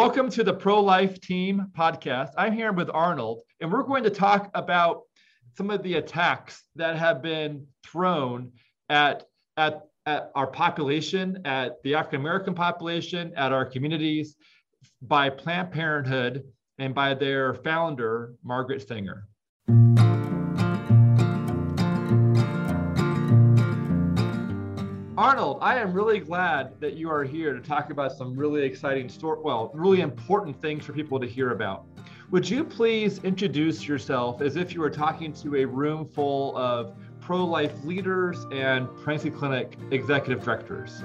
Welcome 0.00 0.30
to 0.30 0.42
the 0.42 0.54
Pro 0.54 0.80
Life 0.80 1.20
Team 1.20 1.66
podcast. 1.76 2.30
I'm 2.38 2.54
here 2.54 2.72
with 2.72 2.88
Arnold, 2.94 3.42
and 3.60 3.70
we're 3.70 3.82
going 3.82 4.02
to 4.04 4.08
talk 4.08 4.50
about 4.54 5.02
some 5.58 5.68
of 5.68 5.82
the 5.82 5.96
attacks 5.96 6.64
that 6.74 6.96
have 6.96 7.20
been 7.20 7.66
thrown 7.84 8.50
at, 8.88 9.26
at, 9.58 9.82
at 10.06 10.32
our 10.34 10.46
population, 10.46 11.42
at 11.44 11.82
the 11.82 11.96
African 11.96 12.22
American 12.22 12.54
population, 12.54 13.34
at 13.36 13.52
our 13.52 13.66
communities 13.66 14.36
by 15.02 15.28
Planned 15.28 15.70
Parenthood 15.70 16.44
and 16.78 16.94
by 16.94 17.12
their 17.12 17.52
founder, 17.56 18.32
Margaret 18.42 18.88
Sanger. 18.88 19.28
Arnold, 25.20 25.58
I 25.60 25.76
am 25.76 25.92
really 25.92 26.18
glad 26.18 26.80
that 26.80 26.94
you 26.94 27.10
are 27.10 27.24
here 27.24 27.52
to 27.52 27.60
talk 27.60 27.90
about 27.90 28.12
some 28.12 28.34
really 28.34 28.62
exciting 28.62 29.06
story, 29.06 29.38
well, 29.42 29.70
really 29.74 30.00
important 30.00 30.58
things 30.62 30.86
for 30.86 30.94
people 30.94 31.20
to 31.20 31.26
hear 31.26 31.50
about. 31.50 31.84
Would 32.30 32.48
you 32.48 32.64
please 32.64 33.18
introduce 33.22 33.86
yourself 33.86 34.40
as 34.40 34.56
if 34.56 34.72
you 34.72 34.80
were 34.80 34.88
talking 34.88 35.34
to 35.34 35.56
a 35.56 35.66
room 35.66 36.08
full 36.08 36.56
of 36.56 36.96
pro-life 37.20 37.84
leaders 37.84 38.46
and 38.50 38.88
pregnancy 38.96 39.28
clinic 39.28 39.76
executive 39.90 40.42
directors? 40.42 41.02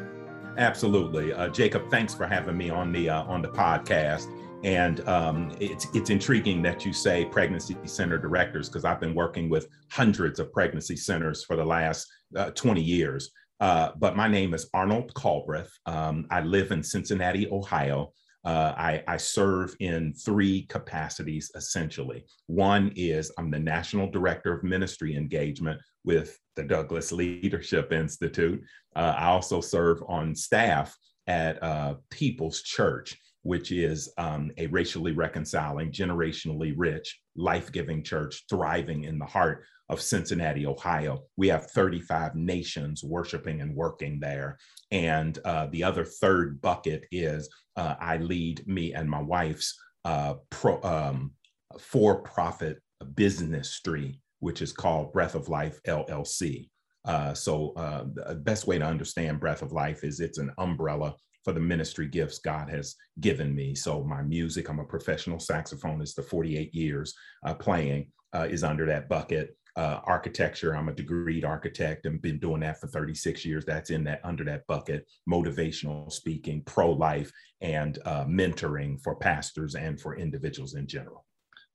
Absolutely, 0.58 1.34
uh, 1.34 1.50
Jacob. 1.50 1.92
Thanks 1.92 2.16
for 2.16 2.26
having 2.26 2.56
me 2.56 2.70
on 2.70 2.94
the 2.94 3.10
uh, 3.10 3.24
on 3.24 3.42
the 3.42 3.50
podcast. 3.50 4.34
And 4.64 5.06
um, 5.10 5.52
it's 5.60 5.88
it's 5.94 6.10
intriguing 6.10 6.62
that 6.62 6.86
you 6.86 6.94
say 6.94 7.26
pregnancy 7.26 7.76
center 7.84 8.18
directors 8.18 8.70
because 8.70 8.86
I've 8.86 9.02
been 9.02 9.14
working 9.14 9.50
with 9.50 9.68
hundreds 9.92 10.40
of 10.40 10.54
pregnancy 10.54 10.96
centers 10.96 11.44
for 11.44 11.58
the 11.58 11.66
last 11.66 12.08
uh, 12.38 12.52
20 12.52 12.82
years. 12.82 13.32
Uh, 13.60 13.92
but 13.98 14.16
my 14.16 14.28
name 14.28 14.54
is 14.54 14.70
Arnold 14.74 15.14
Culbreath. 15.14 15.72
Um, 15.86 16.28
I 16.30 16.42
live 16.42 16.72
in 16.72 16.84
Cincinnati, 16.84 17.48
Ohio. 17.50 18.12
Uh, 18.44 18.74
I, 18.78 19.04
I, 19.08 19.18
serve 19.18 19.76
in 19.80 20.14
three 20.14 20.68
capacities 20.68 21.52
essentially. 21.56 22.26
One 22.46 22.92
is 22.96 23.32
I'm 23.40 23.50
the 23.50 23.58
National 23.58 24.08
Director 24.08 24.54
of 24.54 24.64
Ministry 24.64 25.16
Engagement 25.16 25.82
with 26.04 26.38
the 26.56 26.62
Douglass 26.62 27.12
Leadership 27.12 27.92
Institute. 27.92 28.62
Uh, 28.96 29.16
I 29.18 29.26
also 29.28 29.62
serve 29.62 30.04
on 30.08 30.36
staff 30.36 30.96
at 31.26 31.62
uh, 31.64 31.96
People's 32.12 32.62
Church, 32.62 33.18
which 33.42 33.72
is 33.72 34.14
um, 34.20 34.52
a 34.58 34.68
racially 34.68 35.14
reconciling, 35.14 35.92
generationally 35.92 36.74
rich, 36.78 37.20
life 37.36 37.72
giving 37.72 38.04
church 38.04 38.44
thriving 38.48 39.06
in 39.06 39.18
the 39.18 39.26
heart 39.26 39.66
of 39.90 40.02
Cincinnati, 40.02 40.66
Ohio. 40.66 41.24
We 41.38 41.48
have 41.50 41.70
35 41.72 42.36
nations 42.36 43.04
worshiping 43.04 43.62
and 43.62 43.76
working 43.76 44.20
there. 44.20 44.58
And 44.92 45.38
uh, 45.46 45.68
the 45.68 45.84
other 45.84 46.06
third 46.06 46.62
bucket 46.62 47.06
is 47.12 47.50
uh, 47.76 47.96
I 48.00 48.18
lead 48.18 48.68
me 48.68 48.94
and 48.94 49.10
my 49.10 49.22
wife's 49.22 49.78
uh, 50.04 50.36
pro, 50.50 50.82
um, 50.84 51.32
for 51.80 52.22
profit 52.22 52.82
business 53.16 53.72
street, 53.72 54.20
which 54.40 54.62
is 54.62 54.72
called 54.72 55.14
Breath 55.14 55.36
of 55.36 55.50
Life 55.50 55.80
LLC. 55.88 56.70
Uh, 57.06 57.36
so, 57.36 57.74
uh, 57.76 58.06
the 58.16 58.36
best 58.36 58.66
way 58.66 58.80
to 58.80 58.86
understand 58.86 59.40
Breath 59.40 59.62
of 59.62 59.72
Life 59.72 60.04
is 60.04 60.20
it's 60.20 60.40
an 60.40 60.52
umbrella 60.58 61.16
for 61.44 61.54
the 61.54 61.60
ministry 61.60 62.08
gifts 62.08 62.40
God 62.40 62.68
has 62.68 62.96
given 63.20 63.54
me. 63.54 63.76
So, 63.76 64.04
my 64.04 64.24
music, 64.24 64.70
I'm 64.70 64.80
a 64.80 64.86
professional 64.86 65.38
saxophonist, 65.38 66.16
the 66.16 66.24
48 66.24 66.74
years 66.74 67.14
uh, 67.46 67.54
playing 67.54 68.08
is 68.50 68.66
under 68.66 68.86
that 68.86 69.08
bucket 69.08 69.56
uh, 69.76 70.00
architecture. 70.06 70.76
I'm 70.76 70.90
a 70.90 70.94
degreed 70.94 71.46
architect 71.46 72.06
and 72.06 72.22
been 72.22 72.40
doing 72.40 72.62
that 72.62 72.80
for 72.80 72.88
36 72.88 73.44
years. 73.46 73.66
That's 73.66 73.90
in 73.90 74.04
that 74.06 74.22
under 74.24 74.44
that 74.46 74.66
bucket. 74.68 75.08
Motivational 75.30 76.12
speaking, 76.12 76.62
pro 76.66 76.92
life, 76.92 77.32
and 77.62 78.00
uh, 78.06 78.26
mentoring 78.26 79.02
for 79.02 79.16
pastors 79.16 79.76
and 79.76 80.00
for 80.00 80.16
individuals 80.16 80.76
in 80.76 80.88
general. 80.88 81.26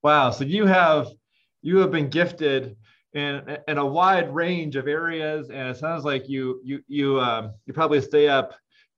Wow! 0.03 0.31
So 0.31 0.45
you 0.45 0.67
have 0.67 1.09
you 1.63 1.79
have 1.79 1.91
been 1.91 2.09
gifted 2.09 2.77
in 3.13 3.59
in 3.69 3.79
a 3.79 3.87
wide 3.87 4.35
range 4.35 4.77
of 4.77 4.89
areas, 4.89 5.51
and 5.51 5.69
it 5.69 5.77
sounds 5.77 6.05
like 6.05 6.29
you 6.29 6.61
you 6.65 6.81
you 6.89 7.21
um, 7.21 7.53
you 7.67 7.75
probably 7.75 8.01
stay 8.01 8.29
up 8.29 8.55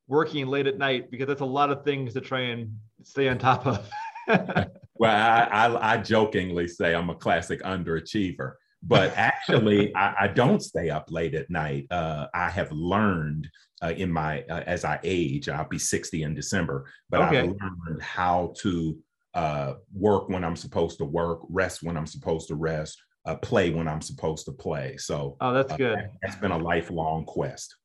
working 0.06 0.46
late 0.46 0.66
at 0.66 0.78
night 0.78 1.10
because 1.10 1.26
that's 1.26 1.40
a 1.40 1.44
lot 1.44 1.70
of 1.70 1.84
things 1.84 2.12
to 2.14 2.20
try 2.20 2.40
and 2.40 2.76
stay 3.02 3.28
on 3.28 3.38
top 3.38 3.66
of. 3.66 3.88
well, 4.94 5.16
I, 5.16 5.48
I, 5.50 5.94
I 5.94 5.96
jokingly 5.96 6.68
say 6.68 6.94
I'm 6.94 7.10
a 7.10 7.14
classic 7.14 7.62
underachiever 7.62 8.52
but 8.82 9.12
actually 9.16 9.94
I, 9.94 10.14
I, 10.20 10.28
don't 10.28 10.60
stay 10.62 10.90
up 10.90 11.10
late 11.10 11.34
at 11.34 11.50
night. 11.50 11.86
Uh, 11.90 12.26
i 12.34 12.48
have 12.48 12.70
learned 12.72 13.48
uh, 13.82 13.92
in 13.96 14.12
my 14.12 14.42
uh, 14.50 14.62
as 14.66 14.84
i 14.84 14.98
age 15.02 15.48
i'll 15.48 15.68
be 15.68 15.78
60 15.78 16.22
in 16.22 16.34
december 16.34 16.86
but 17.10 17.22
okay. 17.22 17.40
i've 17.40 17.46
learned 17.86 18.02
how 18.02 18.52
to 18.58 18.98
uh, 19.34 19.74
work 19.94 20.28
when 20.28 20.44
i'm 20.44 20.56
supposed 20.56 20.98
to 20.98 21.04
work 21.04 21.40
rest 21.48 21.82
when 21.82 21.96
i'm 21.96 22.06
supposed 22.06 22.48
to 22.48 22.54
rest 22.54 23.02
uh, 23.24 23.36
play 23.36 23.70
when 23.70 23.88
i'm 23.88 24.00
supposed 24.00 24.46
to 24.46 24.52
play. 24.52 24.96
So 24.96 25.36
oh 25.40 25.52
that's 25.52 25.72
uh, 25.72 25.76
good. 25.76 26.10
that's 26.22 26.36
been 26.36 26.50
a 26.50 26.58
lifelong 26.58 27.24
quest. 27.24 27.76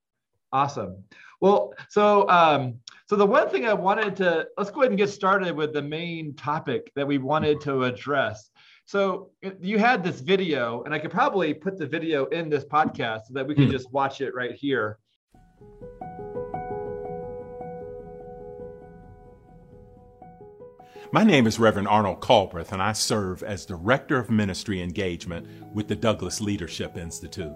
Awesome. 0.52 1.04
Well 1.42 1.74
so 1.90 2.28
um, 2.30 2.80
so 3.08 3.16
the 3.16 3.26
one 3.26 3.50
thing 3.50 3.66
i 3.66 3.74
wanted 3.74 4.16
to 4.18 4.48
let's 4.58 4.72
go 4.72 4.82
ahead 4.82 4.92
and 4.92 4.98
get 4.98 5.10
started 5.10 5.56
with 5.56 5.74
the 5.74 5.82
main 5.82 6.34
topic 6.36 6.92
that 6.96 7.08
we 7.08 7.18
wanted 7.18 7.62
to 7.62 7.84
address 7.84 8.50
so 8.88 9.32
you 9.60 9.78
had 9.78 10.02
this 10.02 10.22
video, 10.22 10.82
and 10.84 10.94
I 10.94 11.00
could 11.00 11.12
probably 11.12 11.54
put 11.54 11.78
the 11.78 11.86
video 11.86 12.26
in 12.28 12.50
this 12.50 12.64
podcast 12.64 13.26
so 13.28 13.34
that 13.34 13.46
we 13.46 13.54
can 13.54 13.68
mm. 13.68 13.72
just 13.72 13.92
watch 13.92 14.22
it 14.22 14.34
right 14.34 14.54
here. 14.54 14.98
My 21.12 21.26
name 21.26 21.48
is 21.48 21.60
Reverend 21.60 21.90
Arnold 21.90 22.22
Culbreath, 22.22 22.72
and 22.72 22.82
I 22.82 22.94
serve 22.94 23.44
as 23.44 23.66
Director 23.66 24.18
of 24.18 24.30
Ministry 24.30 24.82
Engagement 24.82 25.46
with 25.74 25.90
the 25.90 25.96
Douglass 25.96 26.40
Leadership 26.40 26.96
Institute. 26.96 27.56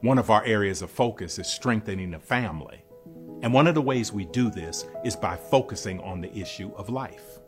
One 0.00 0.18
of 0.18 0.30
our 0.30 0.44
areas 0.44 0.82
of 0.82 0.90
focus 0.90 1.38
is 1.38 1.46
strengthening 1.46 2.10
the 2.10 2.18
family. 2.18 2.82
And 3.42 3.52
one 3.52 3.68
of 3.68 3.76
the 3.76 3.82
ways 3.82 4.12
we 4.12 4.24
do 4.24 4.50
this 4.50 4.84
is 5.04 5.14
by 5.14 5.36
focusing 5.36 6.00
on 6.00 6.20
the 6.20 6.36
issue 6.36 6.72
of 6.74 6.88
life. 6.88 7.38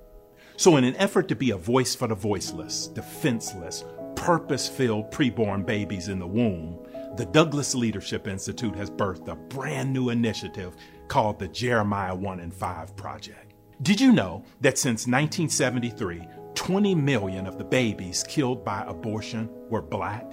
So, 0.58 0.76
in 0.76 0.82
an 0.82 0.96
effort 0.96 1.28
to 1.28 1.36
be 1.36 1.52
a 1.52 1.56
voice 1.56 1.94
for 1.94 2.08
the 2.08 2.16
voiceless, 2.16 2.88
defenseless, 2.88 3.84
purpose 4.16 4.68
filled 4.68 5.08
preborn 5.12 5.64
babies 5.64 6.08
in 6.08 6.18
the 6.18 6.26
womb, 6.26 6.84
the 7.16 7.26
Douglass 7.26 7.76
Leadership 7.76 8.26
Institute 8.26 8.74
has 8.74 8.90
birthed 8.90 9.28
a 9.28 9.36
brand 9.36 9.92
new 9.92 10.08
initiative 10.08 10.74
called 11.06 11.38
the 11.38 11.46
Jeremiah 11.46 12.12
1 12.12 12.40
and 12.40 12.52
5 12.52 12.96
Project. 12.96 13.54
Did 13.82 14.00
you 14.00 14.10
know 14.12 14.44
that 14.60 14.78
since 14.78 15.06
1973, 15.06 16.26
20 16.56 16.94
million 16.96 17.46
of 17.46 17.56
the 17.56 17.62
babies 17.62 18.24
killed 18.26 18.64
by 18.64 18.82
abortion 18.88 19.48
were 19.70 19.80
black? 19.80 20.28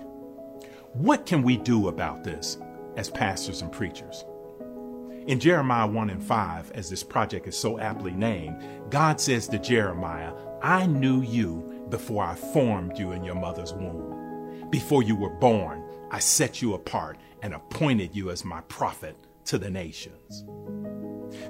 What 0.94 1.28
can 1.28 1.44
we 1.44 1.56
do 1.56 1.88
about 1.88 2.24
this 2.24 2.58
as 2.98 3.12
pastors 3.12 3.62
and 3.62 3.72
preachers? 3.72 4.26
In 5.28 5.40
Jeremiah 5.40 5.88
1 5.88 6.12
and 6.12 6.24
5, 6.24 6.72
as 6.74 6.88
this 6.88 7.04
project 7.04 7.48
is 7.48 7.58
so 7.58 7.80
aptly 7.80 8.12
named, 8.12 8.62
God 8.92 9.20
says 9.20 9.48
to 9.48 9.58
Jeremiah, 9.58 10.32
I 10.62 10.86
knew 10.86 11.24
you 11.24 11.88
before 11.90 12.24
I 12.24 12.36
formed 12.36 13.00
you 13.00 13.12
in 13.12 13.24
your 13.24 13.34
mother's 13.34 13.74
womb. 13.74 14.70
Before 14.70 15.02
you 15.02 15.16
were 15.16 15.32
born, 15.32 15.84
I 16.12 16.20
set 16.20 16.62
you 16.62 16.76
apart 16.76 17.18
and 17.42 17.56
appointed 17.56 18.16
you 18.16 18.30
as 18.30 18.46
my 18.46 18.62
prophet 18.62 19.18
to 19.46 19.58
the 19.58 19.70
nations. 19.72 20.46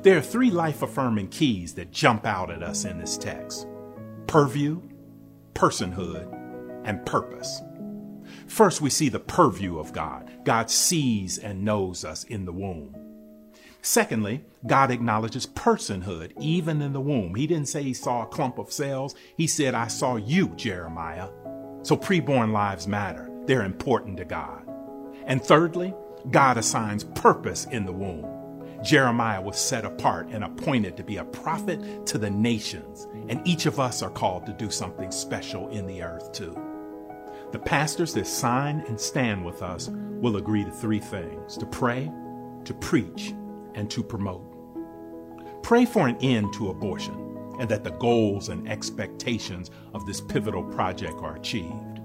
There 0.03 0.17
are 0.17 0.21
three 0.21 0.51
life 0.51 0.81
affirming 0.81 1.27
keys 1.27 1.73
that 1.73 1.91
jump 1.91 2.25
out 2.25 2.51
at 2.51 2.63
us 2.63 2.85
in 2.85 2.97
this 2.97 3.17
text 3.17 3.67
purview, 4.25 4.81
personhood, 5.53 6.31
and 6.85 7.05
purpose. 7.05 7.61
First, 8.47 8.79
we 8.79 8.89
see 8.89 9.09
the 9.09 9.19
purview 9.19 9.79
of 9.79 9.91
God. 9.91 10.31
God 10.45 10.71
sees 10.71 11.39
and 11.39 11.65
knows 11.65 12.05
us 12.05 12.23
in 12.23 12.45
the 12.45 12.53
womb. 12.53 12.95
Secondly, 13.85 14.43
God 14.65 14.89
acknowledges 14.89 15.45
personhood 15.45 16.31
even 16.41 16.81
in 16.81 16.91
the 16.91 16.99
womb. 16.99 17.35
He 17.35 17.45
didn't 17.45 17.67
say 17.67 17.83
he 17.83 17.93
saw 17.93 18.23
a 18.23 18.27
clump 18.27 18.57
of 18.57 18.71
cells. 18.71 19.13
He 19.37 19.45
said, 19.45 19.75
I 19.75 19.89
saw 19.89 20.15
you, 20.15 20.47
Jeremiah. 20.55 21.29
So 21.83 21.95
preborn 21.95 22.51
lives 22.51 22.87
matter. 22.87 23.29
They're 23.45 23.61
important 23.61 24.17
to 24.17 24.25
God. 24.25 24.67
And 25.27 25.39
thirdly, 25.39 25.93
God 26.31 26.57
assigns 26.57 27.03
purpose 27.03 27.65
in 27.65 27.85
the 27.85 27.91
womb. 27.91 28.25
Jeremiah 28.83 29.39
was 29.39 29.59
set 29.59 29.85
apart 29.85 30.29
and 30.29 30.43
appointed 30.43 30.97
to 30.97 31.03
be 31.03 31.17
a 31.17 31.25
prophet 31.25 32.07
to 32.07 32.17
the 32.17 32.31
nations, 32.31 33.07
and 33.29 33.47
each 33.47 33.67
of 33.67 33.79
us 33.79 34.01
are 34.01 34.09
called 34.09 34.47
to 34.47 34.53
do 34.53 34.71
something 34.71 35.11
special 35.11 35.69
in 35.69 35.85
the 35.85 36.01
earth 36.01 36.31
too. 36.31 36.59
The 37.51 37.59
pastors 37.59 38.15
that 38.15 38.25
sign 38.25 38.83
and 38.87 38.99
stand 38.99 39.45
with 39.45 39.61
us 39.61 39.91
will 39.91 40.37
agree 40.37 40.65
to 40.65 40.71
three 40.71 40.99
things 40.99 41.55
to 41.57 41.67
pray, 41.67 42.11
to 42.63 42.73
preach, 42.73 43.35
and 43.75 43.89
to 43.91 44.03
promote. 44.03 44.43
Pray 45.63 45.85
for 45.85 46.07
an 46.07 46.17
end 46.21 46.53
to 46.53 46.69
abortion 46.69 47.25
and 47.59 47.69
that 47.69 47.83
the 47.83 47.91
goals 47.91 48.49
and 48.49 48.67
expectations 48.67 49.71
of 49.93 50.05
this 50.05 50.21
pivotal 50.21 50.63
project 50.63 51.15
are 51.21 51.35
achieved. 51.35 52.01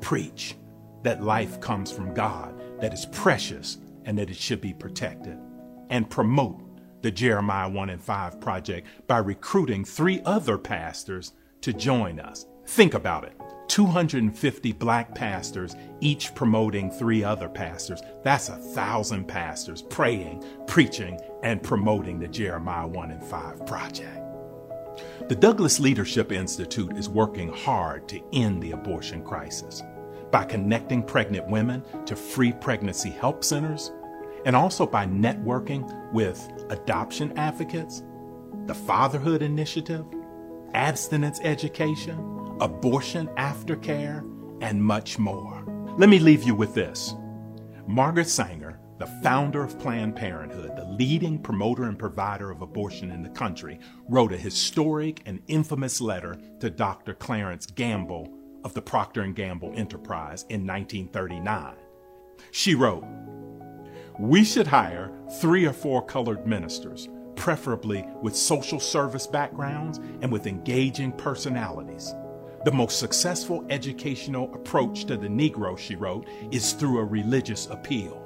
Preach 0.00 0.56
that 1.02 1.22
life 1.22 1.60
comes 1.60 1.90
from 1.90 2.14
God, 2.14 2.60
that 2.80 2.92
is 2.92 3.06
precious, 3.06 3.78
and 4.04 4.16
that 4.18 4.30
it 4.30 4.36
should 4.36 4.60
be 4.60 4.72
protected. 4.72 5.38
And 5.90 6.08
promote 6.08 6.60
the 7.02 7.10
Jeremiah 7.10 7.68
1 7.68 7.90
and 7.90 8.02
5 8.02 8.40
project 8.40 8.86
by 9.06 9.18
recruiting 9.18 9.84
three 9.84 10.22
other 10.24 10.56
pastors 10.56 11.32
to 11.62 11.72
join 11.72 12.20
us. 12.20 12.46
Think 12.66 12.94
about 12.94 13.24
it 13.24 13.41
250 13.72 14.72
black 14.72 15.14
pastors, 15.14 15.76
each 16.00 16.34
promoting 16.34 16.90
three 16.90 17.24
other 17.24 17.48
pastors. 17.48 18.02
That's 18.22 18.50
a 18.50 18.56
thousand 18.56 19.26
pastors 19.26 19.80
praying, 19.80 20.44
preaching, 20.66 21.18
and 21.42 21.62
promoting 21.62 22.18
the 22.18 22.28
Jeremiah 22.28 22.86
1 22.86 23.10
and 23.12 23.24
5 23.24 23.64
project. 23.64 24.20
The 25.30 25.34
Douglass 25.34 25.80
Leadership 25.80 26.32
Institute 26.32 26.98
is 26.98 27.08
working 27.08 27.50
hard 27.50 28.08
to 28.08 28.20
end 28.34 28.62
the 28.62 28.72
abortion 28.72 29.24
crisis 29.24 29.82
by 30.30 30.44
connecting 30.44 31.02
pregnant 31.02 31.48
women 31.48 31.82
to 32.04 32.14
free 32.14 32.52
pregnancy 32.52 33.08
help 33.08 33.42
centers 33.42 33.90
and 34.44 34.54
also 34.54 34.84
by 34.84 35.06
networking 35.06 36.12
with 36.12 36.46
adoption 36.68 37.32
advocates, 37.38 38.02
the 38.66 38.74
Fatherhood 38.74 39.40
Initiative, 39.40 40.04
abstinence 40.74 41.40
education, 41.42 42.41
abortion 42.62 43.26
aftercare, 43.36 44.20
and 44.62 44.80
much 44.80 45.18
more. 45.18 45.64
Let 45.98 46.08
me 46.08 46.20
leave 46.20 46.44
you 46.44 46.54
with 46.54 46.74
this. 46.74 47.16
Margaret 47.88 48.28
Sanger, 48.28 48.78
the 48.98 49.08
founder 49.20 49.64
of 49.64 49.80
Planned 49.80 50.14
Parenthood, 50.14 50.76
the 50.76 50.84
leading 50.84 51.40
promoter 51.40 51.84
and 51.84 51.98
provider 51.98 52.52
of 52.52 52.62
abortion 52.62 53.10
in 53.10 53.20
the 53.20 53.28
country, 53.30 53.80
wrote 54.08 54.32
a 54.32 54.36
historic 54.36 55.22
and 55.26 55.42
infamous 55.48 56.00
letter 56.00 56.38
to 56.60 56.70
Dr. 56.70 57.14
Clarence 57.14 57.66
Gamble 57.66 58.32
of 58.62 58.74
the 58.74 58.82
Procter 58.82 59.26
& 59.26 59.32
Gamble 59.32 59.72
Enterprise 59.74 60.44
in 60.48 60.64
1939. 60.64 61.74
She 62.52 62.76
wrote, 62.76 63.04
we 64.20 64.44
should 64.44 64.68
hire 64.68 65.10
three 65.40 65.66
or 65.66 65.72
four 65.72 66.06
colored 66.06 66.46
ministers, 66.46 67.08
preferably 67.34 68.06
with 68.20 68.36
social 68.36 68.78
service 68.78 69.26
backgrounds 69.26 69.98
and 70.20 70.30
with 70.30 70.46
engaging 70.46 71.10
personalities. 71.10 72.14
The 72.64 72.70
most 72.70 73.00
successful 73.00 73.66
educational 73.70 74.54
approach 74.54 75.06
to 75.06 75.16
the 75.16 75.26
Negro, 75.26 75.76
she 75.76 75.96
wrote, 75.96 76.28
is 76.52 76.74
through 76.74 77.00
a 77.00 77.04
religious 77.04 77.66
appeal. 77.66 78.22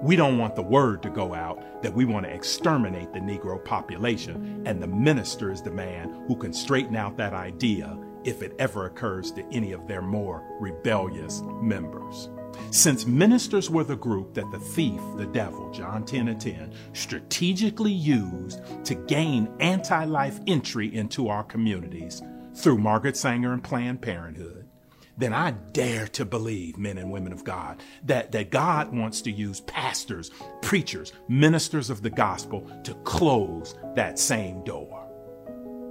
We 0.00 0.14
don't 0.14 0.38
want 0.38 0.54
the 0.54 0.62
word 0.62 1.02
to 1.02 1.10
go 1.10 1.34
out 1.34 1.82
that 1.82 1.92
we 1.92 2.04
want 2.04 2.24
to 2.26 2.32
exterminate 2.32 3.12
the 3.12 3.18
Negro 3.18 3.64
population, 3.64 4.62
and 4.66 4.80
the 4.80 4.86
minister 4.86 5.50
is 5.50 5.62
the 5.62 5.72
man 5.72 6.24
who 6.28 6.36
can 6.36 6.52
straighten 6.52 6.94
out 6.94 7.16
that 7.16 7.32
idea 7.32 7.98
if 8.22 8.40
it 8.40 8.54
ever 8.60 8.86
occurs 8.86 9.32
to 9.32 9.44
any 9.50 9.72
of 9.72 9.88
their 9.88 10.02
more 10.02 10.44
rebellious 10.60 11.42
members. 11.60 12.30
Since 12.70 13.06
ministers 13.06 13.68
were 13.68 13.82
the 13.82 13.96
group 13.96 14.34
that 14.34 14.48
the 14.52 14.60
thief, 14.60 15.00
the 15.16 15.26
devil, 15.26 15.72
John 15.72 16.04
10 16.04 16.28
and 16.28 16.40
10, 16.40 16.72
strategically 16.92 17.92
used 17.92 18.60
to 18.84 18.94
gain 18.94 19.52
anti 19.58 20.04
life 20.04 20.38
entry 20.46 20.94
into 20.94 21.26
our 21.28 21.42
communities 21.42 22.22
through 22.54 22.78
Margaret 22.78 23.16
Sanger 23.16 23.52
and 23.52 23.62
Planned 23.62 24.02
Parenthood, 24.02 24.68
then 25.16 25.32
I 25.32 25.50
dare 25.50 26.06
to 26.08 26.24
believe, 26.24 26.78
men 26.78 26.98
and 26.98 27.10
women 27.10 27.32
of 27.32 27.44
God, 27.44 27.82
that, 28.04 28.32
that 28.32 28.50
God 28.50 28.94
wants 28.94 29.20
to 29.22 29.30
use 29.30 29.60
pastors, 29.60 30.30
preachers, 30.62 31.12
ministers 31.28 31.90
of 31.90 32.02
the 32.02 32.10
gospel 32.10 32.68
to 32.84 32.94
close 33.04 33.74
that 33.94 34.18
same 34.18 34.64
door. 34.64 35.06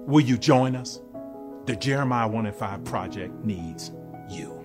Will 0.07 0.21
you 0.21 0.37
join 0.37 0.75
us? 0.75 0.99
The 1.65 1.75
Jeremiah 1.75 2.27
1 2.27 2.47
and 2.47 2.55
5 2.55 2.83
Project 2.83 3.45
needs 3.45 3.91
you. 4.27 4.57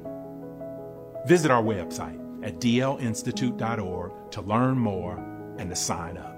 Visit 1.26 1.50
our 1.50 1.62
website 1.62 2.18
at 2.44 2.60
dlinstitute.org 2.60 4.30
to 4.30 4.40
learn 4.40 4.78
more 4.78 5.18
and 5.58 5.68
to 5.68 5.76
sign 5.76 6.16
up. 6.16 6.34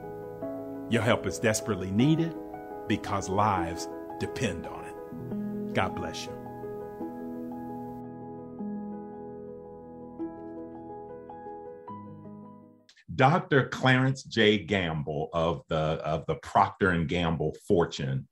Your 0.90 1.02
help 1.02 1.26
is 1.26 1.38
desperately 1.38 1.90
needed 1.90 2.34
because 2.88 3.28
lives 3.28 3.88
depend 4.18 4.66
on 4.66 4.72
it. 4.74 4.77
God 5.78 5.94
bless 5.94 6.24
you. 6.24 6.32
Dr. 13.14 13.68
Clarence 13.68 14.24
J. 14.24 14.58
Gamble 14.58 15.28
of 15.32 15.62
the 15.68 15.76
of 15.76 16.26
the 16.26 16.34
Procter 16.42 16.90
and 16.90 17.08
Gamble 17.08 17.54
fortune 17.68 18.26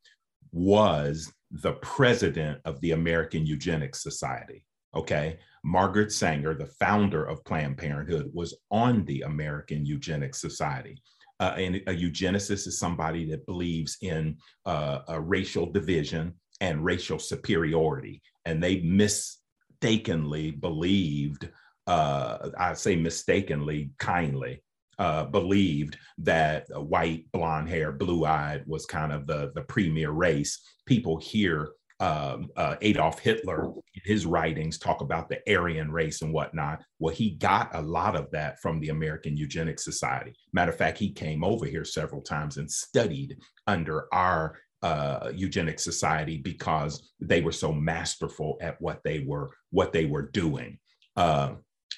was 0.51 1.33
the 1.53 1.75
president 1.75 2.61
of 2.65 2.81
the 2.81 2.91
American 2.91 3.47
Eugenics 3.47 4.03
Society. 4.03 4.65
Okay. 4.97 5.39
Margaret 5.65 6.11
Sanger, 6.11 6.53
the 6.53 6.73
founder 6.81 7.25
of 7.25 7.45
Planned 7.45 7.79
Parenthood, 7.79 8.29
was 8.35 8.57
on 8.73 9.05
the 9.05 9.21
American 9.21 9.87
Eugenics 9.87 10.41
Society. 10.41 11.01
Uh, 11.39 11.55
and 11.57 11.77
a 11.77 11.95
eugenicist 11.95 12.67
is 12.67 12.79
somebody 12.79 13.31
that 13.31 13.47
believes 13.47 13.99
in 14.01 14.37
uh, 14.65 15.01
a 15.09 15.21
racial 15.21 15.71
division 15.71 16.35
and 16.61 16.85
racial 16.85 17.19
superiority. 17.19 18.23
And 18.45 18.63
they 18.63 18.81
mistakenly 18.81 20.53
believed, 20.53 21.49
uh, 21.87 22.51
I 22.59 22.75
say 22.75 22.97
mistakenly, 22.97 23.91
kindly, 23.99 24.63
uh, 24.99 25.25
believed 25.25 25.99
that 26.19 26.67
white, 26.71 27.31
blonde 27.33 27.69
hair, 27.69 27.93
blue 27.93 28.25
eyed 28.25 28.65
was 28.67 28.87
kind 28.87 29.13
of 29.13 29.27
the, 29.27 29.53
the 29.55 29.63
premier 29.63 30.11
race. 30.11 30.61
People 30.87 31.19
here 31.19 31.71
um, 32.01 32.51
uh, 32.57 32.77
Adolf 32.83 33.21
Hitler, 33.21 33.65
in 33.67 34.03
his 34.05 34.27
writings 34.27 34.79
talk 34.79 35.01
about 35.01 35.29
the 35.29 35.41
Aryan 35.49 35.91
race 35.91 36.23
and 36.23 36.33
whatnot. 36.33 36.83
Well, 36.99 37.15
he 37.15 37.31
got 37.31 37.75
a 37.75 37.81
lot 37.81 38.17
of 38.17 38.31
that 38.33 38.61
from 38.61 38.81
the 38.81 38.91
American 38.91 39.37
Eugenics 39.37 39.85
Society. 39.85 40.35
Matter 40.53 40.73
of 40.73 40.79
fact, 40.79 40.99
he 40.99 41.11
came 41.11 41.43
over 41.43 41.65
here 41.65 41.85
several 41.85 42.21
times 42.21 42.59
and 42.59 42.71
studied 42.71 43.39
under 43.67 44.13
our 44.13 44.59
uh, 44.87 45.33
eugenics 45.35 45.83
society 45.83 46.37
because 46.37 47.11
they 47.21 47.41
were 47.41 47.53
so 47.53 47.73
masterful 47.73 48.57
at 48.61 48.81
what 48.81 49.01
they 49.05 49.21
were 49.27 49.51
what 49.71 49.93
they 49.93 50.07
were 50.07 50.31
doing. 50.31 50.79
Uh, 51.17 51.55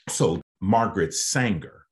so 0.08 0.40
Margaret 0.60 1.12
Sanger 1.12 1.84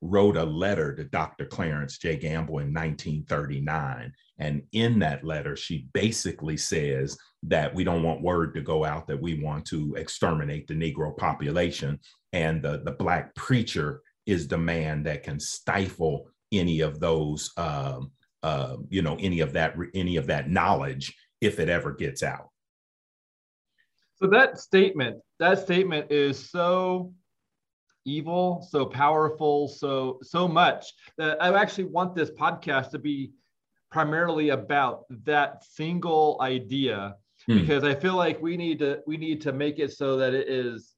wrote 0.00 0.38
a 0.38 0.44
letter 0.44 0.94
to 0.94 1.04
Dr. 1.04 1.44
Clarence 1.44 1.98
J. 1.98 2.16
Gamble 2.16 2.60
in 2.60 2.72
1939. 2.72 4.12
And 4.38 4.62
in 4.72 4.98
that 5.00 5.24
letter, 5.24 5.56
she 5.56 5.88
basically 5.92 6.56
says 6.56 7.18
that 7.42 7.74
we 7.74 7.84
don't 7.84 8.02
want 8.02 8.22
word 8.22 8.54
to 8.54 8.62
go 8.62 8.84
out 8.84 9.06
that 9.08 9.20
we 9.20 9.42
want 9.42 9.66
to 9.66 9.94
exterminate 9.96 10.66
the 10.66 10.74
Negro 10.74 11.14
population. 11.14 12.00
And 12.32 12.62
the, 12.62 12.80
the 12.82 12.92
Black 12.92 13.34
preacher 13.34 14.00
is 14.24 14.48
the 14.48 14.56
man 14.56 15.02
that 15.02 15.22
can 15.22 15.38
stifle 15.38 16.30
any 16.50 16.80
of 16.80 16.98
those, 16.98 17.50
uh, 17.58 18.00
uh, 18.42 18.76
you 18.88 19.02
know, 19.02 19.16
any 19.20 19.40
of 19.40 19.52
that, 19.52 19.74
any 19.94 20.16
of 20.16 20.26
that 20.26 20.50
knowledge 20.50 21.14
if 21.40 21.58
it 21.58 21.68
ever 21.68 21.92
gets 21.92 22.22
out. 22.22 22.48
So 24.16 24.26
that 24.28 24.58
statement, 24.58 25.18
that 25.38 25.58
statement 25.58 26.10
is 26.10 26.50
so 26.50 27.14
evil, 28.04 28.66
so 28.70 28.84
powerful, 28.84 29.68
so 29.68 30.18
so 30.22 30.46
much 30.46 30.92
that 31.16 31.42
I 31.42 31.58
actually 31.58 31.84
want 31.84 32.14
this 32.14 32.30
podcast 32.30 32.90
to 32.90 32.98
be 32.98 33.32
primarily 33.90 34.50
about 34.50 35.04
that 35.24 35.64
single 35.64 36.38
idea 36.40 37.16
hmm. 37.46 37.58
because 37.58 37.82
I 37.82 37.94
feel 37.94 38.14
like 38.14 38.40
we 38.40 38.56
need 38.56 38.78
to 38.80 39.00
we 39.06 39.16
need 39.16 39.40
to 39.42 39.52
make 39.52 39.78
it 39.78 39.92
so 39.92 40.16
that 40.18 40.34
it 40.34 40.48
is 40.48 40.94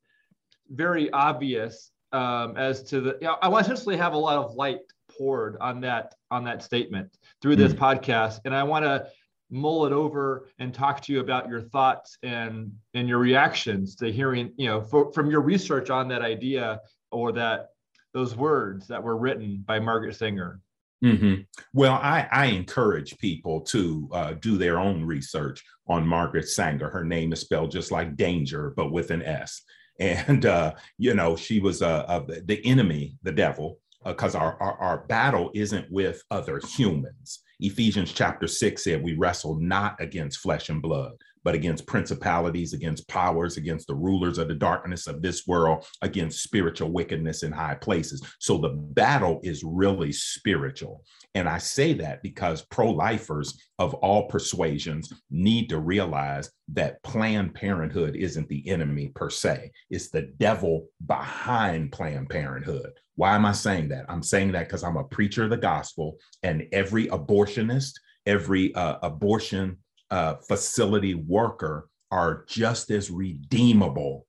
very 0.70 1.10
obvious 1.12 1.92
um, 2.12 2.56
as 2.56 2.82
to 2.84 3.00
the. 3.00 3.18
You 3.20 3.28
know, 3.28 3.36
I 3.40 3.48
want 3.48 3.66
to 3.66 3.72
essentially 3.72 3.96
have 3.96 4.12
a 4.12 4.18
lot 4.18 4.38
of 4.38 4.54
light 4.54 4.80
poured 5.16 5.56
on 5.60 5.80
that 5.82 6.14
on 6.30 6.44
that 6.44 6.62
statement 6.62 7.16
through 7.40 7.56
this 7.56 7.72
hmm. 7.72 7.78
podcast, 7.78 8.40
and 8.44 8.54
I 8.54 8.62
want 8.62 8.84
to 8.84 9.06
mull 9.50 9.84
it 9.84 9.92
over 9.92 10.48
and 10.58 10.72
talk 10.72 11.02
to 11.02 11.12
you 11.12 11.20
about 11.20 11.48
your 11.48 11.60
thoughts 11.60 12.16
and 12.22 12.72
and 12.94 13.08
your 13.08 13.18
reactions 13.18 13.94
to 13.96 14.10
hearing 14.10 14.52
you 14.56 14.66
know 14.66 14.80
for, 14.80 15.12
from 15.12 15.30
your 15.30 15.42
research 15.42 15.90
on 15.90 16.08
that 16.08 16.22
idea 16.22 16.80
or 17.10 17.32
that 17.32 17.68
those 18.14 18.34
words 18.34 18.86
that 18.88 19.02
were 19.02 19.16
written 19.16 19.62
by 19.66 19.78
Margaret 19.78 20.16
Singer. 20.16 20.60
Mm-hmm. 21.04 21.42
Well, 21.72 21.94
I, 21.94 22.28
I, 22.30 22.46
encourage 22.46 23.18
people 23.18 23.62
to 23.62 24.08
uh, 24.12 24.32
do 24.34 24.56
their 24.56 24.78
own 24.78 25.04
research 25.04 25.64
on 25.88 26.06
Margaret 26.06 26.48
Sanger. 26.48 26.88
Her 26.90 27.04
name 27.04 27.32
is 27.32 27.40
spelled 27.40 27.72
just 27.72 27.90
like 27.90 28.14
danger, 28.16 28.72
but 28.76 28.92
with 28.92 29.10
an 29.10 29.22
S. 29.22 29.62
And, 30.00 30.46
uh, 30.46 30.74
you 30.98 31.14
know, 31.14 31.36
she 31.36 31.60
was 31.60 31.82
uh, 31.82 32.04
uh 32.08 32.24
the 32.44 32.60
enemy, 32.64 33.18
the 33.22 33.32
devil, 33.32 33.78
because 34.04 34.34
uh, 34.34 34.38
our, 34.38 34.56
our, 34.60 34.78
our 34.78 34.98
battle 35.06 35.50
isn't 35.54 35.90
with 35.90 36.22
other 36.30 36.60
humans. 36.76 37.42
Ephesians 37.60 38.12
chapter 38.12 38.48
6 38.48 38.82
said, 38.82 39.02
We 39.02 39.14
wrestle 39.14 39.58
not 39.60 40.00
against 40.00 40.40
flesh 40.40 40.68
and 40.68 40.82
blood, 40.82 41.12
but 41.44 41.54
against 41.54 41.86
principalities, 41.86 42.72
against 42.72 43.08
powers, 43.08 43.56
against 43.56 43.86
the 43.86 43.94
rulers 43.94 44.38
of 44.38 44.48
the 44.48 44.54
darkness 44.54 45.06
of 45.06 45.22
this 45.22 45.46
world, 45.46 45.86
against 46.02 46.42
spiritual 46.42 46.90
wickedness 46.90 47.42
in 47.42 47.52
high 47.52 47.74
places. 47.76 48.22
So 48.40 48.58
the 48.58 48.70
battle 48.70 49.40
is 49.42 49.62
really 49.64 50.12
spiritual. 50.12 51.04
And 51.34 51.48
I 51.48 51.58
say 51.58 51.92
that 51.94 52.22
because 52.22 52.62
pro 52.62 52.90
lifers 52.90 53.58
of 53.78 53.94
all 53.94 54.28
persuasions 54.28 55.12
need 55.30 55.68
to 55.68 55.78
realize 55.78 56.50
that 56.72 57.02
Planned 57.02 57.54
Parenthood 57.54 58.16
isn't 58.16 58.48
the 58.48 58.68
enemy 58.68 59.12
per 59.14 59.30
se, 59.30 59.70
it's 59.88 60.10
the 60.10 60.32
devil 60.38 60.88
behind 61.06 61.92
Planned 61.92 62.28
Parenthood. 62.28 62.92
Why 63.16 63.34
am 63.34 63.44
I 63.44 63.52
saying 63.52 63.88
that? 63.88 64.06
I'm 64.08 64.22
saying 64.22 64.52
that 64.52 64.68
because 64.68 64.82
I'm 64.84 64.96
a 64.96 65.04
preacher 65.04 65.44
of 65.44 65.50
the 65.50 65.56
gospel, 65.56 66.18
and 66.42 66.66
every 66.72 67.06
abortionist, 67.08 67.92
every 68.26 68.74
uh, 68.74 68.98
abortion 69.02 69.78
uh, 70.10 70.36
facility 70.48 71.14
worker 71.14 71.88
are 72.10 72.44
just 72.48 72.90
as 72.90 73.10
redeemable 73.10 74.26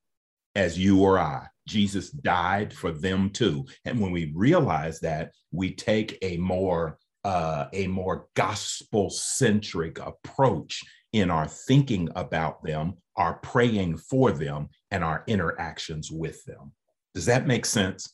as 0.56 0.78
you 0.78 1.02
or 1.02 1.20
I. 1.20 1.48
Jesus 1.68 2.10
died 2.10 2.74
for 2.74 2.92
them 2.92 3.30
too. 3.30 3.66
And 3.86 4.00
when 4.00 4.12
we 4.12 4.32
realize 4.36 5.00
that, 5.00 5.32
we 5.52 5.74
take 5.74 6.18
a 6.22 6.38
more 6.38 6.98
uh, 7.24 7.68
a 7.72 7.88
more 7.88 8.28
gospel 8.36 9.10
centric 9.10 9.98
approach 10.00 10.84
in 11.14 11.32
our 11.32 11.48
thinking 11.48 12.10
about 12.18 12.62
them, 12.64 12.96
our 13.16 13.36
praying 13.36 13.96
for 13.96 14.32
them, 14.32 14.68
and 14.92 15.06
our 15.06 15.24
interactions 15.28 16.12
with 16.12 16.44
them. 16.44 16.74
Does 17.16 17.26
that 17.28 17.48
make 17.48 17.66
sense? 17.66 18.14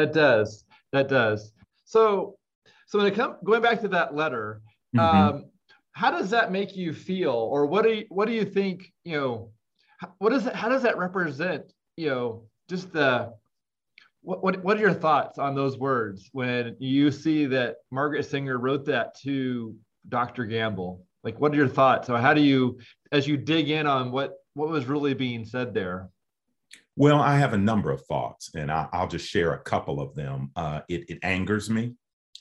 That 0.00 0.14
does. 0.14 0.64
That 0.92 1.08
does. 1.08 1.52
So, 1.84 2.38
so 2.86 2.98
when 2.98 3.06
it 3.06 3.14
comes 3.14 3.36
going 3.44 3.60
back 3.60 3.82
to 3.82 3.88
that 3.88 4.14
letter, 4.14 4.62
mm-hmm. 4.96 5.16
um, 5.36 5.44
how 5.92 6.10
does 6.10 6.30
that 6.30 6.50
make 6.50 6.74
you 6.74 6.94
feel, 6.94 7.32
or 7.32 7.66
what 7.66 7.84
do 7.84 7.92
you, 7.92 8.06
what 8.08 8.26
do 8.26 8.32
you 8.32 8.46
think? 8.46 8.90
You 9.04 9.20
know, 9.20 9.50
what 10.16 10.30
does 10.30 10.44
how 10.54 10.70
does 10.70 10.82
that 10.84 10.96
represent? 10.96 11.64
You 11.98 12.08
know, 12.08 12.44
just 12.70 12.94
the 12.94 13.34
what, 14.22 14.42
what 14.42 14.64
what 14.64 14.78
are 14.78 14.80
your 14.80 14.94
thoughts 14.94 15.38
on 15.38 15.54
those 15.54 15.76
words 15.76 16.30
when 16.32 16.76
you 16.78 17.10
see 17.10 17.44
that 17.44 17.76
Margaret 17.90 18.24
Singer 18.24 18.58
wrote 18.58 18.86
that 18.86 19.20
to 19.20 19.76
Dr. 20.08 20.46
Gamble? 20.46 21.04
Like, 21.24 21.38
what 21.38 21.52
are 21.52 21.56
your 21.56 21.68
thoughts? 21.68 22.06
So, 22.06 22.16
how 22.16 22.32
do 22.32 22.40
you, 22.40 22.78
as 23.12 23.28
you 23.28 23.36
dig 23.36 23.68
in 23.68 23.86
on 23.86 24.12
what 24.12 24.32
what 24.54 24.70
was 24.70 24.86
really 24.86 25.12
being 25.12 25.44
said 25.44 25.74
there? 25.74 26.08
Well, 26.96 27.20
I 27.20 27.38
have 27.38 27.52
a 27.52 27.58
number 27.58 27.90
of 27.90 28.04
thoughts, 28.06 28.50
and 28.54 28.70
I, 28.70 28.88
will 28.92 29.08
just 29.08 29.28
share 29.28 29.52
a 29.52 29.62
couple 29.62 30.00
of 30.00 30.14
them. 30.14 30.50
Uh, 30.56 30.80
it, 30.88 31.08
it, 31.08 31.18
angers 31.22 31.70
me, 31.70 31.94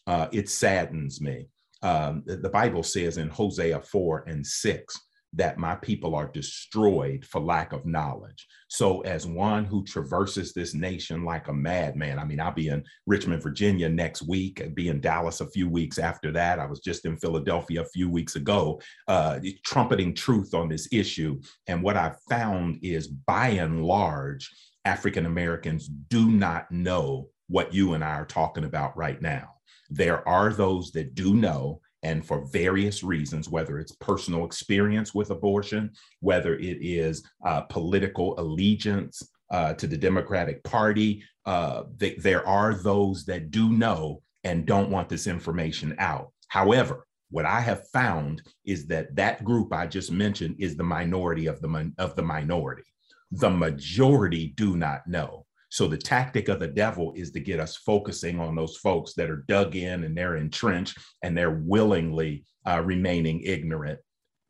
uh, 0.07 0.27
it 0.31 0.49
saddens 0.49 1.21
me. 1.21 1.47
Um, 1.81 2.23
the, 2.25 2.37
the 2.37 2.49
Bible 2.49 2.83
says 2.83 3.17
in 3.17 3.29
Hosea 3.29 3.81
4 3.81 4.25
and 4.27 4.45
6 4.45 4.99
that 5.33 5.57
my 5.57 5.75
people 5.75 6.15
are 6.15 6.27
destroyed 6.27 7.23
for 7.23 7.39
lack 7.39 7.71
of 7.71 7.85
knowledge. 7.85 8.47
So, 8.67 9.01
as 9.01 9.27
one 9.27 9.63
who 9.65 9.83
traverses 9.83 10.53
this 10.53 10.73
nation 10.73 11.23
like 11.23 11.47
a 11.47 11.53
madman, 11.53 12.17
I 12.17 12.25
mean, 12.25 12.39
I'll 12.39 12.51
be 12.51 12.69
in 12.69 12.83
Richmond, 13.05 13.43
Virginia 13.43 13.89
next 13.89 14.23
week, 14.27 14.61
I'll 14.61 14.69
be 14.71 14.89
in 14.89 15.01
Dallas 15.01 15.41
a 15.41 15.49
few 15.49 15.69
weeks 15.69 15.99
after 15.99 16.31
that. 16.31 16.59
I 16.59 16.65
was 16.65 16.79
just 16.79 17.05
in 17.05 17.17
Philadelphia 17.17 17.81
a 17.81 17.89
few 17.89 18.09
weeks 18.09 18.35
ago, 18.35 18.81
uh, 19.07 19.39
trumpeting 19.63 20.15
truth 20.15 20.53
on 20.53 20.67
this 20.67 20.87
issue. 20.91 21.39
And 21.67 21.83
what 21.83 21.97
I've 21.97 22.19
found 22.29 22.79
is 22.81 23.07
by 23.07 23.49
and 23.49 23.85
large, 23.85 24.49
African 24.85 25.25
Americans 25.25 25.87
do 25.87 26.29
not 26.29 26.71
know 26.71 27.29
what 27.47 27.73
you 27.73 27.93
and 27.93 28.03
I 28.03 28.11
are 28.11 28.25
talking 28.25 28.63
about 28.63 28.95
right 28.95 29.21
now. 29.21 29.55
There 29.89 30.27
are 30.27 30.53
those 30.53 30.91
that 30.91 31.15
do 31.15 31.33
know, 31.33 31.81
and 32.03 32.25
for 32.25 32.45
various 32.45 33.03
reasons, 33.03 33.49
whether 33.49 33.77
it's 33.77 33.91
personal 33.93 34.45
experience 34.45 35.13
with 35.13 35.31
abortion, 35.31 35.91
whether 36.21 36.55
it 36.55 36.77
is 36.81 37.23
uh, 37.45 37.61
political 37.61 38.39
allegiance 38.39 39.21
uh, 39.51 39.73
to 39.73 39.87
the 39.87 39.97
Democratic 39.97 40.63
Party, 40.63 41.23
uh, 41.45 41.83
th- 41.99 42.19
there 42.19 42.47
are 42.47 42.73
those 42.75 43.25
that 43.25 43.51
do 43.51 43.69
know 43.71 44.21
and 44.43 44.65
don't 44.65 44.91
want 44.91 45.09
this 45.09 45.27
information 45.27 45.95
out. 45.99 46.31
However, 46.47 47.05
what 47.31 47.45
I 47.45 47.59
have 47.59 47.87
found 47.89 48.41
is 48.65 48.87
that 48.87 49.15
that 49.15 49.43
group 49.43 49.73
I 49.73 49.85
just 49.85 50.11
mentioned 50.11 50.55
is 50.57 50.75
the 50.75 50.83
minority 50.83 51.45
of 51.47 51.61
the 51.61 51.91
of 51.97 52.15
the 52.15 52.23
minority. 52.23 52.83
The 53.31 53.49
majority 53.49 54.53
do 54.55 54.75
not 54.75 55.05
know. 55.05 55.45
So 55.69 55.87
the 55.87 55.97
tactic 55.97 56.49
of 56.49 56.59
the 56.59 56.67
devil 56.67 57.13
is 57.15 57.31
to 57.31 57.39
get 57.39 57.59
us 57.59 57.77
focusing 57.77 58.39
on 58.39 58.55
those 58.55 58.77
folks 58.77 59.13
that 59.13 59.29
are 59.29 59.45
dug 59.47 59.75
in 59.75 60.03
and 60.03 60.17
they're 60.17 60.35
entrenched 60.35 60.97
and 61.23 61.37
they're 61.37 61.61
willingly 61.63 62.43
uh, 62.67 62.81
remaining 62.83 63.41
ignorant 63.41 63.99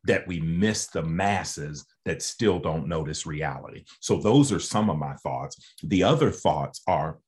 that 0.04 0.26
we 0.26 0.40
miss 0.40 0.86
the 0.86 1.02
masses 1.02 1.84
that 2.06 2.22
still 2.22 2.58
don't 2.58 2.88
notice 2.88 3.26
reality. 3.26 3.84
So 4.00 4.16
those 4.16 4.50
are 4.50 4.58
some 4.58 4.88
of 4.88 4.96
my 4.96 5.14
thoughts. 5.16 5.76
The 5.82 6.02
other 6.02 6.30
thoughts 6.30 6.80
are 6.86 7.18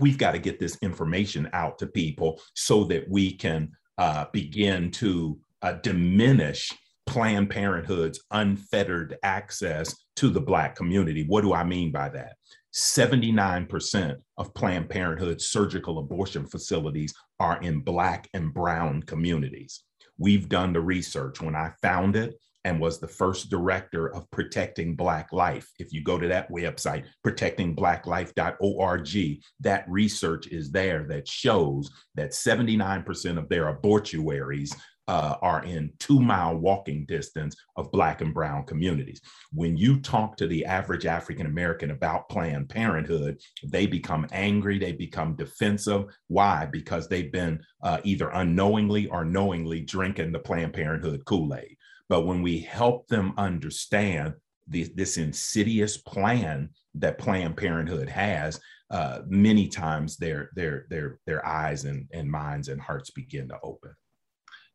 we've 0.00 0.18
got 0.18 0.32
to 0.32 0.38
get 0.38 0.58
this 0.58 0.76
information 0.82 1.48
out 1.52 1.78
to 1.78 1.86
people 1.86 2.40
so 2.54 2.84
that 2.84 3.08
we 3.08 3.32
can 3.32 3.70
uh, 3.98 4.26
begin 4.32 4.90
to 4.92 5.38
uh, 5.62 5.72
diminish 5.74 6.72
Planned 7.06 7.48
Parenthood's 7.50 8.20
unfettered 8.32 9.16
access 9.22 9.96
to 10.16 10.28
the 10.28 10.40
Black 10.40 10.76
community. 10.76 11.24
What 11.26 11.40
do 11.40 11.54
I 11.54 11.64
mean 11.64 11.90
by 11.90 12.10
that? 12.10 12.36
79% 12.74 14.16
of 14.36 14.54
Planned 14.54 14.90
Parenthood 14.90 15.40
surgical 15.40 15.98
abortion 15.98 16.46
facilities 16.46 17.14
are 17.40 17.60
in 17.60 17.80
Black 17.80 18.28
and 18.34 18.52
Brown 18.52 19.02
communities. 19.02 19.82
We've 20.18 20.48
done 20.48 20.72
the 20.72 20.80
research. 20.80 21.40
When 21.40 21.54
I 21.54 21.72
found 21.80 22.16
it 22.16 22.34
and 22.64 22.80
was 22.80 22.98
the 22.98 23.08
first 23.08 23.50
director 23.50 24.14
of 24.14 24.30
Protecting 24.30 24.96
Black 24.96 25.32
Life, 25.32 25.68
if 25.78 25.92
you 25.92 26.02
go 26.02 26.18
to 26.18 26.28
that 26.28 26.50
website, 26.50 27.04
protectingblacklife.org, 27.26 29.38
that 29.60 29.84
research 29.88 30.48
is 30.48 30.70
there 30.70 31.06
that 31.08 31.28
shows 31.28 31.90
that 32.16 32.32
79% 32.32 33.38
of 33.38 33.48
their 33.48 33.68
abortuaries 33.68 34.74
uh, 35.08 35.36
are 35.40 35.64
in 35.64 35.90
two 35.98 36.20
mile 36.20 36.56
walking 36.56 37.06
distance 37.06 37.56
of 37.76 37.90
Black 37.90 38.20
and 38.20 38.34
Brown 38.34 38.64
communities. 38.64 39.20
When 39.52 39.76
you 39.76 40.00
talk 40.00 40.36
to 40.36 40.46
the 40.46 40.64
average 40.66 41.06
African 41.06 41.46
American 41.46 41.90
about 41.90 42.28
Planned 42.28 42.68
Parenthood, 42.68 43.40
they 43.64 43.86
become 43.86 44.26
angry, 44.30 44.78
they 44.78 44.92
become 44.92 45.34
defensive. 45.34 46.04
Why? 46.28 46.66
Because 46.70 47.08
they've 47.08 47.32
been 47.32 47.60
uh, 47.82 47.98
either 48.04 48.28
unknowingly 48.28 49.06
or 49.08 49.24
knowingly 49.24 49.80
drinking 49.80 50.32
the 50.32 50.38
Planned 50.38 50.74
Parenthood 50.74 51.24
Kool 51.24 51.54
Aid. 51.54 51.76
But 52.10 52.26
when 52.26 52.42
we 52.42 52.60
help 52.60 53.08
them 53.08 53.32
understand 53.38 54.34
the, 54.68 54.84
this 54.94 55.16
insidious 55.16 55.96
plan 55.96 56.70
that 56.94 57.18
Planned 57.18 57.56
Parenthood 57.56 58.10
has, 58.10 58.60
uh, 58.90 59.20
many 59.26 59.68
times 59.68 60.16
their 60.16 60.50
their 60.54 60.86
their 60.88 61.18
their 61.26 61.46
eyes 61.46 61.84
and, 61.84 62.08
and 62.12 62.30
minds 62.30 62.68
and 62.68 62.80
hearts 62.80 63.10
begin 63.10 63.48
to 63.48 63.58
open. 63.62 63.94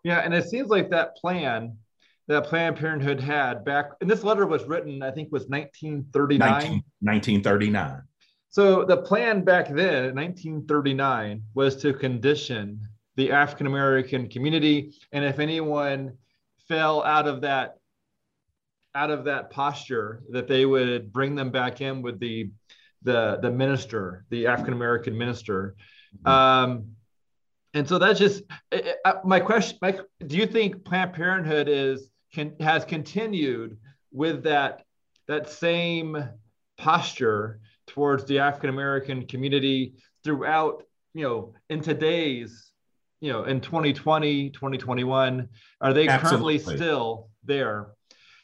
Yeah, 0.04 0.20
and 0.20 0.34
it 0.34 0.50
seems 0.50 0.70
like 0.70 0.90
that 0.90 1.16
plan 1.16 1.78
that 2.28 2.46
Planned 2.46 2.78
Parenthood 2.78 3.20
had 3.20 3.66
back, 3.66 3.92
and 4.02 4.10
this 4.10 4.24
letter 4.24 4.46
was 4.46 4.64
written, 4.66 5.02
I 5.04 5.12
think, 5.12 5.32
was 5.32 5.48
1939. 5.48 6.52
19, 6.52 6.72
1939. 7.00 8.02
So 8.50 8.86
the 8.86 8.98
plan 8.98 9.44
back 9.44 9.68
then, 9.68 10.06
in 10.06 10.16
1939, 10.16 11.44
was 11.54 11.76
to 11.78 11.94
condition 11.94 12.80
the 13.16 13.32
African 13.32 13.68
American 13.68 14.30
community, 14.30 14.94
and 15.12 15.26
if 15.26 15.40
anyone 15.40 16.18
fell 16.68 17.04
out 17.04 17.28
of 17.28 17.42
that 17.42 17.78
out 18.96 19.10
of 19.10 19.26
that 19.26 19.50
posture, 19.50 20.22
that 20.30 20.48
they 20.48 20.66
would 20.66 21.12
bring 21.12 21.36
them 21.36 21.50
back 21.50 21.82
in 21.82 22.02
with 22.02 22.20
the 22.20 22.50
the 23.02 23.40
the 23.42 23.52
minister, 23.52 24.26
the 24.30 24.48
African 24.48 24.74
American 24.74 25.18
minister. 25.18 25.76
Mm-hmm. 26.24 26.28
Um, 26.28 26.96
and 27.74 27.88
so 27.88 27.98
that's 27.98 28.20
just 28.20 28.44
eh, 28.72 28.94
eh, 29.06 29.14
my 29.24 29.40
question. 29.40 29.78
My, 29.82 29.98
do 30.26 30.38
you 30.38 30.46
think 30.46 30.86
Planned 30.86 31.14
Parenthood 31.14 31.68
is 31.68 32.10
can 32.34 32.56
has 32.60 32.86
continued 32.86 33.78
with 34.12 34.44
that 34.44 34.84
that 35.28 35.50
same 35.50 36.30
posture 36.78 37.60
towards 37.88 38.26
the 38.26 38.40
African 38.40 38.70
American 38.70 39.26
community 39.26 39.96
throughout, 40.24 40.84
you 41.14 41.24
know, 41.24 41.54
in 41.70 41.82
today's, 41.82 42.72
you 43.20 43.32
know, 43.32 43.44
in 43.44 43.60
2020, 43.60 44.52
2021? 44.52 45.50
Are 45.82 45.94
they 45.94 46.08
Absolutely. 46.08 46.60
currently 46.60 46.76
still 46.78 47.30
there? 47.44 47.88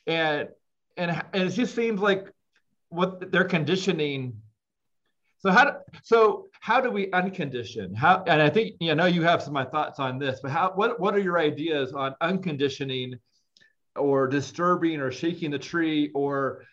And 0.07 0.50
and, 0.98 1.24
and 1.33 1.43
it 1.43 1.51
just 1.51 1.75
seems 1.75 2.01
like 2.01 2.31
what 2.89 3.31
they're 3.31 3.43
conditioning 3.43 4.41
so 5.39 5.51
how 5.51 5.63
do, 5.65 5.72
so 6.03 6.48
how 6.60 6.81
do 6.81 6.91
we 6.91 7.08
uncondition? 7.08 7.96
How 7.96 8.24
and 8.27 8.41
I 8.41 8.50
think 8.50 8.75
you 8.79 8.93
know 8.93 9.05
you 9.05 9.24
have 9.24 9.41
some 9.41 9.55
of 9.55 9.65
my 9.65 9.65
thoughts 9.65 10.00
on 10.00 10.19
this, 10.19 10.39
but 10.41 10.51
how 10.51 10.72
what 10.75 11.00
what 11.00 11.15
are 11.15 11.19
your 11.19 11.39
ideas 11.39 11.93
on 11.93 12.13
unconditioning 12.22 13.15
or 13.96 14.27
disturbing 14.27 15.00
or 15.00 15.12
shaking 15.12 15.51
the 15.51 15.60
tree 15.60 16.12
or 16.13 16.65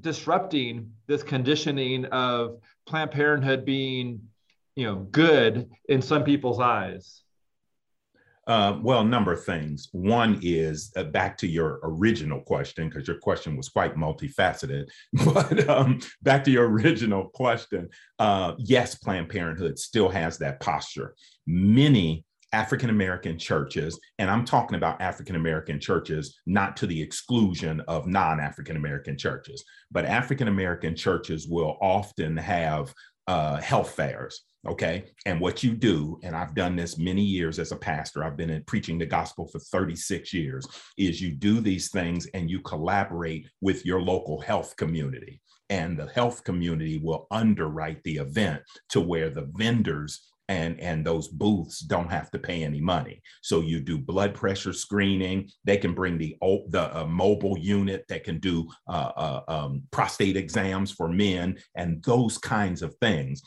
disrupting 0.00 0.92
this 1.06 1.22
conditioning 1.22 2.04
of 2.06 2.60
Planned 2.86 3.10
Parenthood 3.10 3.64
being 3.64 4.20
you 4.76 4.84
know 4.84 4.96
good 4.96 5.70
in 5.88 6.02
some 6.02 6.22
people's 6.22 6.60
eyes? 6.60 7.22
Uh, 8.46 8.78
well, 8.82 9.00
a 9.00 9.04
number 9.04 9.32
of 9.32 9.44
things. 9.44 9.88
One 9.92 10.40
is 10.42 10.92
uh, 10.96 11.04
back 11.04 11.36
to 11.38 11.46
your 11.46 11.78
original 11.82 12.40
question, 12.40 12.88
because 12.88 13.06
your 13.06 13.18
question 13.18 13.56
was 13.56 13.68
quite 13.68 13.96
multifaceted. 13.96 14.88
But 15.24 15.68
um, 15.68 16.00
back 16.22 16.44
to 16.44 16.50
your 16.50 16.68
original 16.68 17.28
question, 17.28 17.90
uh, 18.18 18.54
yes, 18.58 18.94
Planned 18.94 19.28
Parenthood 19.28 19.78
still 19.78 20.08
has 20.08 20.38
that 20.38 20.60
posture. 20.60 21.14
Many 21.46 22.24
African 22.52 22.90
American 22.90 23.38
churches, 23.38 23.98
and 24.18 24.28
I'm 24.28 24.44
talking 24.44 24.76
about 24.76 25.00
African 25.00 25.36
American 25.36 25.78
churches, 25.78 26.40
not 26.46 26.76
to 26.78 26.86
the 26.86 27.00
exclusion 27.00 27.80
of 27.86 28.06
non 28.06 28.40
African 28.40 28.76
American 28.76 29.16
churches, 29.16 29.64
but 29.90 30.04
African 30.04 30.48
American 30.48 30.96
churches 30.96 31.46
will 31.46 31.78
often 31.80 32.36
have 32.36 32.92
uh, 33.26 33.60
health 33.60 33.92
fairs 33.92 34.42
Okay. 34.68 35.04
And 35.24 35.40
what 35.40 35.62
you 35.62 35.74
do, 35.74 36.20
and 36.22 36.36
I've 36.36 36.54
done 36.54 36.76
this 36.76 36.98
many 36.98 37.22
years 37.22 37.58
as 37.58 37.72
a 37.72 37.76
pastor, 37.76 38.22
I've 38.22 38.36
been 38.36 38.50
in 38.50 38.62
preaching 38.64 38.98
the 38.98 39.06
gospel 39.06 39.48
for 39.48 39.58
36 39.58 40.34
years, 40.34 40.66
is 40.98 41.20
you 41.20 41.32
do 41.32 41.60
these 41.60 41.90
things 41.90 42.26
and 42.34 42.50
you 42.50 42.60
collaborate 42.60 43.48
with 43.62 43.86
your 43.86 44.02
local 44.02 44.38
health 44.40 44.76
community. 44.76 45.40
And 45.70 45.98
the 45.98 46.08
health 46.08 46.44
community 46.44 46.98
will 47.02 47.26
underwrite 47.30 48.02
the 48.02 48.16
event 48.16 48.62
to 48.90 49.00
where 49.00 49.30
the 49.30 49.48
vendors 49.54 50.29
and 50.50 50.78
and 50.80 51.06
those 51.06 51.28
booths 51.28 51.80
don't 51.80 52.10
have 52.10 52.30
to 52.30 52.38
pay 52.38 52.62
any 52.62 52.80
money 52.80 53.22
so 53.40 53.60
you 53.60 53.80
do 53.80 53.96
blood 53.96 54.34
pressure 54.34 54.72
screening 54.72 55.48
they 55.64 55.76
can 55.76 55.94
bring 55.94 56.18
the 56.18 56.36
the 56.68 56.90
uh, 56.98 57.06
mobile 57.06 57.56
unit 57.58 58.04
that 58.08 58.24
can 58.24 58.38
do 58.38 58.68
uh, 58.88 59.12
uh, 59.16 59.40
um, 59.48 59.82
prostate 59.90 60.36
exams 60.36 60.90
for 60.90 61.08
men 61.08 61.56
and 61.74 62.02
those 62.04 62.36
kinds 62.36 62.82
of 62.82 62.94
things 63.00 63.40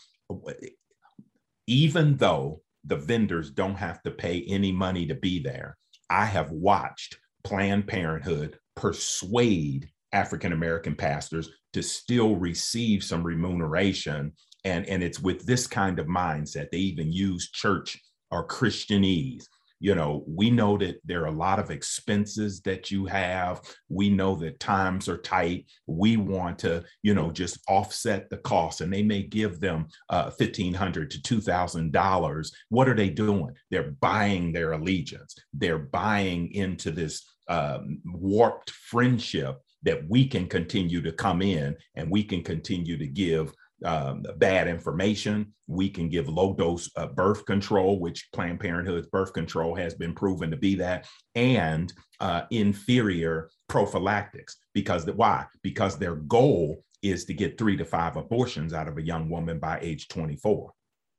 even 1.67 2.17
though 2.17 2.61
the 2.83 2.95
vendors 2.95 3.51
don't 3.51 3.75
have 3.75 4.01
to 4.03 4.11
pay 4.11 4.43
any 4.47 4.71
money 4.71 5.05
to 5.05 5.15
be 5.15 5.41
there, 5.41 5.77
I 6.09 6.25
have 6.25 6.51
watched 6.51 7.17
Planned 7.43 7.87
Parenthood 7.87 8.57
persuade 8.75 9.89
African 10.11 10.53
American 10.53 10.95
pastors 10.95 11.49
to 11.73 11.81
still 11.81 12.35
receive 12.35 13.03
some 13.03 13.23
remuneration. 13.23 14.33
And, 14.65 14.85
and 14.87 15.03
it's 15.03 15.19
with 15.19 15.45
this 15.45 15.67
kind 15.67 15.99
of 15.99 16.07
mindset. 16.07 16.71
They 16.71 16.77
even 16.77 17.11
use 17.11 17.51
church 17.51 17.99
or 18.31 18.47
Christianese. 18.47 19.45
You 19.79 19.95
know 19.95 20.23
we 20.25 20.49
know 20.49 20.77
that 20.77 21.01
there 21.03 21.23
are 21.23 21.27
a 21.27 21.31
lot 21.31 21.59
of 21.59 21.69
expenses 21.69 22.61
that 22.61 22.89
you 22.89 23.05
have. 23.05 23.59
We 23.89 24.09
know 24.09 24.33
that 24.37 24.61
times 24.61 25.09
are 25.09 25.17
tight. 25.17 25.65
We 25.87 26.15
want 26.15 26.57
to 26.59 26.85
you 27.01 27.13
know 27.13 27.31
just 27.31 27.59
offset 27.67 28.29
the 28.29 28.37
cost 28.37 28.79
and 28.79 28.93
they 28.93 29.03
may 29.03 29.23
give 29.23 29.59
them 29.59 29.87
uh, 30.09 30.31
1500 30.37 31.11
to 31.11 31.17
$2000 31.19 32.51
what 32.69 32.87
are 32.87 32.95
they 32.95 33.09
doing? 33.09 33.49
They're 33.71 33.91
buying 33.99 34.53
their 34.53 34.71
allegiance. 34.71 35.35
They're 35.53 35.79
buying 35.79 36.53
into 36.53 36.89
this 36.89 37.29
um, 37.49 37.99
warped 38.05 38.69
friendship 38.69 39.59
that 39.83 40.07
we 40.07 40.25
can 40.25 40.47
continue 40.47 41.01
to 41.01 41.11
come 41.11 41.41
in 41.41 41.75
and 41.95 42.09
we 42.09 42.23
can 42.23 42.41
continue 42.41 42.97
to 42.97 43.07
give 43.07 43.53
um, 43.83 44.23
bad 44.37 44.67
information. 44.67 45.53
We 45.67 45.89
can 45.89 46.09
give 46.09 46.29
low 46.29 46.53
dose 46.53 46.89
uh, 46.95 47.07
birth 47.07 47.45
control, 47.45 47.99
which 47.99 48.29
Planned 48.33 48.59
Parenthood's 48.59 49.07
birth 49.07 49.33
control 49.33 49.75
has 49.75 49.93
been 49.93 50.13
proven 50.13 50.51
to 50.51 50.57
be 50.57 50.75
that, 50.75 51.07
and 51.35 51.91
uh, 52.19 52.43
inferior 52.51 53.49
prophylactics. 53.69 54.57
Because 54.73 55.05
the, 55.05 55.13
why? 55.13 55.45
Because 55.61 55.97
their 55.97 56.15
goal 56.15 56.83
is 57.01 57.25
to 57.25 57.33
get 57.33 57.57
three 57.57 57.77
to 57.77 57.85
five 57.85 58.15
abortions 58.15 58.73
out 58.73 58.87
of 58.87 58.97
a 58.97 59.05
young 59.05 59.29
woman 59.29 59.59
by 59.59 59.79
age 59.81 60.07
24, 60.07 60.71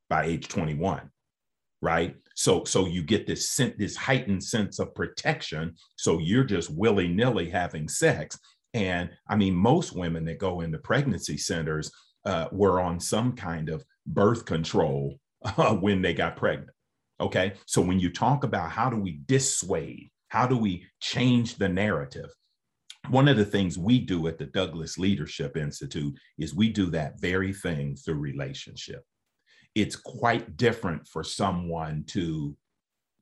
by 0.09 0.25
age 0.25 0.47
21 0.47 1.09
right 1.81 2.15
so 2.35 2.63
so 2.63 2.85
you 2.85 3.03
get 3.03 3.27
this 3.27 3.59
this 3.77 3.95
heightened 3.95 4.43
sense 4.43 4.79
of 4.79 4.95
protection 4.95 5.73
so 5.97 6.19
you're 6.19 6.43
just 6.43 6.69
willy-nilly 6.71 7.49
having 7.49 7.87
sex 7.87 8.39
and 8.73 9.09
i 9.27 9.35
mean 9.35 9.53
most 9.53 9.95
women 9.95 10.25
that 10.25 10.39
go 10.39 10.61
into 10.61 10.77
pregnancy 10.77 11.37
centers 11.37 11.91
uh, 12.25 12.47
were 12.51 12.79
on 12.79 12.99
some 12.99 13.33
kind 13.33 13.69
of 13.69 13.85
birth 14.05 14.45
control 14.45 15.19
uh, 15.57 15.75
when 15.75 16.01
they 16.01 16.13
got 16.13 16.35
pregnant. 16.35 16.71
Okay. 17.19 17.53
So 17.65 17.81
when 17.81 17.99
you 17.99 18.11
talk 18.11 18.43
about 18.43 18.71
how 18.71 18.89
do 18.89 18.97
we 18.97 19.21
dissuade, 19.25 20.09
how 20.29 20.47
do 20.47 20.57
we 20.57 20.85
change 20.99 21.55
the 21.55 21.69
narrative? 21.69 22.29
One 23.09 23.27
of 23.27 23.37
the 23.37 23.45
things 23.45 23.77
we 23.77 23.99
do 23.99 24.27
at 24.27 24.37
the 24.37 24.47
Douglass 24.47 24.97
Leadership 24.97 25.55
Institute 25.55 26.15
is 26.37 26.55
we 26.55 26.69
do 26.69 26.87
that 26.87 27.21
very 27.21 27.53
thing 27.53 27.95
through 27.95 28.15
relationship. 28.15 29.03
It's 29.75 29.95
quite 29.95 30.57
different 30.57 31.07
for 31.07 31.23
someone 31.23 32.03
to 32.07 32.57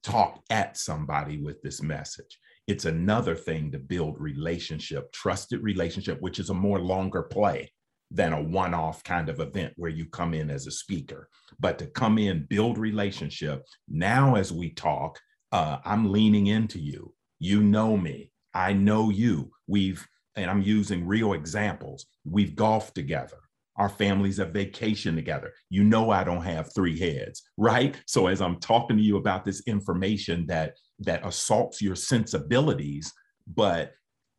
talk 0.01 0.41
at 0.49 0.77
somebody 0.77 1.41
with 1.41 1.61
this 1.61 1.81
message. 1.81 2.39
It's 2.67 2.85
another 2.85 3.35
thing 3.35 3.71
to 3.71 3.79
build 3.79 4.19
relationship, 4.19 5.11
trusted 5.11 5.61
relationship, 5.61 6.21
which 6.21 6.39
is 6.39 6.49
a 6.49 6.53
more 6.53 6.79
longer 6.79 7.23
play 7.23 7.69
than 8.13 8.31
a 8.31 8.41
one 8.41 8.73
off 8.73 9.03
kind 9.03 9.27
of 9.27 9.39
event 9.39 9.73
where 9.75 9.89
you 9.89 10.05
come 10.05 10.33
in 10.33 10.49
as 10.49 10.67
a 10.67 10.71
speaker. 10.71 11.27
But 11.59 11.79
to 11.79 11.87
come 11.87 12.17
in, 12.17 12.45
build 12.47 12.77
relationship. 12.77 13.65
Now, 13.89 14.35
as 14.35 14.53
we 14.53 14.69
talk, 14.69 15.19
uh, 15.51 15.79
I'm 15.83 16.11
leaning 16.11 16.47
into 16.47 16.79
you. 16.79 17.13
You 17.39 17.61
know 17.61 17.97
me. 17.97 18.31
I 18.53 18.73
know 18.73 19.09
you. 19.09 19.51
We've, 19.67 20.07
and 20.35 20.49
I'm 20.49 20.61
using 20.61 21.07
real 21.07 21.33
examples. 21.33 22.05
We've 22.23 22.55
golfed 22.55 22.95
together. 22.95 23.37
Our 23.75 23.89
families 23.89 24.37
have 24.37 24.51
vacation 24.51 25.15
together. 25.15 25.51
You 25.71 25.83
know, 25.83 26.11
I 26.11 26.23
don't 26.23 26.43
have 26.43 26.69
three 26.75 26.99
heads, 26.99 27.41
right? 27.57 27.99
So 28.05 28.27
as 28.27 28.39
I'm 28.39 28.59
talking 28.59 28.97
to 28.97 29.03
you 29.03 29.17
about 29.17 29.43
this 29.43 29.63
information 29.65 30.45
that 30.47 30.75
that 30.99 31.25
assaults 31.25 31.81
your 31.81 31.95
sensibilities, 31.95 33.11
but 33.47 33.93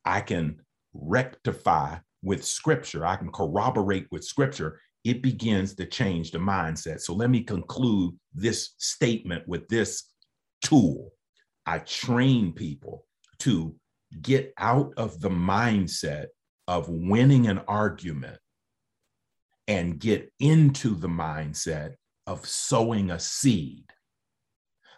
I 0.04 0.20
can 0.20 0.60
rectify 0.92 1.96
with 2.24 2.44
scripture, 2.44 3.06
I 3.06 3.16
can 3.16 3.30
corroborate 3.30 4.06
with 4.10 4.24
scripture, 4.24 4.80
it 5.04 5.22
begins 5.22 5.74
to 5.74 5.84
change 5.84 6.30
the 6.30 6.38
mindset. 6.38 7.00
So 7.00 7.14
let 7.14 7.30
me 7.30 7.42
conclude 7.42 8.14
this 8.34 8.74
statement 8.78 9.46
with 9.46 9.68
this 9.68 10.10
tool. 10.62 11.10
I 11.66 11.78
train 11.78 12.52
people 12.52 13.06
to 13.40 13.74
get 14.22 14.52
out 14.58 14.92
of 14.96 15.20
the 15.20 15.28
mindset 15.28 16.26
of 16.66 16.88
winning 16.88 17.46
an 17.46 17.60
argument 17.68 18.38
and 19.68 19.98
get 19.98 20.32
into 20.40 20.94
the 20.94 21.08
mindset 21.08 21.94
of 22.26 22.46
sowing 22.46 23.10
a 23.10 23.20
seed. 23.20 23.84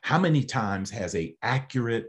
How 0.03 0.19
many 0.19 0.45
times 0.45 0.91
has 0.91 1.17
a 1.17 1.35
accurate 1.43 2.07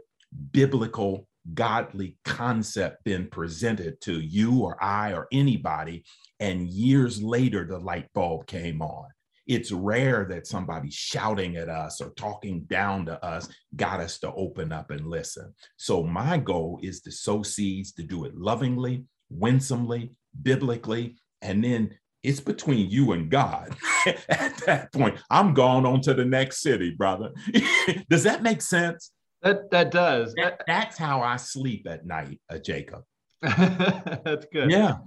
biblical 0.52 1.27
godly 1.54 2.16
concept 2.24 3.04
been 3.04 3.28
presented 3.28 4.00
to 4.02 4.20
you 4.20 4.60
or 4.60 4.82
I 4.82 5.12
or 5.12 5.28
anybody, 5.32 6.04
and 6.40 6.68
years 6.68 7.22
later 7.22 7.64
the 7.64 7.78
light 7.78 8.12
bulb 8.14 8.46
came 8.46 8.82
on. 8.82 9.06
It's 9.46 9.72
rare 9.72 10.26
that 10.28 10.46
somebody 10.46 10.90
shouting 10.90 11.56
at 11.56 11.70
us 11.70 12.02
or 12.02 12.10
talking 12.10 12.60
down 12.64 13.06
to 13.06 13.24
us 13.24 13.48
got 13.76 13.98
us 13.98 14.18
to 14.18 14.32
open 14.34 14.72
up 14.72 14.90
and 14.90 15.06
listen. 15.06 15.54
So, 15.78 16.02
my 16.02 16.36
goal 16.36 16.78
is 16.82 17.00
to 17.02 17.10
sow 17.10 17.42
seeds, 17.42 17.92
to 17.92 18.02
do 18.02 18.26
it 18.26 18.36
lovingly, 18.36 19.04
winsomely, 19.30 20.12
biblically, 20.42 21.16
and 21.40 21.64
then 21.64 21.96
it's 22.22 22.40
between 22.40 22.90
you 22.90 23.12
and 23.12 23.30
God. 23.30 23.74
At 24.28 24.58
that 24.66 24.92
point, 24.92 25.18
I'm 25.30 25.54
gone 25.54 25.86
on 25.86 26.02
to 26.02 26.14
the 26.14 26.24
next 26.24 26.60
city, 26.60 26.90
brother. 26.90 27.30
Does 28.10 28.24
that 28.24 28.42
make 28.42 28.60
sense? 28.60 29.12
That 29.42 29.70
that 29.70 29.90
does. 29.90 30.34
That, 30.34 30.62
that's 30.66 30.98
how 30.98 31.22
I 31.22 31.36
sleep 31.36 31.86
at 31.88 32.06
night, 32.06 32.40
uh, 32.50 32.58
Jacob. 32.58 33.04
that's 33.42 34.46
good. 34.52 34.70
Yeah, 34.70 34.98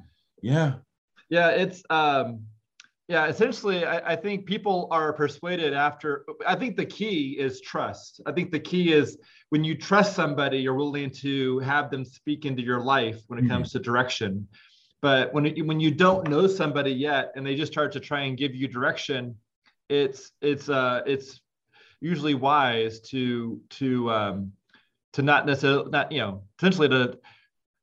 yeah, 0.41 0.75
yeah. 1.29 1.49
It's 1.49 1.83
um, 1.89 2.43
yeah. 3.09 3.25
Essentially, 3.27 3.85
I, 3.85 4.13
I 4.13 4.15
think 4.15 4.45
people 4.45 4.87
are 4.89 5.11
persuaded 5.11 5.73
after. 5.73 6.25
I 6.47 6.55
think 6.55 6.77
the 6.77 6.85
key 6.85 7.37
is 7.37 7.59
trust. 7.59 8.21
I 8.25 8.31
think 8.31 8.51
the 8.51 8.59
key 8.59 8.93
is 8.93 9.17
when 9.49 9.65
you 9.65 9.75
trust 9.75 10.15
somebody, 10.15 10.59
you're 10.59 10.75
willing 10.75 11.09
to 11.21 11.59
have 11.59 11.91
them 11.91 12.05
speak 12.05 12.45
into 12.45 12.61
your 12.61 12.79
life 12.79 13.19
when 13.27 13.37
it 13.37 13.43
mm-hmm. 13.43 13.51
comes 13.51 13.73
to 13.73 13.79
direction. 13.79 14.47
But 15.01 15.33
when 15.33 15.47
it, 15.47 15.65
when 15.65 15.79
you 15.79 15.91
don't 15.91 16.29
know 16.29 16.47
somebody 16.47 16.91
yet 16.91 17.33
and 17.35 17.45
they 17.45 17.55
just 17.55 17.71
start 17.71 17.91
to 17.93 17.99
try 17.99 18.21
and 18.21 18.37
give 18.37 18.55
you 18.55 18.67
direction, 18.67 19.35
it's 19.89 20.31
it's 20.41 20.69
uh 20.69 21.01
it's 21.05 21.41
usually 22.01 22.33
wise 22.33 22.99
to 22.99 23.61
to 23.69 24.11
um, 24.11 24.51
to 25.13 25.21
not 25.21 25.45
necessarily 25.45 25.89
not 25.89 26.11
you 26.11 26.19
know 26.19 26.43
essentially 26.59 26.89
to 26.89 27.17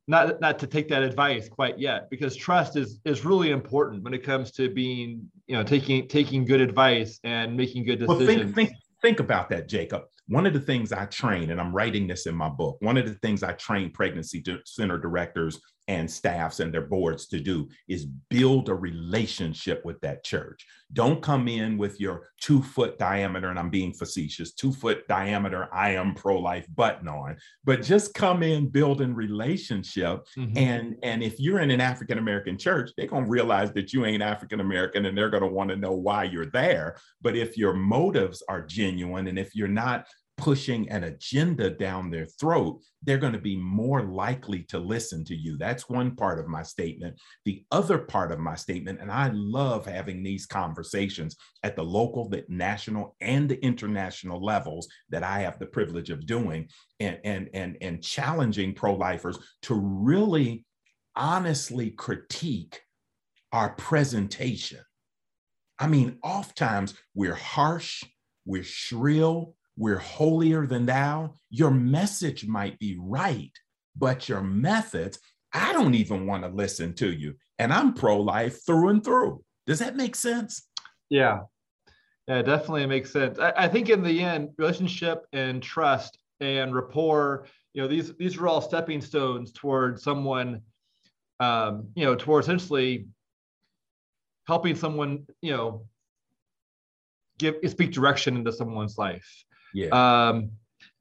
not 0.08 0.40
not 0.40 0.58
to 0.58 0.66
take 0.66 0.88
that 0.88 1.02
advice 1.02 1.48
quite 1.48 1.78
yet 1.78 2.10
because 2.10 2.34
trust 2.34 2.76
is 2.76 2.98
is 3.04 3.24
really 3.24 3.50
important 3.50 4.02
when 4.02 4.12
it 4.12 4.24
comes 4.24 4.50
to 4.52 4.68
being 4.68 5.30
you 5.46 5.56
know 5.56 5.62
taking 5.62 6.08
taking 6.08 6.44
good 6.44 6.60
advice 6.60 7.20
and 7.24 7.56
making 7.56 7.84
good 7.84 8.00
decisions. 8.00 8.26
Well, 8.26 8.26
think, 8.26 8.54
think, 8.54 8.70
think 9.00 9.20
about 9.20 9.48
that, 9.50 9.68
Jacob. 9.68 10.02
One 10.26 10.46
of 10.46 10.52
the 10.52 10.60
things 10.60 10.92
I 10.92 11.06
train, 11.06 11.50
and 11.50 11.60
I'm 11.60 11.74
writing 11.74 12.06
this 12.06 12.26
in 12.26 12.34
my 12.34 12.50
book, 12.50 12.76
one 12.80 12.98
of 12.98 13.06
the 13.06 13.14
things 13.14 13.42
I 13.42 13.52
train 13.52 13.90
pregnancy 13.90 14.44
center 14.66 14.98
directors 14.98 15.58
and 15.88 16.08
staffs 16.08 16.60
and 16.60 16.72
their 16.72 16.86
boards 16.86 17.26
to 17.26 17.40
do 17.40 17.68
is 17.88 18.04
build 18.04 18.68
a 18.68 18.74
relationship 18.74 19.84
with 19.84 19.98
that 20.02 20.22
church. 20.22 20.66
Don't 20.92 21.22
come 21.22 21.48
in 21.48 21.78
with 21.78 21.98
your 21.98 22.28
two 22.40 22.62
foot 22.62 22.98
diameter, 22.98 23.48
and 23.48 23.58
I'm 23.58 23.70
being 23.70 23.92
facetious, 23.92 24.52
two 24.52 24.72
foot 24.72 25.08
diameter, 25.08 25.68
I 25.72 25.90
am 25.90 26.14
pro 26.14 26.38
life 26.38 26.66
button 26.74 27.08
on, 27.08 27.36
but 27.64 27.82
just 27.82 28.14
come 28.14 28.42
in 28.42 28.68
building 28.68 29.14
relationship. 29.14 30.26
Mm-hmm. 30.36 30.58
And, 30.58 30.96
and 31.02 31.22
if 31.22 31.40
you're 31.40 31.60
in 31.60 31.70
an 31.70 31.80
African 31.80 32.18
American 32.18 32.58
church, 32.58 32.90
they're 32.96 33.06
going 33.06 33.24
to 33.24 33.30
realize 33.30 33.72
that 33.72 33.92
you 33.92 34.04
ain't 34.04 34.22
African 34.22 34.60
American 34.60 35.06
and 35.06 35.16
they're 35.16 35.30
going 35.30 35.42
to 35.42 35.48
want 35.48 35.70
to 35.70 35.76
know 35.76 35.92
why 35.92 36.24
you're 36.24 36.50
there. 36.50 36.96
But 37.22 37.36
if 37.36 37.56
your 37.56 37.74
motives 37.74 38.42
are 38.48 38.62
genuine 38.62 39.26
and 39.26 39.38
if 39.38 39.54
you're 39.54 39.68
not 39.68 40.06
pushing 40.38 40.88
an 40.88 41.04
agenda 41.04 41.68
down 41.68 42.10
their 42.10 42.26
throat, 42.40 42.80
they're 43.02 43.18
going 43.18 43.34
to 43.34 43.38
be 43.38 43.56
more 43.56 44.02
likely 44.02 44.62
to 44.62 44.78
listen 44.78 45.24
to 45.26 45.34
you. 45.34 45.58
That's 45.58 45.88
one 45.88 46.16
part 46.16 46.38
of 46.38 46.46
my 46.46 46.62
statement. 46.62 47.20
The 47.44 47.64
other 47.70 47.98
part 47.98 48.32
of 48.32 48.38
my 48.38 48.54
statement, 48.54 49.00
and 49.00 49.10
I 49.10 49.30
love 49.34 49.84
having 49.84 50.22
these 50.22 50.46
conversations 50.46 51.36
at 51.62 51.76
the 51.76 51.82
local, 51.82 52.28
the 52.28 52.44
national, 52.48 53.16
and 53.20 53.48
the 53.48 53.62
international 53.62 54.42
levels 54.42 54.88
that 55.10 55.22
I 55.22 55.40
have 55.40 55.58
the 55.58 55.66
privilege 55.66 56.10
of 56.10 56.24
doing 56.24 56.68
and, 57.00 57.18
and, 57.24 57.50
and, 57.52 57.76
and 57.82 58.02
challenging 58.02 58.72
pro-lifers 58.72 59.38
to 59.62 59.74
really 59.74 60.64
honestly 61.14 61.90
critique 61.90 62.80
our 63.52 63.70
presentation. 63.70 64.80
I 65.78 65.88
mean, 65.88 66.18
oftentimes 66.22 66.94
we're 67.14 67.34
harsh, 67.34 68.04
we're 68.44 68.64
shrill, 68.64 69.54
we're 69.78 69.98
holier 69.98 70.66
than 70.66 70.86
thou, 70.86 71.34
your 71.50 71.70
message 71.70 72.46
might 72.46 72.78
be 72.78 72.98
right, 73.00 73.52
but 73.96 74.28
your 74.28 74.42
methods, 74.42 75.18
I 75.52 75.72
don't 75.72 75.94
even 75.94 76.26
want 76.26 76.42
to 76.42 76.50
listen 76.50 76.94
to 76.96 77.10
you. 77.10 77.34
And 77.58 77.72
I'm 77.72 77.94
pro 77.94 78.20
life 78.20 78.66
through 78.66 78.88
and 78.88 79.04
through. 79.04 79.42
Does 79.66 79.78
that 79.78 79.96
make 79.96 80.16
sense? 80.16 80.68
Yeah. 81.08 81.40
Yeah, 82.26 82.42
definitely 82.42 82.82
it 82.82 82.88
makes 82.88 83.10
sense. 83.10 83.38
I, 83.38 83.52
I 83.56 83.68
think 83.68 83.88
in 83.88 84.02
the 84.02 84.22
end, 84.22 84.50
relationship 84.58 85.24
and 85.32 85.62
trust 85.62 86.18
and 86.40 86.74
rapport, 86.74 87.46
you 87.72 87.80
know, 87.80 87.88
these 87.88 88.14
these 88.16 88.36
are 88.36 88.48
all 88.48 88.60
stepping 88.60 89.00
stones 89.00 89.52
towards 89.52 90.02
someone, 90.02 90.60
um, 91.40 91.88
you 91.94 92.04
know, 92.04 92.14
towards 92.14 92.46
essentially 92.46 93.06
helping 94.46 94.74
someone, 94.74 95.26
you 95.40 95.56
know, 95.56 95.86
give 97.38 97.56
speak 97.68 97.92
direction 97.92 98.36
into 98.36 98.52
someone's 98.52 98.98
life. 98.98 99.44
Yeah. 99.84 100.28
Um, 100.28 100.50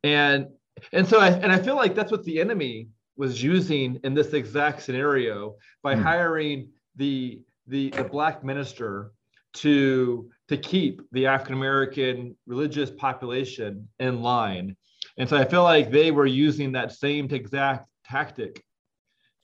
and 0.04 0.48
and 0.92 1.08
so 1.08 1.20
I 1.20 1.30
and 1.30 1.52
I 1.52 1.60
feel 1.60 1.76
like 1.76 1.96
that's 1.96 2.12
what 2.12 2.24
the 2.24 2.40
enemy 2.40 2.90
was 3.16 3.42
using 3.42 4.00
in 4.04 4.14
this 4.14 4.34
exact 4.34 4.84
scenario 4.84 5.56
by 5.82 5.96
mm. 5.96 6.04
hiring 6.04 6.70
the 6.96 7.42
the 7.68 7.90
the 7.90 8.04
black 8.04 8.44
minister 8.44 9.12
to 9.54 10.30
to 10.50 10.58
keep 10.58 11.02
the 11.12 11.26
African 11.26 11.56
American 11.56 12.36
religious 12.46 12.92
population 12.92 13.88
in 14.00 14.22
line. 14.22 14.76
And 15.18 15.28
so 15.28 15.36
I 15.36 15.46
feel 15.46 15.64
like 15.64 15.90
they 15.90 16.12
were 16.12 16.28
using 16.28 16.74
that 16.74 16.92
same 16.92 17.28
exact 17.32 17.88
tactic 18.06 18.64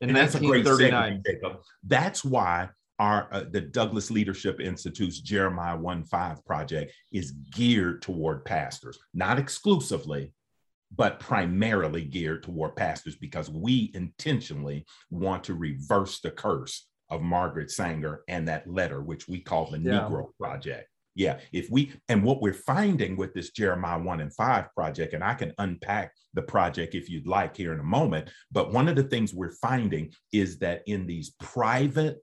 in 0.02 0.10
and 0.10 0.18
1939. 0.18 1.24
That's, 1.26 1.36
Jacob. 1.36 1.62
that's 1.84 2.24
why 2.24 2.70
our 3.04 3.28
uh, 3.34 3.44
the 3.52 3.60
Douglass 3.60 4.10
Leadership 4.10 4.62
Institute's 4.62 5.20
Jeremiah 5.20 5.78
1-5 5.78 6.46
project 6.46 6.94
is 7.12 7.32
geared 7.32 8.02
toward 8.02 8.46
pastors, 8.46 8.98
not 9.14 9.38
exclusively, 9.38 10.32
but 10.96 11.20
primarily 11.20 12.06
geared 12.06 12.44
toward 12.44 12.78
pastors 12.78 13.18
because 13.18 13.50
we 13.50 13.92
intentionally 13.94 14.86
want 15.10 15.44
to 15.44 15.54
reverse 15.54 16.22
the 16.22 16.32
curse 16.32 16.88
of 17.10 17.22
Margaret 17.22 17.72
Sanger 17.72 18.24
and 18.30 18.48
that 18.48 18.68
letter, 18.68 19.02
which 19.02 19.28
we 19.28 19.42
call 19.42 19.70
the 19.70 19.80
yeah. 19.80 20.08
Negro 20.08 20.28
Project. 20.40 20.88
Yeah, 21.16 21.40
if 21.52 21.70
we, 21.70 21.92
and 22.08 22.24
what 22.24 22.42
we're 22.42 22.54
finding 22.54 23.18
with 23.18 23.34
this 23.34 23.52
Jeremiah 23.52 24.02
1 24.02 24.22
and 24.22 24.34
5 24.34 24.74
project, 24.74 25.14
and 25.14 25.24
I 25.24 25.34
can 25.34 25.54
unpack 25.58 26.14
the 26.34 26.42
project 26.42 26.96
if 26.96 27.10
you'd 27.10 27.28
like 27.28 27.56
here 27.56 27.74
in 27.74 27.82
a 27.82 27.84
moment, 27.84 28.32
but 28.52 28.72
one 28.72 28.88
of 28.88 28.96
the 28.96 29.04
things 29.04 29.34
we're 29.34 29.52
finding 29.62 30.12
is 30.32 30.58
that 30.60 30.84
in 30.88 31.06
these 31.06 31.36
private 31.40 32.18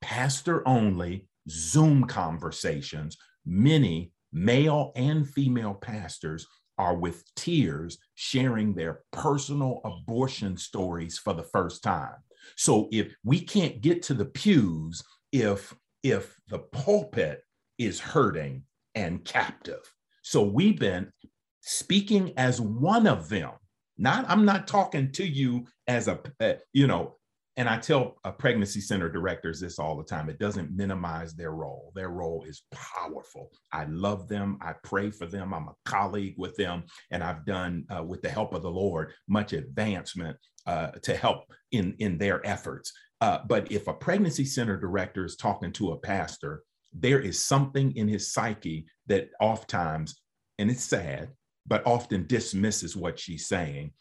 pastor 0.00 0.66
only 0.66 1.28
Zoom 1.48 2.04
conversations, 2.04 3.16
many 3.44 4.12
male 4.32 4.92
and 4.96 5.28
female 5.28 5.74
pastors 5.74 6.46
are 6.78 6.96
with 6.96 7.24
tears 7.36 7.98
sharing 8.14 8.74
their 8.74 9.00
personal 9.12 9.80
abortion 9.84 10.56
stories 10.56 11.18
for 11.18 11.34
the 11.34 11.42
first 11.42 11.82
time. 11.82 12.16
So 12.56 12.88
if 12.90 13.14
we 13.22 13.40
can't 13.40 13.80
get 13.80 14.02
to 14.04 14.14
the 14.14 14.24
pews 14.24 15.02
if 15.32 15.74
if 16.02 16.34
the 16.48 16.58
pulpit 16.58 17.42
is 17.78 18.00
hurting 18.00 18.62
and 18.94 19.24
captive. 19.24 19.80
So 20.22 20.42
we've 20.42 20.78
been 20.78 21.12
speaking 21.60 22.32
as 22.36 22.60
one 22.60 23.06
of 23.06 23.28
them. 23.28 23.52
Not 23.98 24.24
I'm 24.28 24.44
not 24.44 24.66
talking 24.66 25.12
to 25.12 25.26
you 25.26 25.66
as 25.86 26.08
a 26.08 26.20
eh, 26.40 26.54
you 26.72 26.86
know 26.86 27.16
and 27.60 27.68
I 27.68 27.76
tell 27.76 28.16
uh, 28.24 28.30
pregnancy 28.30 28.80
center 28.80 29.10
directors 29.10 29.60
this 29.60 29.78
all 29.78 29.94
the 29.94 30.02
time. 30.02 30.30
It 30.30 30.38
doesn't 30.38 30.74
minimize 30.74 31.34
their 31.34 31.50
role. 31.50 31.92
Their 31.94 32.08
role 32.08 32.42
is 32.48 32.62
powerful. 32.72 33.50
I 33.70 33.84
love 33.84 34.28
them. 34.28 34.56
I 34.62 34.72
pray 34.82 35.10
for 35.10 35.26
them. 35.26 35.52
I'm 35.52 35.68
a 35.68 35.74
colleague 35.84 36.36
with 36.38 36.56
them, 36.56 36.84
and 37.10 37.22
I've 37.22 37.44
done, 37.44 37.84
uh, 37.94 38.02
with 38.02 38.22
the 38.22 38.30
help 38.30 38.54
of 38.54 38.62
the 38.62 38.70
Lord, 38.70 39.12
much 39.28 39.52
advancement 39.52 40.38
uh, 40.64 40.92
to 41.02 41.14
help 41.14 41.52
in 41.70 41.94
in 41.98 42.16
their 42.16 42.40
efforts. 42.46 42.94
Uh, 43.20 43.40
but 43.46 43.70
if 43.70 43.88
a 43.88 43.92
pregnancy 43.92 44.46
center 44.46 44.78
director 44.78 45.26
is 45.26 45.36
talking 45.36 45.72
to 45.72 45.92
a 45.92 45.98
pastor, 45.98 46.62
there 46.94 47.20
is 47.20 47.44
something 47.44 47.94
in 47.94 48.08
his 48.08 48.32
psyche 48.32 48.86
that 49.06 49.28
oftentimes, 49.38 50.18
and 50.58 50.70
it's 50.70 50.82
sad, 50.82 51.28
but 51.66 51.86
often 51.86 52.26
dismisses 52.26 52.96
what 52.96 53.18
she's 53.18 53.48
saying 53.48 53.92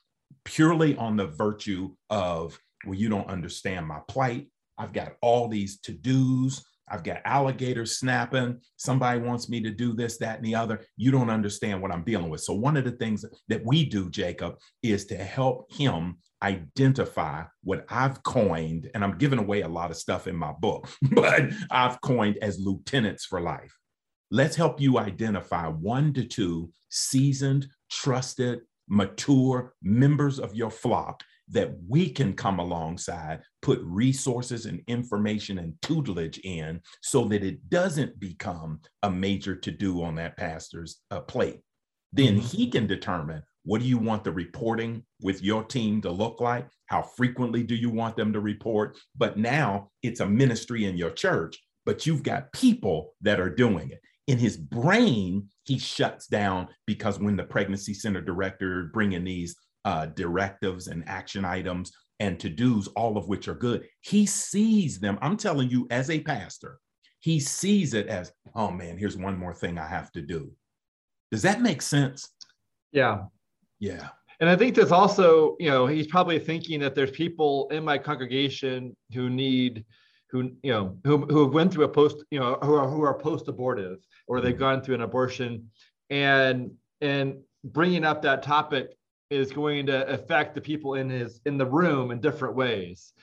purely 0.46 0.96
on 0.96 1.18
the 1.18 1.28
virtue 1.28 1.94
of 2.10 2.60
well, 2.86 2.96
you 2.96 3.10
don't 3.10 3.28
understand 3.28 3.88
my 3.88 4.00
plight. 4.08 4.48
I've 4.78 4.94
got 4.94 5.14
all 5.22 5.48
these 5.48 5.80
to 5.82 5.92
dos. 5.92 6.64
I've 6.92 7.04
got 7.04 7.22
alligators 7.26 8.00
snapping. 8.00 8.60
Somebody 8.78 9.20
wants 9.20 9.50
me 9.50 9.62
to 9.62 9.70
do 9.70 9.94
this, 9.94 10.18
that, 10.18 10.38
and 10.38 10.46
the 10.46 10.56
other. 10.56 10.82
You 10.98 11.12
don't 11.12 11.30
understand 11.30 11.82
what 11.82 11.92
I'm 11.92 12.04
dealing 12.04 12.30
with. 12.30 12.42
So, 12.42 12.54
one 12.54 12.78
of 12.78 12.84
the 12.84 12.92
things 12.92 13.24
that 13.48 13.64
we 13.64 13.86
do, 13.86 14.10
Jacob, 14.10 14.56
is 14.82 15.06
to 15.08 15.16
help 15.18 15.72
him 15.72 16.18
identify 16.42 17.44
what 17.64 17.86
I've 17.90 18.24
coined, 18.24 18.90
and 18.94 19.04
I'm 19.04 19.18
giving 19.18 19.40
away 19.40 19.62
a 19.62 19.68
lot 19.68 19.92
of 19.92 19.98
stuff 19.98 20.28
in 20.28 20.36
my 20.36 20.54
book, 20.54 20.90
but 21.12 21.52
I've 21.70 22.02
coined 22.02 22.38
as 22.42 22.60
lieutenants 22.60 23.26
for 23.26 23.42
life. 23.42 23.76
Let's 24.32 24.56
help 24.56 24.80
you 24.80 25.00
identify 25.00 25.68
one 25.68 26.14
to 26.14 26.24
two 26.24 26.72
seasoned, 26.90 27.68
trusted, 27.92 28.62
mature 28.88 29.74
members 29.84 30.40
of 30.40 30.56
your 30.56 30.72
flock 30.72 31.24
that 31.52 31.72
we 31.88 32.10
can 32.10 32.34
come 32.34 32.60
alongside, 32.60 33.42
put 33.62 33.80
resources 33.84 34.66
and 34.66 34.82
information 34.88 35.60
and 35.60 35.74
tutelage 35.82 36.40
in 36.40 36.82
so 37.02 37.26
that 37.26 37.44
it 37.44 37.70
doesn't 37.70 38.20
become 38.20 38.80
a 39.04 39.10
major 39.10 39.56
to 39.56 39.72
do 39.72 40.04
on 40.04 40.16
that 40.16 40.38
pastor's 40.38 41.02
uh, 41.12 41.22
plate. 41.22 41.62
Then 42.14 42.38
mm-hmm. 42.38 42.58
he 42.58 42.70
can 42.70 42.88
determine 42.88 43.44
what 43.64 43.82
do 43.82 43.88
you 43.88 43.98
want 43.98 44.24
the 44.24 44.32
reporting 44.32 45.04
with 45.22 45.44
your 45.44 45.64
team 45.64 46.02
to 46.02 46.12
look 46.12 46.40
like? 46.40 46.68
How 46.86 47.02
frequently 47.02 47.64
do 47.64 47.76
you 47.76 47.90
want 47.90 48.16
them 48.16 48.34
to 48.34 48.40
report? 48.40 48.98
But 49.18 49.38
now 49.38 49.90
it's 50.02 50.22
a 50.22 50.26
ministry 50.26 50.86
in 50.86 50.98
your 50.98 51.12
church, 51.12 51.58
but 51.86 52.06
you've 52.06 52.24
got 52.24 52.52
people 52.54 53.14
that 53.22 53.40
are 53.40 53.54
doing 53.54 53.90
it 53.92 54.00
in 54.30 54.38
his 54.38 54.58
brain, 54.58 55.50
he 55.64 55.80
shuts 55.80 56.28
down 56.28 56.68
because 56.86 57.18
when 57.18 57.36
the 57.36 57.44
pregnancy 57.44 57.96
center 57.96 58.22
director 58.22 58.92
bringing 58.94 59.24
these 59.24 59.56
uh, 59.86 60.08
directives 60.08 60.88
and 60.88 61.04
action 61.08 61.46
items 61.46 61.92
and 62.20 62.40
to 62.40 62.50
dos, 62.50 62.88
all 62.90 63.18
of 63.18 63.28
which 63.28 63.48
are 63.48 63.56
good. 63.56 63.88
He 64.02 64.26
sees 64.26 65.00
them. 65.00 65.18
I'm 65.22 65.38
telling 65.38 65.70
you, 65.70 65.88
as 65.90 66.10
a 66.10 66.20
pastor, 66.20 66.80
he 67.22 67.40
sees 67.40 67.94
it 67.94 68.08
as, 68.08 68.32
oh 68.56 68.72
man, 68.72 68.98
here's 68.98 69.18
one 69.18 69.38
more 69.38 69.54
thing 69.54 69.78
I 69.78 69.88
have 69.88 70.12
to 70.14 70.22
do. 70.22 70.52
Does 71.32 71.42
that 71.44 71.62
make 71.62 71.82
sense? 71.82 72.30
Yeah. 72.92 73.24
Yeah. 73.80 74.10
And 74.40 74.50
I 74.50 74.56
think 74.56 74.76
there's 74.76 74.92
also, 74.92 75.56
you 75.60 75.70
know, 75.70 75.86
he's 75.86 76.08
probably 76.08 76.40
thinking 76.40 76.80
that 76.80 76.96
there's 76.96 77.12
people 77.12 77.68
in 77.72 77.84
my 77.84 77.98
congregation 77.98 78.96
who 79.14 79.30
need, 79.30 79.86
who, 80.32 80.52
you 80.64 80.72
know, 80.72 80.98
who, 81.04 81.26
who 81.26 81.44
have 81.44 81.54
went 81.54 81.74
through 81.74 81.86
a 81.86 81.90
post, 81.90 82.24
you 82.32 82.40
know, 82.40 82.58
who 82.62 82.74
are, 82.74 82.88
who 82.88 83.02
are 83.02 83.18
post-abortive 83.18 83.98
or 84.28 84.40
they've 84.40 84.54
mm-hmm. 84.54 84.60
gone 84.60 84.82
through 84.82 84.96
an 84.96 85.02
abortion 85.02 85.70
and, 86.10 86.72
and 87.02 87.40
bringing 87.64 88.06
up 88.06 88.22
that 88.22 88.44
topic 88.44 88.92
is 89.30 89.52
going 89.52 89.86
to 89.86 90.08
affect 90.08 90.56
the 90.56 90.62
people 90.62 90.96
in 90.96 91.10
his 91.10 91.42
in 91.46 91.58
the 91.58 91.66
room 91.66 92.12
in 92.12 92.20
different 92.20 92.56
ways. 92.56 93.14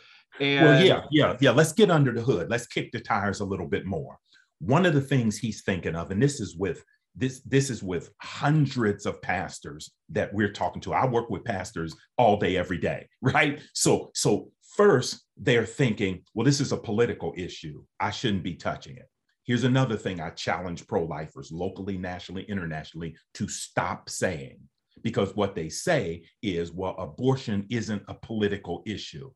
And 0.40 0.64
well, 0.64 0.84
yeah, 0.84 1.02
yeah, 1.10 1.36
yeah. 1.40 1.50
Let's 1.50 1.72
get 1.72 1.90
under 1.90 2.12
the 2.12 2.22
hood. 2.22 2.50
Let's 2.50 2.66
kick 2.66 2.92
the 2.92 3.00
tires 3.00 3.40
a 3.40 3.44
little 3.44 3.66
bit 3.66 3.86
more. 3.86 4.18
One 4.60 4.86
of 4.86 4.94
the 4.94 5.00
things 5.00 5.38
he's 5.38 5.62
thinking 5.62 5.94
of, 5.94 6.10
and 6.10 6.22
this 6.22 6.40
is 6.40 6.56
with 6.56 6.84
this 7.14 7.40
this 7.40 7.70
is 7.70 7.82
with 7.82 8.10
hundreds 8.22 9.06
of 9.06 9.20
pastors 9.22 9.90
that 10.10 10.32
we're 10.32 10.52
talking 10.52 10.82
to. 10.82 10.92
I 10.92 11.06
work 11.06 11.30
with 11.30 11.44
pastors 11.44 11.94
all 12.18 12.36
day, 12.36 12.56
every 12.56 12.78
day, 12.78 13.08
right? 13.22 13.60
So 13.72 14.10
so 14.14 14.50
first 14.76 15.24
they're 15.36 15.66
thinking, 15.66 16.22
well, 16.34 16.44
this 16.44 16.60
is 16.60 16.72
a 16.72 16.76
political 16.76 17.32
issue. 17.36 17.82
I 17.98 18.10
shouldn't 18.10 18.44
be 18.44 18.54
touching 18.54 18.96
it. 18.96 19.08
Here's 19.44 19.64
another 19.64 19.96
thing 19.96 20.20
I 20.20 20.30
challenge 20.30 20.86
pro 20.86 21.04
lifers 21.04 21.52
locally, 21.52 21.96
nationally, 21.96 22.42
internationally 22.44 23.14
to 23.34 23.48
stop 23.48 24.10
saying, 24.10 24.58
because 25.06 25.36
what 25.36 25.54
they 25.54 25.68
say 25.68 26.24
is, 26.42 26.72
well, 26.72 26.96
abortion 26.98 27.64
isn't 27.70 28.02
a 28.08 28.14
political 28.14 28.82
issue. 28.86 29.30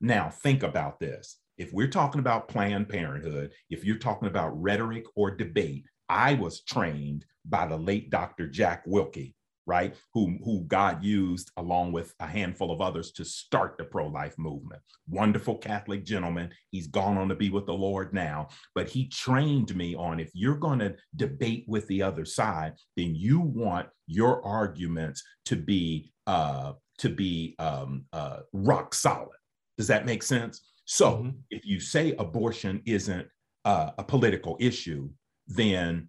Now, 0.00 0.30
think 0.30 0.64
about 0.64 0.98
this. 0.98 1.38
If 1.56 1.72
we're 1.72 1.86
talking 1.86 2.18
about 2.18 2.48
Planned 2.48 2.88
Parenthood, 2.88 3.52
if 3.70 3.84
you're 3.84 3.98
talking 3.98 4.26
about 4.26 4.60
rhetoric 4.60 5.04
or 5.14 5.30
debate, 5.30 5.86
I 6.08 6.34
was 6.34 6.64
trained 6.64 7.24
by 7.44 7.68
the 7.68 7.76
late 7.76 8.10
Dr. 8.10 8.48
Jack 8.48 8.84
Willke 8.84 9.34
right? 9.66 9.94
Who, 10.12 10.38
who 10.44 10.64
God 10.64 11.02
used 11.02 11.50
along 11.56 11.92
with 11.92 12.14
a 12.20 12.26
handful 12.26 12.70
of 12.70 12.80
others 12.80 13.12
to 13.12 13.24
start 13.24 13.76
the 13.78 13.84
pro 13.84 14.08
life 14.08 14.34
movement. 14.38 14.82
Wonderful 15.08 15.56
Catholic 15.56 16.04
gentleman. 16.04 16.50
He's 16.70 16.86
gone 16.86 17.16
on 17.16 17.28
to 17.28 17.34
be 17.34 17.50
with 17.50 17.66
the 17.66 17.72
Lord 17.72 18.12
now, 18.12 18.48
but 18.74 18.88
he 18.88 19.08
trained 19.08 19.74
me 19.74 19.94
on 19.94 20.20
if 20.20 20.30
you're 20.34 20.56
going 20.56 20.80
to 20.80 20.94
debate 21.16 21.64
with 21.66 21.86
the 21.88 22.02
other 22.02 22.24
side, 22.24 22.74
then 22.96 23.14
you 23.14 23.40
want 23.40 23.88
your 24.06 24.44
arguments 24.44 25.22
to 25.46 25.56
be 25.56 26.12
uh, 26.26 26.72
to 26.98 27.08
be 27.08 27.54
um, 27.58 28.04
uh, 28.12 28.38
rock 28.52 28.94
solid. 28.94 29.36
Does 29.76 29.88
that 29.88 30.06
make 30.06 30.22
sense? 30.22 30.62
So 30.84 31.10
mm-hmm. 31.10 31.30
if 31.50 31.66
you 31.66 31.80
say 31.80 32.14
abortion 32.18 32.82
isn't 32.86 33.26
uh, 33.64 33.90
a 33.98 34.04
political 34.04 34.56
issue, 34.60 35.10
then 35.46 36.08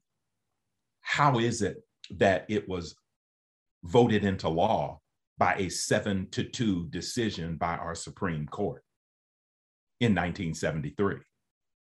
how 1.01 1.39
is 1.39 1.61
it 1.61 1.77
that 2.11 2.45
it 2.49 2.67
was 2.67 2.95
voted 3.85 4.23
into 4.23 4.49
law 4.49 4.99
by 5.37 5.55
a 5.55 5.69
seven 5.69 6.27
to 6.31 6.43
two 6.43 6.87
decision 6.89 7.55
by 7.57 7.75
our 7.75 7.95
Supreme 7.95 8.47
Court 8.47 8.83
in 9.99 10.13
1973. 10.13 11.17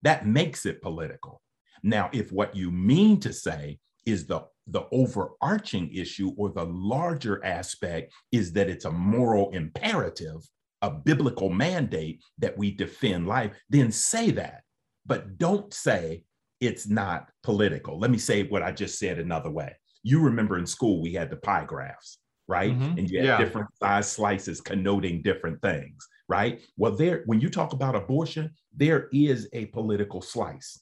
That 0.01 0.27
makes 0.27 0.65
it 0.65 0.81
political. 0.81 1.41
Now, 1.81 2.09
if 2.13 2.31
what 2.31 2.55
you 2.55 2.71
mean 2.71 3.19
to 3.21 3.33
say 3.33 3.79
is 4.05 4.25
the, 4.25 4.41
the 4.67 4.85
overarching 4.91 5.93
issue 5.93 6.31
or 6.37 6.49
the 6.49 6.65
larger 6.65 7.43
aspect 7.45 8.13
is 8.31 8.51
that 8.53 8.69
it's 8.69 8.85
a 8.85 8.91
moral 8.91 9.49
imperative, 9.51 10.41
a 10.81 10.91
biblical 10.91 11.49
mandate 11.49 12.21
that 12.39 12.57
we 12.57 12.71
defend 12.71 13.27
life, 13.27 13.55
then 13.69 13.91
say 13.91 14.31
that. 14.31 14.61
But 15.05 15.37
don't 15.37 15.73
say 15.73 16.23
it's 16.59 16.87
not 16.87 17.29
political. 17.43 17.99
Let 17.99 18.11
me 18.11 18.17
say 18.17 18.43
what 18.43 18.63
I 18.63 18.71
just 18.71 18.99
said 18.99 19.19
another 19.19 19.49
way 19.49 19.75
you 20.03 20.19
remember 20.19 20.57
in 20.57 20.67
school 20.67 21.01
we 21.01 21.13
had 21.13 21.29
the 21.29 21.37
pie 21.37 21.65
graphs, 21.65 22.19
right? 22.47 22.73
Mm-hmm. 22.73 22.97
And 22.97 23.09
you 23.09 23.19
had 23.19 23.25
yeah. 23.25 23.37
different 23.37 23.69
size 23.81 24.11
slices 24.11 24.61
connoting 24.61 25.21
different 25.21 25.61
things, 25.61 26.07
right? 26.27 26.61
Well, 26.77 26.91
there, 26.91 27.23
when 27.25 27.39
you 27.39 27.49
talk 27.49 27.73
about 27.73 27.95
abortion, 27.95 28.51
there 28.75 29.07
is 29.13 29.47
a 29.53 29.65
political 29.67 30.21
slice, 30.21 30.79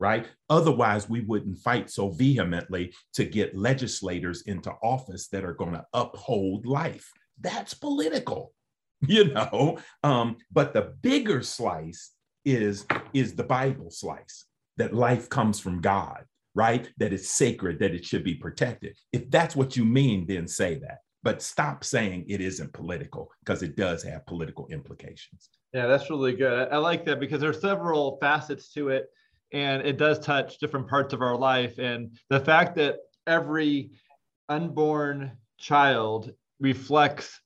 right? 0.00 0.26
Otherwise, 0.50 1.08
we 1.08 1.20
wouldn't 1.20 1.58
fight 1.58 1.90
so 1.90 2.10
vehemently 2.10 2.92
to 3.14 3.24
get 3.24 3.56
legislators 3.56 4.42
into 4.42 4.72
office 4.82 5.28
that 5.28 5.44
are 5.44 5.54
going 5.54 5.72
to 5.72 5.86
uphold 5.92 6.66
life. 6.66 7.10
That's 7.40 7.74
political, 7.74 8.52
you 9.06 9.32
know. 9.32 9.78
Um, 10.02 10.36
but 10.52 10.72
the 10.72 10.94
bigger 11.02 11.42
slice 11.42 12.12
is 12.44 12.86
is 13.12 13.34
the 13.34 13.44
Bible 13.44 13.90
slice 13.90 14.44
that 14.76 14.94
life 14.94 15.28
comes 15.28 15.58
from 15.58 15.80
God 15.80 16.24
right? 16.56 16.88
That 16.96 17.12
it's 17.12 17.30
sacred, 17.30 17.78
that 17.78 17.94
it 17.94 18.04
should 18.04 18.24
be 18.24 18.34
protected. 18.34 18.96
If 19.12 19.30
that's 19.30 19.54
what 19.54 19.76
you 19.76 19.84
mean, 19.84 20.26
then 20.26 20.48
say 20.48 20.76
that. 20.76 20.98
But 21.22 21.42
stop 21.42 21.84
saying 21.84 22.24
it 22.28 22.40
isn't 22.40 22.72
political 22.72 23.30
because 23.44 23.62
it 23.62 23.76
does 23.76 24.02
have 24.04 24.26
political 24.26 24.66
implications. 24.68 25.50
Yeah, 25.72 25.86
that's 25.86 26.08
really 26.08 26.34
good. 26.34 26.68
I 26.70 26.78
like 26.78 27.04
that 27.04 27.20
because 27.20 27.40
there 27.40 27.50
are 27.50 27.52
several 27.70 28.18
facets 28.20 28.72
to 28.72 28.88
it 28.88 29.06
and 29.52 29.86
it 29.86 29.98
does 29.98 30.18
touch 30.18 30.58
different 30.58 30.88
parts 30.88 31.12
of 31.12 31.20
our 31.20 31.36
life. 31.36 31.78
And 31.78 32.16
the 32.30 32.40
fact 32.40 32.74
that 32.76 32.96
every 33.26 33.90
unborn 34.48 35.32
child 35.58 36.32
reflects 36.60 37.40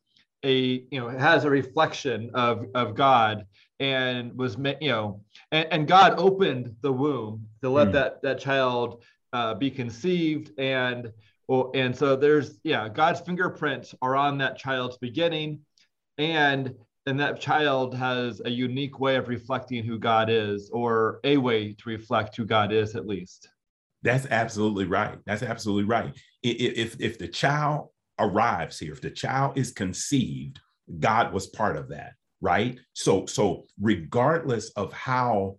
a 0.44 0.84
you 0.90 1.00
know 1.00 1.08
has 1.08 1.44
a 1.44 1.50
reflection 1.50 2.30
of 2.32 2.64
of 2.74 2.94
god 2.94 3.44
and 3.80 4.36
was 4.36 4.56
you 4.80 4.90
know 4.90 5.20
and, 5.52 5.66
and 5.72 5.88
god 5.88 6.14
opened 6.18 6.74
the 6.82 6.92
womb 6.92 7.46
to 7.62 7.68
let 7.68 7.88
mm. 7.88 7.92
that 7.92 8.22
that 8.22 8.38
child 8.38 9.02
uh, 9.32 9.54
be 9.54 9.70
conceived 9.70 10.50
and 10.58 11.12
well, 11.48 11.70
and 11.74 11.96
so 11.96 12.14
there's 12.14 12.58
yeah 12.62 12.88
god's 12.88 13.20
fingerprints 13.20 13.94
are 14.02 14.16
on 14.16 14.38
that 14.38 14.56
child's 14.58 14.98
beginning 14.98 15.60
and 16.18 16.74
and 17.06 17.18
that 17.18 17.40
child 17.40 17.94
has 17.94 18.40
a 18.44 18.50
unique 18.50 19.00
way 19.00 19.16
of 19.16 19.28
reflecting 19.28 19.84
who 19.84 19.98
god 19.98 20.28
is 20.30 20.70
or 20.70 21.20
a 21.24 21.36
way 21.36 21.72
to 21.72 21.88
reflect 21.88 22.36
who 22.36 22.44
god 22.44 22.72
is 22.72 22.94
at 22.94 23.06
least. 23.06 23.48
That's 24.02 24.26
absolutely 24.26 24.86
right. 24.86 25.18
That's 25.26 25.42
absolutely 25.42 25.84
right. 25.84 26.14
If 26.42 27.00
if 27.00 27.18
the 27.18 27.28
child 27.28 27.88
arrives 28.18 28.78
here, 28.78 28.92
if 28.92 29.00
the 29.00 29.10
child 29.10 29.58
is 29.58 29.72
conceived, 29.72 30.60
God 30.98 31.32
was 31.32 31.46
part 31.48 31.76
of 31.76 31.88
that, 31.88 32.12
right? 32.40 32.78
So, 32.94 33.26
so 33.26 33.66
regardless 33.80 34.70
of 34.70 34.92
how 34.92 35.58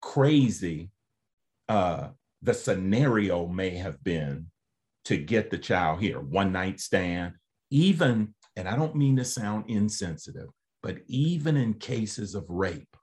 crazy 0.00 0.90
uh, 1.68 2.08
the 2.42 2.54
scenario 2.54 3.46
may 3.46 3.70
have 3.70 4.02
been 4.04 4.46
to 5.06 5.16
get 5.16 5.50
the 5.50 5.58
child 5.58 6.00
here, 6.00 6.20
one 6.20 6.52
night 6.52 6.80
stand, 6.80 7.34
even, 7.70 8.34
and 8.56 8.68
I 8.68 8.76
don't 8.76 8.96
mean 8.96 9.16
to 9.16 9.24
sound 9.24 9.64
insensitive, 9.68 10.48
but 10.82 10.98
even 11.06 11.56
in 11.56 11.74
cases 11.74 12.34
of 12.34 12.44
rape, 12.48 12.96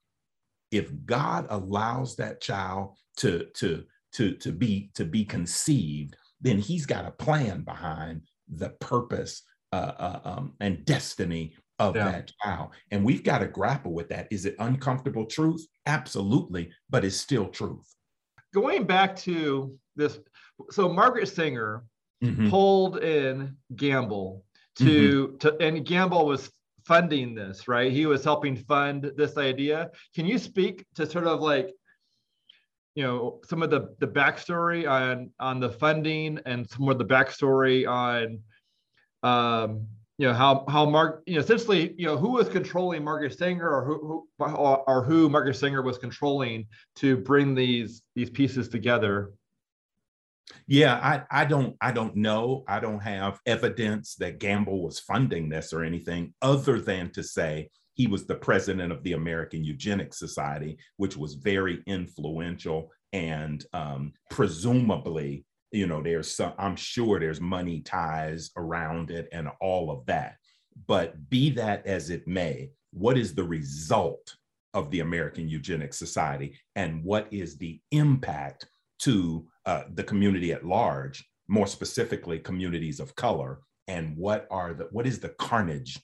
if 0.72 0.92
God 1.06 1.48
allows 1.50 2.16
that 2.16 2.42
child 2.42 2.96
to, 3.18 3.48
to, 3.56 3.84
to, 4.14 4.34
to 4.36 4.52
be 4.52 4.92
to 4.96 5.06
be 5.06 5.26
conceived, 5.26 6.16
then 6.42 6.58
he's 6.58 6.86
got 6.86 7.06
a 7.06 7.12
plan 7.12 7.62
behind 7.62 8.22
the 8.48 8.70
purpose 8.82 9.44
uh, 9.72 9.94
uh, 9.98 10.20
um, 10.26 10.54
and 10.60 10.86
destiny 10.86 11.56
of 11.82 11.96
yeah. 11.96 12.12
that 12.12 12.32
child. 12.44 12.70
And 12.92 13.04
we've 13.04 13.24
got 13.24 13.40
to 13.40 13.48
grapple 13.48 13.94
with 13.94 14.10
that. 14.10 14.28
Is 14.32 14.46
it 14.46 14.56
uncomfortable 14.60 15.26
truth? 15.26 15.66
Absolutely, 15.88 16.72
but 16.90 17.04
it's 17.04 17.18
still 17.18 17.48
truth. 17.48 17.96
Going 18.54 18.84
back 18.86 19.16
to 19.18 19.76
this, 19.96 20.20
so 20.70 20.88
Margaret 20.88 21.28
Singer 21.28 21.84
mm-hmm. 22.24 22.50
pulled 22.50 23.00
in 23.00 23.56
Gamble 23.76 24.44
to, 24.78 25.28
mm-hmm. 25.28 25.38
to, 25.38 25.58
and 25.58 25.86
Gamble 25.86 26.26
was 26.26 26.52
funding 26.86 27.34
this, 27.34 27.68
right? 27.68 27.92
He 27.92 28.06
was 28.06 28.24
helping 28.24 28.56
fund 28.56 29.12
this 29.16 29.38
idea. 29.38 29.90
Can 30.16 30.26
you 30.26 30.38
speak 30.38 30.86
to 30.96 31.10
sort 31.10 31.26
of 31.26 31.42
like 31.42 31.72
you 32.94 33.04
know 33.04 33.40
some 33.46 33.64
of 33.64 33.70
the 33.70 33.96
the 34.00 34.08
backstory 34.08 34.90
on 34.90 35.30
on 35.40 35.62
the 35.62 35.70
funding 35.70 36.40
and 36.46 36.70
some 36.70 36.84
more 36.84 36.92
of 36.92 36.98
the 36.98 37.06
backstory 37.06 37.88
on 37.88 38.40
um 39.24 39.88
you 40.22 40.28
know 40.28 40.34
how 40.34 40.64
how 40.70 40.86
mark 40.86 41.24
you 41.26 41.34
know 41.34 41.40
essentially 41.40 41.96
you 41.98 42.06
know 42.06 42.16
who 42.16 42.34
was 42.34 42.48
controlling 42.48 43.04
margaret 43.04 43.36
sanger 43.36 43.68
or 43.68 43.84
who, 43.84 44.28
who 44.38 44.46
or 44.46 45.04
who 45.04 45.28
margaret 45.28 45.56
sanger 45.56 45.82
was 45.82 45.98
controlling 45.98 46.68
to 46.96 47.18
bring 47.18 47.56
these 47.56 48.04
these 48.16 48.30
pieces 48.30 48.70
together? 48.70 49.32
Yeah 50.68 50.94
i 50.94 51.42
i 51.42 51.44
don't 51.44 51.76
i 51.82 51.92
don't 51.92 52.16
know. 52.16 52.64
I 52.68 52.80
don't 52.80 53.00
have 53.00 53.40
evidence 53.48 54.14
that 54.18 54.38
gamble 54.38 54.84
was 54.84 55.00
funding 55.00 55.50
this 55.50 55.74
or 55.74 55.84
anything 55.84 56.36
other 56.44 56.80
than 56.80 57.10
to 57.14 57.24
say 57.24 57.72
he 57.96 58.06
was 58.06 58.28
the 58.28 58.36
president 58.36 58.92
of 58.92 59.02
the 59.02 59.14
American 59.14 59.64
Eugenics 59.64 60.20
Society, 60.20 60.78
which 60.98 61.18
was 61.18 61.34
very 61.34 61.82
influential 61.88 62.92
and 63.12 63.66
um, 63.74 64.14
presumably, 64.30 65.46
you 65.72 65.88
know, 65.88 66.02
there's 66.02 66.36
some, 66.36 66.54
I'm 66.58 66.76
sure 66.76 67.20
there's 67.20 67.42
money 67.42 67.82
ties 67.82 68.52
around 68.58 69.12
it 69.12 69.28
and 69.32 69.50
all 69.60 69.90
of 69.90 70.06
that. 70.06 70.36
But 70.88 71.30
be 71.30 71.50
that 71.52 71.86
as 71.86 72.10
it 72.10 72.28
may, 72.28 72.72
what 72.92 73.18
is 73.18 73.34
the 73.34 73.44
result 73.44 74.36
of 74.74 74.90
the 74.92 75.02
American 75.02 75.48
Eugenics 75.48 75.98
Society 75.98 76.58
and 76.76 77.04
what 77.04 77.28
is 77.32 77.58
the 77.58 77.80
impact 77.92 78.68
to 79.00 79.48
uh, 79.66 79.84
the 79.94 80.04
community 80.04 80.54
at 80.54 80.66
large, 80.66 81.26
more 81.48 81.68
specifically 81.68 82.40
communities 82.40 83.00
of 83.00 83.16
color, 83.16 83.60
and 83.88 84.16
what 84.16 84.48
are 84.52 84.74
the 84.74 84.88
what 84.92 85.08
is 85.08 85.20
the 85.20 85.30
carnage 85.30 86.00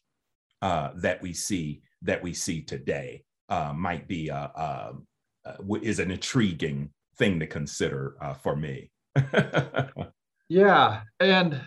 uh, 0.61 0.89
that 0.95 1.21
we 1.21 1.33
see 1.33 1.81
that 2.01 2.21
we 2.21 2.33
see 2.33 2.61
today 2.61 3.23
uh, 3.49 3.71
might 3.73 4.07
be 4.07 4.29
a, 4.29 4.51
um, 4.55 5.07
uh, 5.45 5.75
is 5.81 5.99
an 5.99 6.11
intriguing 6.11 6.89
thing 7.17 7.39
to 7.39 7.47
consider 7.47 8.15
uh, 8.21 8.33
for 8.33 8.55
me. 8.55 8.91
yeah, 10.49 11.01
and 11.19 11.61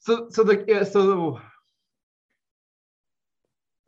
so 0.00 0.28
so 0.30 0.42
the 0.42 0.64
yeah, 0.66 0.84
so 0.84 1.40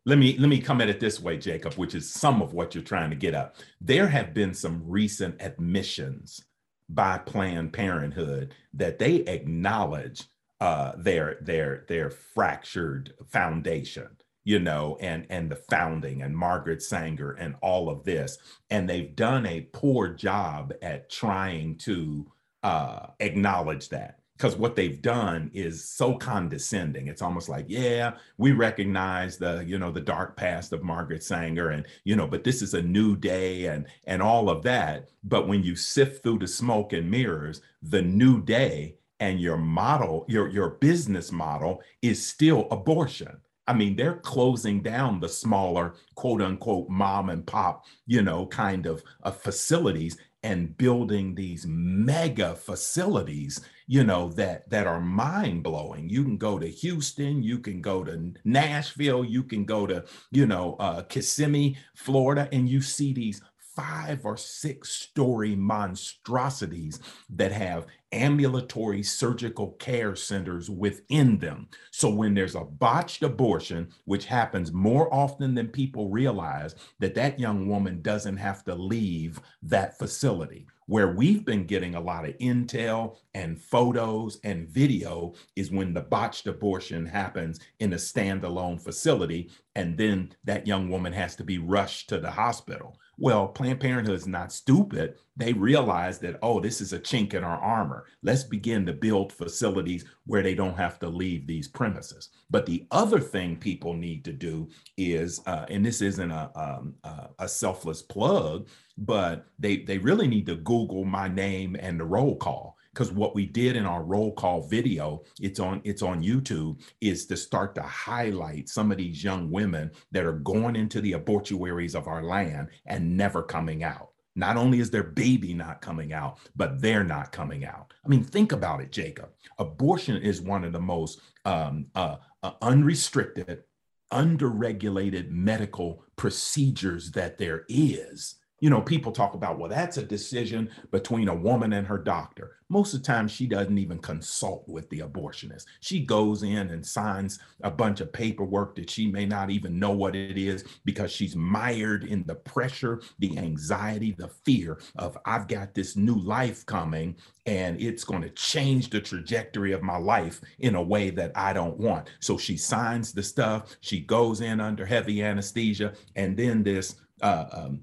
let 0.06 0.18
me 0.18 0.36
let 0.38 0.48
me 0.48 0.60
come 0.60 0.80
at 0.80 0.88
it 0.88 0.98
this 0.98 1.20
way 1.20 1.36
jacob 1.36 1.74
which 1.74 1.94
is 1.94 2.10
some 2.10 2.40
of 2.40 2.54
what 2.54 2.74
you're 2.74 2.84
trying 2.84 3.10
to 3.10 3.16
get 3.16 3.34
at. 3.34 3.54
There 3.80 4.08
have 4.08 4.34
been 4.34 4.54
some 4.54 4.82
recent 4.86 5.40
admissions 5.40 6.44
by 6.88 7.18
planned 7.18 7.72
parenthood 7.72 8.54
that 8.74 8.98
they 8.98 9.16
acknowledge 9.16 10.24
uh, 10.60 10.92
their 10.96 11.38
their 11.40 11.84
their 11.88 12.10
fractured 12.10 13.14
foundation 13.28 14.08
you 14.50 14.58
know, 14.58 14.98
and 15.00 15.26
and 15.30 15.48
the 15.48 15.54
founding 15.54 16.22
and 16.22 16.36
Margaret 16.36 16.82
Sanger 16.82 17.30
and 17.38 17.54
all 17.62 17.88
of 17.88 18.02
this, 18.02 18.36
and 18.68 18.90
they've 18.90 19.14
done 19.14 19.46
a 19.46 19.68
poor 19.72 20.08
job 20.08 20.72
at 20.82 21.08
trying 21.08 21.76
to 21.78 22.26
uh, 22.64 23.06
acknowledge 23.20 23.90
that. 23.90 24.18
Because 24.36 24.56
what 24.56 24.74
they've 24.74 25.00
done 25.00 25.52
is 25.54 25.84
so 25.88 26.16
condescending. 26.16 27.06
It's 27.06 27.22
almost 27.22 27.48
like 27.48 27.66
yeah 27.68 28.14
we 28.38 28.50
recognize 28.50 29.38
the 29.38 29.62
you 29.64 29.78
know 29.78 29.92
the 29.92 30.00
dark 30.00 30.36
past 30.36 30.72
of 30.72 30.82
margaret 30.82 31.22
sanger 31.22 31.68
and 31.70 31.86
you 32.04 32.16
know 32.16 32.26
but 32.26 32.42
this 32.42 32.60
is 32.60 32.74
a 32.74 32.82
new 32.82 33.14
day 33.16 33.66
and 33.66 33.86
and 34.04 34.20
all 34.20 34.50
of 34.50 34.64
that. 34.64 35.10
But 35.22 35.46
when 35.46 35.62
you 35.62 35.76
sift 35.76 36.24
through 36.24 36.40
the 36.40 36.48
smoke 36.48 36.92
and 36.92 37.08
mirrors 37.08 37.60
the 37.82 38.02
new 38.02 38.42
day 38.42 38.96
and 39.20 39.40
your 39.40 39.58
model 39.58 40.24
your 40.26 40.48
your 40.48 40.70
business 40.70 41.30
model 41.30 41.82
is 42.02 42.26
still 42.26 42.66
abortion 42.72 43.40
I 43.70 43.72
mean, 43.72 43.94
they're 43.94 44.16
closing 44.16 44.82
down 44.82 45.20
the 45.20 45.28
smaller, 45.28 45.94
quote 46.16 46.42
unquote, 46.42 46.88
mom 46.88 47.30
and 47.30 47.46
pop, 47.46 47.84
you 48.04 48.20
know, 48.20 48.46
kind 48.46 48.84
of 48.84 49.04
uh, 49.22 49.30
facilities 49.30 50.18
and 50.42 50.76
building 50.76 51.36
these 51.36 51.66
mega 51.68 52.56
facilities 52.56 53.60
you 53.86 54.02
know 54.02 54.30
that 54.30 54.68
that 54.70 54.86
are 54.86 55.00
mind 55.00 55.62
blowing 55.62 56.08
you 56.08 56.24
can 56.24 56.38
go 56.38 56.58
to 56.58 56.66
houston 56.66 57.42
you 57.42 57.58
can 57.58 57.82
go 57.82 58.02
to 58.02 58.32
nashville 58.46 59.22
you 59.22 59.42
can 59.42 59.66
go 59.66 59.86
to 59.86 60.02
you 60.30 60.46
know 60.46 60.76
uh, 60.80 61.02
kissimmee 61.02 61.76
florida 61.94 62.48
and 62.52 62.70
you 62.70 62.80
see 62.80 63.12
these 63.12 63.42
five 63.76 64.24
or 64.24 64.36
six 64.36 64.90
story 64.90 65.54
monstrosities 65.54 67.00
that 67.28 67.52
have 67.52 67.86
ambulatory 68.12 69.02
surgical 69.02 69.72
care 69.72 70.16
centers 70.16 70.68
within 70.68 71.38
them. 71.38 71.68
So 71.90 72.10
when 72.10 72.34
there's 72.34 72.54
a 72.54 72.64
botched 72.64 73.22
abortion, 73.22 73.88
which 74.04 74.24
happens 74.24 74.72
more 74.72 75.12
often 75.14 75.54
than 75.54 75.68
people 75.68 76.10
realize, 76.10 76.74
that 76.98 77.14
that 77.14 77.38
young 77.38 77.68
woman 77.68 78.02
doesn't 78.02 78.36
have 78.36 78.64
to 78.64 78.74
leave 78.74 79.40
that 79.62 79.98
facility. 79.98 80.66
Where 80.86 81.12
we've 81.12 81.44
been 81.44 81.66
getting 81.66 81.94
a 81.94 82.00
lot 82.00 82.28
of 82.28 82.36
intel 82.38 83.16
and 83.34 83.62
photos 83.62 84.40
and 84.42 84.68
video 84.68 85.34
is 85.54 85.70
when 85.70 85.94
the 85.94 86.00
botched 86.00 86.48
abortion 86.48 87.06
happens 87.06 87.60
in 87.78 87.92
a 87.92 87.96
standalone 87.96 88.82
facility, 88.82 89.50
and 89.76 89.96
then 89.96 90.34
that 90.42 90.66
young 90.66 90.88
woman 90.90 91.12
has 91.12 91.36
to 91.36 91.44
be 91.44 91.58
rushed 91.58 92.08
to 92.08 92.18
the 92.18 92.32
hospital. 92.32 92.98
Well, 93.22 93.48
Planned 93.48 93.80
Parenthood 93.80 94.16
is 94.16 94.26
not 94.26 94.50
stupid. 94.50 95.16
They 95.36 95.52
realize 95.52 96.18
that, 96.20 96.38
oh, 96.42 96.58
this 96.58 96.80
is 96.80 96.94
a 96.94 96.98
chink 96.98 97.34
in 97.34 97.44
our 97.44 97.58
armor. 97.58 98.06
Let's 98.22 98.44
begin 98.44 98.86
to 98.86 98.94
build 98.94 99.30
facilities 99.30 100.06
where 100.24 100.42
they 100.42 100.54
don't 100.54 100.76
have 100.76 100.98
to 101.00 101.08
leave 101.08 101.46
these 101.46 101.68
premises. 101.68 102.30
But 102.48 102.64
the 102.64 102.86
other 102.90 103.20
thing 103.20 103.56
people 103.56 103.92
need 103.92 104.24
to 104.24 104.32
do 104.32 104.70
is, 104.96 105.42
uh, 105.46 105.66
and 105.68 105.84
this 105.84 106.00
isn't 106.00 106.30
a, 106.30 106.50
um, 106.56 106.94
a 107.38 107.46
selfless 107.46 108.00
plug, 108.00 108.68
but 108.96 109.44
they, 109.58 109.82
they 109.82 109.98
really 109.98 110.26
need 110.26 110.46
to 110.46 110.56
Google 110.56 111.04
my 111.04 111.28
name 111.28 111.76
and 111.78 112.00
the 112.00 112.04
roll 112.04 112.36
call 112.36 112.78
because 112.92 113.12
what 113.12 113.34
we 113.34 113.46
did 113.46 113.76
in 113.76 113.86
our 113.86 114.02
roll 114.02 114.32
call 114.32 114.66
video 114.66 115.22
it's 115.40 115.60
on 115.60 115.80
it's 115.84 116.02
on 116.02 116.22
youtube 116.22 116.80
is 117.00 117.26
to 117.26 117.36
start 117.36 117.74
to 117.74 117.82
highlight 117.82 118.68
some 118.68 118.90
of 118.90 118.98
these 118.98 119.22
young 119.22 119.50
women 119.50 119.90
that 120.10 120.24
are 120.24 120.32
going 120.32 120.76
into 120.76 121.00
the 121.00 121.12
abortuaries 121.12 121.94
of 121.94 122.08
our 122.08 122.22
land 122.22 122.68
and 122.86 123.16
never 123.16 123.42
coming 123.42 123.84
out. 123.84 124.10
Not 124.36 124.56
only 124.56 124.78
is 124.78 124.90
their 124.90 125.02
baby 125.02 125.54
not 125.54 125.80
coming 125.80 126.12
out 126.12 126.38
but 126.56 126.80
they're 126.80 127.04
not 127.04 127.32
coming 127.32 127.64
out. 127.64 127.92
I 128.04 128.08
mean 128.08 128.24
think 128.24 128.52
about 128.52 128.80
it 128.80 128.92
jacob. 128.92 129.30
Abortion 129.58 130.16
is 130.16 130.40
one 130.40 130.64
of 130.64 130.72
the 130.72 130.80
most 130.80 131.20
um, 131.44 131.86
uh, 131.94 132.16
uh, 132.42 132.52
unrestricted 132.62 133.64
underregulated 134.12 135.30
medical 135.30 136.04
procedures 136.16 137.12
that 137.12 137.38
there 137.38 137.64
is 137.68 138.39
you 138.60 138.68
know, 138.68 138.82
people 138.82 139.10
talk 139.10 139.34
about, 139.34 139.58
well, 139.58 139.70
that's 139.70 139.96
a 139.96 140.02
decision 140.02 140.70
between 140.90 141.28
a 141.28 141.34
woman 141.34 141.72
and 141.72 141.86
her 141.86 141.98
doctor. 141.98 142.58
Most 142.68 142.94
of 142.94 143.00
the 143.00 143.06
time, 143.06 143.26
she 143.26 143.46
doesn't 143.46 143.78
even 143.78 143.98
consult 143.98 144.68
with 144.68 144.88
the 144.90 145.00
abortionist. 145.00 145.64
She 145.80 146.04
goes 146.04 146.42
in 146.42 146.68
and 146.68 146.86
signs 146.86 147.40
a 147.62 147.70
bunch 147.70 148.00
of 148.00 148.12
paperwork 148.12 148.76
that 148.76 148.90
she 148.90 149.10
may 149.10 149.24
not 149.26 149.50
even 149.50 149.78
know 149.78 149.90
what 149.90 150.14
it 150.14 150.38
is 150.38 150.64
because 150.84 151.10
she's 151.10 151.34
mired 151.34 152.04
in 152.04 152.22
the 152.24 152.34
pressure, 152.34 153.00
the 153.18 153.36
anxiety, 153.38 154.14
the 154.16 154.28
fear 154.44 154.78
of, 154.96 155.16
I've 155.24 155.48
got 155.48 155.74
this 155.74 155.96
new 155.96 156.18
life 156.18 156.64
coming 156.66 157.16
and 157.46 157.80
it's 157.80 158.04
going 158.04 158.22
to 158.22 158.30
change 158.30 158.90
the 158.90 159.00
trajectory 159.00 159.72
of 159.72 159.82
my 159.82 159.96
life 159.96 160.40
in 160.58 160.74
a 160.74 160.82
way 160.82 161.10
that 161.10 161.32
I 161.34 161.54
don't 161.54 161.78
want. 161.78 162.10
So 162.20 162.36
she 162.36 162.56
signs 162.58 163.12
the 163.12 163.22
stuff, 163.22 163.74
she 163.80 164.00
goes 164.00 164.42
in 164.42 164.60
under 164.60 164.84
heavy 164.84 165.24
anesthesia, 165.24 165.94
and 166.14 166.36
then 166.36 166.62
this 166.62 166.96
uh, 167.22 167.46
um, 167.52 167.80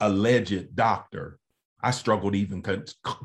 alleged 0.00 0.74
doctor. 0.74 1.38
I 1.82 1.90
struggled 1.92 2.34
even 2.34 2.62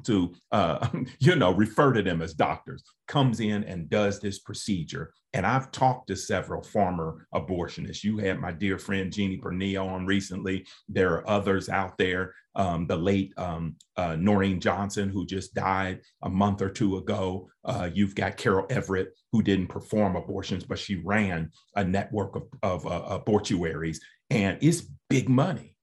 to, 0.06 0.34
uh, 0.52 0.88
you 1.20 1.36
know, 1.36 1.52
refer 1.52 1.94
to 1.94 2.02
them 2.02 2.22
as 2.22 2.34
doctors, 2.34 2.84
comes 3.08 3.40
in 3.40 3.64
and 3.64 3.90
does 3.90 4.20
this 4.20 4.40
procedure. 4.40 5.12
And 5.34 5.46
I've 5.46 5.72
talked 5.72 6.08
to 6.08 6.16
several 6.16 6.64
former 6.64 7.28
abortionists. 7.34 8.04
You 8.04 8.18
had 8.18 8.40
my 8.40 8.54
dear 8.54 8.78
friend 8.78 9.12
Jeannie 9.12 9.42
Pernille 9.42 9.86
on 9.86 10.06
recently. 10.06 10.66
There 10.88 11.14
are 11.16 11.30
others 11.30 11.68
out 11.68 11.98
there. 11.98 12.34
Um, 12.56 12.88
the 12.88 12.96
late 12.96 13.34
um, 13.36 13.76
uh, 13.98 14.16
Noreen 14.16 14.62
Johnson, 14.62 15.10
who 15.10 15.26
just 15.26 15.54
died 15.54 16.00
a 16.22 16.30
month 16.30 16.62
or 16.62 16.70
two 16.70 16.96
ago. 16.96 17.50
Uh, 17.66 17.90
you've 17.94 18.16
got 18.16 18.38
Carol 18.38 18.66
Everett, 18.70 19.10
who 19.34 19.44
didn't 19.44 19.68
perform 19.68 20.16
abortions, 20.16 20.64
but 20.64 20.80
she 20.80 20.96
ran 20.96 21.52
a 21.76 21.84
network 21.84 22.38
of, 22.38 22.44
of 22.64 22.88
uh, 22.88 23.04
abortuaries. 23.10 24.00
And 24.30 24.58
it's 24.62 24.88
big 25.10 25.28
money 25.28 25.75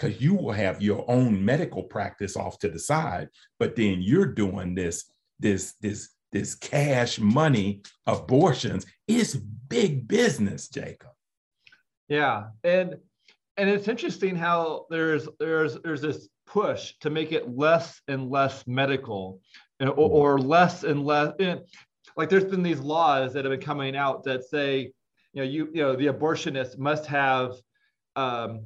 because 0.00 0.20
you 0.20 0.34
will 0.34 0.52
have 0.52 0.80
your 0.80 1.04
own 1.08 1.44
medical 1.44 1.82
practice 1.82 2.36
off 2.36 2.58
to 2.58 2.68
the 2.68 2.78
side, 2.78 3.28
but 3.58 3.76
then 3.76 4.00
you're 4.00 4.26
doing 4.26 4.74
this, 4.74 5.10
this, 5.38 5.74
this, 5.80 6.10
this 6.32 6.54
cash 6.54 7.18
money 7.18 7.82
abortions. 8.06 8.86
It's 9.06 9.34
big 9.34 10.08
business, 10.08 10.68
Jacob. 10.68 11.10
Yeah, 12.08 12.46
and 12.64 12.96
and 13.56 13.68
it's 13.68 13.88
interesting 13.88 14.36
how 14.36 14.86
there's 14.90 15.28
there's 15.38 15.76
there's 15.82 16.00
this 16.00 16.28
push 16.46 16.94
to 17.00 17.10
make 17.10 17.30
it 17.32 17.56
less 17.56 18.00
and 18.08 18.30
less 18.30 18.66
medical, 18.66 19.40
or, 19.80 19.90
or 19.90 20.38
less 20.38 20.82
and 20.82 21.04
less. 21.04 21.34
Like 22.16 22.30
there's 22.30 22.44
been 22.44 22.62
these 22.62 22.80
laws 22.80 23.32
that 23.34 23.44
have 23.44 23.52
been 23.52 23.60
coming 23.60 23.96
out 23.96 24.24
that 24.24 24.44
say, 24.44 24.92
you 25.32 25.42
know, 25.42 25.48
you 25.48 25.68
you 25.72 25.82
know 25.82 25.94
the 25.94 26.06
abortionist 26.06 26.78
must 26.78 27.06
have 27.06 27.52
um, 28.16 28.62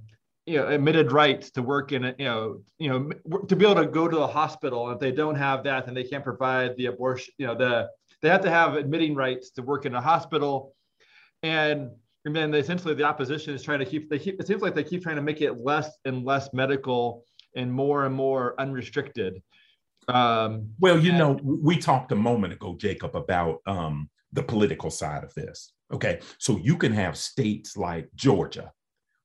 you 0.47 0.57
know 0.57 0.69
admitted 0.69 1.11
rights 1.11 1.51
to 1.51 1.63
work 1.63 1.93
in 1.93 2.05
a 2.05 2.15
you 2.19 2.25
know 2.27 2.61
you 2.79 2.89
know 2.89 3.39
to 3.49 3.57
be 3.57 3.65
able 3.65 3.83
to 3.83 3.87
go 3.87 4.07
to 4.07 4.17
the 4.17 4.27
hospital 4.27 4.91
if 4.91 4.99
they 4.99 5.11
don't 5.11 5.37
have 5.37 5.65
that 5.65 5.87
then 5.87 5.95
they 5.95 6.05
can't 6.05 6.23
provide 6.23 6.77
the 6.77 6.87
abortion 6.87 7.33
you 7.39 7.47
know 7.47 7.55
the 7.55 7.89
they 8.25 8.31
have 8.31 8.41
to 8.41 8.51
have 8.51 8.75
admitting 8.77 9.15
rights 9.15 9.51
to 9.51 9.63
work 9.63 9.85
in 9.85 9.95
a 9.95 10.01
hospital. 10.01 10.75
And 11.43 11.91
and 12.25 12.35
then 12.35 12.55
essentially 12.55 12.95
the 12.95 13.05
opposition 13.05 13.55
is 13.55 13.63
trying 13.63 13.81
to 13.81 13.85
keep 13.85 14.09
they 14.09 14.19
keep 14.19 14.41
it 14.41 14.47
seems 14.47 14.63
like 14.63 14.75
they 14.75 14.83
keep 14.83 15.03
trying 15.03 15.17
to 15.17 15.23
make 15.23 15.43
it 15.43 15.59
less 15.59 15.91
and 16.07 16.25
less 16.25 16.49
medical 16.55 17.23
and 17.55 17.71
more 17.71 18.07
and 18.07 18.15
more 18.15 18.59
unrestricted. 18.59 19.43
Um, 20.09 20.71
well 20.81 20.99
you 20.99 21.11
and, 21.11 21.19
know 21.19 21.39
we 21.45 21.77
talked 21.77 22.13
a 22.13 22.17
moment 22.17 22.55
ago 22.55 22.77
jacob 22.79 23.15
about 23.15 23.61
um, 23.67 24.09
the 24.33 24.43
political 24.43 24.91
side 24.91 25.23
of 25.23 25.35
this. 25.35 25.75
Okay. 25.93 26.21
So 26.39 26.57
you 26.57 26.79
can 26.79 26.93
have 26.93 27.19
states 27.19 27.77
like 27.77 28.09
georgia 28.15 28.73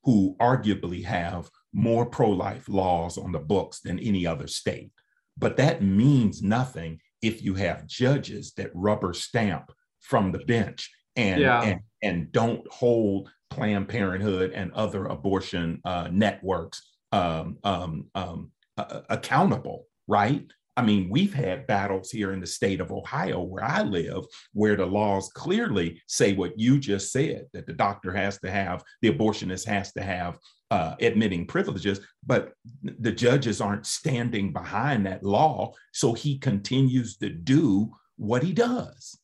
who 0.04 0.36
arguably 0.40 1.04
have 1.04 1.50
more 1.74 2.06
pro 2.06 2.30
life 2.30 2.68
laws 2.70 3.18
on 3.18 3.32
the 3.32 3.40
books 3.40 3.80
than 3.80 4.00
any 4.00 4.26
other 4.26 4.48
state. 4.48 4.92
But 5.38 5.58
that 5.58 5.82
means 5.82 6.42
nothing 6.42 7.00
if 7.22 7.44
you 7.44 7.54
have 7.56 7.88
judges 7.88 8.54
that 8.54 8.72
rubber 8.74 9.14
stamp 9.14 9.72
from 10.00 10.32
the 10.32 10.40
bench 10.40 10.90
and, 11.16 11.42
yeah. 11.42 11.62
and, 11.62 11.80
and, 12.02 12.32
don't 12.32 12.66
hold 12.72 13.30
Planned 13.50 13.90
Parenthood 13.90 14.52
and 14.52 14.72
other 14.74 15.06
abortion 15.06 15.82
uh, 15.84 16.08
networks 16.12 16.82
um, 17.12 17.58
um, 17.64 18.06
um, 18.16 18.52
uh, 18.78 19.02
accountable, 19.10 19.88
right? 20.08 20.46
I 20.80 20.82
mean, 20.82 21.10
we've 21.10 21.34
had 21.34 21.68
battles 21.68 22.10
here 22.10 22.32
in 22.32 22.40
the 22.40 22.48
state 22.48 22.80
of 22.80 22.90
Ohio, 22.90 23.42
where 23.42 23.66
I 23.66 23.82
live, 23.82 24.24
where 24.54 24.78
the 24.78 24.86
laws 24.86 25.30
clearly 25.36 26.02
say 26.08 26.32
what 26.32 26.58
you 26.58 26.80
just 26.80 27.12
said 27.12 27.48
that 27.52 27.68
the 27.68 27.74
doctor 27.74 28.14
has 28.14 28.40
to 28.40 28.50
have, 28.50 28.82
the 29.02 29.12
abortionist 29.12 29.66
has 29.66 29.92
to 29.92 30.02
have 30.02 30.38
uh, 30.72 30.96
admitting 31.02 31.46
privileges, 31.46 32.00
but 32.26 32.54
the 32.82 33.12
judges 33.12 33.60
aren't 33.60 33.86
standing 33.86 34.54
behind 34.54 35.06
that 35.06 35.22
law. 35.22 35.74
So 35.92 36.14
he 36.14 36.38
continues 36.38 37.18
to 37.18 37.30
do 37.30 37.94
what 38.16 38.42
he 38.42 38.54
does. 38.54 39.20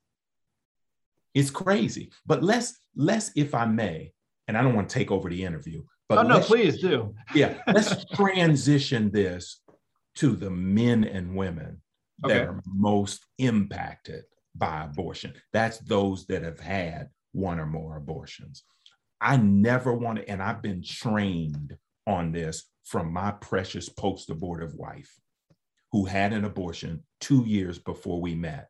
It's 1.33 1.51
crazy. 1.51 2.11
But 2.25 2.43
let's, 2.43 2.81
let's, 2.97 3.31
if 3.37 3.55
I 3.55 3.65
may, 3.65 4.11
and 4.49 4.57
I 4.57 4.61
don't 4.61 4.75
want 4.75 4.89
to 4.89 4.93
take 4.93 5.09
over 5.09 5.29
the 5.29 5.45
interview, 5.45 5.83
but 6.09 6.17
oh, 6.17 6.23
no, 6.23 6.39
please 6.41 6.81
do. 6.81 7.15
yeah, 7.33 7.61
let's 7.67 8.03
transition 8.13 9.09
this 9.09 9.61
to 10.15 10.36
the 10.36 10.49
men 10.49 11.04
and 11.04 11.36
women 11.36 11.82
okay. 12.24 12.34
that 12.34 12.47
are 12.47 12.61
most 12.66 13.26
impacted 13.38 14.24
by 14.55 14.84
abortion. 14.84 15.34
That's 15.53 15.80
those 15.80 16.26
that 16.28 16.43
have 16.43 16.59
had 16.59 17.09
one 17.34 17.59
or 17.59 17.66
more 17.66 17.97
abortions. 17.97 18.63
I 19.20 19.38
never 19.38 19.93
want 19.93 20.20
to, 20.20 20.30
and 20.30 20.41
I've 20.41 20.61
been 20.61 20.84
trained 20.84 21.76
on 22.07 22.32
this 22.32 22.70
from 22.84 23.11
my 23.11 23.32
precious 23.32 23.89
post 23.89 24.30
abortive 24.30 24.76
wife 24.76 25.11
who 25.91 26.05
had 26.05 26.34
an 26.34 26.45
abortion 26.45 27.03
two 27.20 27.43
years 27.45 27.80
before 27.80 28.22
we 28.22 28.36
met. 28.36 28.68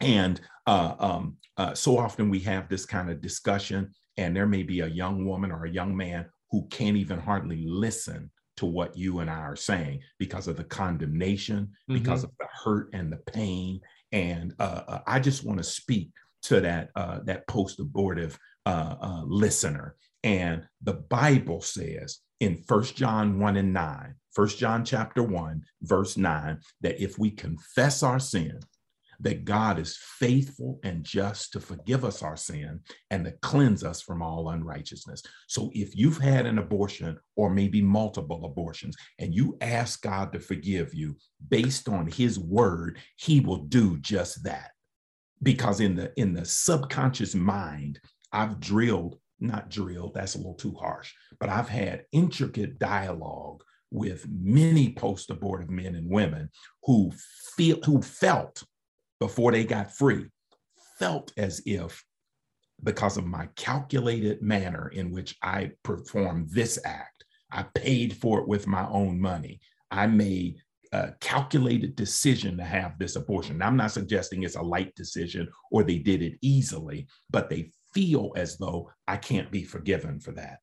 And 0.00 0.40
uh, 0.66 0.94
um, 0.98 1.36
uh, 1.56 1.74
so 1.74 1.98
often 1.98 2.28
we 2.28 2.40
have 2.40 2.68
this 2.68 2.84
kind 2.84 3.10
of 3.10 3.20
discussion, 3.20 3.92
and 4.16 4.34
there 4.34 4.46
may 4.46 4.62
be 4.62 4.80
a 4.80 4.86
young 4.86 5.26
woman 5.26 5.52
or 5.52 5.64
a 5.64 5.70
young 5.70 5.96
man 5.96 6.26
who 6.50 6.66
can't 6.68 6.96
even 6.96 7.18
hardly 7.18 7.64
listen 7.66 8.30
to 8.56 8.66
what 8.66 8.96
you 8.96 9.20
and 9.20 9.30
I 9.30 9.40
are 9.40 9.56
saying 9.56 10.00
because 10.18 10.48
of 10.48 10.56
the 10.56 10.64
condemnation, 10.64 11.66
mm-hmm. 11.88 11.94
because 11.94 12.24
of 12.24 12.30
the 12.38 12.46
hurt 12.64 12.90
and 12.92 13.12
the 13.12 13.18
pain. 13.32 13.80
And 14.12 14.54
uh, 14.58 14.82
uh 14.86 15.00
I 15.06 15.20
just 15.20 15.44
want 15.44 15.58
to 15.58 15.64
speak 15.64 16.10
to 16.42 16.60
that 16.60 16.90
uh, 16.94 17.20
that 17.24 17.46
post-abortive 17.46 18.38
uh, 18.66 18.96
uh, 19.00 19.22
listener. 19.24 19.96
And 20.24 20.64
the 20.82 20.94
Bible 20.94 21.60
says 21.60 22.18
in 22.40 22.56
First 22.56 22.96
John 22.96 23.38
1 23.38 23.56
and 23.56 23.72
9, 23.72 24.14
1 24.34 24.48
John 24.48 24.84
chapter 24.84 25.22
1, 25.22 25.62
verse 25.82 26.16
9, 26.16 26.58
that 26.80 27.02
if 27.02 27.18
we 27.18 27.30
confess 27.30 28.02
our 28.02 28.18
sin, 28.18 28.60
that 29.22 29.44
God 29.44 29.78
is 29.78 29.98
faithful 30.18 30.78
and 30.82 31.04
just 31.04 31.52
to 31.52 31.60
forgive 31.60 32.04
us 32.04 32.22
our 32.22 32.36
sin 32.36 32.80
and 33.10 33.24
to 33.24 33.32
cleanse 33.40 33.84
us 33.84 34.02
from 34.02 34.20
all 34.20 34.50
unrighteousness. 34.50 35.22
So 35.48 35.70
if 35.72 35.96
you've 35.96 36.18
had 36.18 36.44
an 36.44 36.58
abortion 36.58 37.16
or 37.36 37.48
maybe 37.48 37.80
multiple 37.80 38.44
abortions 38.44 38.96
and 39.18 39.34
you 39.34 39.56
ask 39.60 40.02
God 40.02 40.32
to 40.32 40.40
forgive 40.40 40.92
you 40.92 41.16
based 41.48 41.88
on 41.88 42.06
his 42.08 42.38
word, 42.38 42.98
he 43.16 43.40
will 43.40 43.64
do 43.64 43.98
just 43.98 44.44
that. 44.44 44.70
Because 45.42 45.80
in 45.80 45.96
the 45.96 46.12
in 46.16 46.34
the 46.34 46.44
subconscious 46.44 47.34
mind, 47.34 48.00
I've 48.32 48.60
drilled, 48.60 49.18
not 49.40 49.70
drilled, 49.70 50.14
that's 50.14 50.34
a 50.34 50.38
little 50.38 50.54
too 50.54 50.74
harsh, 50.74 51.12
but 51.40 51.48
I've 51.48 51.68
had 51.68 52.04
intricate 52.12 52.78
dialogue 52.78 53.62
with 53.90 54.26
many 54.28 54.94
post-abortive 54.94 55.68
men 55.68 55.94
and 55.94 56.08
women 56.10 56.48
who 56.84 57.12
feel 57.56 57.78
who 57.84 58.00
felt 58.00 58.62
before 59.22 59.52
they 59.52 59.62
got 59.62 59.94
free 59.94 60.26
felt 60.98 61.32
as 61.36 61.62
if 61.64 62.04
because 62.82 63.16
of 63.16 63.24
my 63.24 63.48
calculated 63.54 64.42
manner 64.42 64.88
in 64.88 65.12
which 65.12 65.36
I 65.44 65.70
performed 65.84 66.50
this 66.50 66.76
act, 66.84 67.24
I 67.52 67.62
paid 67.72 68.16
for 68.16 68.40
it 68.40 68.48
with 68.48 68.66
my 68.66 68.84
own 68.88 69.20
money. 69.20 69.60
I 69.92 70.08
made 70.08 70.56
a 70.90 71.12
calculated 71.20 71.94
decision 71.94 72.56
to 72.56 72.64
have 72.64 72.98
this 72.98 73.14
abortion. 73.14 73.58
Now, 73.58 73.68
I'm 73.68 73.76
not 73.76 73.92
suggesting 73.92 74.42
it's 74.42 74.56
a 74.56 74.62
light 74.62 74.92
decision 74.96 75.46
or 75.70 75.84
they 75.84 75.98
did 75.98 76.20
it 76.20 76.36
easily, 76.42 77.06
but 77.30 77.48
they 77.48 77.70
feel 77.94 78.32
as 78.34 78.58
though 78.58 78.90
I 79.06 79.18
can't 79.18 79.52
be 79.52 79.62
forgiven 79.62 80.18
for 80.18 80.32
that. 80.32 80.58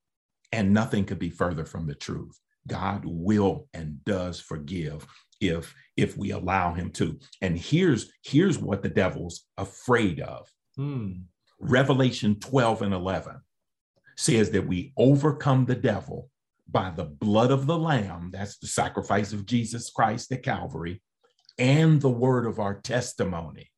And 0.51 0.73
nothing 0.73 1.05
could 1.05 1.19
be 1.19 1.29
further 1.29 1.63
from 1.63 1.87
the 1.87 1.95
truth. 1.95 2.37
God 2.67 3.03
will 3.05 3.69
and 3.73 4.03
does 4.03 4.41
forgive 4.41 5.07
if 5.39 5.73
if 5.97 6.17
we 6.17 6.31
allow 6.31 6.73
him 6.73 6.91
to 6.91 7.19
and 7.41 7.57
here's 7.57 8.11
here's 8.23 8.57
what 8.57 8.81
the 8.81 8.89
devil's 8.89 9.45
afraid 9.57 10.19
of 10.19 10.49
hmm. 10.75 11.11
revelation 11.59 12.35
12 12.39 12.81
and 12.83 12.93
11 12.93 13.39
says 14.17 14.51
that 14.51 14.67
we 14.67 14.93
overcome 14.97 15.65
the 15.65 15.75
devil 15.75 16.29
by 16.67 16.89
the 16.91 17.05
blood 17.05 17.51
of 17.51 17.67
the 17.67 17.77
lamb 17.77 18.29
that's 18.31 18.57
the 18.57 18.67
sacrifice 18.67 19.33
of 19.33 19.45
jesus 19.45 19.89
christ 19.89 20.31
at 20.31 20.43
calvary 20.43 21.01
and 21.57 22.01
the 22.01 22.09
word 22.09 22.45
of 22.45 22.59
our 22.59 22.79
testimony 22.79 23.69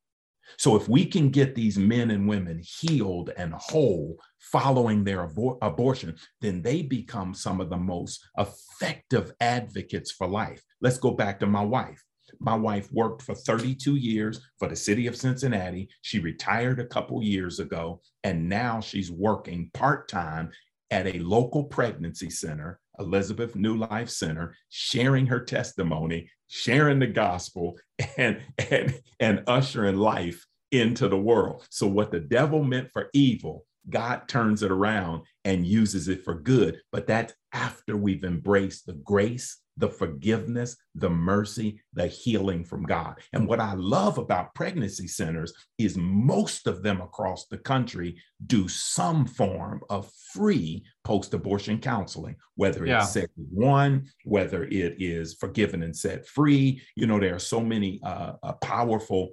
so 0.57 0.75
if 0.75 0.89
we 0.89 1.05
can 1.05 1.29
get 1.29 1.55
these 1.55 1.77
men 1.77 2.11
and 2.11 2.27
women 2.27 2.61
healed 2.63 3.31
and 3.37 3.53
whole 3.53 4.17
following 4.39 5.03
their 5.03 5.27
abor- 5.27 5.57
abortion, 5.61 6.15
then 6.41 6.61
they 6.61 6.81
become 6.81 7.33
some 7.33 7.61
of 7.61 7.69
the 7.69 7.77
most 7.77 8.27
effective 8.37 9.31
advocates 9.39 10.11
for 10.11 10.27
life. 10.27 10.61
Let's 10.81 10.97
go 10.97 11.11
back 11.11 11.39
to 11.39 11.47
my 11.47 11.63
wife. 11.63 12.03
My 12.39 12.55
wife 12.55 12.91
worked 12.91 13.21
for 13.21 13.35
32 13.35 13.95
years 13.95 14.41
for 14.57 14.67
the 14.67 14.75
city 14.75 15.07
of 15.07 15.15
Cincinnati. 15.15 15.89
She 16.01 16.19
retired 16.19 16.79
a 16.79 16.85
couple 16.85 17.21
years 17.21 17.59
ago, 17.59 18.01
and 18.23 18.49
now 18.49 18.79
she's 18.79 19.11
working 19.11 19.69
part 19.73 20.07
time 20.07 20.51
at 20.89 21.07
a 21.07 21.19
local 21.19 21.63
pregnancy 21.63 22.29
center, 22.29 22.79
Elizabeth 22.99 23.55
New 23.55 23.77
Life 23.77 24.09
Center, 24.09 24.55
sharing 24.69 25.25
her 25.27 25.39
testimony, 25.39 26.29
sharing 26.47 26.99
the 26.99 27.07
gospel, 27.07 27.77
and, 28.17 28.41
and, 28.69 28.99
and 29.19 29.43
ushering 29.47 29.97
life 29.97 30.45
into 30.71 31.07
the 31.07 31.17
world. 31.17 31.65
So, 31.69 31.87
what 31.87 32.11
the 32.11 32.19
devil 32.19 32.63
meant 32.63 32.91
for 32.91 33.09
evil, 33.13 33.65
God 33.89 34.27
turns 34.27 34.63
it 34.63 34.71
around 34.71 35.23
and 35.43 35.65
uses 35.65 36.07
it 36.07 36.23
for 36.23 36.35
good. 36.35 36.79
But 36.91 37.07
that's 37.07 37.33
after 37.53 37.97
we've 37.97 38.23
embraced 38.23 38.85
the 38.85 38.93
grace 38.93 39.61
the 39.77 39.89
forgiveness, 39.89 40.77
the 40.95 41.09
mercy, 41.09 41.81
the 41.93 42.07
healing 42.07 42.63
from 42.63 42.83
God. 42.83 43.15
And 43.33 43.47
what 43.47 43.59
I 43.59 43.73
love 43.73 44.17
about 44.17 44.53
pregnancy 44.53 45.07
centers 45.07 45.53
is 45.77 45.97
most 45.97 46.67
of 46.67 46.83
them 46.83 47.01
across 47.01 47.47
the 47.47 47.57
country 47.57 48.17
do 48.45 48.67
some 48.67 49.25
form 49.25 49.81
of 49.89 50.11
free 50.33 50.85
post 51.03 51.33
abortion 51.33 51.79
counseling, 51.79 52.35
whether 52.55 52.85
yeah. 52.85 53.01
it's 53.01 53.15
SaveOne, 53.15 54.07
whether 54.23 54.65
it 54.65 54.95
is 54.99 55.35
forgiven 55.35 55.83
and 55.83 55.95
set 55.95 56.27
free. 56.27 56.81
You 56.95 57.07
know, 57.07 57.19
there 57.19 57.35
are 57.35 57.39
so 57.39 57.61
many 57.61 57.99
uh, 58.03 58.33
uh, 58.43 58.53
powerful, 58.53 59.31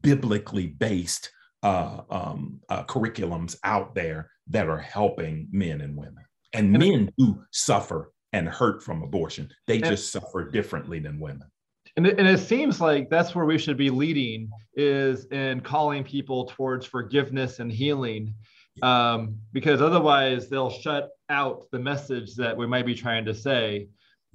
biblically 0.00 0.66
based 0.66 1.30
uh, 1.66 2.02
um, 2.10 2.60
uh, 2.68 2.84
curriculums 2.84 3.56
out 3.64 3.92
there 3.92 4.30
that 4.46 4.68
are 4.68 4.78
helping 4.78 5.48
men 5.50 5.80
and 5.80 5.96
women. 5.96 6.24
And 6.52 6.70
men 6.70 7.10
do 7.18 7.42
suffer 7.50 8.12
and 8.32 8.48
hurt 8.48 8.84
from 8.84 9.02
abortion. 9.02 9.50
They 9.66 9.80
just 9.80 10.12
suffer 10.12 10.48
differently 10.48 11.00
than 11.00 11.18
women. 11.18 11.48
And 11.96 12.06
it, 12.06 12.20
and 12.20 12.28
it 12.28 12.38
seems 12.38 12.80
like 12.80 13.10
that's 13.10 13.34
where 13.34 13.46
we 13.46 13.58
should 13.58 13.76
be 13.76 13.90
leading 13.90 14.48
is 14.74 15.24
in 15.26 15.60
calling 15.60 16.04
people 16.04 16.44
towards 16.44 16.86
forgiveness 16.86 17.58
and 17.58 17.72
healing 17.72 18.34
um, 18.82 19.36
because 19.52 19.82
otherwise 19.82 20.48
they'll 20.48 20.70
shut 20.70 21.08
out 21.30 21.64
the 21.72 21.78
message 21.80 22.36
that 22.36 22.56
we 22.56 22.66
might 22.66 22.86
be 22.86 22.94
trying 22.94 23.24
to 23.24 23.34
say 23.34 23.88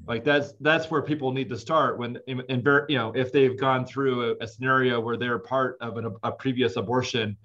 like 0.08 0.24
that's 0.24 0.54
that's 0.62 0.90
where 0.90 1.02
people 1.02 1.32
need 1.32 1.50
to 1.50 1.58
start 1.58 1.98
when 1.98 2.18
in, 2.28 2.42
in 2.50 2.64
you 2.90 2.98
know 2.98 3.12
if 3.16 3.32
they've 3.32 3.60
gone 3.60 3.86
through 3.86 4.32
a, 4.32 4.44
a 4.44 4.48
scenario 4.48 5.00
where 5.00 5.18
they're 5.18 5.40
part 5.40 5.78
of 5.82 5.98
an, 5.98 6.16
a 6.24 6.32
previous 6.32 6.76
abortion 6.76 7.38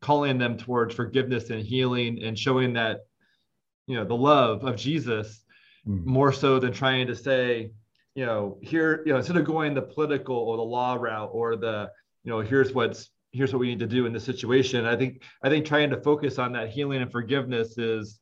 calling 0.00 0.38
them 0.38 0.56
towards 0.56 0.94
forgiveness 0.94 1.50
and 1.50 1.62
healing 1.64 2.22
and 2.22 2.38
showing 2.38 2.72
that 2.74 3.06
you 3.86 3.96
know 3.96 4.04
the 4.04 4.14
love 4.14 4.64
of 4.64 4.76
jesus 4.76 5.44
mm-hmm. 5.86 6.08
more 6.08 6.32
so 6.32 6.58
than 6.58 6.72
trying 6.72 7.06
to 7.06 7.16
say, 7.16 7.70
you 8.14 8.26
know, 8.26 8.58
here, 8.62 9.02
you 9.06 9.12
know, 9.12 9.18
instead 9.18 9.36
of 9.36 9.44
going 9.44 9.74
the 9.74 9.82
political 9.82 10.36
or 10.36 10.56
the 10.56 10.62
law 10.62 10.94
route 10.94 11.30
or 11.32 11.56
the, 11.56 11.90
you 12.24 12.30
know, 12.30 12.40
here's 12.40 12.72
what's 12.72 13.10
here's 13.32 13.52
what 13.52 13.58
we 13.58 13.68
need 13.68 13.78
to 13.78 13.86
do 13.86 14.06
in 14.06 14.12
this 14.12 14.24
situation. 14.24 14.86
I 14.86 14.96
think 14.96 15.22
I 15.42 15.48
think 15.48 15.66
trying 15.66 15.90
to 15.90 16.00
focus 16.00 16.38
on 16.38 16.52
that 16.52 16.70
healing 16.70 17.02
and 17.02 17.12
forgiveness 17.12 17.76
is 17.78 18.18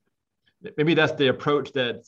maybe 0.76 0.94
that's 0.94 1.12
the 1.12 1.28
approach 1.28 1.72
that 1.72 2.04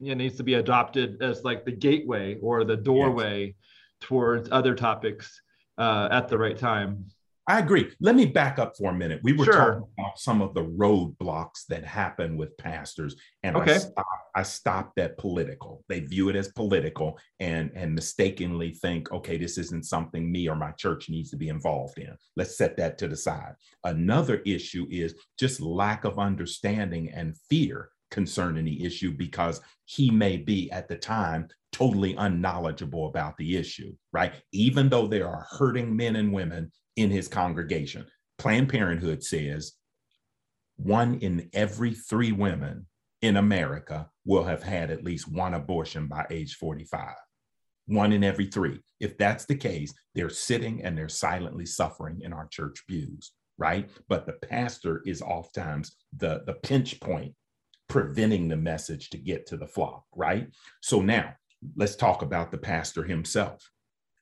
you 0.00 0.14
know, 0.14 0.22
needs 0.22 0.36
to 0.36 0.42
be 0.42 0.54
adopted 0.54 1.22
as 1.22 1.44
like 1.44 1.64
the 1.64 1.72
gateway 1.72 2.36
or 2.40 2.64
the 2.64 2.76
doorway 2.76 3.46
yes. 3.46 3.54
towards 4.00 4.48
other 4.52 4.74
topics 4.74 5.40
uh, 5.78 6.08
at 6.10 6.28
the 6.28 6.38
right 6.38 6.58
time. 6.58 7.04
I 7.48 7.60
agree. 7.60 7.90
Let 7.98 8.14
me 8.14 8.26
back 8.26 8.58
up 8.58 8.76
for 8.76 8.90
a 8.90 8.94
minute. 8.94 9.20
We 9.22 9.32
were 9.32 9.46
sure. 9.46 9.54
talking 9.54 9.84
about 9.98 10.18
some 10.18 10.42
of 10.42 10.52
the 10.52 10.64
roadblocks 10.64 11.64
that 11.70 11.82
happen 11.82 12.36
with 12.36 12.54
pastors, 12.58 13.16
and 13.42 13.56
okay. 13.56 13.76
I, 13.76 13.78
stopped, 13.78 14.08
I 14.34 14.42
stopped 14.42 14.98
at 14.98 15.16
political. 15.16 15.82
They 15.88 16.00
view 16.00 16.28
it 16.28 16.36
as 16.36 16.48
political 16.48 17.18
and, 17.40 17.70
and 17.74 17.94
mistakenly 17.94 18.72
think, 18.72 19.10
okay, 19.12 19.38
this 19.38 19.56
isn't 19.56 19.86
something 19.86 20.30
me 20.30 20.46
or 20.46 20.56
my 20.56 20.72
church 20.72 21.08
needs 21.08 21.30
to 21.30 21.38
be 21.38 21.48
involved 21.48 21.98
in. 21.98 22.14
Let's 22.36 22.58
set 22.58 22.76
that 22.76 22.98
to 22.98 23.08
the 23.08 23.16
side. 23.16 23.54
Another 23.82 24.42
issue 24.44 24.86
is 24.90 25.14
just 25.40 25.62
lack 25.62 26.04
of 26.04 26.18
understanding 26.18 27.10
and 27.14 27.34
fear 27.48 27.88
concerning 28.10 28.64
the 28.64 28.84
issue 28.84 29.12
because 29.12 29.60
he 29.84 30.10
may 30.10 30.36
be 30.36 30.70
at 30.70 30.88
the 30.88 30.96
time 30.96 31.48
totally 31.72 32.14
unknowledgeable 32.16 33.08
about 33.08 33.36
the 33.36 33.56
issue, 33.56 33.94
right? 34.12 34.32
Even 34.52 34.88
though 34.88 35.06
there 35.06 35.28
are 35.28 35.46
hurting 35.50 35.94
men 35.94 36.16
and 36.16 36.32
women 36.32 36.72
in 36.96 37.10
his 37.10 37.28
congregation. 37.28 38.04
Planned 38.38 38.68
Parenthood 38.68 39.22
says 39.22 39.72
one 40.76 41.18
in 41.20 41.48
every 41.52 41.94
three 41.94 42.32
women 42.32 42.86
in 43.22 43.36
America 43.36 44.08
will 44.24 44.44
have 44.44 44.62
had 44.62 44.90
at 44.90 45.04
least 45.04 45.30
one 45.30 45.54
abortion 45.54 46.06
by 46.06 46.26
age 46.30 46.56
45. 46.56 47.14
One 47.86 48.12
in 48.12 48.22
every 48.22 48.46
three. 48.46 48.80
If 49.00 49.16
that's 49.16 49.44
the 49.44 49.56
case, 49.56 49.94
they're 50.14 50.28
sitting 50.28 50.82
and 50.82 50.96
they're 50.96 51.08
silently 51.08 51.66
suffering 51.66 52.20
in 52.22 52.32
our 52.32 52.46
church 52.48 52.84
pews, 52.86 53.32
right? 53.56 53.88
But 54.08 54.26
the 54.26 54.34
pastor 54.34 55.02
is 55.06 55.22
oftentimes 55.22 55.96
the, 56.16 56.42
the 56.46 56.54
pinch 56.54 57.00
point 57.00 57.34
preventing 57.88 58.48
the 58.48 58.56
message 58.56 59.10
to 59.10 59.18
get 59.18 59.46
to 59.46 59.56
the 59.56 59.66
flock, 59.66 60.04
right? 60.14 60.48
So 60.80 61.00
now 61.00 61.34
let's 61.76 61.96
talk 61.96 62.22
about 62.22 62.50
the 62.50 62.58
pastor 62.58 63.02
himself. 63.02 63.70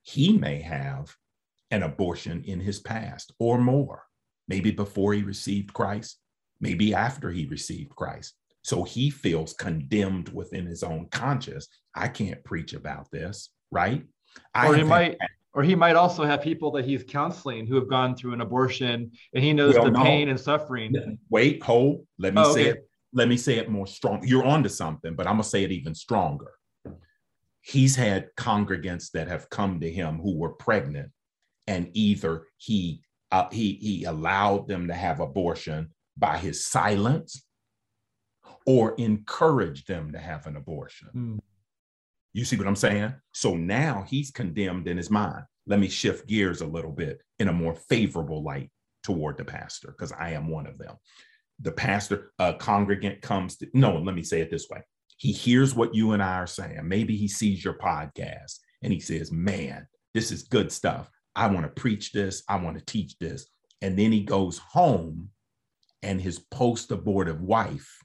He 0.02 0.36
may 0.36 0.60
have 0.60 1.14
an 1.70 1.82
abortion 1.82 2.42
in 2.46 2.60
his 2.60 2.80
past 2.80 3.32
or 3.38 3.58
more. 3.58 4.04
maybe 4.48 4.70
before 4.70 5.12
he 5.12 5.22
received 5.22 5.72
Christ, 5.72 6.20
maybe 6.60 6.94
after 6.94 7.30
he 7.30 7.46
received 7.46 7.90
Christ. 7.96 8.34
So 8.62 8.82
he 8.82 9.10
feels 9.10 9.52
condemned 9.54 10.28
within 10.30 10.66
his 10.66 10.82
own 10.82 11.08
conscience. 11.10 11.68
I 11.94 12.08
can't 12.08 12.42
preach 12.44 12.72
about 12.72 13.10
this, 13.10 13.50
right? 13.70 14.04
Or 14.54 14.74
he 14.74 14.82
might 14.82 15.16
or 15.52 15.62
he 15.62 15.74
might 15.74 15.96
also 15.96 16.24
have 16.24 16.42
people 16.42 16.70
that 16.72 16.84
he's 16.84 17.02
counseling 17.02 17.66
who 17.66 17.76
have 17.76 17.88
gone 17.88 18.14
through 18.14 18.34
an 18.34 18.42
abortion 18.42 19.10
and 19.34 19.44
he 19.44 19.52
knows 19.52 19.74
well, 19.74 19.84
the 19.84 19.90
no. 19.92 20.02
pain 20.02 20.28
and 20.28 20.38
suffering. 20.38 21.18
Wait, 21.30 21.62
hold. 21.62 22.06
Let 22.18 22.34
me 22.34 22.42
oh, 22.44 22.54
say 22.54 22.70
okay. 22.70 22.78
it. 22.78 22.88
Let 23.16 23.28
me 23.28 23.38
say 23.38 23.56
it 23.56 23.70
more 23.70 23.86
strong. 23.86 24.22
You're 24.22 24.44
onto 24.44 24.68
something, 24.68 25.14
but 25.16 25.26
I'm 25.26 25.34
gonna 25.34 25.44
say 25.44 25.64
it 25.64 25.72
even 25.72 25.94
stronger. 25.94 26.52
He's 27.62 27.96
had 27.96 28.28
congregants 28.38 29.10
that 29.12 29.26
have 29.26 29.48
come 29.48 29.80
to 29.80 29.90
him 29.90 30.18
who 30.18 30.36
were 30.36 30.50
pregnant, 30.50 31.10
and 31.66 31.88
either 31.94 32.44
he 32.58 33.00
uh, 33.32 33.48
he 33.50 33.72
he 33.80 34.04
allowed 34.04 34.68
them 34.68 34.86
to 34.88 34.94
have 34.94 35.20
abortion 35.20 35.94
by 36.16 36.36
his 36.36 36.66
silence, 36.66 37.42
or 38.66 38.94
encouraged 38.98 39.88
them 39.88 40.12
to 40.12 40.18
have 40.18 40.46
an 40.46 40.56
abortion. 40.56 41.08
Mm. 41.16 41.38
You 42.34 42.44
see 42.44 42.56
what 42.56 42.68
I'm 42.68 42.76
saying? 42.76 43.14
So 43.32 43.56
now 43.56 44.04
he's 44.06 44.30
condemned 44.30 44.88
in 44.88 44.98
his 44.98 45.10
mind. 45.10 45.44
Let 45.66 45.80
me 45.80 45.88
shift 45.88 46.28
gears 46.28 46.60
a 46.60 46.66
little 46.66 46.92
bit 46.92 47.22
in 47.38 47.48
a 47.48 47.52
more 47.52 47.74
favorable 47.74 48.42
light 48.42 48.70
toward 49.02 49.38
the 49.38 49.44
pastor, 49.44 49.88
because 49.88 50.12
I 50.12 50.32
am 50.32 50.48
one 50.48 50.66
of 50.66 50.76
them. 50.76 50.96
The 51.60 51.72
pastor, 51.72 52.32
a 52.38 52.54
congregant 52.54 53.22
comes 53.22 53.56
to, 53.58 53.68
no, 53.72 53.96
let 53.96 54.14
me 54.14 54.22
say 54.22 54.40
it 54.40 54.50
this 54.50 54.68
way. 54.70 54.82
He 55.16 55.32
hears 55.32 55.74
what 55.74 55.94
you 55.94 56.12
and 56.12 56.22
I 56.22 56.36
are 56.36 56.46
saying. 56.46 56.80
Maybe 56.84 57.16
he 57.16 57.28
sees 57.28 57.64
your 57.64 57.78
podcast 57.78 58.58
and 58.82 58.92
he 58.92 59.00
says, 59.00 59.32
Man, 59.32 59.86
this 60.12 60.30
is 60.30 60.42
good 60.42 60.70
stuff. 60.70 61.10
I 61.34 61.46
want 61.48 61.64
to 61.64 61.80
preach 61.80 62.12
this. 62.12 62.42
I 62.48 62.56
want 62.56 62.78
to 62.78 62.84
teach 62.84 63.18
this. 63.18 63.46
And 63.80 63.98
then 63.98 64.12
he 64.12 64.22
goes 64.22 64.58
home 64.58 65.30
and 66.02 66.20
his 66.20 66.38
post 66.38 66.90
abortive 66.90 67.40
wife 67.40 67.98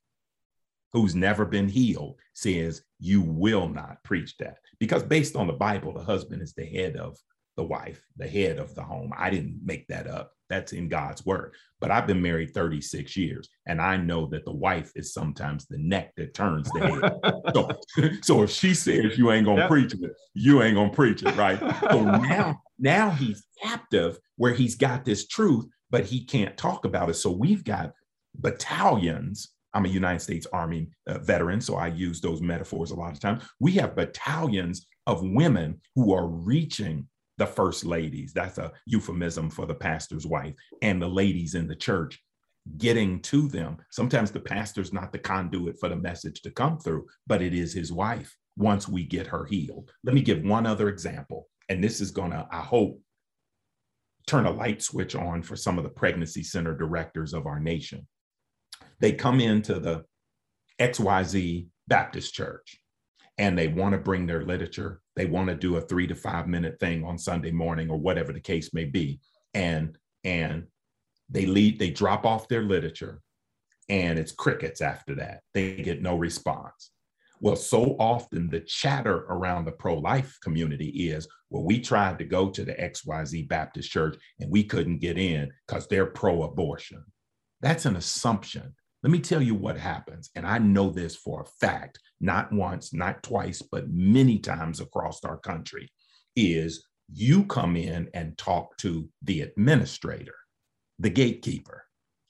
who's 0.94 1.16
never 1.16 1.46
been 1.46 1.70
healed 1.70 2.20
says, 2.34 2.84
You 3.00 3.22
will 3.22 3.68
not 3.68 4.04
preach 4.04 4.38
that. 4.38 4.58
Because 4.80 5.04
based 5.04 5.36
on 5.36 5.48
the 5.48 5.54
Bible, 5.54 5.94
the 5.94 6.04
husband 6.04 6.42
is 6.42 6.54
the 6.54 6.66
head 6.66 6.96
of 6.96 7.18
the 7.58 7.64
wife, 7.64 8.02
the 8.18 8.28
head 8.28 8.58
of 8.58 8.74
the 8.76 8.84
home. 8.84 9.12
I 9.18 9.30
didn't 9.30 9.60
make 9.64 9.88
that 9.88 10.08
up. 10.08 10.34
That's 10.50 10.74
in 10.74 10.90
God's 10.90 11.26
word. 11.26 11.54
But 11.80 11.92
I've 11.92 12.08
been 12.08 12.22
married 12.22 12.54
36 12.54 13.16
years, 13.16 13.50
and 13.68 13.82
I 13.82 13.98
know 13.98 14.28
that 14.28 14.46
the 14.46 14.52
wife 14.52 14.92
is 14.96 15.14
sometimes 15.14 15.66
the 15.66 15.78
neck 15.78 16.14
that 16.18 16.34
turns 16.34 16.70
the 16.72 16.80
head. 16.80 17.44
so, 17.54 18.12
so 18.22 18.44
if 18.44 18.50
she 18.50 18.74
says 18.74 19.18
you 19.18 19.32
ain't 19.32 19.46
gonna 19.46 19.62
yep. 19.62 19.70
preach 19.70 19.94
it, 19.94 20.12
you 20.34 20.62
ain't 20.62 20.76
gonna 20.76 20.92
preach 20.92 21.24
it, 21.24 21.36
right? 21.38 21.60
So 21.90 22.04
now, 22.06 22.62
now 22.78 23.10
he's 23.12 23.46
captive 23.62 24.20
where 24.36 24.54
he's 24.54 24.76
got 24.76 25.06
this 25.06 25.28
truth, 25.28 25.66
but 25.90 26.06
he 26.06 26.26
can't 26.26 26.58
talk 26.58 26.86
about 26.86 27.10
it. 27.10 27.16
So 27.16 27.32
we've 27.32 27.64
got 27.64 27.94
battalions 28.36 29.50
I'm 29.74 29.86
a 29.86 29.90
United 29.90 30.20
States 30.20 30.48
Army 30.52 30.90
uh, 31.08 31.20
veteran, 31.20 31.62
so 31.62 31.76
I 31.76 31.88
use 31.88 32.20
those 32.20 32.42
metaphors 32.42 32.92
a 32.92 32.96
lot 32.96 33.14
of 33.14 33.20
times. 33.20 33.44
We 33.60 33.72
have 33.74 33.96
battalions 33.96 34.86
of 35.08 35.24
women 35.24 35.80
who 35.96 36.14
are 36.14 36.28
reaching 36.28 37.08
the 37.42 37.48
first 37.48 37.86
ladies. 37.86 38.34
That's 38.34 38.58
a 38.58 38.72
euphemism 38.86 39.50
for 39.50 39.66
the 39.66 39.76
pastor's 39.76 40.26
wife 40.26 40.54
and 40.82 41.02
the 41.02 41.08
ladies 41.08 41.56
in 41.56 41.68
the 41.68 41.76
church 41.76 42.22
getting 42.78 43.20
to 43.22 43.48
them. 43.48 43.78
Sometimes 43.90 44.32
the 44.32 44.40
pastor's 44.40 44.94
not 44.94 45.12
the 45.12 45.20
conduit 45.20 45.80
for 45.80 45.90
the 45.90 45.96
message 45.96 46.42
to 46.44 46.52
come 46.52 46.78
through, 46.78 47.08
but 47.28 47.42
it 47.42 47.54
is 47.54 47.74
his 47.74 47.92
wife 47.92 48.36
once 48.56 48.88
we 48.88 49.04
get 49.04 49.28
her 49.28 49.46
healed. 49.46 49.92
Let 50.04 50.14
me 50.14 50.22
give 50.22 50.44
one 50.44 50.66
other 50.66 50.88
example. 50.88 51.48
And 51.70 51.84
this 51.84 52.02
is 52.02 52.12
going 52.12 52.32
to, 52.32 52.48
I 52.52 52.60
hope, 52.60 53.02
turn 54.28 54.46
a 54.46 54.52
light 54.52 54.84
switch 54.84 55.16
on 55.16 55.42
for 55.42 55.56
some 55.56 55.78
of 55.78 55.84
the 55.84 55.90
pregnancy 55.90 56.44
center 56.44 56.78
directors 56.78 57.34
of 57.34 57.48
our 57.48 57.60
nation 57.60 58.08
they 59.02 59.12
come 59.12 59.42
into 59.42 59.80
the 59.80 60.06
XYZ 60.80 61.68
Baptist 61.88 62.34
church 62.34 62.78
and 63.38 63.58
they 63.58 63.68
want 63.68 63.94
to 63.94 63.98
bring 63.98 64.28
their 64.28 64.46
literature. 64.46 65.01
They 65.16 65.26
want 65.26 65.50
to 65.50 65.56
do 65.56 65.78
a 65.78 65.82
three 65.82 66.08
to 66.08 66.16
five 66.16 66.48
minute 66.48 66.80
thing 66.80 67.04
on 67.04 67.18
Sunday 67.18 67.52
morning 67.52 67.90
or 67.90 67.98
whatever 67.98 68.32
the 68.32 68.40
case 68.40 68.74
may 68.74 68.86
be. 68.86 69.20
And, 69.54 69.98
and 70.24 70.68
they 71.30 71.46
lead, 71.46 71.80
they 71.80 71.90
drop 71.90 72.26
off 72.26 72.48
their 72.48 72.64
literature 72.64 73.22
and 73.90 74.18
it's 74.18 74.32
crickets 74.32 74.82
after 74.82 75.16
that. 75.16 75.42
They 75.54 75.76
get 75.76 76.02
no 76.02 76.16
response. 76.16 76.92
Well, 77.42 77.56
so 77.56 77.96
often 78.00 78.50
the 78.50 78.60
chatter 78.62 79.26
around 79.30 79.66
the 79.66 79.72
pro 79.72 79.96
life 79.96 80.38
community 80.44 80.88
is 81.10 81.28
well, 81.50 81.64
we 81.64 81.82
tried 81.82 82.20
to 82.20 82.24
go 82.24 82.50
to 82.50 82.64
the 82.64 82.74
XYZ 82.74 83.50
Baptist 83.50 83.92
church 83.92 84.16
and 84.40 84.50
we 84.50 84.64
couldn't 84.64 85.00
get 85.00 85.18
in 85.18 85.52
because 85.68 85.88
they're 85.88 86.06
pro 86.06 86.44
abortion. 86.44 87.04
That's 87.60 87.86
an 87.86 87.98
assumption 87.98 88.76
let 89.04 89.12
me 89.12 89.20
tell 89.20 89.42
you 89.42 89.56
what 89.56 89.78
happens. 89.78 90.30
And 90.36 90.46
I 90.46 90.60
know 90.60 90.90
this 90.90 91.16
for 91.16 91.42
a 91.42 91.66
fact, 91.66 92.00
not 92.20 92.52
once, 92.52 92.94
not 92.94 93.24
twice, 93.24 93.62
but 93.62 93.90
many 93.90 94.38
times 94.38 94.80
across 94.80 95.24
our 95.24 95.38
country 95.38 95.92
is 96.36 96.88
you 97.12 97.46
come 97.46 97.76
in 97.76 98.10
and 98.14 98.38
talk 98.38 98.78
to 98.78 99.10
the 99.24 99.42
administrator, 99.42 100.36
the 101.00 101.10
gatekeeper, 101.10 101.84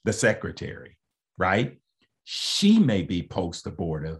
the 0.05 0.13
secretary, 0.13 0.97
right? 1.37 1.77
She 2.23 2.79
may 2.79 3.01
be 3.01 3.21
post 3.21 3.67
abortive, 3.67 4.19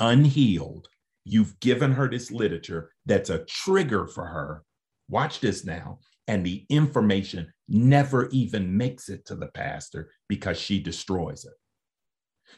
unhealed. 0.00 0.88
You've 1.24 1.58
given 1.60 1.92
her 1.92 2.08
this 2.08 2.30
literature 2.30 2.90
that's 3.06 3.30
a 3.30 3.44
trigger 3.44 4.06
for 4.06 4.26
her. 4.26 4.64
Watch 5.08 5.40
this 5.40 5.64
now. 5.64 6.00
And 6.26 6.44
the 6.44 6.64
information 6.68 7.52
never 7.68 8.28
even 8.28 8.76
makes 8.76 9.08
it 9.08 9.24
to 9.26 9.36
the 9.36 9.48
pastor 9.48 10.10
because 10.28 10.58
she 10.58 10.80
destroys 10.80 11.44
it. 11.44 11.52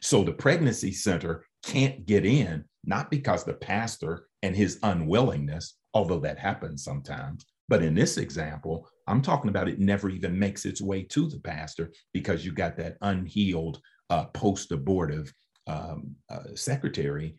So 0.01 0.25
the 0.25 0.33
pregnancy 0.33 0.93
center 0.93 1.45
can't 1.65 2.07
get 2.07 2.25
in, 2.25 2.65
not 2.85 3.11
because 3.11 3.45
the 3.45 3.55
pastor 3.55 4.27
and 4.43 4.57
his 4.57 4.79
unwillingness, 4.83 5.77
although 5.95 6.21
that 6.21 6.39
happens 6.39 6.85
sometimes, 6.85 7.47
but 7.69 7.83
in 7.83 7.95
this 7.95 8.19
example, 8.19 8.89
I'm 9.07 9.23
talking 9.23 9.49
about 9.49 9.69
it 9.69 9.79
never 9.79 10.11
even 10.11 10.39
makes 10.39 10.65
its 10.65 10.81
way 10.81 11.03
to 11.05 11.29
the 11.29 11.41
pastor 11.41 11.93
because 12.13 12.45
you 12.45 12.53
got 12.53 12.77
that 12.77 12.97
unhealed 13.01 13.81
uh, 14.11 14.27
post 14.27 14.73
abortive 14.73 15.33
um, 15.67 16.15
uh, 16.29 16.55
secretary 16.55 17.37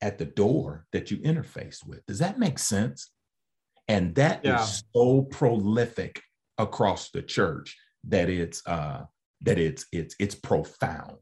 at 0.00 0.18
the 0.18 0.24
door 0.24 0.86
that 0.92 1.10
you 1.10 1.18
interface 1.18 1.86
with. 1.86 2.04
Does 2.06 2.18
that 2.20 2.38
make 2.38 2.58
sense? 2.58 3.10
And 3.88 4.14
that 4.14 4.40
yeah. 4.44 4.62
is 4.62 4.82
so 4.94 5.22
prolific 5.22 6.20
across 6.58 7.10
the 7.10 7.22
church 7.22 7.76
that 8.04 8.28
it's 8.28 8.66
uh, 8.66 9.02
that 9.42 9.58
it's 9.58 9.86
it's 9.92 10.14
it's 10.18 10.34
profound 10.34 11.18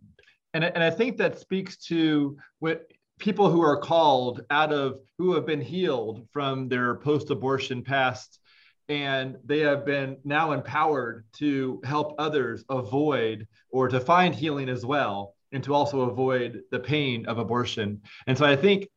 and, 0.55 0.65
and 0.65 0.83
I 0.83 0.91
think 0.91 1.17
that 1.19 1.39
speaks 1.39 1.77
to 1.87 2.37
what 2.59 2.87
people 3.19 3.51
who 3.51 3.63
are 3.63 3.77
called 3.77 4.45
out 4.51 4.73
of 4.73 4.99
who 5.19 5.35
have 5.35 5.47
been 5.47 5.61
healed 5.61 6.27
from 6.33 6.69
their 6.69 6.97
post-abortion 6.97 7.83
past 7.83 8.41
and 8.89 9.37
they 9.45 9.61
have 9.61 9.87
been 9.87 10.19
now 10.25 10.53
empowered 10.53 11.25
to 11.35 11.81
help 11.85 12.15
others 12.19 12.65
avoid 12.69 13.47
or 13.71 13.89
to 13.89 14.01
find 14.01 14.35
healing 14.35 14.69
as 14.69 14.85
well 14.85 15.35
and 15.53 15.63
to 15.63 15.73
also 15.73 16.03
avoid 16.03 16.63
the 16.73 16.81
pain 16.81 17.25
of 17.27 17.39
abortion. 17.39 18.01
And 18.27 18.37
so 18.37 18.45
i 18.45 18.57
think 18.57 18.89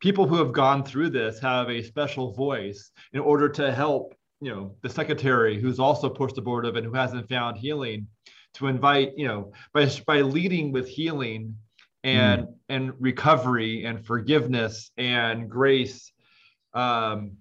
people 0.00 0.26
who 0.26 0.36
have 0.36 0.52
gone 0.52 0.84
through 0.84 1.10
this 1.10 1.40
have 1.40 1.68
a 1.68 1.82
special 1.82 2.32
voice 2.32 2.90
in 3.12 3.20
order 3.20 3.48
to 3.48 3.72
help 3.72 4.14
you 4.40 4.50
know 4.52 4.74
the 4.82 4.88
secretary 4.88 5.60
who's 5.60 5.78
also 5.78 6.08
post-abortive 6.08 6.76
and 6.76 6.86
who 6.86 6.92
hasn't 6.92 7.28
found 7.28 7.56
healing 7.56 8.06
to 8.54 8.68
invite 8.68 9.12
you 9.16 9.26
know 9.26 9.52
by 9.72 9.90
by 10.06 10.20
leading 10.20 10.72
with 10.72 10.88
healing 10.88 11.56
and 12.02 12.42
mm. 12.42 12.54
and 12.68 12.92
recovery 13.00 13.84
and 13.84 14.04
forgiveness 14.06 14.90
and 14.96 15.50
grace 15.50 16.12
um 16.74 17.32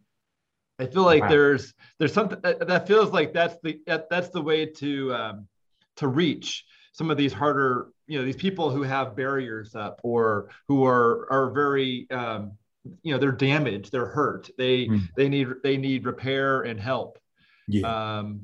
i 0.79 0.85
feel 0.85 1.03
like 1.03 1.21
wow. 1.21 1.29
there's 1.29 1.73
there's 1.99 2.13
something 2.13 2.39
that 2.41 2.87
feels 2.87 3.11
like 3.11 3.33
that's 3.33 3.55
the 3.63 3.79
that's 4.09 4.29
the 4.29 4.41
way 4.41 4.65
to 4.65 5.13
um 5.13 5.47
to 5.95 6.07
reach 6.07 6.65
some 6.93 7.11
of 7.11 7.17
these 7.17 7.33
harder 7.33 7.89
you 8.07 8.17
know 8.17 8.25
these 8.25 8.35
people 8.35 8.69
who 8.69 8.81
have 8.83 9.15
barriers 9.15 9.75
up 9.75 9.99
or 10.03 10.49
who 10.67 10.85
are 10.85 11.27
are 11.31 11.51
very 11.51 12.07
um 12.11 12.53
you 13.01 13.13
know 13.13 13.19
they're 13.19 13.31
damaged 13.31 13.91
they're 13.91 14.05
hurt 14.05 14.49
they 14.57 14.87
mm. 14.87 15.01
they 15.15 15.29
need 15.29 15.47
they 15.63 15.77
need 15.77 16.05
repair 16.05 16.61
and 16.61 16.79
help 16.79 17.17
yeah 17.67 18.17
um 18.19 18.41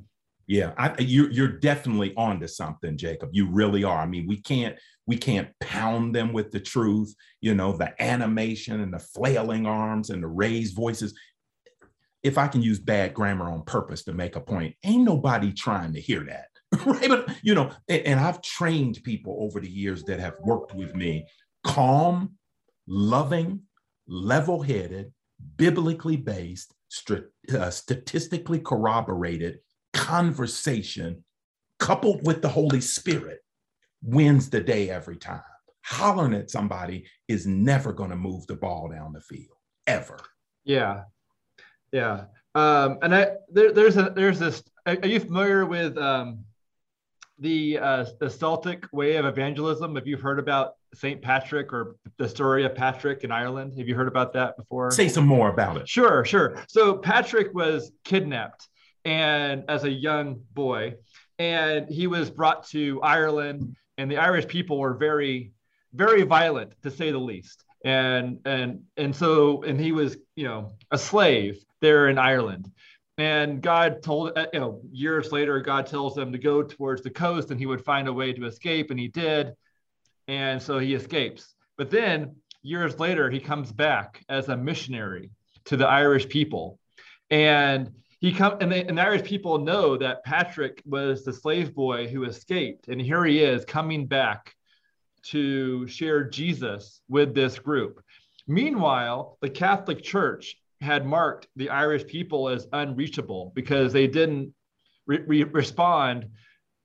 yeah, 0.49 0.73
I, 0.79 0.99
you, 0.99 1.27
you're 1.27 1.59
definitely 1.59 2.11
on 2.15 2.39
to 2.39 2.47
something, 2.47 2.97
Jacob. 2.97 3.29
You 3.33 3.47
really 3.51 3.83
are. 3.83 3.99
I 3.99 4.07
mean, 4.07 4.25
we 4.25 4.41
can't 4.41 4.75
we 5.05 5.15
can't 5.15 5.47
pound 5.59 6.15
them 6.15 6.33
with 6.33 6.49
the 6.49 6.59
truth. 6.59 7.13
You 7.39 7.53
know, 7.53 7.73
the 7.73 7.93
animation 8.01 8.81
and 8.81 8.91
the 8.91 8.97
flailing 8.97 9.67
arms 9.67 10.09
and 10.09 10.23
the 10.23 10.27
raised 10.27 10.75
voices. 10.75 11.13
If 12.23 12.39
I 12.39 12.47
can 12.47 12.63
use 12.63 12.79
bad 12.79 13.13
grammar 13.13 13.47
on 13.47 13.61
purpose 13.61 14.03
to 14.05 14.13
make 14.13 14.35
a 14.35 14.41
point, 14.41 14.73
ain't 14.83 15.03
nobody 15.03 15.53
trying 15.53 15.93
to 15.93 16.01
hear 16.01 16.23
that, 16.23 16.47
right? 16.83 17.07
But 17.07 17.29
you 17.43 17.53
know, 17.53 17.69
and, 17.87 18.01
and 18.01 18.19
I've 18.19 18.41
trained 18.41 19.03
people 19.03 19.37
over 19.41 19.59
the 19.59 19.69
years 19.69 20.03
that 20.05 20.19
have 20.19 20.33
worked 20.41 20.73
with 20.73 20.95
me, 20.95 21.27
calm, 21.63 22.37
loving, 22.87 23.61
level-headed, 24.07 25.13
biblically 25.57 26.17
based, 26.17 26.73
st- 26.87 27.25
uh, 27.53 27.69
statistically 27.69 28.59
corroborated 28.59 29.59
conversation 29.99 31.23
coupled 31.77 32.25
with 32.25 32.41
the 32.41 32.49
Holy 32.49 32.81
Spirit, 32.81 33.39
wins 34.01 34.49
the 34.49 34.61
day 34.61 34.89
every 34.89 35.17
time. 35.17 35.41
Hollering 35.83 36.33
at 36.33 36.49
somebody 36.49 37.05
is 37.27 37.45
never 37.45 37.91
going 37.91 38.09
to 38.09 38.15
move 38.15 38.47
the 38.47 38.55
ball 38.55 38.89
down 38.89 39.13
the 39.13 39.21
field, 39.21 39.57
ever. 39.87 40.19
Yeah. 40.63 41.03
Yeah. 41.91 42.25
Um, 42.55 42.99
and 43.01 43.13
I, 43.13 43.31
there, 43.51 43.71
there's 43.71 43.97
a, 43.97 44.11
there's 44.15 44.39
this, 44.39 44.63
are 44.85 44.95
you 45.05 45.19
familiar 45.19 45.65
with 45.65 45.97
um, 45.97 46.45
the, 47.39 47.79
uh, 47.79 48.05
the 48.19 48.29
Celtic 48.29 48.85
way 48.91 49.15
of 49.15 49.25
evangelism? 49.25 49.95
Have 49.95 50.07
you 50.07 50.17
heard 50.17 50.39
about 50.39 50.75
St. 50.93 51.21
Patrick 51.21 51.73
or 51.73 51.97
the 52.17 52.27
story 52.27 52.65
of 52.65 52.75
Patrick 52.75 53.23
in 53.23 53.31
Ireland? 53.31 53.77
Have 53.77 53.87
you 53.87 53.95
heard 53.95 54.07
about 54.07 54.33
that 54.33 54.57
before? 54.57 54.91
Say 54.91 55.09
some 55.09 55.25
more 55.25 55.49
about 55.49 55.77
it. 55.77 55.89
Sure, 55.89 56.23
sure. 56.23 56.63
So 56.67 56.97
Patrick 56.97 57.53
was 57.53 57.91
kidnapped 58.03 58.67
and 59.09 59.63
as 59.67 59.85
a 59.85 59.89
young 59.89 60.41
boy, 60.53 60.93
and 61.39 61.89
he 61.89 62.05
was 62.05 62.29
brought 62.29 62.67
to 62.67 63.01
Ireland, 63.01 63.75
and 63.97 64.09
the 64.09 64.17
Irish 64.17 64.47
people 64.47 64.77
were 64.77 64.93
very, 64.93 65.51
very 65.93 66.21
violent 66.21 66.73
to 66.83 66.91
say 66.91 67.11
the 67.11 67.17
least. 67.17 67.65
And 67.83 68.39
and 68.45 68.83
and 68.97 69.15
so 69.15 69.63
and 69.63 69.79
he 69.79 69.93
was 69.93 70.17
you 70.35 70.43
know 70.43 70.73
a 70.91 70.97
slave 70.97 71.63
there 71.79 72.09
in 72.09 72.19
Ireland. 72.19 72.69
And 73.17 73.61
God 73.61 74.01
told, 74.03 74.37
uh, 74.37 74.47
you 74.53 74.59
know, 74.59 74.81
years 74.91 75.31
later, 75.31 75.59
God 75.59 75.87
tells 75.87 76.15
them 76.15 76.31
to 76.31 76.37
go 76.37 76.63
towards 76.63 77.01
the 77.01 77.09
coast 77.09 77.51
and 77.51 77.59
he 77.59 77.65
would 77.65 77.83
find 77.83 78.07
a 78.07 78.13
way 78.13 78.31
to 78.31 78.45
escape. 78.45 78.91
And 78.91 78.99
he 78.99 79.09
did. 79.09 79.55
And 80.29 80.61
so 80.61 80.79
he 80.79 80.93
escapes. 80.93 81.53
But 81.77 81.91
then 81.91 82.35
years 82.61 82.97
later, 82.97 83.29
he 83.29 83.41
comes 83.41 83.73
back 83.73 84.23
as 84.29 84.47
a 84.47 84.55
missionary 84.55 85.31
to 85.65 85.75
the 85.75 85.85
Irish 85.87 86.29
people. 86.29 86.79
And 87.29 87.91
he 88.19 88.33
come 88.33 88.57
and, 88.59 88.71
they, 88.71 88.83
and 88.83 88.97
the 88.97 89.01
Irish 89.01 89.23
people 89.23 89.59
know 89.59 89.97
that 89.97 90.23
Patrick 90.23 90.81
was 90.85 91.23
the 91.23 91.33
slave 91.33 91.73
boy 91.73 92.07
who 92.07 92.25
escaped. 92.25 92.87
And 92.87 92.99
here 92.99 93.23
he 93.25 93.39
is 93.39 93.63
coming 93.65 94.05
back 94.05 94.53
to 95.27 95.87
share 95.87 96.23
Jesus 96.23 97.01
with 97.07 97.33
this 97.33 97.59
group. 97.59 98.03
Meanwhile, 98.47 99.37
the 99.41 99.49
Catholic 99.49 100.03
Church 100.03 100.55
had 100.81 101.05
marked 101.05 101.47
the 101.55 101.69
Irish 101.69 102.05
people 102.07 102.49
as 102.49 102.67
unreachable 102.73 103.51
because 103.55 103.93
they 103.93 104.07
didn't 104.07 104.53
re- 105.05 105.23
re- 105.25 105.43
respond 105.43 106.27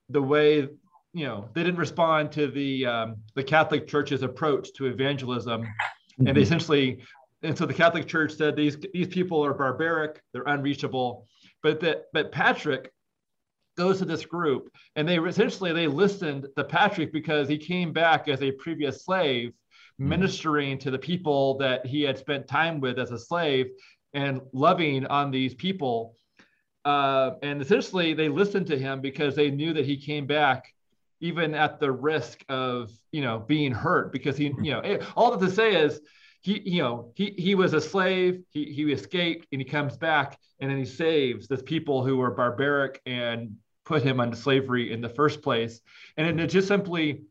the 0.09 0.21
way 0.21 0.67
you 1.13 1.25
know 1.25 1.49
they 1.53 1.63
didn't 1.63 1.79
respond 1.79 2.31
to 2.33 2.47
the 2.47 2.85
um, 2.85 3.15
the 3.35 3.43
Catholic 3.43 3.87
Church's 3.87 4.21
approach 4.21 4.73
to 4.73 4.87
evangelism, 4.87 5.61
mm-hmm. 5.61 6.27
and 6.27 6.37
essentially, 6.37 7.01
and 7.45 7.57
so 7.57 7.65
the 7.65 7.73
Catholic 7.73 8.07
Church 8.07 8.33
said 8.33 8.55
these 8.55 8.77
these 8.93 9.07
people 9.07 9.43
are 9.43 9.53
barbaric, 9.53 10.21
they're 10.33 10.43
unreachable, 10.43 11.27
but 11.61 11.79
that 11.81 12.05
but 12.13 12.31
Patrick 12.31 12.91
goes 13.77 13.99
to 13.99 14.05
this 14.05 14.25
group 14.25 14.73
and 14.95 15.07
they 15.07 15.19
essentially 15.19 15.73
they 15.73 15.87
listened 15.87 16.47
to 16.57 16.63
Patrick 16.63 17.11
because 17.11 17.47
he 17.47 17.57
came 17.57 17.91
back 17.91 18.27
as 18.27 18.41
a 18.41 18.51
previous 18.51 19.03
slave 19.03 19.49
mm-hmm. 19.49 20.09
ministering 20.09 20.77
to 20.79 20.91
the 20.91 20.99
people 20.99 21.57
that 21.57 21.85
he 21.85 22.01
had 22.01 22.17
spent 22.17 22.47
time 22.47 22.79
with 22.79 22.97
as 22.99 23.11
a 23.11 23.19
slave 23.19 23.67
and 24.13 24.41
loving 24.53 25.05
on 25.07 25.29
these 25.29 25.53
people. 25.53 26.15
Uh, 26.85 27.31
and 27.41 27.61
essentially, 27.61 28.13
they 28.13 28.29
listened 28.29 28.67
to 28.67 28.77
him 28.77 29.01
because 29.01 29.35
they 29.35 29.49
knew 29.49 29.73
that 29.73 29.85
he 29.85 29.97
came 29.97 30.25
back 30.25 30.71
even 31.19 31.55
at 31.55 31.79
the 31.79 31.91
risk 31.91 32.43
of 32.49 32.91
you 33.11 33.21
know 33.21 33.39
being 33.39 33.71
hurt 33.71 34.11
because 34.11 34.37
he 34.37 34.53
you 34.61 34.71
know 34.71 34.81
eh, 34.81 34.97
all 35.15 35.35
that 35.35 35.45
to 35.45 35.51
say 35.51 35.75
is 35.75 35.99
he 36.45 36.61
you 36.63 36.83
know 36.83 37.11
he 37.15 37.33
he 37.37 37.55
was 37.55 37.73
a 37.73 37.81
slave 37.81 38.43
he 38.51 38.65
he 38.65 38.83
escaped 38.91 39.47
and 39.51 39.59
he 39.59 39.67
comes 39.67 39.97
back 39.97 40.37
and 40.59 40.69
then 40.69 40.77
he 40.77 40.85
saves 40.85 41.47
the 41.47 41.57
people 41.57 42.05
who 42.05 42.17
were 42.17 42.29
barbaric 42.31 43.01
and 43.07 43.55
put 43.83 44.03
him 44.03 44.19
into 44.19 44.37
slavery 44.37 44.93
in 44.93 45.01
the 45.01 45.09
first 45.09 45.41
place. 45.41 45.81
And 46.17 46.39
it 46.39 46.47
just 46.47 46.67
simply 46.67 47.21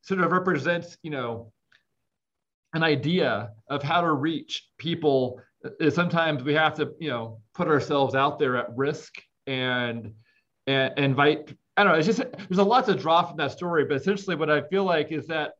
sort 0.00 0.20
of 0.20 0.32
represents 0.32 0.96
you 1.02 1.10
know 1.10 1.52
an 2.72 2.82
idea 2.82 3.50
of 3.68 3.82
how 3.82 4.00
to 4.00 4.12
reach 4.12 4.68
people. 4.78 5.40
Uh, 5.64 5.90
sometimes 5.90 6.42
we 6.42 6.54
have 6.54 6.74
to 6.76 6.94
you 6.98 7.10
know 7.10 7.42
put 7.54 7.68
ourselves 7.68 8.14
out 8.14 8.38
there 8.38 8.56
at 8.56 8.74
risk 8.74 9.16
and 9.46 10.14
and 10.66 10.98
invite 10.98 11.54
i 11.76 11.84
don't 11.84 11.92
know 11.92 11.98
it's 11.98 12.06
just 12.06 12.22
there's 12.48 12.58
a 12.58 12.64
lot 12.64 12.84
to 12.84 12.94
draw 12.94 13.22
from 13.22 13.36
that 13.36 13.52
story 13.52 13.84
but 13.84 13.96
essentially 13.96 14.34
what 14.34 14.50
i 14.50 14.60
feel 14.62 14.82
like 14.82 15.12
is 15.12 15.28
that 15.28 15.52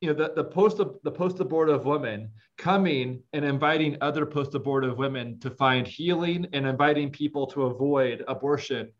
you 0.00 0.08
know 0.08 0.14
the, 0.14 0.32
the 0.34 0.44
post 0.44 0.78
the 0.78 1.10
post 1.10 1.40
abortive 1.40 1.84
women 1.84 2.30
coming 2.56 3.22
and 3.32 3.44
inviting 3.44 3.96
other 4.00 4.24
post 4.24 4.54
abortive 4.54 4.96
women 4.98 5.38
to 5.40 5.50
find 5.50 5.86
healing 5.86 6.46
and 6.52 6.66
inviting 6.66 7.10
people 7.10 7.46
to 7.46 7.64
avoid 7.64 8.24
abortion 8.28 8.90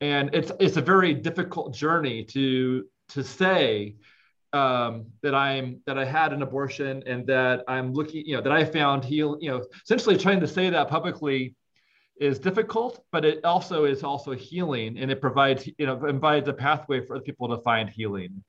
and 0.00 0.30
it's 0.32 0.52
it's 0.60 0.76
a 0.76 0.82
very 0.82 1.14
difficult 1.14 1.74
journey 1.74 2.24
to 2.24 2.84
to 3.08 3.22
say 3.22 3.96
um, 4.54 5.06
that 5.22 5.34
I'm 5.34 5.80
that 5.86 5.98
I 5.98 6.04
had 6.04 6.32
an 6.32 6.42
abortion 6.42 7.02
and 7.06 7.26
that 7.26 7.64
I'm 7.66 7.92
looking, 7.92 8.24
you 8.24 8.36
know, 8.36 8.42
that 8.42 8.52
I 8.52 8.64
found 8.64 9.04
heal, 9.04 9.36
you 9.40 9.50
know, 9.50 9.64
essentially 9.82 10.16
trying 10.16 10.40
to 10.40 10.46
say 10.46 10.70
that 10.70 10.88
publicly 10.88 11.56
is 12.20 12.38
difficult, 12.38 13.04
but 13.10 13.24
it 13.24 13.44
also 13.44 13.84
is 13.84 14.04
also 14.04 14.30
healing 14.30 14.96
and 14.98 15.10
it 15.10 15.20
provides, 15.20 15.68
you 15.76 15.86
know, 15.86 15.96
provides 15.96 16.48
a 16.48 16.52
pathway 16.52 17.04
for 17.04 17.16
other 17.16 17.24
people 17.24 17.48
to 17.48 17.60
find 17.62 17.90
healing. 17.90 18.44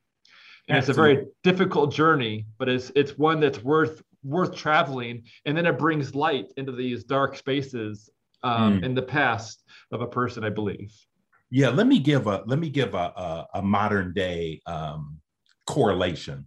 And 0.68 0.78
it's 0.78 0.90
a 0.90 0.94
very 0.94 1.26
difficult 1.44 1.94
journey, 1.94 2.46
but 2.58 2.68
it's 2.70 2.92
it's 2.96 3.18
one 3.18 3.40
that's 3.40 3.64
worth 3.64 4.02
worth 4.24 4.56
traveling. 4.56 5.24
And 5.46 5.56
then 5.56 5.66
it 5.66 5.78
brings 5.78 6.16
light 6.16 6.48
into 6.58 6.72
these 6.72 7.04
dark 7.04 7.38
spaces 7.38 8.10
um, 8.44 8.82
mm. 8.82 8.86
in 8.86 8.96
the 8.96 9.02
past 9.02 9.64
of 9.92 10.02
a 10.02 10.08
person, 10.08 10.44
I 10.44 10.50
believe. 10.50 10.92
Yeah, 11.52 11.70
let 11.70 11.86
me 11.88 12.00
give 12.00 12.28
a 12.28 12.44
let 12.48 12.60
me 12.60 12.70
give 12.70 12.96
a 12.96 12.98
a, 12.98 13.48
a 13.56 13.62
modern 13.62 14.14
day 14.14 14.62
um, 14.66 15.20
correlation 15.68 16.46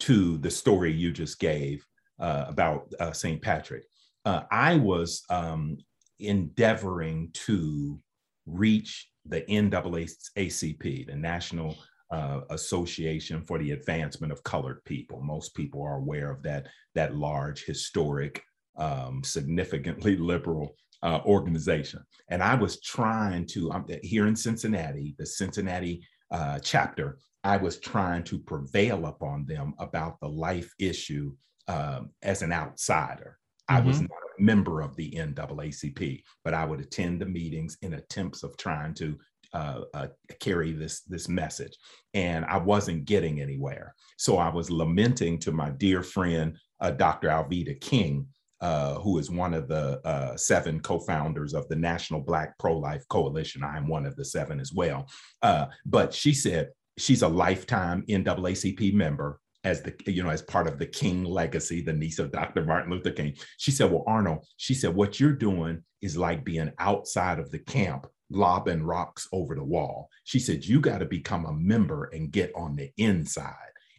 to 0.00 0.38
the 0.38 0.50
story 0.50 0.92
you 0.92 1.10
just 1.10 1.40
gave 1.40 1.84
uh, 2.20 2.44
about 2.48 2.92
uh, 3.00 3.12
St. 3.12 3.42
Patrick. 3.42 3.84
Uh, 4.24 4.42
I 4.50 4.76
was 4.76 5.22
um, 5.30 5.78
endeavoring 6.20 7.30
to 7.32 8.00
reach 8.46 9.10
the 9.26 9.42
NAACP, 9.42 11.06
the 11.06 11.16
National 11.16 11.76
uh, 12.10 12.40
Association 12.50 13.42
for 13.42 13.58
the 13.58 13.72
Advancement 13.72 14.32
of 14.32 14.42
Colored 14.42 14.84
People. 14.84 15.20
Most 15.20 15.54
people 15.54 15.82
are 15.82 15.96
aware 15.96 16.30
of 16.30 16.42
that, 16.42 16.66
that 16.94 17.16
large, 17.16 17.64
historic, 17.64 18.42
um, 18.76 19.22
significantly 19.24 20.16
liberal 20.18 20.74
uh, 21.02 21.20
organization. 21.24 22.02
And 22.28 22.42
I 22.42 22.54
was 22.54 22.80
trying 22.80 23.46
to, 23.48 23.70
um, 23.72 23.86
here 24.02 24.26
in 24.26 24.36
Cincinnati, 24.36 25.14
the 25.18 25.26
Cincinnati 25.26 26.02
uh, 26.30 26.58
chapter 26.60 27.18
I 27.44 27.56
was 27.56 27.78
trying 27.78 28.24
to 28.24 28.38
prevail 28.38 29.06
upon 29.06 29.46
them 29.46 29.74
about 29.78 30.20
the 30.20 30.28
life 30.28 30.72
issue 30.78 31.34
um, 31.68 32.10
as 32.22 32.42
an 32.42 32.52
outsider. 32.52 33.38
Mm-hmm. 33.70 33.76
I 33.76 33.86
was 33.86 33.96
mm-hmm. 33.96 34.06
not 34.06 34.38
a 34.38 34.42
member 34.42 34.80
of 34.80 34.96
the 34.96 35.10
NAACP, 35.12 36.22
but 36.44 36.54
I 36.54 36.64
would 36.64 36.80
attend 36.80 37.20
the 37.20 37.26
meetings 37.26 37.76
in 37.82 37.94
attempts 37.94 38.42
of 38.42 38.56
trying 38.56 38.94
to 38.94 39.16
uh, 39.52 39.80
uh, 39.94 40.06
carry 40.40 40.72
this 40.72 41.00
this 41.02 41.28
message, 41.28 41.76
and 42.14 42.44
I 42.44 42.58
wasn't 42.58 43.04
getting 43.04 43.40
anywhere. 43.40 43.94
So 44.16 44.36
I 44.36 44.48
was 44.48 44.70
lamenting 44.70 45.38
to 45.40 45.52
my 45.52 45.70
dear 45.70 46.02
friend 46.02 46.56
uh, 46.80 46.90
Dr. 46.90 47.28
Alveda 47.28 47.80
King, 47.80 48.26
uh, 48.60 48.94
who 48.94 49.18
is 49.18 49.30
one 49.30 49.54
of 49.54 49.68
the 49.68 50.00
uh, 50.06 50.36
seven 50.36 50.80
co-founders 50.80 51.54
of 51.54 51.68
the 51.68 51.76
National 51.76 52.20
Black 52.20 52.58
Pro-Life 52.58 53.04
Coalition. 53.08 53.62
I'm 53.62 53.88
one 53.88 54.06
of 54.06 54.16
the 54.16 54.24
seven 54.24 54.60
as 54.60 54.72
well. 54.72 55.08
Uh, 55.42 55.66
but 55.86 56.12
she 56.12 56.32
said, 56.32 56.70
she's 56.98 57.22
a 57.22 57.28
lifetime 57.28 58.04
NAACP 58.08 58.92
member 58.92 59.40
as 59.64 59.82
the 59.82 59.94
you 60.06 60.22
know 60.22 60.30
as 60.30 60.42
part 60.42 60.66
of 60.66 60.78
the 60.78 60.86
King 60.86 61.24
legacy, 61.24 61.80
the 61.80 61.92
niece 61.92 62.18
of 62.18 62.32
Dr. 62.32 62.64
Martin 62.64 62.90
Luther 62.92 63.10
King. 63.10 63.34
She 63.58 63.70
said, 63.70 63.90
"Well, 63.90 64.04
Arnold," 64.06 64.46
she 64.56 64.74
said, 64.74 64.94
"what 64.94 65.18
you're 65.18 65.32
doing 65.32 65.82
is 66.00 66.16
like 66.16 66.44
being 66.44 66.72
outside 66.78 67.38
of 67.38 67.50
the 67.50 67.58
camp." 67.58 68.06
Lobbing 68.30 68.82
rocks 68.82 69.28
over 69.32 69.54
the 69.54 69.64
wall. 69.64 70.08
She 70.24 70.38
said, 70.38 70.64
You 70.64 70.80
got 70.80 70.98
to 70.98 71.06
become 71.06 71.46
a 71.46 71.52
member 71.52 72.10
and 72.12 72.30
get 72.30 72.52
on 72.54 72.76
the 72.76 72.90
inside 72.96 73.54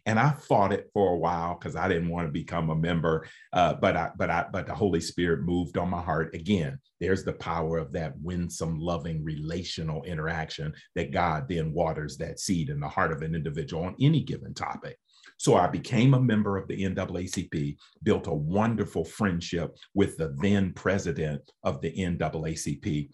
and 0.06 0.18
I 0.18 0.30
fought 0.30 0.72
it 0.72 0.90
for 0.92 1.12
a 1.12 1.16
while 1.16 1.54
because 1.54 1.76
I 1.76 1.88
didn't 1.88 2.08
want 2.08 2.26
to 2.26 2.32
become 2.32 2.70
a 2.70 2.74
member. 2.74 3.26
Uh, 3.52 3.74
but 3.74 3.96
I, 3.96 4.10
but 4.16 4.30
I, 4.30 4.46
but 4.52 4.66
the 4.66 4.74
Holy 4.74 5.00
Spirit 5.00 5.42
moved 5.42 5.76
on 5.76 5.90
my 5.90 6.00
heart 6.00 6.34
again. 6.34 6.78
There's 7.00 7.24
the 7.24 7.34
power 7.34 7.78
of 7.78 7.92
that 7.92 8.18
winsome, 8.20 8.78
loving, 8.78 9.22
relational 9.22 10.02
interaction 10.04 10.72
that 10.94 11.12
God 11.12 11.48
then 11.48 11.72
waters 11.72 12.16
that 12.18 12.40
seed 12.40 12.70
in 12.70 12.80
the 12.80 12.88
heart 12.88 13.12
of 13.12 13.22
an 13.22 13.34
individual 13.34 13.84
on 13.84 13.96
any 14.00 14.22
given 14.22 14.54
topic. 14.54 14.96
So 15.36 15.54
I 15.54 15.68
became 15.68 16.14
a 16.14 16.20
member 16.20 16.56
of 16.56 16.68
the 16.68 16.82
NAACP, 16.82 17.76
built 18.02 18.26
a 18.26 18.34
wonderful 18.34 19.04
friendship 19.04 19.74
with 19.94 20.16
the 20.16 20.36
then 20.40 20.72
president 20.74 21.42
of 21.62 21.80
the 21.80 21.92
NAACP, 21.92 23.10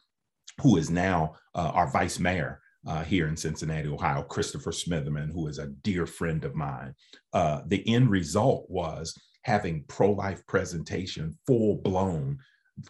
who 0.61 0.77
is 0.77 0.91
now 0.91 1.35
uh, 1.55 1.71
our 1.75 1.91
vice 1.91 2.19
mayor 2.19 2.61
uh, 2.87 3.03
here 3.03 3.27
in 3.27 3.37
Cincinnati, 3.37 3.89
Ohio, 3.89 4.23
Christopher 4.23 4.71
Smitherman, 4.71 5.33
who 5.33 5.49
is 5.49 5.59
a 5.59 5.69
dear 5.83 6.07
friend 6.07 6.45
of 6.45 6.55
mine. 6.55 6.95
Uh, 7.33 7.63
the 7.67 7.87
end 7.93 8.11
result 8.11 8.67
was 8.69 9.15
having 9.43 9.85
pro 9.89 10.13
life 10.13 10.47
presentation 10.47 11.37
full 11.47 11.77
blown 11.77 12.39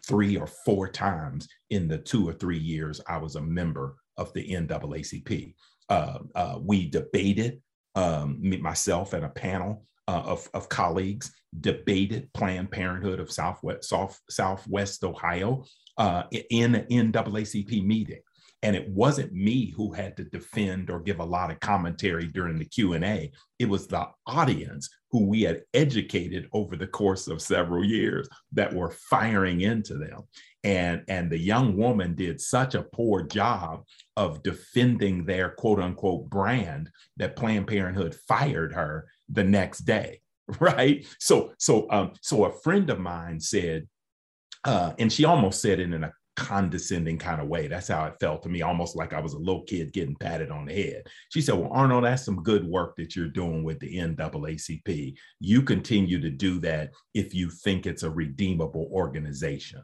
three 0.05 0.37
or 0.37 0.47
four 0.47 0.89
times 0.89 1.49
in 1.71 1.89
the 1.89 1.99
two 1.99 2.29
or 2.29 2.33
three 2.33 2.59
years 2.59 3.01
I 3.09 3.19
was 3.19 3.37
a 3.37 3.41
member 3.41 3.97
of 4.17 4.33
the 4.33 4.49
NAACP. 4.49 5.55
Uh, 5.89 6.19
uh, 6.35 6.59
we 6.61 6.89
debated, 6.89 7.61
um, 7.95 8.39
myself 8.61 9.13
and 9.13 9.25
a 9.25 9.31
panel 9.31 9.85
uh, 10.09 10.23
of, 10.25 10.49
of 10.55 10.69
colleagues 10.69 11.33
debated 11.61 12.33
Planned 12.35 12.71
Parenthood 12.71 13.21
of 13.21 13.31
Southwest, 13.31 13.89
South, 13.89 14.21
Southwest 14.29 15.05
Ohio 15.05 15.65
uh, 15.99 16.25
in 16.51 16.75
an 16.75 17.13
NAACP 17.13 17.85
meeting. 17.85 18.21
And 18.63 18.75
it 18.75 18.89
wasn't 18.89 19.33
me 19.33 19.71
who 19.77 19.93
had 19.93 20.17
to 20.17 20.25
defend 20.25 20.91
or 20.91 21.01
give 21.01 21.21
a 21.21 21.25
lot 21.25 21.51
of 21.51 21.61
commentary 21.61 22.27
during 22.27 22.59
the 22.59 22.65
Q&A. 22.65 23.31
It 23.59 23.69
was 23.69 23.87
the 23.87 24.09
audience 24.27 24.89
who 25.11 25.27
we 25.27 25.43
had 25.43 25.63
educated 25.75 26.49
over 26.53 26.75
the 26.77 26.87
course 26.87 27.29
of 27.29 27.43
several 27.43 27.85
years 27.85 28.29
that 28.53 28.73
were 28.73 28.91
firing 28.91 29.61
into 29.61 29.99
them. 29.99 30.23
And, 30.65 31.05
and 31.07 31.31
the 31.31 31.39
young 31.39 31.77
woman 31.77 32.15
did 32.15 32.41
such 32.41 32.75
a 32.75 32.83
poor 32.83 33.23
job 33.23 33.85
of 34.17 34.43
defending 34.43 35.25
their 35.25 35.51
quote 35.51 35.79
unquote 35.79 36.29
brand 36.29 36.91
that 37.19 37.37
Planned 37.37 37.69
Parenthood 37.69 38.17
fired 38.27 38.73
her 38.73 39.07
the 39.29 39.45
next 39.45 39.81
day. 39.81 40.21
Right. 40.61 41.05
So, 41.19 41.55
so, 41.59 41.91
um, 41.91 42.13
so 42.21 42.45
a 42.45 42.53
friend 42.61 42.89
of 42.89 43.01
mine 43.01 43.41
said, 43.41 43.89
uh, 44.67 44.93
and 44.99 45.13
she 45.13 45.25
almost 45.25 45.63
said 45.63 45.81
it 45.81 45.93
in 45.93 46.05
a 46.05 46.13
condescending 46.37 47.19
kind 47.19 47.41
of 47.41 47.49
way. 47.49 47.67
That's 47.67 47.89
how 47.89 48.05
it 48.07 48.17
felt 48.21 48.43
to 48.43 48.49
me, 48.49 48.63
almost 48.63 48.95
like 48.95 49.15
I 49.15 49.21
was 49.21 49.33
a 49.33 49.39
little 49.39 49.63
kid 49.63 49.93
getting 49.93 50.17
patted 50.17 50.51
on 50.51 50.67
the 50.67 50.75
head. 50.75 51.05
She 51.31 51.41
said, 51.41 51.55
Well, 51.55 51.71
Arnold, 51.73 52.05
that's 52.05 52.25
some 52.25 52.43
good 52.43 52.65
work 52.65 52.97
that 52.97 53.17
you're 53.17 53.29
doing 53.29 53.65
with 53.65 53.81
the 53.81 53.97
NAACP. 53.97 55.15
You 55.41 55.63
continue 55.63 56.21
to 56.21 56.31
do 56.31 56.61
that 56.61 56.91
if 57.15 57.35
you 57.35 57.51
think 57.51 57.87
it's 57.87 58.03
a 58.03 58.11
redeemable 58.11 58.89
organization. 58.93 59.83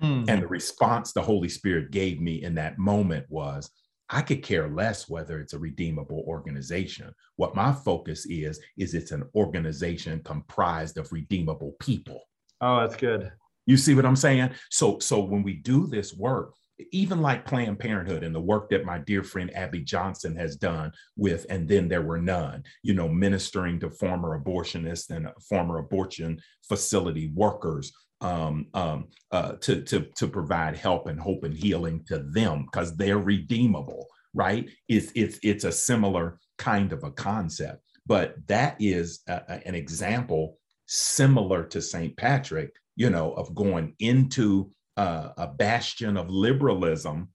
Mm. 0.00 0.28
And 0.28 0.42
the 0.42 0.46
response 0.46 1.12
the 1.12 1.22
Holy 1.22 1.48
Spirit 1.48 1.90
gave 1.90 2.20
me 2.20 2.42
in 2.42 2.54
that 2.54 2.78
moment 2.78 3.26
was, 3.28 3.70
I 4.08 4.22
could 4.22 4.42
care 4.42 4.68
less 4.68 5.08
whether 5.08 5.40
it's 5.40 5.52
a 5.52 5.58
redeemable 5.58 6.24
organization. 6.26 7.14
What 7.36 7.54
my 7.54 7.72
focus 7.72 8.26
is, 8.26 8.60
is 8.76 8.94
it's 8.94 9.12
an 9.12 9.24
organization 9.34 10.20
comprised 10.24 10.98
of 10.98 11.12
redeemable 11.12 11.76
people. 11.80 12.22
Oh, 12.60 12.80
that's 12.80 12.96
good. 12.96 13.30
You 13.70 13.76
see 13.76 13.94
what 13.94 14.04
I'm 14.04 14.16
saying? 14.16 14.50
So, 14.68 14.98
so 14.98 15.20
when 15.20 15.44
we 15.44 15.54
do 15.54 15.86
this 15.86 16.12
work, 16.12 16.54
even 16.90 17.22
like 17.22 17.46
Planned 17.46 17.78
Parenthood 17.78 18.24
and 18.24 18.34
the 18.34 18.40
work 18.40 18.68
that 18.70 18.84
my 18.84 18.98
dear 18.98 19.22
friend 19.22 19.54
Abby 19.54 19.82
Johnson 19.82 20.34
has 20.34 20.56
done 20.56 20.90
with, 21.16 21.46
and 21.48 21.68
then 21.68 21.86
there 21.86 22.02
were 22.02 22.20
none, 22.20 22.64
you 22.82 22.94
know, 22.94 23.08
ministering 23.08 23.78
to 23.78 23.88
former 23.88 24.36
abortionists 24.36 25.10
and 25.10 25.28
former 25.48 25.78
abortion 25.78 26.40
facility 26.66 27.30
workers 27.32 27.92
um, 28.22 28.66
um, 28.74 29.06
uh, 29.30 29.52
to, 29.60 29.82
to, 29.82 30.00
to 30.16 30.26
provide 30.26 30.76
help 30.76 31.06
and 31.06 31.20
hope 31.20 31.44
and 31.44 31.54
healing 31.54 32.04
to 32.08 32.18
them 32.18 32.64
because 32.64 32.96
they're 32.96 33.18
redeemable, 33.18 34.04
right? 34.34 34.68
It's, 34.88 35.12
it's, 35.14 35.38
it's 35.44 35.62
a 35.62 35.70
similar 35.70 36.40
kind 36.58 36.92
of 36.92 37.04
a 37.04 37.12
concept. 37.12 37.84
But 38.04 38.34
that 38.48 38.74
is 38.80 39.20
a, 39.28 39.64
an 39.64 39.76
example 39.76 40.58
similar 40.86 41.62
to 41.66 41.80
St. 41.80 42.16
Patrick 42.16 42.72
you 43.00 43.08
know, 43.08 43.32
of 43.32 43.54
going 43.54 43.94
into 43.98 44.70
a 44.98 45.48
bastion 45.56 46.18
of 46.18 46.28
liberalism. 46.28 47.30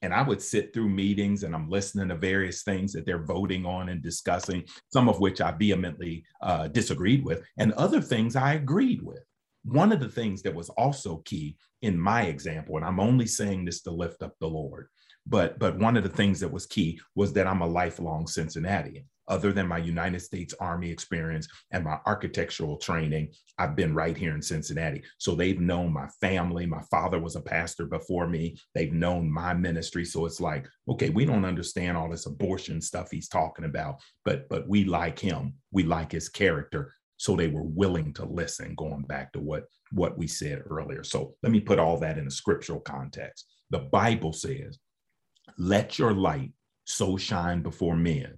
And 0.00 0.14
I 0.14 0.22
would 0.22 0.40
sit 0.40 0.72
through 0.72 0.88
meetings 0.88 1.42
and 1.42 1.54
I'm 1.54 1.68
listening 1.68 2.08
to 2.08 2.16
various 2.16 2.62
things 2.62 2.94
that 2.94 3.04
they're 3.04 3.26
voting 3.26 3.66
on 3.66 3.90
and 3.90 4.02
discussing, 4.02 4.64
some 4.90 5.10
of 5.10 5.20
which 5.20 5.42
I 5.42 5.50
vehemently 5.50 6.24
uh, 6.40 6.68
disagreed 6.68 7.26
with, 7.26 7.42
and 7.58 7.74
other 7.74 8.00
things 8.00 8.36
I 8.36 8.54
agreed 8.54 9.02
with. 9.02 9.22
One 9.64 9.92
of 9.92 10.00
the 10.00 10.08
things 10.08 10.40
that 10.44 10.54
was 10.54 10.70
also 10.70 11.18
key 11.26 11.58
in 11.82 12.00
my 12.00 12.22
example, 12.22 12.78
and 12.78 12.84
I'm 12.86 12.98
only 12.98 13.26
saying 13.26 13.66
this 13.66 13.82
to 13.82 13.90
lift 13.90 14.22
up 14.22 14.34
the 14.40 14.48
Lord, 14.48 14.88
but 15.26 15.58
but 15.58 15.78
one 15.78 15.98
of 15.98 16.04
the 16.04 16.16
things 16.18 16.40
that 16.40 16.50
was 16.50 16.64
key 16.64 16.98
was 17.14 17.34
that 17.34 17.46
I'm 17.46 17.60
a 17.60 17.66
lifelong 17.66 18.26
Cincinnatian 18.26 19.04
other 19.32 19.50
than 19.50 19.66
my 19.66 19.78
United 19.78 20.20
States 20.20 20.52
Army 20.60 20.90
experience 20.90 21.48
and 21.70 21.82
my 21.82 21.96
architectural 22.04 22.76
training, 22.76 23.32
I've 23.58 23.74
been 23.74 23.94
right 23.94 24.14
here 24.14 24.34
in 24.34 24.42
Cincinnati. 24.42 25.02
So 25.16 25.34
they've 25.34 25.58
known 25.58 25.90
my 25.90 26.06
family. 26.20 26.66
My 26.66 26.82
father 26.90 27.18
was 27.18 27.34
a 27.34 27.40
pastor 27.40 27.86
before 27.86 28.28
me. 28.28 28.58
They've 28.74 28.92
known 28.92 29.32
my 29.32 29.54
ministry. 29.54 30.04
So 30.04 30.26
it's 30.26 30.38
like, 30.38 30.68
okay, 30.86 31.08
we 31.08 31.24
don't 31.24 31.46
understand 31.46 31.96
all 31.96 32.10
this 32.10 32.26
abortion 32.26 32.82
stuff 32.82 33.08
he's 33.10 33.28
talking 33.28 33.64
about, 33.64 34.00
but 34.26 34.46
but 34.50 34.68
we 34.68 34.84
like 34.84 35.18
him. 35.18 35.54
We 35.70 35.84
like 35.84 36.12
his 36.12 36.28
character. 36.28 36.92
So 37.16 37.34
they 37.34 37.48
were 37.48 37.62
willing 37.62 38.12
to 38.14 38.26
listen, 38.26 38.74
going 38.74 39.02
back 39.02 39.32
to 39.32 39.40
what, 39.40 39.64
what 39.92 40.18
we 40.18 40.26
said 40.26 40.62
earlier. 40.68 41.04
So 41.04 41.36
let 41.42 41.52
me 41.52 41.60
put 41.60 41.78
all 41.78 41.98
that 42.00 42.18
in 42.18 42.26
a 42.26 42.30
scriptural 42.30 42.80
context. 42.80 43.46
The 43.70 43.78
Bible 43.78 44.34
says, 44.34 44.78
let 45.56 45.98
your 45.98 46.12
light 46.12 46.52
so 46.84 47.16
shine 47.16 47.62
before 47.62 47.96
men 47.96 48.34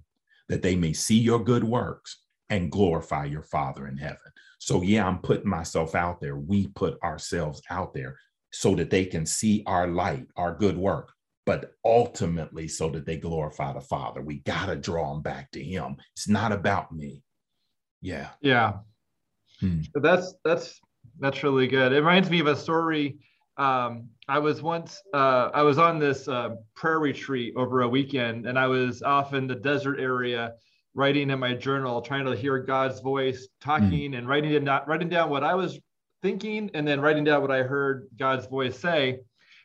that 0.49 0.61
they 0.61 0.75
may 0.75 0.93
see 0.93 1.17
your 1.17 1.43
good 1.43 1.63
works 1.63 2.21
and 2.49 2.71
glorify 2.71 3.25
your 3.25 3.41
Father 3.41 3.87
in 3.87 3.97
heaven. 3.97 4.17
So, 4.59 4.81
yeah, 4.81 5.07
I'm 5.07 5.19
putting 5.19 5.49
myself 5.49 5.95
out 5.95 6.21
there. 6.21 6.37
We 6.37 6.67
put 6.67 7.01
ourselves 7.03 7.61
out 7.69 7.93
there 7.93 8.17
so 8.51 8.75
that 8.75 8.89
they 8.89 9.05
can 9.05 9.25
see 9.25 9.63
our 9.65 9.87
light, 9.87 10.27
our 10.37 10.55
good 10.55 10.77
work, 10.77 11.11
but 11.45 11.73
ultimately 11.83 12.67
so 12.67 12.89
that 12.89 13.05
they 13.05 13.17
glorify 13.17 13.73
the 13.73 13.81
Father. 13.81 14.21
We 14.21 14.39
got 14.39 14.67
to 14.67 14.75
draw 14.75 15.13
them 15.13 15.21
back 15.21 15.51
to 15.51 15.63
Him. 15.63 15.97
It's 16.15 16.29
not 16.29 16.51
about 16.51 16.91
me. 16.91 17.23
Yeah. 18.01 18.29
Yeah. 18.41 18.73
Hmm. 19.59 19.81
That's, 19.95 20.35
that's, 20.43 20.79
that's 21.19 21.43
really 21.43 21.67
good. 21.67 21.91
It 21.91 21.97
reminds 21.97 22.29
me 22.29 22.39
of 22.39 22.47
a 22.47 22.55
story 22.55 23.17
um, 23.57 24.09
I 24.27 24.39
was 24.39 24.61
once 24.61 25.01
uh, 25.13 25.49
I 25.53 25.61
was 25.61 25.77
on 25.77 25.99
this 25.99 26.27
uh, 26.27 26.55
prayer 26.75 26.99
retreat 26.99 27.53
over 27.55 27.81
a 27.81 27.87
weekend, 27.87 28.45
and 28.47 28.59
I 28.59 28.67
was 28.67 29.01
off 29.01 29.33
in 29.33 29.47
the 29.47 29.55
desert 29.55 29.99
area 29.99 30.53
writing 30.93 31.29
in 31.29 31.39
my 31.39 31.53
journal, 31.53 32.01
trying 32.01 32.25
to 32.25 32.35
hear 32.35 32.57
God's 32.59 33.01
voice 33.01 33.47
talking 33.61 34.11
mm. 34.11 34.17
and 34.17 34.27
writing 34.27 34.51
it 34.51 34.63
down, 34.63 34.81
writing 34.87 35.09
down 35.09 35.29
what 35.29 35.43
I 35.43 35.53
was 35.53 35.79
thinking, 36.21 36.71
and 36.73 36.87
then 36.87 37.01
writing 37.01 37.23
down 37.23 37.41
what 37.41 37.51
I 37.51 37.63
heard 37.63 38.07
God's 38.17 38.47
voice 38.47 38.79
say. 38.79 39.19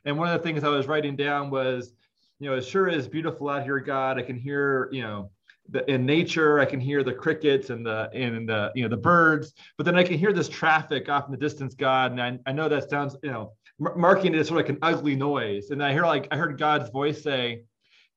And 0.05 0.19
one 0.19 0.29
of 0.29 0.41
the 0.41 0.47
things 0.47 0.65
I 0.65 0.69
was 0.69 0.87
writing 0.87 1.17
down 1.17 1.51
was, 1.51 1.93
you 2.39 2.49
know, 2.51 2.57
it 2.57 2.65
sure 2.65 2.89
is 2.89 3.07
beautiful 3.09 3.49
out 3.49 3.65
here, 3.65 3.79
God. 3.79 4.19
I 4.19 4.23
can 4.23 4.37
hear, 4.37 4.89
you 4.93 5.03
know, 5.03 5.31
the, 5.69 5.89
in 5.89 6.05
nature 6.05 6.59
i 6.59 6.65
can 6.65 6.81
hear 6.81 7.05
the 7.05 7.13
crickets 7.13 7.71
and 7.71 7.87
the 7.87 8.11
and 8.13 8.49
the 8.49 8.73
you 8.75 8.83
know 8.83 8.89
the 8.89 8.97
birds 8.97 9.53
but 9.77 9.85
then 9.85 9.95
i 9.95 10.03
can 10.03 10.19
hear 10.19 10.33
this 10.33 10.49
traffic 10.49 11.09
off 11.09 11.27
in 11.27 11.31
the 11.31 11.37
distance 11.37 11.75
god 11.75 12.11
and 12.11 12.21
i, 12.21 12.39
I 12.47 12.53
know 12.53 12.69
that 12.69 12.91
sounds 12.91 13.15
you 13.23 13.31
know 13.31 13.53
marking 13.81 14.35
it 14.35 14.39
as 14.39 14.49
sort 14.49 14.61
of 14.61 14.67
like 14.67 14.77
an 14.77 14.79
ugly 14.83 15.17
noise. 15.17 15.71
And 15.71 15.83
I 15.83 15.93
hear 15.93 16.05
like 16.05 16.29
I 16.31 16.37
heard 16.37 16.59
God's 16.59 16.91
voice 16.91 17.23
say 17.23 17.63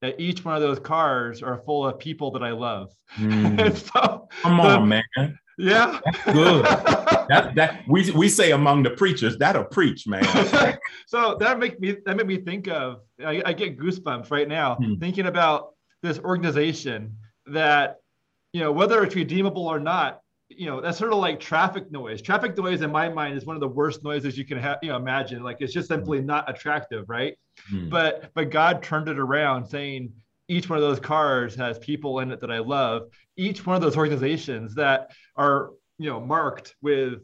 that 0.02 0.20
each 0.20 0.44
one 0.44 0.56
of 0.56 0.62
those 0.62 0.80
cars 0.80 1.42
are 1.42 1.58
full 1.60 1.88
of 1.88 1.98
people 1.98 2.32
that 2.32 2.44
I 2.44 2.52
love. 2.52 2.92
Mm. 3.18 3.76
so, 3.94 4.28
Come 4.42 4.60
on, 4.60 4.82
the, 4.82 4.86
man. 4.86 5.40
Yeah, 5.58 6.00
That's 6.04 6.24
good. 6.26 6.66
that 6.66 7.52
that 7.56 7.84
we 7.88 8.10
we 8.12 8.28
say 8.28 8.52
among 8.52 8.84
the 8.84 8.90
preachers 8.90 9.38
that'll 9.38 9.66
preach, 9.66 10.08
man. 10.08 10.24
so 11.08 11.38
that 11.40 11.60
make 11.60 11.80
me 11.80 11.98
that 12.06 12.18
made 12.18 12.28
me 12.28 12.38
think 12.38 12.68
of 12.68 13.02
I, 13.24 13.42
I 13.46 13.54
get 13.54 13.78
goosebumps 13.78 14.32
right 14.32 14.48
now 14.48 14.76
hmm. 14.76 14.96
thinking 14.96 15.28
about 15.28 15.70
this 16.02 16.20
organization 16.20 17.18
that 17.46 17.98
you 18.52 18.62
know 18.62 18.72
whether 18.72 19.04
it's 19.04 19.16
redeemable 19.16 19.68
or 19.68 19.80
not 19.80 20.23
you 20.58 20.66
know 20.66 20.82
that's 20.82 20.98
sort 20.98 21.12
of 21.12 21.20
like 21.20 21.40
traffic 21.40 21.92
noise 21.92 22.22
traffic 22.22 22.58
noise 22.58 22.82
in 22.82 22.92
my 22.92 23.10
mind 23.10 23.38
is 23.38 23.46
one 23.46 23.56
of 23.56 23.60
the 23.60 23.68
worst 23.68 24.04
noises 24.04 24.38
you 24.38 24.46
can 24.46 24.58
have 24.58 24.78
you 24.82 24.90
know 24.90 24.96
imagine 24.96 25.44
like 25.44 25.58
it's 25.60 25.74
just 25.74 25.88
simply 25.88 26.20
mm. 26.20 26.26
not 26.26 26.50
attractive 26.50 27.10
right 27.10 27.38
mm. 27.72 27.90
but 27.90 28.32
but 28.34 28.50
god 28.50 28.82
turned 28.84 29.08
it 29.08 29.20
around 29.20 29.66
saying 29.66 30.12
each 30.48 30.70
one 30.70 30.78
of 30.78 30.84
those 30.84 31.00
cars 31.00 31.56
has 31.56 31.80
people 31.80 32.20
in 32.20 32.32
it 32.32 32.40
that 32.40 32.52
i 32.52 32.60
love 32.60 33.04
each 33.38 33.66
one 33.66 33.76
of 33.76 33.82
those 33.82 33.98
organizations 33.98 34.76
that 34.76 35.12
are 35.36 35.72
you 35.98 36.10
know 36.10 36.20
marked 36.20 36.76
with 36.82 37.22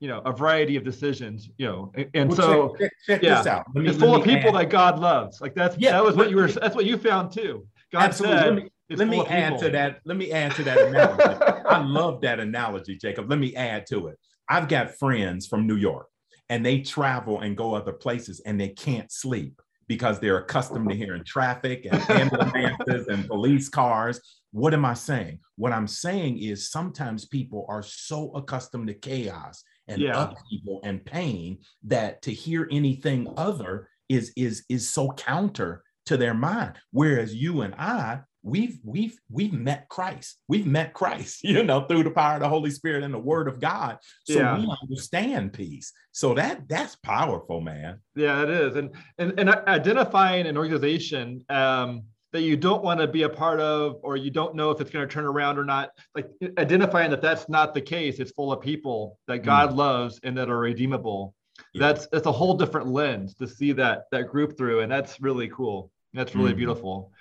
you 0.00 0.08
know 0.08 0.20
a 0.20 0.32
variety 0.32 0.76
of 0.76 0.84
decisions 0.84 1.50
you 1.58 1.66
know 1.66 1.92
and, 1.94 2.10
and 2.14 2.30
well, 2.30 2.36
so 2.36 2.76
check, 2.78 2.90
check, 3.06 3.22
check 3.22 3.44
yeah 3.44 3.62
me, 3.74 3.88
it's 3.88 3.98
full 3.98 4.14
of 4.14 4.24
people 4.24 4.50
add. 4.50 4.66
that 4.66 4.70
god 4.70 4.98
loves 4.98 5.40
like 5.40 5.54
that's 5.54 5.76
yeah, 5.78 5.92
that 5.92 6.04
was 6.04 6.16
what 6.16 6.30
you 6.30 6.36
were 6.36 6.48
that's 6.48 6.74
what 6.74 6.86
you 6.86 6.96
found 6.96 7.32
too 7.32 7.66
god 7.92 8.04
absolutely. 8.04 8.62
said 8.62 8.70
let 8.90 9.08
me 9.08 9.24
add 9.26 9.58
to 9.58 9.70
that. 9.70 10.00
Let 10.04 10.16
me 10.16 10.32
add 10.32 10.54
to 10.56 10.64
that 10.64 10.78
analogy. 10.78 11.64
I 11.66 11.78
love 11.84 12.20
that 12.22 12.40
analogy, 12.40 12.96
Jacob. 12.96 13.30
Let 13.30 13.38
me 13.38 13.54
add 13.54 13.86
to 13.86 14.08
it. 14.08 14.18
I've 14.48 14.68
got 14.68 14.96
friends 14.98 15.46
from 15.46 15.66
New 15.66 15.76
York 15.76 16.08
and 16.48 16.66
they 16.66 16.80
travel 16.80 17.40
and 17.40 17.56
go 17.56 17.74
other 17.74 17.92
places 17.92 18.40
and 18.44 18.60
they 18.60 18.70
can't 18.70 19.10
sleep 19.10 19.62
because 19.86 20.18
they're 20.18 20.38
accustomed 20.38 20.88
to 20.88 20.94
hearing 20.94 21.24
traffic 21.24 21.86
and 21.90 22.10
ambulances 22.10 23.06
and 23.08 23.26
police 23.26 23.68
cars. 23.68 24.20
What 24.52 24.74
am 24.74 24.84
I 24.84 24.94
saying? 24.94 25.38
What 25.56 25.72
I'm 25.72 25.86
saying 25.86 26.38
is 26.38 26.70
sometimes 26.70 27.26
people 27.26 27.66
are 27.68 27.82
so 27.82 28.32
accustomed 28.34 28.88
to 28.88 28.94
chaos 28.94 29.62
and 29.88 30.00
yeah. 30.00 30.22
upheaval 30.22 30.80
and 30.84 31.04
pain 31.04 31.58
that 31.84 32.22
to 32.22 32.32
hear 32.32 32.68
anything 32.70 33.32
other 33.36 33.88
is 34.08 34.32
is 34.36 34.64
is 34.68 34.88
so 34.88 35.12
counter 35.12 35.82
to 36.06 36.16
their 36.16 36.34
mind. 36.34 36.74
Whereas 36.90 37.34
you 37.34 37.62
and 37.62 37.74
I 37.76 38.20
we've 38.42 38.78
we've 38.84 39.18
we've 39.30 39.52
met 39.52 39.88
Christ. 39.88 40.38
We've 40.48 40.66
met 40.66 40.94
Christ, 40.94 41.40
you 41.44 41.62
know, 41.62 41.82
through 41.82 42.04
the 42.04 42.10
power 42.10 42.34
of 42.34 42.40
the 42.40 42.48
Holy 42.48 42.70
Spirit 42.70 43.04
and 43.04 43.12
the 43.12 43.18
Word 43.18 43.48
of 43.48 43.60
God. 43.60 43.98
So 44.24 44.38
yeah. 44.38 44.58
we 44.58 44.72
understand 44.82 45.52
peace. 45.52 45.92
So 46.12 46.34
that 46.34 46.68
that's 46.68 46.96
powerful, 46.96 47.60
man. 47.60 48.00
Yeah, 48.14 48.42
it 48.42 48.50
is. 48.50 48.76
And 48.76 48.90
and 49.18 49.38
and 49.38 49.50
identifying 49.50 50.46
an 50.46 50.56
organization 50.56 51.44
um, 51.48 52.02
that 52.32 52.42
you 52.42 52.56
don't 52.56 52.84
want 52.84 53.00
to 53.00 53.08
be 53.08 53.24
a 53.24 53.28
part 53.28 53.60
of, 53.60 53.96
or 54.02 54.16
you 54.16 54.30
don't 54.30 54.54
know 54.54 54.70
if 54.70 54.80
it's 54.80 54.90
going 54.90 55.06
to 55.06 55.12
turn 55.12 55.24
around 55.24 55.58
or 55.58 55.64
not. 55.64 55.90
Like 56.14 56.30
identifying 56.58 57.10
that 57.10 57.22
that's 57.22 57.48
not 57.48 57.74
the 57.74 57.80
case. 57.80 58.18
It's 58.18 58.30
full 58.32 58.52
of 58.52 58.60
people 58.60 59.18
that 59.26 59.38
God 59.38 59.70
mm. 59.70 59.76
loves 59.76 60.20
and 60.22 60.36
that 60.38 60.48
are 60.48 60.58
redeemable. 60.58 61.34
Yeah. 61.74 61.92
That's 61.92 62.06
that's 62.08 62.26
a 62.26 62.32
whole 62.32 62.56
different 62.56 62.88
lens 62.88 63.34
to 63.34 63.46
see 63.46 63.72
that 63.72 64.04
that 64.12 64.28
group 64.28 64.56
through, 64.56 64.80
and 64.80 64.90
that's 64.90 65.20
really 65.20 65.48
cool. 65.48 65.90
That's 66.14 66.34
really 66.34 66.54
mm. 66.54 66.56
beautiful. 66.56 67.12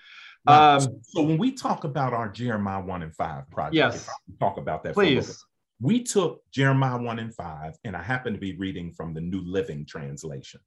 Um, 0.48 1.02
so 1.04 1.22
when 1.22 1.38
we 1.38 1.52
talk 1.52 1.84
about 1.84 2.14
our 2.14 2.30
Jeremiah 2.30 2.82
1 2.82 3.04
and 3.04 3.16
5 3.16 3.50
project, 3.52 3.76
yes. 3.76 4.10
talk 4.40 4.58
about 4.58 4.84
that. 4.84 4.94
Please. 4.94 5.44
We 5.82 6.04
took 6.04 6.42
Jeremiah 6.52 7.02
1 7.02 7.20
and 7.20 7.34
5, 7.34 7.78
and 7.86 7.96
I 7.96 8.04
happen 8.04 8.34
to 8.34 8.40
be 8.40 8.56
reading 8.58 8.92
from 8.92 9.14
the 9.14 9.22
New 9.22 9.42
Living 9.42 9.86
Translation. 9.86 10.60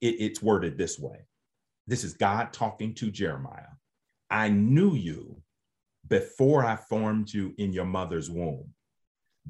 It, 0.00 0.16
it's 0.18 0.42
worded 0.42 0.76
this 0.76 0.98
way 0.98 1.26
This 1.86 2.04
is 2.04 2.14
God 2.14 2.52
talking 2.52 2.94
to 2.94 3.10
Jeremiah. 3.10 3.74
I 4.30 4.48
knew 4.48 4.94
you 4.94 5.40
before 6.08 6.64
I 6.64 6.76
formed 6.76 7.32
you 7.32 7.54
in 7.58 7.72
your 7.72 7.84
mother's 7.84 8.30
womb. 8.30 8.72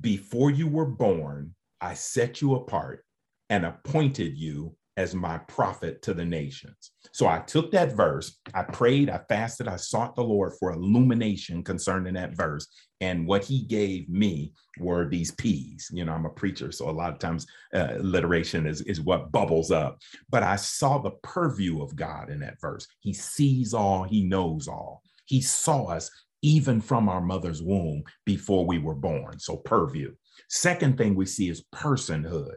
Before 0.01 0.51
you 0.51 0.69
were 0.69 0.87
born, 0.87 1.55
I 1.81 1.95
set 1.95 2.41
you 2.41 2.55
apart 2.55 3.05
and 3.51 3.67
appointed 3.67 4.37
you 4.37 4.77
as 4.99 5.15
my 5.15 5.39
prophet 5.39 6.03
to 6.03 6.13
the 6.13 6.25
nations. 6.25 6.91
So 7.13 7.29
I 7.29 7.39
took 7.39 7.71
that 7.71 7.93
verse, 7.93 8.41
I 8.53 8.65
prayed, 8.65 9.09
I 9.09 9.21
fasted, 9.29 9.69
I 9.69 9.77
sought 9.77 10.17
the 10.17 10.25
Lord 10.25 10.55
for 10.59 10.73
illumination 10.73 11.63
concerning 11.63 12.15
that 12.15 12.37
verse. 12.37 12.67
And 13.01 13.25
what 13.25 13.45
he 13.45 13.63
gave 13.63 14.09
me 14.09 14.55
were 14.81 15.09
these 15.09 15.31
P's. 15.31 15.89
You 15.93 16.05
know, 16.05 16.13
I'm 16.13 16.27
a 16.27 16.31
preacher, 16.31 16.73
so 16.73 16.91
a 16.91 16.91
lot 16.91 17.13
of 17.13 17.21
times 17.21 17.47
uh, 17.73 17.95
alliteration 17.99 18.67
is, 18.67 18.81
is 18.83 19.01
what 19.01 19.31
bubbles 19.31 19.71
up. 19.71 20.01
But 20.31 20.43
I 20.43 20.57
saw 20.57 20.99
the 20.99 21.13
purview 21.23 21.81
of 21.81 21.95
God 21.95 22.29
in 22.29 22.41
that 22.41 22.61
verse. 22.61 22.89
He 22.99 23.13
sees 23.13 23.75
all, 23.75 24.03
he 24.03 24.25
knows 24.25 24.67
all. 24.67 25.03
He 25.27 25.41
saw 25.41 25.85
us 25.85 26.11
even 26.43 26.81
from 26.81 27.09
our 27.09 27.21
mother's 27.21 27.63
womb 27.63 28.03
before 28.27 28.67
we 28.67 28.79
were 28.79 28.97
born. 28.97 29.39
So, 29.39 29.59
purview. 29.59 30.13
Second 30.49 30.99
thing 30.99 31.15
we 31.15 31.27
see 31.27 31.49
is 31.49 31.65
personhood. 31.73 32.57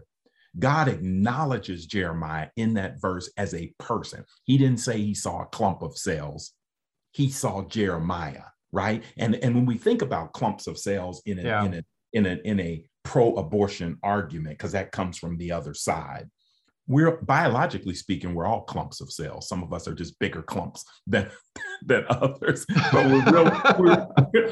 God 0.59 0.87
acknowledges 0.87 1.85
Jeremiah 1.85 2.49
in 2.57 2.73
that 2.73 2.99
verse 3.01 3.31
as 3.37 3.53
a 3.53 3.73
person. 3.79 4.25
He 4.43 4.57
didn't 4.57 4.79
say 4.79 4.99
he 4.99 5.13
saw 5.13 5.43
a 5.43 5.47
clump 5.47 5.81
of 5.81 5.97
cells, 5.97 6.53
he 7.11 7.29
saw 7.29 7.63
Jeremiah, 7.63 8.43
right? 8.71 9.03
And, 9.17 9.35
and 9.35 9.55
when 9.55 9.65
we 9.65 9.77
think 9.77 10.01
about 10.01 10.33
clumps 10.33 10.67
of 10.67 10.77
cells 10.77 11.21
in 11.25 11.39
a, 11.39 11.43
yeah. 11.43 11.65
in 11.65 11.73
a, 11.73 11.83
in 12.13 12.25
a, 12.25 12.39
in 12.43 12.59
a 12.59 12.85
pro-abortion 13.03 13.97
argument, 14.03 14.57
because 14.57 14.73
that 14.73 14.91
comes 14.91 15.17
from 15.17 15.37
the 15.37 15.51
other 15.51 15.73
side, 15.73 16.29
we're 16.87 17.17
biologically 17.21 17.93
speaking, 17.93 18.33
we're 18.33 18.45
all 18.45 18.63
clumps 18.63 19.01
of 19.01 19.11
cells. 19.11 19.47
Some 19.47 19.63
of 19.63 19.71
us 19.71 19.87
are 19.87 19.93
just 19.93 20.19
bigger 20.19 20.41
clumps 20.41 20.83
than 21.07 21.29
than 21.83 22.05
others, 22.09 22.65
but 22.91 23.05
we're 23.05 23.31
really, 23.31 23.51
we're, 23.79 24.07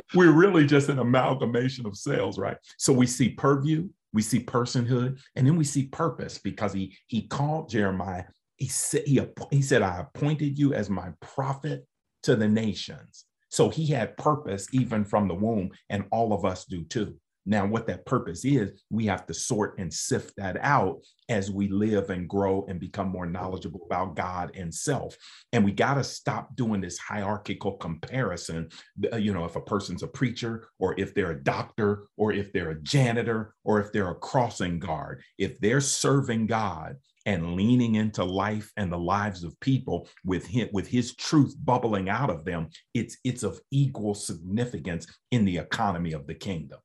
we're 0.16 0.32
really 0.32 0.66
just 0.66 0.89
an 0.89 1.00
amalgamation 1.00 1.86
of 1.86 1.97
cells, 1.97 2.39
right? 2.39 2.58
So 2.78 2.91
we 2.93 3.06
see 3.06 3.30
purview, 3.30 3.89
we 4.14 4.22
see 4.22 4.39
personhood, 4.39 5.20
and 5.36 5.45
then 5.45 5.55
we 5.55 5.64
see 5.64 5.88
purpose 5.88 6.38
because 6.38 6.74
he 6.74 6.97
he 7.07 7.28
called 7.28 7.70
Jeremiah. 7.70 8.26
He 8.55 8.68
said 8.68 9.03
he, 9.05 9.22
he 9.51 9.62
said, 9.62 9.82
"I 9.82 9.99
appointed 9.99 10.57
you 10.57 10.74
as 10.74 10.89
my 10.89 11.10
prophet 11.22 11.86
to 12.24 12.36
the 12.36 12.47
nations." 12.47 13.26
So 13.49 13.70
he 13.70 13.88
had 13.88 14.18
purpose 14.18 14.68
even 14.72 15.03
from 15.05 15.28
the 15.28 15.36
womb, 15.36 15.72
and 15.89 16.05
all 16.12 16.34
of 16.34 16.45
us 16.45 16.66
do 16.66 16.84
too. 16.84 17.16
Now, 17.50 17.66
what 17.66 17.88
that 17.88 18.06
purpose 18.06 18.45
is, 18.45 18.84
we 18.91 19.08
have 19.08 19.26
to 19.26 19.34
sort 19.34 19.80
and 19.80 19.91
sift 19.91 20.36
that 20.38 20.56
out 20.62 21.00
as 21.30 21.50
we 21.50 21.68
live 21.68 22.12
and 22.12 22.30
grow 22.30 22.64
and 22.70 22.80
become 22.80 23.10
more 23.10 23.26
knowledgeable 23.26 23.82
about 23.88 24.16
God 24.16 24.52
and 24.56 24.72
self. 24.72 25.18
And 25.52 25.66
we 25.66 25.72
got 25.72 25.95
to 25.95 26.04
stop 26.04 26.56
doing 26.56 26.80
this 26.80 27.00
hierarchical 27.00 27.72
comparison. 27.78 28.70
Uh, 29.12 29.18
you 29.18 29.34
know, 29.34 29.45
if 29.45 29.56
a 29.56 29.62
person's 29.62 30.04
a 30.04 30.08
preacher, 30.08 30.68
or 30.78 30.93
if 31.00 31.16
they're 31.16 31.32
a 31.32 31.43
doctor, 31.43 32.06
or 32.18 32.32
if 32.32 32.54
they're 32.54 32.70
a 32.70 32.82
janitor, 32.82 33.56
or 33.64 33.82
if 33.82 33.91
they're 33.91 34.12
a 34.12 34.16
crossing 34.16 34.78
guard, 34.78 35.24
if 35.39 35.60
they're 35.60 35.82
serving 35.82 36.45
God, 36.45 36.97
and 37.26 37.56
leaning 37.56 37.95
into 37.95 38.24
life 38.24 38.72
and 38.78 38.91
the 38.91 38.97
lives 38.97 39.43
of 39.43 39.60
people 39.60 40.08
with 40.24 40.47
him, 40.47 40.70
with 40.72 40.88
his 40.88 41.16
truth 41.16 41.56
bubbling 41.64 42.10
out 42.10 42.30
of 42.30 42.45
them, 42.45 42.70
it's 42.93 43.18
it's 43.24 43.43
of 43.43 43.60
equal 43.72 44.16
significance 44.16 45.06
in 45.32 45.45
the 45.45 45.58
economy 45.58 46.14
of 46.14 46.26
the 46.28 46.34
kingdom. 46.34 46.80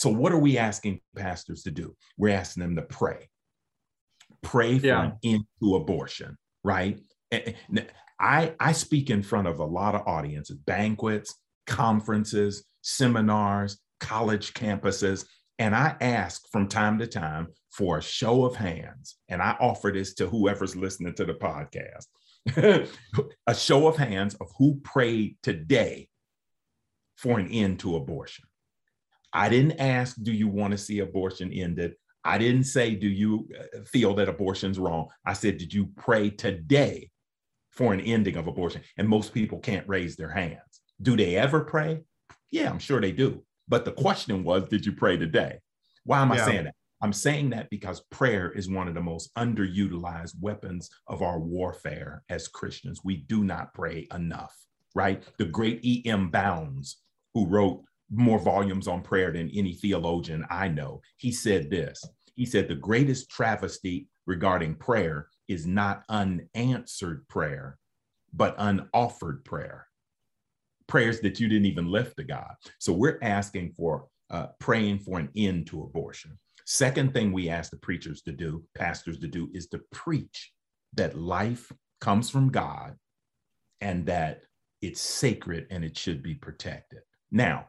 So, 0.00 0.08
what 0.08 0.32
are 0.32 0.38
we 0.38 0.56
asking 0.56 1.02
pastors 1.14 1.62
to 1.64 1.70
do? 1.70 1.94
We're 2.16 2.34
asking 2.34 2.62
them 2.62 2.76
to 2.76 2.82
pray. 2.82 3.28
Pray 4.42 4.78
for 4.78 4.86
yeah. 4.86 5.04
an 5.04 5.12
end 5.22 5.44
to 5.62 5.76
abortion, 5.76 6.38
right? 6.64 6.98
I, 8.18 8.54
I 8.58 8.72
speak 8.72 9.10
in 9.10 9.22
front 9.22 9.46
of 9.46 9.58
a 9.58 9.64
lot 9.64 9.94
of 9.94 10.06
audiences, 10.06 10.56
banquets, 10.56 11.34
conferences, 11.66 12.64
seminars, 12.80 13.78
college 14.00 14.54
campuses, 14.54 15.26
and 15.58 15.76
I 15.76 15.94
ask 16.00 16.50
from 16.50 16.66
time 16.66 16.98
to 17.00 17.06
time 17.06 17.48
for 17.70 17.98
a 17.98 18.02
show 18.02 18.46
of 18.46 18.56
hands. 18.56 19.16
And 19.28 19.42
I 19.42 19.54
offer 19.60 19.90
this 19.92 20.14
to 20.14 20.26
whoever's 20.26 20.74
listening 20.74 21.12
to 21.16 21.26
the 21.26 21.34
podcast 21.34 22.88
a 23.46 23.54
show 23.54 23.86
of 23.86 23.98
hands 23.98 24.34
of 24.36 24.48
who 24.56 24.80
prayed 24.82 25.36
today 25.42 26.08
for 27.18 27.38
an 27.38 27.50
end 27.50 27.80
to 27.80 27.96
abortion. 27.96 28.46
I 29.32 29.48
didn't 29.48 29.80
ask, 29.80 30.16
do 30.22 30.32
you 30.32 30.48
want 30.48 30.72
to 30.72 30.78
see 30.78 31.00
abortion 31.00 31.52
ended? 31.52 31.94
I 32.24 32.38
didn't 32.38 32.64
say, 32.64 32.94
do 32.94 33.08
you 33.08 33.48
uh, 33.58 33.82
feel 33.84 34.14
that 34.14 34.28
abortion's 34.28 34.78
wrong? 34.78 35.08
I 35.24 35.32
said, 35.32 35.58
did 35.58 35.72
you 35.72 35.90
pray 35.96 36.30
today 36.30 37.10
for 37.70 37.92
an 37.92 38.00
ending 38.00 38.36
of 38.36 38.46
abortion? 38.46 38.82
And 38.98 39.08
most 39.08 39.32
people 39.32 39.58
can't 39.58 39.88
raise 39.88 40.16
their 40.16 40.30
hands. 40.30 40.82
Do 41.00 41.16
they 41.16 41.36
ever 41.36 41.60
pray? 41.60 42.02
Yeah, 42.50 42.68
I'm 42.68 42.78
sure 42.78 43.00
they 43.00 43.12
do. 43.12 43.42
But 43.68 43.84
the 43.84 43.92
question 43.92 44.44
was, 44.44 44.68
did 44.68 44.84
you 44.84 44.92
pray 44.92 45.16
today? 45.16 45.60
Why 46.04 46.20
am 46.20 46.32
I 46.32 46.38
saying 46.38 46.64
that? 46.64 46.74
I'm 47.02 47.12
saying 47.12 47.50
that 47.50 47.70
because 47.70 48.02
prayer 48.10 48.50
is 48.50 48.68
one 48.68 48.88
of 48.88 48.94
the 48.94 49.00
most 49.00 49.34
underutilized 49.34 50.34
weapons 50.40 50.90
of 51.06 51.22
our 51.22 51.38
warfare 51.38 52.22
as 52.28 52.48
Christians. 52.48 53.00
We 53.02 53.16
do 53.16 53.42
not 53.42 53.72
pray 53.72 54.06
enough, 54.12 54.54
right? 54.94 55.22
The 55.38 55.46
great 55.46 55.82
E.M. 55.82 56.30
Bounds, 56.30 57.00
who 57.32 57.46
wrote 57.46 57.84
more 58.10 58.38
volumes 58.38 58.88
on 58.88 59.02
prayer 59.02 59.30
than 59.30 59.50
any 59.54 59.72
theologian 59.72 60.44
I 60.50 60.68
know. 60.68 61.00
He 61.16 61.32
said 61.32 61.70
this 61.70 62.02
He 62.34 62.46
said, 62.46 62.68
The 62.68 62.74
greatest 62.74 63.30
travesty 63.30 64.08
regarding 64.26 64.76
prayer 64.76 65.28
is 65.48 65.66
not 65.66 66.04
unanswered 66.08 67.26
prayer, 67.28 67.78
but 68.32 68.56
unoffered 68.58 69.44
prayer. 69.44 69.86
Prayers 70.86 71.20
that 71.20 71.38
you 71.40 71.48
didn't 71.48 71.66
even 71.66 71.90
lift 71.90 72.16
to 72.16 72.24
God. 72.24 72.52
So 72.78 72.92
we're 72.92 73.18
asking 73.22 73.72
for 73.76 74.06
uh, 74.30 74.46
praying 74.58 75.00
for 75.00 75.18
an 75.18 75.28
end 75.36 75.66
to 75.68 75.82
abortion. 75.82 76.38
Second 76.64 77.12
thing 77.12 77.32
we 77.32 77.48
ask 77.48 77.70
the 77.70 77.76
preachers 77.78 78.22
to 78.22 78.32
do, 78.32 78.62
pastors 78.76 79.18
to 79.18 79.26
do, 79.26 79.48
is 79.52 79.66
to 79.68 79.80
preach 79.92 80.52
that 80.94 81.18
life 81.18 81.70
comes 82.00 82.30
from 82.30 82.50
God 82.50 82.96
and 83.80 84.06
that 84.06 84.42
it's 84.80 85.00
sacred 85.00 85.66
and 85.70 85.84
it 85.84 85.96
should 85.96 86.22
be 86.22 86.34
protected. 86.34 87.00
Now, 87.30 87.66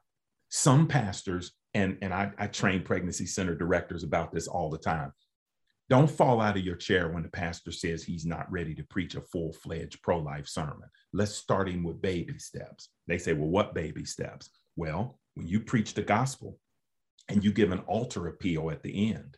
some 0.51 0.85
pastors, 0.85 1.53
and, 1.73 1.97
and 2.01 2.13
I, 2.13 2.31
I 2.37 2.47
train 2.47 2.83
pregnancy 2.83 3.25
center 3.25 3.55
directors 3.55 4.03
about 4.03 4.33
this 4.33 4.47
all 4.47 4.69
the 4.69 4.77
time. 4.77 5.13
Don't 5.89 6.11
fall 6.11 6.39
out 6.39 6.57
of 6.57 6.63
your 6.63 6.75
chair 6.75 7.09
when 7.09 7.23
the 7.23 7.29
pastor 7.29 7.71
says 7.71 8.03
he's 8.03 8.25
not 8.25 8.51
ready 8.51 8.75
to 8.75 8.83
preach 8.83 9.15
a 9.15 9.21
full 9.21 9.53
fledged 9.53 10.01
pro 10.03 10.19
life 10.19 10.47
sermon. 10.47 10.89
Let's 11.11 11.33
start 11.33 11.67
him 11.67 11.83
with 11.83 12.01
baby 12.01 12.37
steps. 12.37 12.89
They 13.07 13.17
say, 13.17 13.33
well, 13.33 13.49
what 13.49 13.73
baby 13.73 14.05
steps? 14.05 14.49
Well, 14.75 15.19
when 15.33 15.47
you 15.47 15.61
preach 15.61 15.93
the 15.93 16.01
gospel 16.01 16.59
and 17.27 17.43
you 17.43 17.51
give 17.51 17.71
an 17.71 17.79
altar 17.79 18.27
appeal 18.27 18.71
at 18.71 18.83
the 18.83 19.11
end, 19.11 19.37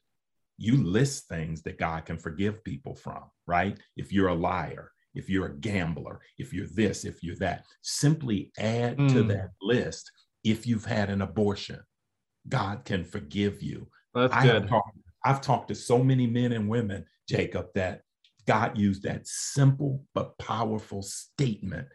you 0.57 0.77
list 0.77 1.27
things 1.27 1.63
that 1.63 1.79
God 1.79 2.05
can 2.05 2.17
forgive 2.17 2.63
people 2.63 2.95
from, 2.95 3.23
right? 3.47 3.77
If 3.97 4.11
you're 4.11 4.27
a 4.27 4.35
liar, 4.35 4.91
if 5.15 5.29
you're 5.29 5.47
a 5.47 5.57
gambler, 5.57 6.21
if 6.37 6.53
you're 6.53 6.67
this, 6.67 7.05
if 7.05 7.23
you're 7.23 7.35
that, 7.37 7.65
simply 7.81 8.51
add 8.57 8.97
mm. 8.97 9.09
to 9.09 9.21
hmm. 9.23 9.27
that 9.29 9.49
list 9.61 10.11
if 10.43 10.67
you've 10.67 10.85
had 10.85 11.09
an 11.09 11.21
abortion, 11.21 11.79
God 12.47 12.85
can 12.85 13.03
forgive 13.03 13.63
you. 13.63 13.87
That's 14.13 14.33
I 14.33 14.43
good. 14.43 14.67
Talked, 14.67 14.97
I've 15.23 15.41
talked 15.41 15.69
to 15.69 15.75
so 15.75 16.03
many 16.03 16.27
men 16.27 16.51
and 16.51 16.69
women, 16.69 17.05
Jacob, 17.27 17.67
that 17.75 18.01
God 18.45 18.77
used 18.77 19.03
that 19.03 19.25
simple 19.25 20.03
but 20.13 20.37
powerful 20.37 21.01
statement 21.01 21.87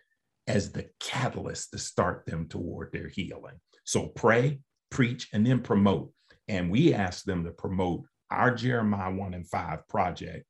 as 0.47 0.73
the 0.73 0.89
catalyst 0.99 1.73
to 1.73 1.79
start 1.79 2.25
them 2.27 2.49
toward 2.49 2.91
their 2.93 3.09
healing. 3.09 3.61
So 3.85 4.09
pray, 4.09 4.61
preach, 4.91 5.29
and 5.33 5.47
then 5.47 5.61
promote. 5.61 6.11
And 6.49 6.71
we 6.71 6.95
ask 6.95 7.25
them 7.25 7.45
to 7.45 7.51
promote 7.51 8.05
our 8.31 8.55
Jeremiah 8.55 9.13
1 9.13 9.35
and 9.35 9.47
5 9.47 9.87
project 9.89 10.47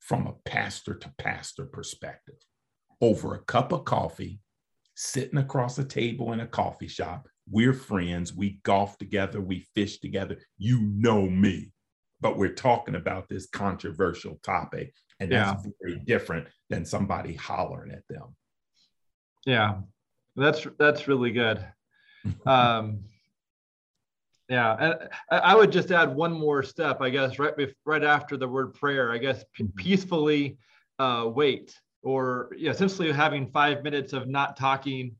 from 0.00 0.26
a 0.26 0.34
pastor 0.48 0.94
to 0.94 1.12
pastor 1.18 1.66
perspective 1.66 2.36
over 3.00 3.34
a 3.34 3.44
cup 3.44 3.72
of 3.72 3.84
coffee 3.84 4.40
sitting 5.00 5.38
across 5.38 5.78
a 5.78 5.84
table 5.84 6.32
in 6.32 6.40
a 6.40 6.46
coffee 6.46 6.88
shop. 6.88 7.28
We're 7.48 7.72
friends. 7.72 8.34
We 8.34 8.58
golf 8.64 8.98
together. 8.98 9.40
We 9.40 9.64
fish 9.72 10.00
together. 10.00 10.38
You 10.58 10.80
know 10.80 11.22
me. 11.22 11.70
But 12.20 12.36
we're 12.36 12.52
talking 12.52 12.96
about 12.96 13.28
this 13.28 13.46
controversial 13.46 14.40
topic. 14.42 14.92
And 15.20 15.30
that's 15.30 15.64
yeah. 15.64 15.70
very 15.80 16.00
different 16.00 16.48
than 16.68 16.84
somebody 16.84 17.34
hollering 17.34 17.92
at 17.92 18.02
them. 18.08 18.34
Yeah, 19.46 19.76
that's 20.34 20.66
that's 20.78 21.08
really 21.08 21.30
good. 21.30 21.64
Um, 22.44 23.04
yeah, 24.50 24.76
and 24.78 25.08
I 25.30 25.54
would 25.54 25.70
just 25.70 25.92
add 25.92 26.14
one 26.14 26.32
more 26.32 26.62
step, 26.62 27.00
I 27.00 27.08
guess, 27.10 27.38
right 27.38 27.54
right 27.86 28.04
after 28.04 28.36
the 28.36 28.48
word 28.48 28.74
prayer. 28.74 29.12
I 29.12 29.18
guess 29.18 29.44
mm-hmm. 29.58 29.66
peacefully 29.76 30.58
uh, 30.98 31.30
wait, 31.32 31.78
or 32.02 32.50
yeah, 32.56 32.70
essentially 32.70 33.12
having 33.12 33.46
five 33.46 33.82
minutes 33.82 34.12
of 34.12 34.28
not 34.28 34.56
talking 34.56 35.16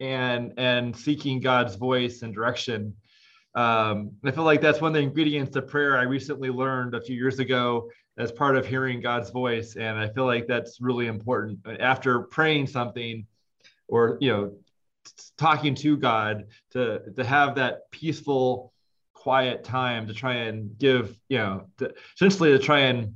and 0.00 0.52
and 0.56 0.94
seeking 0.96 1.40
God's 1.40 1.74
voice 1.74 2.22
and 2.22 2.34
direction. 2.34 2.94
Um, 3.54 4.12
I 4.24 4.30
feel 4.30 4.44
like 4.44 4.60
that's 4.60 4.80
one 4.80 4.90
of 4.90 4.94
the 4.94 5.00
ingredients 5.00 5.56
of 5.56 5.66
prayer 5.66 5.98
I 5.98 6.02
recently 6.02 6.50
learned 6.50 6.94
a 6.94 7.00
few 7.00 7.16
years 7.16 7.38
ago 7.38 7.90
as 8.18 8.30
part 8.30 8.56
of 8.56 8.66
hearing 8.66 9.00
God's 9.00 9.30
voice, 9.30 9.76
and 9.76 9.98
I 9.98 10.08
feel 10.08 10.26
like 10.26 10.46
that's 10.46 10.80
really 10.80 11.06
important. 11.06 11.60
After 11.80 12.20
praying 12.20 12.66
something, 12.66 13.26
or 13.88 14.18
you 14.20 14.30
know, 14.30 14.52
talking 15.36 15.74
to 15.76 15.96
God, 15.96 16.46
to 16.72 17.00
to 17.16 17.24
have 17.24 17.54
that 17.56 17.90
peaceful, 17.90 18.72
quiet 19.14 19.64
time 19.64 20.06
to 20.06 20.14
try 20.14 20.34
and 20.34 20.76
give, 20.78 21.18
you 21.28 21.38
know, 21.38 21.66
to, 21.78 21.92
essentially 22.14 22.50
to 22.50 22.58
try 22.58 22.80
and 22.80 23.14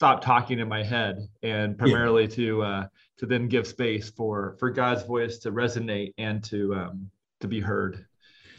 stop 0.00 0.22
talking 0.22 0.60
in 0.60 0.66
my 0.66 0.82
head 0.82 1.28
and 1.42 1.76
primarily 1.76 2.22
yeah. 2.22 2.28
to 2.34 2.62
uh, 2.62 2.86
to 3.18 3.26
then 3.26 3.46
give 3.48 3.66
space 3.66 4.08
for 4.08 4.56
for 4.58 4.70
God's 4.70 5.02
voice 5.02 5.36
to 5.40 5.52
resonate 5.52 6.14
and 6.16 6.42
to 6.44 6.74
um, 6.74 7.10
to 7.40 7.46
be 7.46 7.60
heard. 7.60 8.06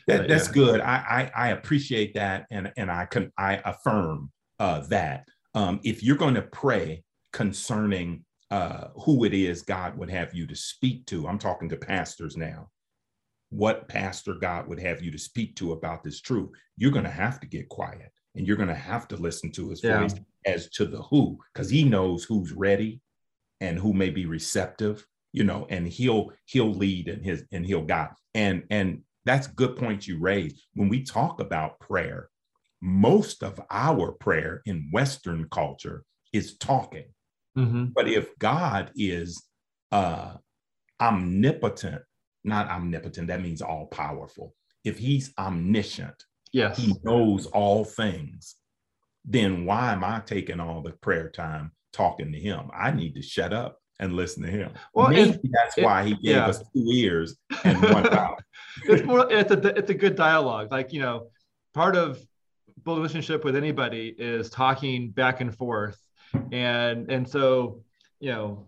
That, 0.06 0.28
that's 0.28 0.50
yeah. 0.50 0.54
good. 0.54 0.82
I, 0.82 1.32
I, 1.36 1.48
I 1.48 1.50
appreciate 1.50 2.14
that, 2.14 2.46
and 2.52 2.72
and 2.78 2.92
I 2.92 3.06
can 3.06 3.32
I 3.40 3.60
affirm 3.66 4.32
uh, 4.60 4.82
that 4.90 5.28
um, 5.56 5.80
if 5.84 6.04
you're 6.04 6.16
going 6.16 6.36
to 6.36 6.44
pray 6.44 7.04
concerning 7.34 8.24
uh, 8.52 8.90
who 9.04 9.24
it 9.24 9.34
is 9.34 9.64
God 9.64 9.98
would 9.98 10.12
have 10.12 10.36
you 10.36 10.46
to 10.46 10.56
speak 10.56 11.08
to, 11.08 11.28
I'm 11.28 11.40
talking 11.40 11.70
to 11.70 11.76
pastors 11.76 12.38
now. 12.38 12.70
What 13.50 13.88
pastor 13.88 14.36
God 14.36 14.68
would 14.68 14.80
have 14.80 15.02
you 15.02 15.10
to 15.10 15.18
speak 15.18 15.56
to 15.56 15.72
about 15.72 16.04
this 16.04 16.22
truth, 16.22 16.52
you're 16.78 16.92
going 16.92 17.06
to 17.06 17.10
have 17.10 17.40
to 17.40 17.48
get 17.48 17.68
quiet 17.68 18.12
and 18.36 18.48
you're 18.48 18.58
going 18.58 18.70
to 18.70 18.76
have 18.76 19.08
to 19.10 19.18
listen 19.18 19.52
to 19.52 19.70
his 19.70 19.84
yeah. 19.84 20.00
voice 20.00 20.16
as 20.46 20.70
to 20.70 20.86
the 20.86 21.02
who 21.04 21.38
because 21.54 21.70
he 21.70 21.84
knows 21.84 22.24
who's 22.24 22.52
ready 22.52 23.02
and 23.60 23.78
who 23.78 23.94
may 23.94 24.10
be 24.10 24.26
receptive 24.26 25.06
you 25.32 25.44
know 25.44 25.68
and 25.70 25.88
he'll 25.88 26.32
he'll 26.46 26.74
lead 26.74 27.08
and 27.08 27.24
his 27.24 27.44
and 27.52 27.66
he'll 27.66 27.86
guide 27.86 28.10
and 28.34 28.64
and 28.70 29.02
that's 29.26 29.48
good 29.48 29.76
point 29.76 30.08
you 30.08 30.20
raised 30.20 30.62
when 30.74 30.90
we 30.90 31.04
talk 31.04 31.40
about 31.40 31.80
prayer 31.80 32.30
most 32.82 33.44
of 33.44 33.62
our 33.70 34.12
prayer 34.14 34.62
in 34.66 34.90
western 34.92 35.48
culture 35.52 36.04
is 36.34 36.58
talking 36.58 37.06
mm-hmm. 37.58 37.86
but 37.94 38.08
if 38.08 38.38
god 38.40 38.92
is 38.96 39.44
uh 39.92 40.34
omnipotent 41.00 42.02
not 42.44 42.68
omnipotent 42.70 43.28
that 43.28 43.42
means 43.42 43.62
all 43.62 43.86
powerful 43.88 44.56
if 44.84 44.98
he's 44.98 45.32
omniscient 45.38 46.26
yes 46.54 46.78
he 46.78 46.94
knows 47.04 47.46
all 47.48 47.84
things 47.84 48.56
then 49.26 49.66
why 49.66 49.92
am 49.92 50.04
I 50.04 50.20
taking 50.26 50.60
all 50.60 50.82
the 50.82 50.92
prayer 50.92 51.30
time 51.30 51.72
talking 51.94 52.32
to 52.32 52.40
him? 52.40 52.70
I 52.74 52.92
need 52.92 53.16
to 53.16 53.22
shut 53.22 53.54
up 53.54 53.78
and 54.00 54.14
listen 54.14 54.44
to 54.44 54.50
him. 54.50 54.72
Well, 54.94 55.10
maybe 55.10 55.40
that's 55.52 55.78
it, 55.78 55.84
why 55.84 56.04
he 56.06 56.12
gave 56.16 56.36
yeah. 56.36 56.48
us 56.48 56.60
two 56.60 56.86
ears 56.92 57.38
and 57.64 57.82
one 57.82 58.04
mouth. 58.04 58.40
it's 58.86 59.04
more 59.04 59.32
it's 59.32 59.52
a 59.52 59.78
it's 59.78 59.90
a 59.90 59.94
good 59.94 60.16
dialogue. 60.16 60.70
Like 60.72 60.92
you 60.92 61.02
know, 61.02 61.28
part 61.74 61.96
of 61.96 62.20
relationship 62.86 63.46
with 63.46 63.56
anybody 63.56 64.16
is 64.18 64.50
talking 64.50 65.12
back 65.12 65.42
and 65.42 65.56
forth, 65.56 66.00
and 66.52 67.12
and 67.12 67.28
so 67.28 67.84
you 68.20 68.32
know. 68.32 68.68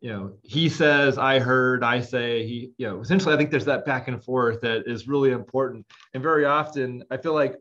You 0.00 0.12
know, 0.12 0.32
he 0.42 0.68
says, 0.68 1.18
I 1.18 1.40
heard, 1.40 1.82
I 1.82 2.00
say, 2.00 2.46
he, 2.46 2.70
you 2.78 2.86
know, 2.86 3.00
essentially, 3.00 3.34
I 3.34 3.36
think 3.36 3.50
there's 3.50 3.64
that 3.64 3.84
back 3.84 4.06
and 4.06 4.22
forth 4.22 4.60
that 4.60 4.84
is 4.86 5.08
really 5.08 5.32
important. 5.32 5.86
And 6.14 6.22
very 6.22 6.44
often, 6.44 7.02
I 7.10 7.16
feel 7.16 7.34
like 7.34 7.56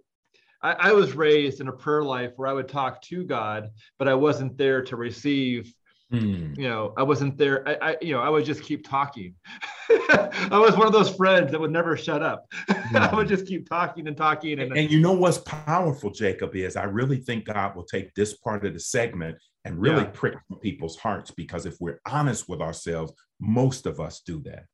I, 0.61 0.73
I, 0.73 0.93
was 0.93 1.13
raised 1.13 1.61
in 1.61 1.67
a 1.67 1.71
prayer 1.71 2.03
life 2.03 2.33
where 2.35 2.47
I 2.47 2.53
would 2.53 2.67
talk 2.67 3.01
to 3.03 3.23
God, 3.23 3.69
but 3.97 4.07
I 4.07 4.13
wasn't 4.13 4.57
there 4.57 4.83
to 4.83 4.95
receive. 4.95 5.73
Hmm. 6.11 6.53
You 6.55 6.69
know, 6.69 6.93
I 6.95 7.03
wasn't 7.03 7.37
there. 7.37 7.67
I, 7.67 7.89
I, 7.89 7.97
you 8.01 8.13
know, 8.13 8.21
I 8.21 8.29
would 8.29 8.45
just 8.45 8.63
keep 8.63 8.87
talking. 8.87 9.33
I 9.89 10.49
was 10.51 10.77
one 10.77 10.87
of 10.87 10.93
those 10.93 11.13
friends 11.13 11.51
that 11.51 11.59
would 11.59 11.71
never 11.71 11.97
shut 11.97 12.23
up. 12.23 12.45
I 12.69 13.13
would 13.13 13.27
just 13.27 13.45
keep 13.45 13.67
talking 13.67 14.07
and 14.07 14.15
talking. 14.15 14.59
And, 14.59 14.77
and 14.77 14.89
you 14.89 15.01
know 15.01 15.11
what's 15.11 15.39
powerful, 15.39 16.11
Jacob, 16.11 16.55
is 16.55 16.77
I 16.77 16.83
really 16.83 17.17
think 17.17 17.45
God 17.45 17.75
will 17.75 17.83
take 17.83 18.13
this 18.13 18.35
part 18.37 18.65
of 18.65 18.73
the 18.73 18.79
segment 18.79 19.37
and 19.67 19.79
really 19.79 20.03
yeah. 20.03 20.11
prick 20.13 20.35
people's 20.61 20.97
hearts 20.97 21.31
because 21.31 21.65
if 21.65 21.75
we're 21.79 21.99
honest 22.07 22.47
with 22.47 22.61
ourselves, 22.61 23.13
most 23.39 23.85
of 23.85 23.99
us 23.99 24.21
do 24.21 24.41
that. 24.43 24.65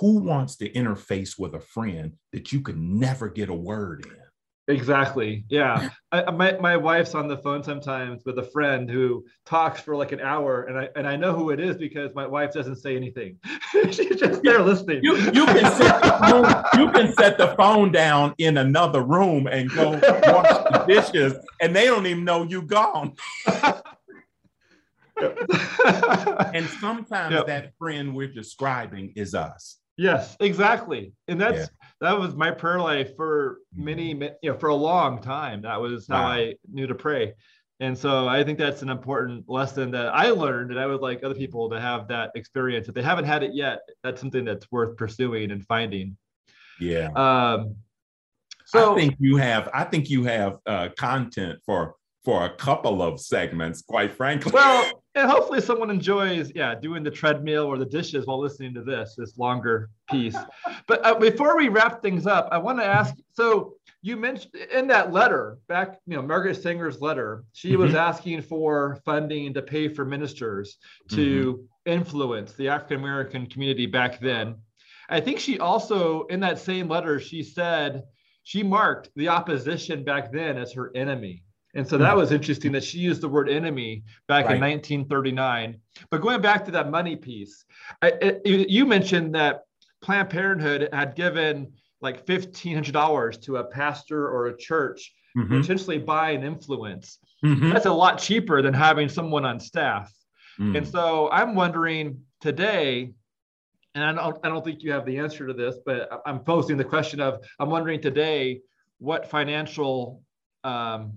Who 0.00 0.18
wants 0.18 0.56
to 0.56 0.70
interface 0.70 1.38
with 1.38 1.54
a 1.54 1.60
friend 1.60 2.14
that 2.32 2.52
you 2.52 2.60
can 2.60 2.98
never 2.98 3.28
get 3.28 3.48
a 3.48 3.54
word 3.54 4.04
in? 4.06 4.16
Exactly. 4.68 5.44
Yeah. 5.48 5.88
I, 6.12 6.30
my, 6.30 6.52
my 6.58 6.76
wife's 6.76 7.14
on 7.14 7.26
the 7.26 7.38
phone 7.38 7.62
sometimes 7.62 8.22
with 8.26 8.38
a 8.38 8.42
friend 8.42 8.88
who 8.88 9.24
talks 9.46 9.80
for 9.80 9.96
like 9.96 10.12
an 10.12 10.20
hour, 10.20 10.64
and 10.64 10.78
I 10.78 10.88
and 10.94 11.08
I 11.08 11.16
know 11.16 11.34
who 11.34 11.50
it 11.50 11.58
is 11.58 11.76
because 11.76 12.14
my 12.14 12.26
wife 12.26 12.52
doesn't 12.52 12.76
say 12.76 12.94
anything. 12.94 13.38
She's 13.90 14.16
just 14.16 14.42
there 14.42 14.60
listening. 14.60 15.00
You, 15.02 15.16
you 15.16 15.46
can 15.46 15.72
set 15.72 16.02
the 16.02 16.18
phone, 16.20 16.80
you 16.80 16.92
can 16.92 17.14
set 17.14 17.38
the 17.38 17.54
phone 17.56 17.92
down 17.92 18.34
in 18.36 18.58
another 18.58 19.02
room 19.02 19.46
and 19.46 19.70
go 19.70 19.92
wash 19.92 20.00
the 20.00 20.84
dishes, 20.86 21.34
and 21.62 21.74
they 21.74 21.86
don't 21.86 22.06
even 22.06 22.24
know 22.24 22.42
you 22.42 22.60
gone. 22.60 23.14
and 26.54 26.68
sometimes 26.80 27.34
yep. 27.34 27.46
that 27.46 27.72
friend 27.78 28.14
we're 28.14 28.32
describing 28.32 29.12
is 29.16 29.34
us. 29.34 29.78
Yes, 29.96 30.36
exactly. 30.38 31.12
And 31.26 31.40
that's 31.40 31.58
yeah. 31.58 31.66
that 32.00 32.18
was 32.18 32.36
my 32.36 32.52
prayer 32.52 32.80
life 32.80 33.16
for 33.16 33.58
many, 33.74 34.14
mm-hmm. 34.14 34.34
you 34.42 34.52
know, 34.52 34.58
for 34.58 34.68
a 34.68 34.74
long 34.74 35.20
time. 35.20 35.62
That 35.62 35.80
was 35.80 36.06
how 36.08 36.22
wow. 36.22 36.30
I 36.30 36.54
knew 36.70 36.86
to 36.86 36.94
pray. 36.94 37.34
And 37.80 37.96
so 37.96 38.26
I 38.26 38.42
think 38.42 38.58
that's 38.58 38.82
an 38.82 38.88
important 38.88 39.48
lesson 39.48 39.92
that 39.92 40.06
I 40.08 40.30
learned, 40.30 40.72
and 40.72 40.80
I 40.80 40.86
would 40.86 41.00
like 41.00 41.22
other 41.22 41.34
people 41.34 41.70
to 41.70 41.80
have 41.80 42.08
that 42.08 42.32
experience. 42.34 42.88
If 42.88 42.94
they 42.94 43.02
haven't 43.02 43.24
had 43.24 43.42
it 43.42 43.54
yet, 43.54 43.80
that's 44.02 44.20
something 44.20 44.44
that's 44.44 44.70
worth 44.72 44.96
pursuing 44.96 45.52
and 45.52 45.64
finding. 45.66 46.16
Yeah. 46.80 47.08
Um, 47.14 47.76
so 48.66 48.94
I 48.94 48.96
think 48.96 49.14
you 49.18 49.36
have. 49.36 49.68
I 49.72 49.84
think 49.84 50.10
you 50.10 50.24
have 50.24 50.58
uh, 50.66 50.88
content 50.96 51.60
for 51.64 51.94
for 52.24 52.44
a 52.44 52.50
couple 52.50 53.00
of 53.00 53.20
segments, 53.20 53.82
quite 53.82 54.12
frankly. 54.12 54.52
Well, 54.52 54.97
and 55.18 55.28
hopefully 55.28 55.60
someone 55.60 55.90
enjoys, 55.90 56.52
yeah, 56.54 56.74
doing 56.74 57.02
the 57.02 57.10
treadmill 57.10 57.64
or 57.64 57.76
the 57.76 57.84
dishes 57.84 58.26
while 58.26 58.38
listening 58.38 58.72
to 58.74 58.82
this, 58.82 59.16
this 59.18 59.36
longer 59.36 59.90
piece. 60.08 60.36
but 60.86 61.04
uh, 61.04 61.14
before 61.14 61.56
we 61.56 61.68
wrap 61.68 62.00
things 62.00 62.26
up, 62.26 62.48
I 62.52 62.58
want 62.58 62.78
to 62.78 62.84
ask, 62.84 63.14
so 63.32 63.74
you 64.00 64.16
mentioned 64.16 64.54
in 64.72 64.86
that 64.86 65.12
letter 65.12 65.58
back, 65.66 65.98
you 66.06 66.14
know, 66.14 66.22
Margaret 66.22 66.62
Sanger's 66.62 67.00
letter, 67.00 67.44
she 67.52 67.72
mm-hmm. 67.72 67.82
was 67.82 67.94
asking 67.94 68.42
for 68.42 69.00
funding 69.04 69.52
to 69.54 69.62
pay 69.62 69.88
for 69.88 70.04
ministers 70.04 70.76
to 71.10 71.54
mm-hmm. 71.54 71.92
influence 71.92 72.52
the 72.52 72.68
African 72.68 72.98
American 72.98 73.46
community 73.46 73.86
back 73.86 74.20
then. 74.20 74.54
I 75.08 75.20
think 75.20 75.40
she 75.40 75.58
also, 75.58 76.26
in 76.26 76.38
that 76.40 76.60
same 76.60 76.86
letter, 76.86 77.18
she 77.18 77.42
said 77.42 78.04
she 78.44 78.62
marked 78.62 79.10
the 79.16 79.28
opposition 79.28 80.04
back 80.04 80.30
then 80.30 80.58
as 80.58 80.72
her 80.74 80.92
enemy. 80.94 81.42
And 81.78 81.86
so 81.86 81.96
that 81.96 82.12
hmm. 82.12 82.18
was 82.18 82.32
interesting 82.32 82.72
that 82.72 82.82
she 82.82 82.98
used 82.98 83.20
the 83.20 83.28
word 83.28 83.48
enemy 83.48 84.02
back 84.26 84.46
right. 84.46 84.56
in 84.56 84.60
1939. 84.60 85.80
But 86.10 86.20
going 86.20 86.40
back 86.40 86.64
to 86.64 86.72
that 86.72 86.90
money 86.90 87.14
piece, 87.14 87.64
I, 88.02 88.08
it, 88.20 88.68
you 88.68 88.84
mentioned 88.84 89.36
that 89.36 89.62
Planned 90.02 90.28
Parenthood 90.28 90.88
had 90.92 91.14
given 91.14 91.72
like 92.00 92.26
$1,500 92.26 93.42
to 93.42 93.56
a 93.58 93.64
pastor 93.64 94.28
or 94.28 94.48
a 94.48 94.56
church, 94.56 95.14
mm-hmm. 95.36 95.60
essentially 95.60 95.98
buy 95.98 96.30
an 96.30 96.42
influence. 96.42 97.20
Mm-hmm. 97.44 97.70
That's 97.70 97.86
a 97.86 97.92
lot 97.92 98.18
cheaper 98.18 98.60
than 98.60 98.74
having 98.74 99.08
someone 99.08 99.44
on 99.44 99.60
staff. 99.60 100.12
Mm. 100.58 100.78
And 100.78 100.88
so 100.88 101.30
I'm 101.30 101.54
wondering 101.54 102.22
today, 102.40 103.12
and 103.94 104.04
I 104.04 104.12
don't, 104.12 104.36
I 104.44 104.48
don't 104.48 104.64
think 104.64 104.82
you 104.82 104.90
have 104.90 105.06
the 105.06 105.18
answer 105.18 105.46
to 105.46 105.52
this, 105.52 105.76
but 105.86 106.10
I'm 106.26 106.40
posing 106.40 106.76
the 106.76 106.84
question 106.84 107.20
of 107.20 107.44
I'm 107.60 107.70
wondering 107.70 108.00
today 108.00 108.62
what 108.98 109.30
financial 109.30 110.22
um, 110.64 111.12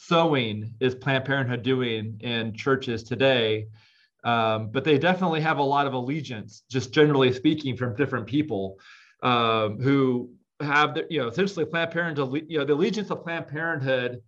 sowing 0.00 0.72
is 0.78 0.94
Planned 0.94 1.24
Parenthood 1.24 1.62
doing 1.62 2.18
in 2.20 2.54
churches 2.54 3.02
today? 3.02 3.66
Um, 4.24 4.70
but 4.70 4.84
they 4.84 4.98
definitely 4.98 5.40
have 5.40 5.58
a 5.58 5.62
lot 5.62 5.86
of 5.86 5.92
allegiance, 5.92 6.62
just 6.70 6.92
generally 6.92 7.32
speaking, 7.32 7.76
from 7.76 7.96
different 7.96 8.26
people 8.26 8.78
um, 9.22 9.80
who 9.80 10.30
have, 10.60 10.94
the, 10.94 11.06
you 11.10 11.20
know, 11.20 11.28
essentially 11.28 11.64
Planned 11.64 11.90
Parenthood, 11.90 12.46
you 12.48 12.58
know, 12.58 12.64
the 12.64 12.74
allegiance 12.74 13.10
of 13.10 13.22
Planned 13.22 13.48
Parenthood, 13.48 14.22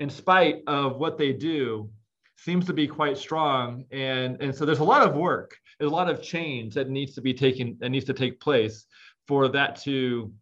in 0.00 0.10
spite 0.10 0.62
of 0.66 0.96
what 0.96 1.16
they 1.16 1.32
do, 1.32 1.88
seems 2.36 2.66
to 2.66 2.72
be 2.72 2.86
quite 2.86 3.16
strong, 3.16 3.84
and 3.92 4.40
and 4.42 4.54
so 4.54 4.64
there's 4.64 4.80
a 4.80 4.84
lot 4.84 5.06
of 5.06 5.14
work. 5.14 5.56
There's 5.78 5.90
a 5.90 5.94
lot 5.94 6.10
of 6.10 6.20
change 6.22 6.74
that 6.74 6.90
needs 6.90 7.14
to 7.14 7.20
be 7.20 7.32
taken 7.32 7.76
that 7.80 7.90
needs 7.90 8.04
to 8.06 8.12
take 8.12 8.40
place 8.40 8.86
for 9.28 9.48
that 9.48 9.80
to 9.82 10.32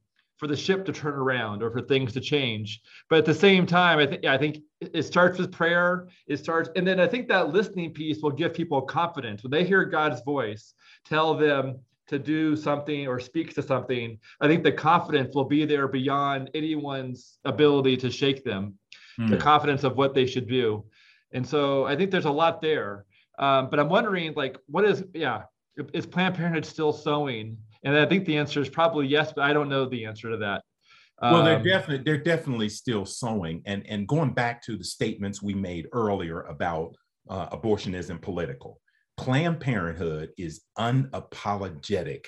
for 0.43 0.49
the 0.49 0.57
ship 0.57 0.85
to 0.85 0.93
turn 0.93 1.15
around 1.15 1.63
or 1.63 1.71
for 1.71 1.81
things 1.81 2.13
to 2.13 2.21
change. 2.21 2.81
But 3.09 3.21
at 3.21 3.25
the 3.25 3.33
same 3.33 3.65
time, 3.65 4.01
I 4.01 4.07
think 4.09 4.27
I 4.27 4.37
think 4.37 4.59
it 4.81 5.05
starts 5.05 5.39
with 5.39 5.53
prayer. 5.53 6.09
It 6.27 6.39
starts, 6.39 6.69
and 6.75 6.85
then 6.85 6.99
I 6.99 7.07
think 7.07 7.29
that 7.29 7.51
listening 7.51 7.93
piece 7.93 8.21
will 8.21 8.33
give 8.33 8.53
people 8.53 8.83
confidence 8.83 9.45
when 9.45 9.53
they 9.53 9.63
hear 9.63 9.85
God's 9.85 10.21
voice 10.23 10.75
tell 11.05 11.35
them 11.35 11.79
to 12.09 12.19
do 12.19 12.57
something 12.57 13.07
or 13.07 13.21
speak 13.21 13.55
to 13.55 13.63
something. 13.63 14.19
I 14.41 14.49
think 14.49 14.65
the 14.65 14.73
confidence 14.73 15.33
will 15.33 15.45
be 15.45 15.65
there 15.65 15.87
beyond 15.87 16.51
anyone's 16.55 17.39
ability 17.45 17.97
to 17.99 18.11
shake 18.11 18.43
them. 18.43 18.75
Mm. 19.21 19.31
The 19.31 19.37
confidence 19.37 19.85
of 19.85 19.97
what 19.97 20.13
they 20.13 20.27
should 20.27 20.49
do, 20.49 20.85
and 21.31 21.47
so 21.47 21.87
I 21.87 21.95
think 21.95 22.11
there's 22.11 22.25
a 22.25 22.33
lot 22.33 22.61
there. 22.61 23.05
Um, 23.39 23.71
but 23.71 23.79
I'm 23.79 23.89
wondering, 23.89 24.33
like, 24.35 24.59
what 24.67 24.85
is 24.85 25.05
yeah, 25.15 25.43
is 25.93 26.05
Planned 26.05 26.35
Parenthood 26.35 26.67
still 26.67 26.93
sowing? 26.93 27.59
And 27.85 27.97
I 27.97 28.07
think 28.07 28.25
the 28.25 28.39
answer 28.39 28.61
is 28.61 28.69
probably 28.69 29.07
yes, 29.07 29.33
but 29.35 29.43
I 29.43 29.53
don't 29.53 29.69
know 29.69 29.87
the 29.87 30.05
answer 30.05 30.31
to 30.31 30.37
that. 30.39 30.63
Well, 31.21 31.45
they're 31.45 31.57
um, 31.57 31.63
definitely 31.63 32.05
they're 32.05 32.23
definitely 32.23 32.69
still 32.69 33.07
sowing, 33.07 33.63
and 33.65 33.87
and 33.89 34.09
going 34.09 34.33
back 34.33 34.61
to 34.65 34.77
the 34.77 34.85
statements 34.85 35.41
we 35.41 35.55
made 35.55 35.87
earlier 35.93 36.43
about 36.43 36.97
uh, 37.29 37.47
abortion 37.53 37.95
isn't 37.95 38.23
political. 38.23 38.81
Planned 39.17 39.61
Parenthood 39.61 40.31
is 40.37 40.63
unapologetic, 40.79 42.27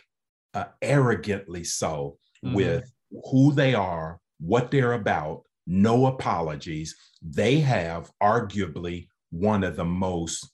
uh, 0.54 0.66
arrogantly 0.80 1.64
so, 1.64 2.18
mm-hmm. 2.44 2.54
with 2.54 2.92
who 3.30 3.52
they 3.52 3.74
are, 3.74 4.20
what 4.38 4.70
they're 4.70 4.92
about, 4.92 5.42
no 5.66 6.06
apologies. 6.06 6.94
They 7.20 7.58
have 7.60 8.12
arguably 8.22 9.08
one 9.30 9.64
of 9.64 9.74
the 9.74 9.84
most 9.84 10.48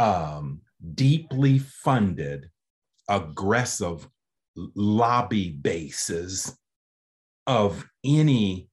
um, 0.00 0.62
deeply 0.94 1.58
funded, 1.58 2.50
aggressive 3.08 4.08
lobby 4.56 5.50
bases 5.50 6.56
of 7.46 7.84
any 8.04 8.68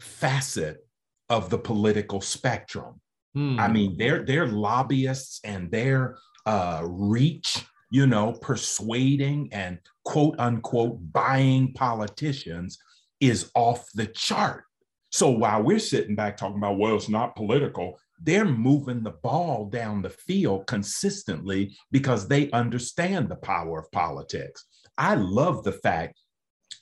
facet 0.00 0.86
of 1.28 1.50
the 1.50 1.58
political 1.58 2.20
spectrum. 2.20 3.00
Hmm. 3.34 3.60
I 3.60 3.68
mean, 3.68 3.96
their 3.96 4.24
their 4.24 4.46
lobbyists 4.46 5.40
and 5.44 5.70
their 5.70 6.16
uh, 6.46 6.82
reach, 6.84 7.64
you 7.90 8.06
know, 8.06 8.32
persuading 8.32 9.50
and 9.52 9.78
quote 10.04 10.34
unquote 10.38 10.98
buying 11.12 11.72
politicians 11.74 12.78
is 13.20 13.50
off 13.54 13.86
the 13.94 14.06
chart. 14.06 14.64
So 15.12 15.30
while 15.30 15.62
we're 15.62 15.78
sitting 15.78 16.14
back 16.14 16.36
talking 16.36 16.58
about, 16.58 16.78
well, 16.78 16.96
it's 16.96 17.08
not 17.08 17.36
political, 17.36 17.98
they're 18.22 18.44
moving 18.44 19.02
the 19.02 19.10
ball 19.22 19.66
down 19.66 20.02
the 20.02 20.10
field 20.10 20.66
consistently 20.66 21.76
because 21.90 22.28
they 22.28 22.50
understand 22.50 23.28
the 23.28 23.36
power 23.36 23.80
of 23.80 23.90
politics. 23.90 24.64
I 25.00 25.14
love 25.14 25.64
the 25.64 25.72
fact 25.72 26.20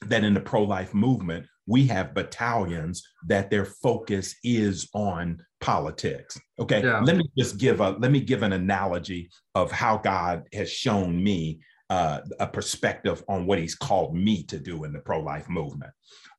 that 0.07 0.25
in 0.25 0.35
the 0.35 0.41
pro 0.41 0.64
life 0.64 0.93
movement, 0.93 1.47
we 1.66 1.87
have 1.87 2.14
battalions 2.14 3.07
that 3.29 3.49
their 3.49 3.64
focus 3.64 4.35
is 4.43 4.89
on 4.93 5.41
politics. 5.61 6.37
Okay. 6.59 6.83
Yeah. 6.83 7.01
Let 7.01 7.16
me 7.16 7.31
just 7.39 7.59
give 7.59 7.81
a 7.81 7.91
let 7.91 8.11
me 8.11 8.21
give 8.21 8.43
an 8.43 8.53
analogy 8.53 9.31
of 9.55 9.71
how 9.71 9.99
God 9.99 10.49
has 10.53 10.71
shown 10.71 11.23
me 11.23 11.61
uh, 11.91 12.21
a 12.41 12.47
perspective 12.47 13.23
on 13.29 13.47
what 13.47 13.61
he's 13.61 13.77
called 13.77 14.16
me 14.16 14.43
to 14.45 14.59
do 14.59 14.83
in 14.85 14.93
the 14.93 14.99
pro 14.99 15.21
life 15.21 15.49
movement. 15.49 15.93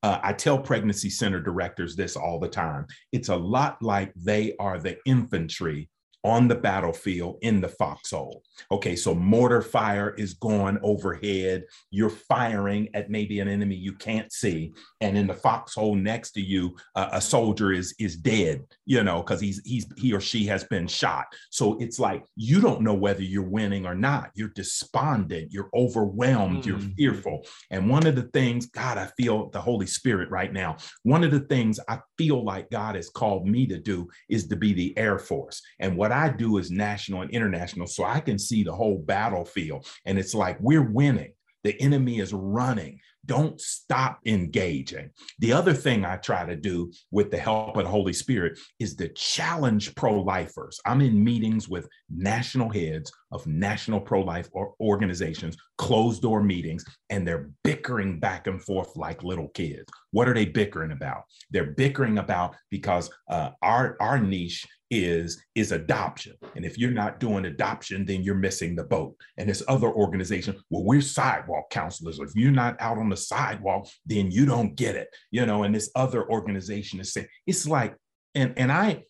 Uh, 0.03 0.19
I 0.21 0.34
tell 0.34 0.59
pregnancy 0.59 1.09
center 1.09 1.39
directors 1.39 1.95
this 1.95 2.17
all 2.17 2.39
the 2.39 2.49
time. 2.49 2.88
It's 3.13 3.30
a 3.30 3.36
lot 3.36 3.82
like 3.82 4.13
they 4.15 4.53
are 4.59 4.80
the 4.80 4.97
infantry 5.05 5.89
on 6.24 6.47
the 6.47 6.55
battlefield 6.55 7.38
in 7.41 7.61
the 7.61 7.67
foxhole. 7.67 8.43
Okay, 8.72 8.95
so 8.95 9.15
mortar 9.15 9.61
fire 9.61 10.13
is 10.17 10.34
going 10.34 10.78
overhead. 10.84 11.63
You're 11.91 12.09
firing 12.09 12.89
at 12.93 13.09
maybe 13.09 13.39
an 13.39 13.47
enemy 13.47 13.76
you 13.76 13.93
can't 13.93 14.32
see, 14.32 14.74
and 15.01 15.17
in 15.17 15.28
the 15.28 15.34
foxhole 15.34 15.95
next 15.95 16.32
to 16.32 16.41
you, 16.41 16.76
uh, 16.95 17.09
a 17.13 17.22
soldier 17.22 17.72
is 17.72 17.95
is 17.99 18.17
dead. 18.17 18.63
You 18.86 19.03
know, 19.03 19.22
because 19.22 19.39
he's 19.39 19.61
he's 19.65 19.88
he 19.97 20.13
or 20.13 20.22
she 20.22 20.45
has 20.47 20.63
been 20.65 20.88
shot. 20.88 21.26
So 21.49 21.78
it's 21.80 21.99
like 21.99 22.26
you 22.36 22.61
don't 22.61 22.82
know 22.82 22.93
whether 22.93 23.24
you're 23.24 23.43
winning 23.43 23.86
or 23.86 23.95
not. 23.95 24.32
You're 24.36 24.49
despondent. 24.49 25.51
You're 25.51 25.70
overwhelmed. 25.74 26.63
Mm. 26.63 26.65
You're 26.65 26.80
fearful. 26.80 27.45
And 27.72 27.89
one 27.89 28.05
of 28.05 28.15
the 28.15 28.30
things, 28.34 28.65
God, 28.67 28.97
I 28.97 29.07
feel 29.17 29.49
the 29.49 29.61
Holy 29.61 29.88
Spirit 29.88 30.30
right 30.30 30.51
now. 30.51 30.78
One 31.03 31.24
of 31.24 31.32
the 31.32 31.41
things 31.41 31.80
I 31.88 31.99
feel 32.17 32.43
like 32.43 32.70
God 32.70 32.95
has 32.95 33.09
called 33.09 33.47
me 33.47 33.65
to 33.67 33.78
do 33.78 34.09
is 34.28 34.47
to 34.47 34.55
be 34.55 34.74
the 34.74 34.97
Air 34.97 35.20
Force. 35.20 35.61
And 35.80 35.95
what 35.95 36.09
I 36.12 36.30
do 36.30 36.57
is 36.57 36.72
national 36.72 37.22
and 37.22 37.32
international, 37.32 37.88
so 37.88 38.03
I 38.03 38.20
can 38.20 38.39
see 38.39 38.64
the 38.64 38.76
whole 38.76 38.97
battlefield. 38.97 39.88
And 40.05 40.18
it's 40.18 40.34
like 40.34 40.57
we're 40.60 40.89
winning. 40.89 41.34
The 41.64 41.80
enemy 41.82 42.20
is 42.20 42.34
running. 42.34 42.99
Don't 43.26 43.60
stop 43.60 44.20
engaging. 44.26 45.12
The 45.39 45.51
other 45.53 45.74
thing 45.74 46.05
I 46.05 46.16
try 46.18 46.45
to 46.45 46.55
do 46.55 46.91
with 47.12 47.30
the 47.30 47.38
help 47.38 47.76
of 47.76 47.84
the 47.84 47.89
Holy 47.89 48.14
Spirit 48.14 48.57
is 48.80 48.95
to 48.95 49.10
challenge 49.10 49.93
pro 49.95 50.22
lifers. 50.22 50.80
I'm 50.86 51.01
in 51.01 51.24
meetings 51.24 51.68
with 51.68 51.88
national 52.10 52.70
heads 52.70 53.12
of 53.32 53.45
national 53.45 53.99
pro 53.99 54.22
life 54.22 54.49
organizations, 54.80 55.57
closed 55.78 56.22
door 56.22 56.41
meetings, 56.41 56.86
and 57.10 57.28
they're 57.28 57.51
bickering 57.64 58.20
back 58.20 58.47
and 58.47 58.62
forth 58.64 58.95
like 58.95 59.22
little 59.22 59.49
kids. 59.49 59.86
What 60.12 60.30
are 60.30 60.34
they 60.34 60.45
bickering 60.45 60.91
about? 60.91 61.24
They're 61.51 61.74
bickering 61.74 62.20
about 62.20 62.55
because 62.72 63.12
uh, 63.30 63.51
our, 63.62 63.97
our 63.99 64.20
niche 64.20 64.66
is 64.91 65.43
is 65.55 65.71
adoption. 65.71 66.33
And 66.55 66.65
if 66.65 66.77
you're 66.77 66.91
not 66.91 67.19
doing 67.19 67.45
adoption 67.45 68.05
then 68.05 68.23
you're 68.23 68.35
missing 68.35 68.75
the 68.75 68.83
boat. 68.83 69.15
And 69.37 69.49
this 69.49 69.63
other 69.67 69.89
organization 69.89 70.55
well 70.69 70.83
we're 70.83 71.01
sidewalk 71.01 71.69
counselors. 71.69 72.19
If 72.19 72.35
you're 72.35 72.51
not 72.51 72.75
out 72.79 72.97
on 72.97 73.09
the 73.09 73.17
sidewalk 73.17 73.87
then 74.05 74.31
you 74.31 74.45
don't 74.45 74.75
get 74.75 74.95
it 74.95 75.09
you 75.31 75.45
know 75.45 75.63
and 75.63 75.73
this 75.73 75.91
other 75.95 76.29
organization 76.29 76.99
is 76.99 77.13
saying 77.13 77.27
it's 77.45 77.67
like 77.67 77.95
and 78.35 78.53
and 78.57 78.71
i 78.71 79.03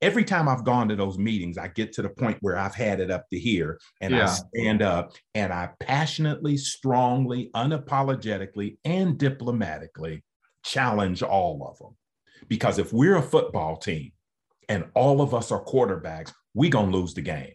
every 0.00 0.24
time 0.24 0.48
i've 0.48 0.64
gone 0.64 0.88
to 0.88 0.96
those 0.96 1.18
meetings 1.18 1.58
i 1.58 1.68
get 1.68 1.92
to 1.92 2.02
the 2.02 2.08
point 2.08 2.36
where 2.40 2.56
i've 2.56 2.74
had 2.74 3.00
it 3.00 3.10
up 3.10 3.28
to 3.30 3.38
here 3.38 3.78
and 4.00 4.14
yeah. 4.14 4.24
i 4.24 4.26
stand 4.26 4.82
up 4.82 5.12
and 5.34 5.52
i 5.52 5.68
passionately 5.80 6.56
strongly 6.56 7.50
unapologetically 7.54 8.76
and 8.84 9.18
diplomatically 9.18 10.22
challenge 10.66 11.22
all 11.22 11.66
of 11.70 11.78
them. 11.78 11.96
Because 12.48 12.78
if 12.78 12.92
we're 12.92 13.16
a 13.16 13.22
football 13.22 13.76
team 13.76 14.12
and 14.68 14.86
all 14.94 15.20
of 15.20 15.34
us 15.34 15.52
are 15.52 15.64
quarterbacks, 15.64 16.32
we 16.54 16.68
gonna 16.68 16.90
lose 16.90 17.14
the 17.14 17.22
game. 17.22 17.52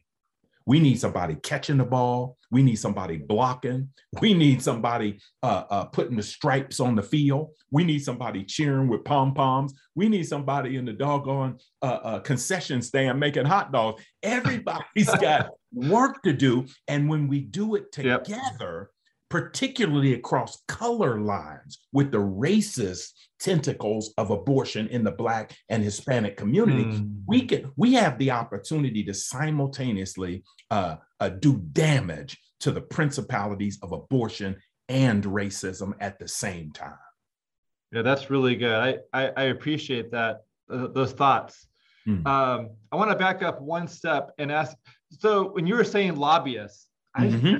We 0.65 0.79
need 0.79 0.99
somebody 0.99 1.35
catching 1.35 1.77
the 1.77 1.85
ball. 1.85 2.37
We 2.51 2.61
need 2.61 2.75
somebody 2.75 3.17
blocking. 3.17 3.89
We 4.21 4.33
need 4.33 4.61
somebody 4.61 5.19
uh, 5.41 5.63
uh, 5.69 5.85
putting 5.85 6.17
the 6.17 6.23
stripes 6.23 6.79
on 6.79 6.95
the 6.95 7.01
field. 7.01 7.49
We 7.71 7.83
need 7.83 7.99
somebody 7.99 8.43
cheering 8.43 8.87
with 8.87 9.03
pom 9.03 9.33
poms. 9.33 9.73
We 9.95 10.07
need 10.07 10.27
somebody 10.27 10.77
in 10.77 10.85
the 10.85 10.93
doggone 10.93 11.57
uh, 11.81 11.99
uh 12.03 12.19
concession 12.19 12.81
stand 12.81 13.19
making 13.19 13.45
hot 13.45 13.71
dogs. 13.71 14.03
Everybody's 14.21 15.13
got 15.21 15.49
work 15.73 16.21
to 16.23 16.33
do. 16.33 16.65
And 16.87 17.09
when 17.09 17.27
we 17.27 17.41
do 17.41 17.75
it 17.75 17.91
together, 17.91 18.91
particularly 19.31 20.13
across 20.13 20.61
color 20.67 21.21
lines 21.21 21.79
with 21.93 22.11
the 22.11 22.17
racist 22.17 23.11
tentacles 23.39 24.13
of 24.17 24.29
abortion 24.29 24.89
in 24.89 25.05
the 25.05 25.11
black 25.11 25.55
and 25.69 25.81
hispanic 25.81 26.35
community 26.35 26.83
mm. 26.83 27.09
we 27.25 27.45
can 27.45 27.71
we 27.77 27.93
have 27.93 28.17
the 28.17 28.29
opportunity 28.29 29.03
to 29.03 29.13
simultaneously 29.13 30.43
uh, 30.69 30.97
uh, 31.21 31.29
do 31.29 31.57
damage 31.71 32.37
to 32.59 32.71
the 32.71 32.81
principalities 32.81 33.79
of 33.81 33.93
abortion 33.93 34.53
and 34.89 35.23
racism 35.23 35.93
at 36.01 36.19
the 36.19 36.27
same 36.27 36.69
time 36.73 36.93
yeah 37.93 38.01
that's 38.01 38.29
really 38.29 38.57
good 38.57 38.75
i 38.75 38.97
i, 39.13 39.31
I 39.37 39.43
appreciate 39.43 40.11
that 40.11 40.41
uh, 40.69 40.87
those 40.87 41.13
thoughts 41.13 41.67
mm. 42.05 42.23
um, 42.27 42.69
i 42.91 42.97
want 42.97 43.09
to 43.09 43.15
back 43.15 43.41
up 43.43 43.61
one 43.61 43.87
step 43.87 44.31
and 44.37 44.51
ask 44.51 44.75
so 45.09 45.51
when 45.53 45.65
you 45.65 45.75
were 45.75 45.85
saying 45.85 46.17
lobbyists 46.17 46.87
mm-hmm. 47.17 47.47
I, 47.47 47.59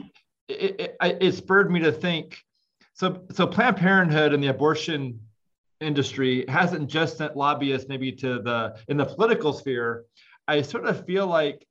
it, 0.52 0.98
it, 1.02 1.18
it 1.22 1.36
spurred 1.36 1.72
me 1.72 1.80
to 1.82 1.92
think. 1.92 2.38
So, 2.94 3.24
so 3.32 3.48
Planned 3.48 3.78
Parenthood 3.78 4.34
and 4.34 4.44
the 4.44 4.48
abortion 4.48 5.20
industry 5.80 6.46
hasn't 6.48 6.90
just 6.90 7.18
sent 7.18 7.36
lobbyists 7.36 7.90
maybe 7.90 8.12
to 8.12 8.42
the 8.42 8.78
in 8.88 8.98
the 8.98 9.06
political 9.06 9.54
sphere. 9.54 10.06
I 10.48 10.62
sort 10.62 10.86
of 10.86 11.06
feel 11.06 11.28
like 11.28 11.66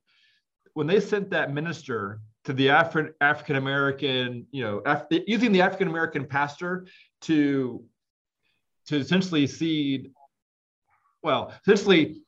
when 0.75 0.87
they 0.87 1.01
sent 1.01 1.31
that 1.31 1.53
minister 1.53 2.21
to 2.45 2.53
the 2.53 2.69
Afri- 2.69 3.13
African 3.21 3.57
American, 3.57 4.47
you 4.51 4.63
know, 4.63 4.83
Af- 4.87 5.07
using 5.27 5.53
the 5.53 5.63
African 5.63 5.89
American 5.89 6.27
pastor 6.27 6.87
to 7.23 7.85
to 8.87 8.97
essentially 8.97 9.47
seed, 9.47 10.11
well, 11.23 11.53
essentially, 11.67 12.23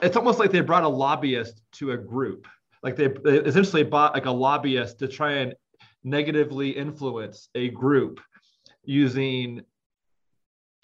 it's 0.00 0.16
almost 0.16 0.38
like 0.38 0.50
they 0.50 0.60
brought 0.60 0.84
a 0.84 0.88
lobbyist 0.88 1.62
to 1.72 1.92
a 1.92 1.96
group. 1.96 2.46
Like 2.82 2.96
they, 2.96 3.08
they 3.08 3.40
essentially 3.40 3.82
bought 3.82 4.14
like 4.14 4.26
a 4.26 4.30
lobbyist 4.30 5.00
to 5.00 5.08
try 5.08 5.32
and 5.32 5.54
negatively 6.02 6.70
influence 6.70 7.48
a 7.54 7.68
group 7.70 8.20
using 8.84 9.62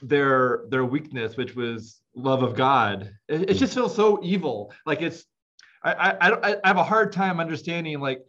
their 0.03 0.65
their 0.69 0.85
weakness 0.85 1.37
which 1.37 1.57
was 1.57 2.01
love 2.15 2.43
of 2.43 2.55
god. 2.55 3.13
It, 3.29 3.51
it, 3.51 3.55
just 3.55 3.75
feels 3.75 3.95
so 3.95 4.21
evil. 4.23 4.73
Like 4.85 5.03
it's 5.03 5.25
I, 5.83 6.17
I 6.21 6.59
I 6.63 6.69
have 6.69 6.77
a 6.77 6.85
hard 6.85 7.13
time 7.13 7.41
understanding 7.41 8.01
like 8.01 8.27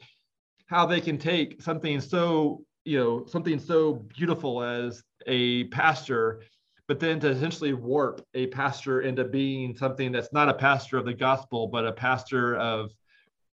how 0.68 0.86
they 0.86 1.02
can 1.02 1.18
take 1.18 1.62
something 1.62 2.00
so 2.00 2.64
you 2.86 2.98
know 2.98 3.26
something 3.26 3.60
so 3.60 3.94
beautiful 3.94 4.62
as 4.62 5.04
a 5.26 5.66
pastor 5.66 6.44
but 6.88 7.00
then 7.02 7.20
to 7.20 7.30
essentially 7.30 7.74
warp 7.74 8.26
a 8.34 8.48
pastor 8.48 9.02
into 9.02 9.26
being 9.26 9.76
something 9.76 10.12
that's 10.12 10.32
not 10.32 10.48
a 10.48 10.54
pastor 10.54 10.98
of 10.98 11.06
the 11.06 11.14
gospel 11.14 11.68
but 11.68 11.86
a 11.86 11.92
pastor 11.92 12.56
of 12.56 12.92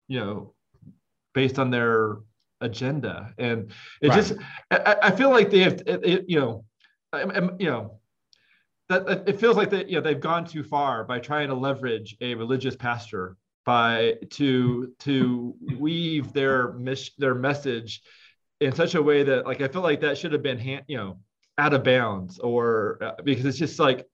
you 0.08 0.18
know 0.18 0.54
based 1.34 1.58
on 1.58 1.70
their 1.70 2.16
agenda. 2.62 3.34
And 3.38 3.70
it 4.00 4.08
right. 4.08 4.16
just 4.16 4.34
I, 4.70 4.96
I, 5.02 5.10
feel 5.10 5.30
like 5.30 5.50
they 5.50 5.60
have 5.60 5.82
it, 5.86 6.00
it, 6.04 6.24
you 6.28 6.40
know 6.40 6.64
you 7.58 7.66
know 7.66 8.00
that 8.88 9.28
it 9.28 9.40
feels 9.40 9.56
like 9.56 9.70
that 9.70 9.88
you 9.88 9.96
know 9.96 10.00
they've 10.00 10.20
gone 10.20 10.46
too 10.46 10.64
far 10.64 11.04
by 11.04 11.18
trying 11.18 11.48
to 11.48 11.54
leverage 11.54 12.16
a 12.20 12.34
religious 12.34 12.76
pastor 12.76 13.36
by 13.64 14.14
to 14.30 14.92
to 15.00 15.54
weave 15.78 16.32
their 16.32 16.72
mis- 16.72 17.14
their 17.18 17.34
message 17.34 18.02
in 18.60 18.72
such 18.72 18.94
a 18.94 19.02
way 19.02 19.22
that 19.22 19.46
like 19.46 19.60
I 19.60 19.68
feel 19.68 19.82
like 19.82 20.00
that 20.00 20.16
should 20.16 20.32
have 20.32 20.42
been 20.42 20.58
hand, 20.58 20.84
you 20.88 20.96
know 20.96 21.18
out 21.58 21.74
of 21.74 21.84
bounds 21.84 22.38
or 22.38 22.98
uh, 23.02 23.22
because 23.24 23.44
it's 23.44 23.58
just 23.58 23.78
like 23.78 24.06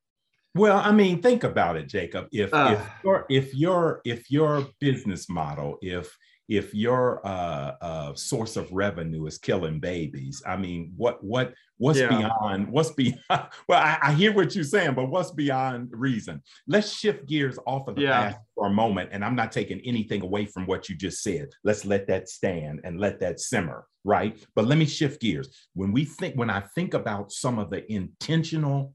well 0.54 0.78
i 0.78 0.90
mean 0.90 1.22
think 1.22 1.44
about 1.44 1.76
it 1.76 1.88
jacob. 1.88 2.26
If 2.32 2.52
uh, 2.52 2.72
if 2.72 3.04
your 3.04 3.26
if 3.30 3.54
your 3.54 4.00
if 4.04 4.30
your 4.30 4.66
business 4.80 5.28
model 5.28 5.78
if 5.80 6.16
if 6.48 6.74
your 6.74 7.24
uh, 7.26 7.74
uh, 7.80 8.14
source 8.14 8.56
of 8.56 8.72
revenue 8.72 9.26
is 9.26 9.38
killing 9.38 9.78
babies 9.78 10.42
i 10.46 10.56
mean 10.56 10.92
what 10.96 11.22
what 11.22 11.54
what's 11.76 11.98
yeah. 11.98 12.08
beyond 12.08 12.68
what's 12.68 12.90
beyond 12.90 13.20
well 13.68 13.80
I, 13.80 13.98
I, 14.02 14.12
hear 14.14 14.32
what 14.32 14.54
you're 14.54 14.64
saying 14.64 14.94
but 14.94 15.10
what's 15.10 15.30
beyond 15.30 15.90
reason 15.92 16.42
let's 16.66 16.92
shift 16.92 17.26
gears 17.26 17.58
off 17.66 17.86
of 17.88 17.96
the 17.96 18.02
yeah. 18.02 18.30
past 18.30 18.38
for 18.54 18.66
a 18.66 18.70
moment 18.70 19.10
and 19.12 19.24
i'm 19.24 19.36
not 19.36 19.52
taking 19.52 19.80
anything 19.80 20.22
away 20.22 20.46
from 20.46 20.66
what 20.66 20.88
you 20.88 20.96
just 20.96 21.22
said 21.22 21.48
let's 21.64 21.84
let 21.84 22.06
that 22.06 22.28
stand 22.28 22.80
and 22.84 22.98
let 22.98 23.20
that 23.20 23.38
simmer 23.40 23.86
right 24.04 24.42
but 24.54 24.66
let 24.66 24.78
me 24.78 24.86
shift 24.86 25.20
gears 25.20 25.68
when 25.74 25.92
we 25.92 26.04
think 26.04 26.34
when 26.34 26.50
i 26.50 26.60
think 26.74 26.94
about 26.94 27.30
some 27.30 27.58
of 27.58 27.70
the 27.70 27.90
intentional 27.92 28.94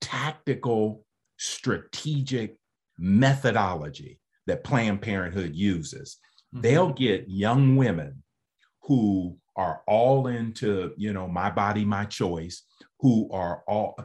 tactical 0.00 1.04
strategic 1.38 2.56
methodology 2.98 4.20
that 4.46 4.62
planned 4.62 5.00
parenthood 5.00 5.54
uses 5.54 6.18
mm-hmm. 6.54 6.60
they'll 6.60 6.92
get 6.92 7.28
young 7.28 7.76
women 7.76 8.22
who 8.82 9.36
are 9.56 9.82
all 9.86 10.26
into, 10.26 10.92
you 10.96 11.12
know, 11.12 11.28
my 11.28 11.50
body, 11.50 11.84
my 11.84 12.04
choice, 12.04 12.64
who 13.00 13.30
are 13.32 13.62
all, 13.68 13.96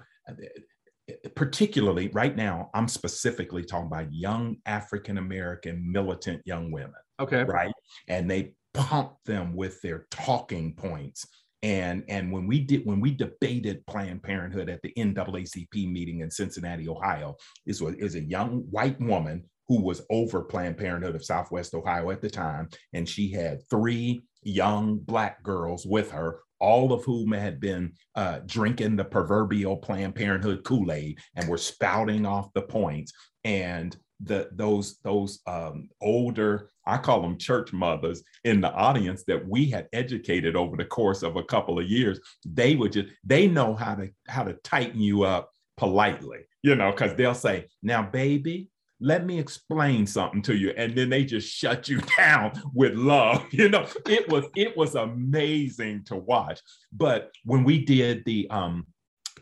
particularly 1.35 2.09
right 2.09 2.35
now, 2.35 2.69
I'm 2.73 2.88
specifically 2.88 3.63
talking 3.63 3.88
about 3.88 4.13
young 4.13 4.57
African 4.65 5.17
American 5.17 5.91
militant 5.91 6.41
young 6.45 6.71
women. 6.71 6.93
Okay. 7.19 7.43
Right. 7.43 7.73
And 8.07 8.30
they 8.30 8.53
pump 8.73 9.13
them 9.26 9.55
with 9.55 9.81
their 9.81 10.07
talking 10.11 10.76
points. 10.76 11.26
And, 11.61 12.03
and 12.07 12.31
when 12.31 12.47
we 12.47 12.61
did 12.61 12.85
when 12.85 13.01
we 13.01 13.11
debated 13.11 13.85
Planned 13.85 14.23
Parenthood 14.23 14.69
at 14.69 14.81
the 14.81 14.93
NAACP 14.97 15.91
meeting 15.91 16.21
in 16.21 16.31
Cincinnati, 16.31 16.88
Ohio, 16.88 17.35
is 17.65 17.81
is 17.81 18.15
a 18.15 18.21
young 18.21 18.59
white 18.69 18.99
woman 19.01 19.43
who 19.69 19.81
was 19.81 20.01
over 20.09 20.41
Planned 20.41 20.77
Parenthood 20.77 21.15
of 21.15 21.23
Southwest 21.23 21.73
Ohio 21.73 22.09
at 22.09 22.21
the 22.21 22.29
time, 22.29 22.67
and 22.93 23.07
she 23.07 23.31
had 23.31 23.61
three 23.69 24.21
young 24.43 24.97
black 24.97 25.41
girls 25.43 25.85
with 25.85 26.11
her, 26.11 26.39
all 26.59 26.91
of 26.91 27.05
whom 27.05 27.31
had 27.31 27.59
been 27.59 27.93
uh, 28.15 28.39
drinking 28.45 28.97
the 28.97 29.05
proverbial 29.05 29.77
Planned 29.77 30.15
Parenthood 30.15 30.63
Kool 30.63 30.91
Aid 30.91 31.19
and 31.35 31.47
were 31.47 31.57
spouting 31.57 32.25
off 32.25 32.51
the 32.53 32.63
points. 32.63 33.13
And 33.45 33.95
the 34.21 34.49
those 34.51 34.97
those 34.99 35.39
um, 35.47 35.87
older 36.01 36.69
I 36.85 36.97
call 36.97 37.21
them 37.21 37.37
church 37.37 37.71
mothers 37.71 38.23
in 38.43 38.61
the 38.61 38.73
audience 38.73 39.23
that 39.27 39.47
we 39.47 39.69
had 39.69 39.87
educated 39.93 40.55
over 40.55 40.75
the 40.75 40.85
course 40.85 41.23
of 41.23 41.35
a 41.35 41.43
couple 41.43 41.79
of 41.79 41.87
years. 41.87 42.19
They 42.45 42.75
would 42.75 42.93
just 42.93 43.09
they 43.23 43.47
know 43.47 43.75
how 43.75 43.95
to 43.95 44.09
how 44.27 44.43
to 44.43 44.53
tighten 44.63 44.99
you 44.99 45.23
up 45.23 45.51
politely, 45.77 46.39
you 46.63 46.75
know, 46.75 46.91
because 46.91 47.15
they'll 47.15 47.35
say, 47.35 47.67
"Now, 47.83 48.03
baby, 48.03 48.69
let 48.99 49.26
me 49.26 49.39
explain 49.39 50.05
something 50.05 50.41
to 50.43 50.55
you. 50.55 50.71
And 50.76 50.95
then 50.95 51.09
they 51.09 51.23
just 51.23 51.49
shut 51.49 51.88
you 51.88 52.01
down 52.17 52.51
with 52.73 52.95
love 52.95 53.45
you 53.51 53.69
know? 53.69 53.88
It 54.05 54.30
was 54.30 54.45
it 54.55 54.76
was 54.76 54.95
amazing 54.95 56.03
to 56.05 56.15
watch. 56.15 56.59
But 56.91 57.31
when 57.43 57.63
we 57.63 57.84
did 57.85 58.23
the 58.26 58.49
um 58.49 58.88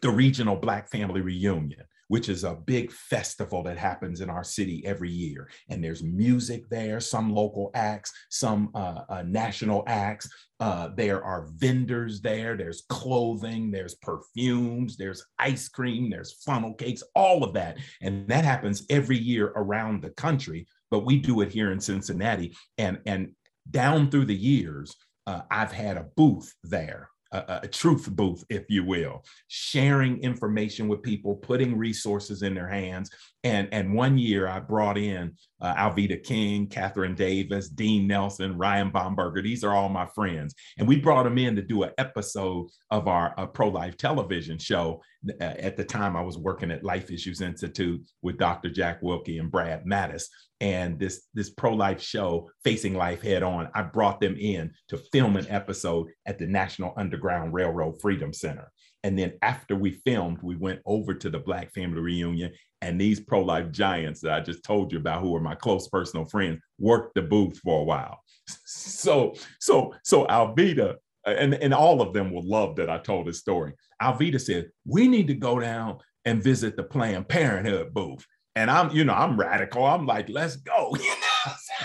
the 0.01 0.09
regional 0.09 0.55
black 0.55 0.89
family 0.89 1.21
reunion 1.21 1.83
which 2.07 2.29
is 2.29 2.43
a 2.43 2.55
big 2.55 2.91
festival 2.91 3.63
that 3.63 3.77
happens 3.77 4.21
in 4.21 4.29
our 4.29 4.43
city 4.43 4.83
every 4.85 5.11
year. 5.11 5.49
And 5.69 5.83
there's 5.83 6.03
music 6.03 6.69
there, 6.69 6.99
some 6.99 7.33
local 7.33 7.71
acts, 7.73 8.11
some 8.29 8.71
uh, 8.73 9.01
uh, 9.09 9.23
national 9.23 9.83
acts. 9.87 10.29
Uh, 10.59 10.89
there 10.95 11.23
are 11.23 11.49
vendors 11.55 12.21
there, 12.21 12.57
there's 12.57 12.83
clothing, 12.89 13.69
there's 13.69 13.95
perfumes, 13.95 14.97
there's 14.97 15.23
ice 15.37 15.67
cream, 15.67 16.09
there's 16.09 16.41
funnel 16.43 16.73
cakes, 16.73 17.03
all 17.15 17.43
of 17.43 17.53
that. 17.53 17.77
And 18.01 18.27
that 18.29 18.45
happens 18.45 18.83
every 18.89 19.17
year 19.17 19.47
around 19.55 20.01
the 20.01 20.09
country, 20.11 20.67
but 20.89 21.05
we 21.05 21.19
do 21.19 21.41
it 21.41 21.51
here 21.51 21.71
in 21.71 21.79
Cincinnati. 21.79 22.55
And, 22.77 22.99
and 23.05 23.33
down 23.69 24.09
through 24.09 24.25
the 24.25 24.35
years, 24.35 24.95
uh, 25.27 25.41
I've 25.51 25.73
had 25.73 25.97
a 25.97 26.07
booth 26.15 26.53
there 26.63 27.09
a, 27.31 27.59
a, 27.63 27.67
truth 27.67 28.09
booth, 28.11 28.43
if 28.49 28.65
you 28.69 28.83
will, 28.83 29.23
sharing 29.47 30.21
information 30.21 30.87
with 30.87 31.01
people, 31.01 31.35
putting 31.35 31.77
resources 31.77 32.41
in 32.41 32.53
their 32.53 32.67
hands. 32.67 33.09
And, 33.47 33.69
and 33.71 33.93
one 33.93 34.17
year 34.17 34.45
I 34.45 34.59
brought 34.59 34.97
in 34.97 35.33
uh, 35.61 35.73
Alveda 35.73 36.21
King, 36.21 36.67
Catherine 36.67 37.15
Davis, 37.15 37.69
Dean 37.69 38.05
Nelson, 38.05 38.57
Ryan 38.57 38.91
Bomberger. 38.91 39.41
These 39.41 39.63
are 39.63 39.73
all 39.73 39.87
my 39.87 40.05
friends. 40.13 40.53
And 40.77 40.85
we 40.85 40.97
brought 40.99 41.23
them 41.23 41.37
in 41.37 41.55
to 41.55 41.61
do 41.61 41.83
an 41.83 41.91
episode 41.97 42.67
of 42.91 43.07
our 43.07 43.33
uh, 43.37 43.47
pro 43.47 43.69
life 43.69 43.95
television 43.95 44.57
show. 44.57 45.01
Uh, 45.29 45.43
at 45.43 45.77
the 45.77 45.85
time, 45.85 46.17
I 46.17 46.21
was 46.21 46.37
working 46.37 46.71
at 46.71 46.83
Life 46.83 47.09
Issues 47.09 47.39
Institute 47.39 48.01
with 48.21 48.37
Dr. 48.37 48.69
Jack 48.69 49.01
Willke 49.01 49.39
and 49.39 49.49
Brad 49.49 49.85
Mattes 49.85 50.25
and 50.59 50.99
this 50.99 51.27
this 51.33 51.51
pro-life 51.51 52.01
show 52.01 52.49
facing 52.63 52.95
life 52.95 53.21
head 53.21 53.43
on 53.43 53.69
i 53.75 53.81
brought 53.83 54.19
them 54.19 54.35
in 54.39 54.71
to 54.87 54.97
film 55.11 55.37
an 55.37 55.45
episode 55.49 56.07
at 56.25 56.39
the 56.39 56.47
national 56.47 56.93
underground 56.97 57.53
railroad 57.53 57.93
freedom 58.01 58.33
center 58.33 58.71
and 59.03 59.17
then 59.17 59.33
after 59.41 59.75
we 59.75 59.91
filmed 60.05 60.41
we 60.41 60.55
went 60.55 60.79
over 60.85 61.13
to 61.13 61.29
the 61.29 61.39
black 61.39 61.73
family 61.73 62.01
reunion 62.01 62.51
and 62.81 62.99
these 62.99 63.19
pro-life 63.19 63.71
giants 63.71 64.21
that 64.21 64.33
i 64.33 64.39
just 64.39 64.63
told 64.63 64.91
you 64.91 64.99
about 64.99 65.21
who 65.21 65.35
are 65.35 65.41
my 65.41 65.55
close 65.55 65.87
personal 65.87 66.25
friends 66.25 66.59
worked 66.79 67.15
the 67.15 67.21
booth 67.21 67.57
for 67.59 67.81
a 67.81 67.83
while 67.83 68.19
so 68.65 69.33
so 69.59 69.93
so 70.03 70.25
alveda 70.25 70.95
and, 71.25 71.53
and 71.55 71.73
all 71.73 72.01
of 72.01 72.13
them 72.13 72.31
will 72.31 72.47
love 72.47 72.75
that 72.75 72.89
i 72.89 72.97
told 72.97 73.27
this 73.27 73.39
story 73.39 73.73
alveda 74.01 74.39
said 74.39 74.69
we 74.85 75.07
need 75.07 75.27
to 75.27 75.33
go 75.33 75.59
down 75.59 75.97
and 76.25 76.43
visit 76.43 76.75
the 76.75 76.83
planned 76.83 77.27
parenthood 77.27 77.93
booth 77.93 78.25
and 78.57 78.71
I'm, 78.71 78.89
you 78.89 79.05
know, 79.05 79.13
I'm 79.13 79.39
radical. 79.39 79.85
I'm 79.85 80.07
like, 80.07 80.29
let's 80.29 80.55
go. 80.55 80.97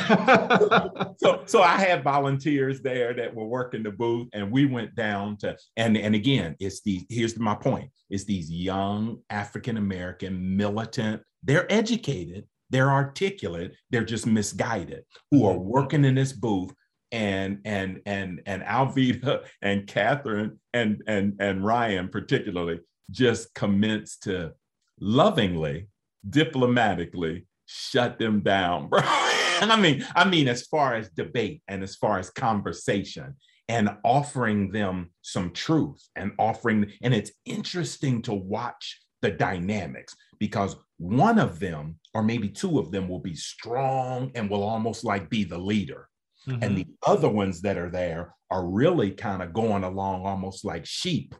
So, 1.19 1.43
so 1.47 1.63
I 1.63 1.77
had 1.77 2.03
volunteers 2.03 2.81
there 2.81 3.15
that 3.15 3.33
were 3.33 3.47
working 3.47 3.85
the 3.85 3.93
booth, 3.93 4.29
and 4.33 4.51
we 4.51 4.67
went 4.67 4.97
down 4.97 5.37
to, 5.39 5.57
and 5.77 5.97
and 5.97 6.17
again, 6.17 6.57
it's 6.59 6.81
the 6.83 7.07
here's 7.09 7.39
my 7.39 7.55
point: 7.55 7.91
it's 8.11 8.25
these 8.25 8.51
young 8.51 9.19
African 9.31 9.77
American 9.77 10.57
militant. 10.57 11.23
They're 11.45 11.71
educated, 11.71 12.47
they're 12.71 12.91
articulate, 12.91 13.75
they're 13.91 14.05
just 14.05 14.27
misguided, 14.27 15.05
who 15.31 15.47
are 15.47 15.55
mm-hmm. 15.55 15.69
working 15.69 16.05
in 16.05 16.17
this 16.17 16.33
booth 16.33 16.75
and 17.13 17.61
and 17.65 18.01
and 18.07 18.41
and 18.47 18.63
Alveda 18.63 19.45
and 19.61 19.87
Catherine 19.87 20.59
and 20.73 21.03
and 21.07 21.35
and 21.39 21.65
Ryan 21.65 22.09
particularly 22.09 22.81
just 23.11 23.55
commenced 23.55 24.25
to 24.25 24.55
lovingly 24.99 25.89
diplomatically 26.29 27.47
shut 27.67 28.19
them 28.19 28.41
down, 28.41 28.89
bro. 28.89 29.01
I 29.71 29.81
mean, 29.81 30.05
I 30.15 30.29
mean, 30.29 30.49
as 30.49 30.67
far 30.67 30.95
as 30.95 31.11
debate 31.11 31.63
and 31.69 31.83
as 31.83 31.97
far 31.97 32.19
as 32.19 32.31
conversation 32.31 33.35
and 33.69 33.91
offering 34.05 34.71
them 34.73 35.11
some 35.23 35.53
truth 35.53 36.03
and 36.17 36.33
offering, 36.39 36.93
and 37.03 37.15
it's 37.15 37.33
interesting 37.45 38.23
to 38.23 38.35
watch 38.35 39.01
the 39.21 39.31
dynamics 39.31 40.17
because 40.39 40.77
one 40.99 41.39
of 41.39 41.61
them, 41.61 41.99
or 42.15 42.23
maybe 42.23 42.49
two 42.49 42.79
of 42.79 42.91
them, 42.91 43.09
will 43.09 43.21
be 43.21 43.35
strong 43.35 44.33
and 44.35 44.51
will 44.51 44.65
almost 44.65 45.05
like 45.05 45.31
be 45.31 45.45
the 45.45 45.59
leader. 45.59 46.09
Mm-hmm. 46.49 46.63
And 46.63 46.77
the 46.77 46.87
other 47.07 47.29
ones 47.29 47.61
that 47.63 47.79
are 47.79 47.91
there 47.91 48.35
are 48.51 48.67
really 48.67 49.13
kind 49.13 49.43
of 49.43 49.53
going 49.53 49.85
along 49.85 50.27
almost 50.27 50.65
like 50.65 50.85
sheep 50.85 51.35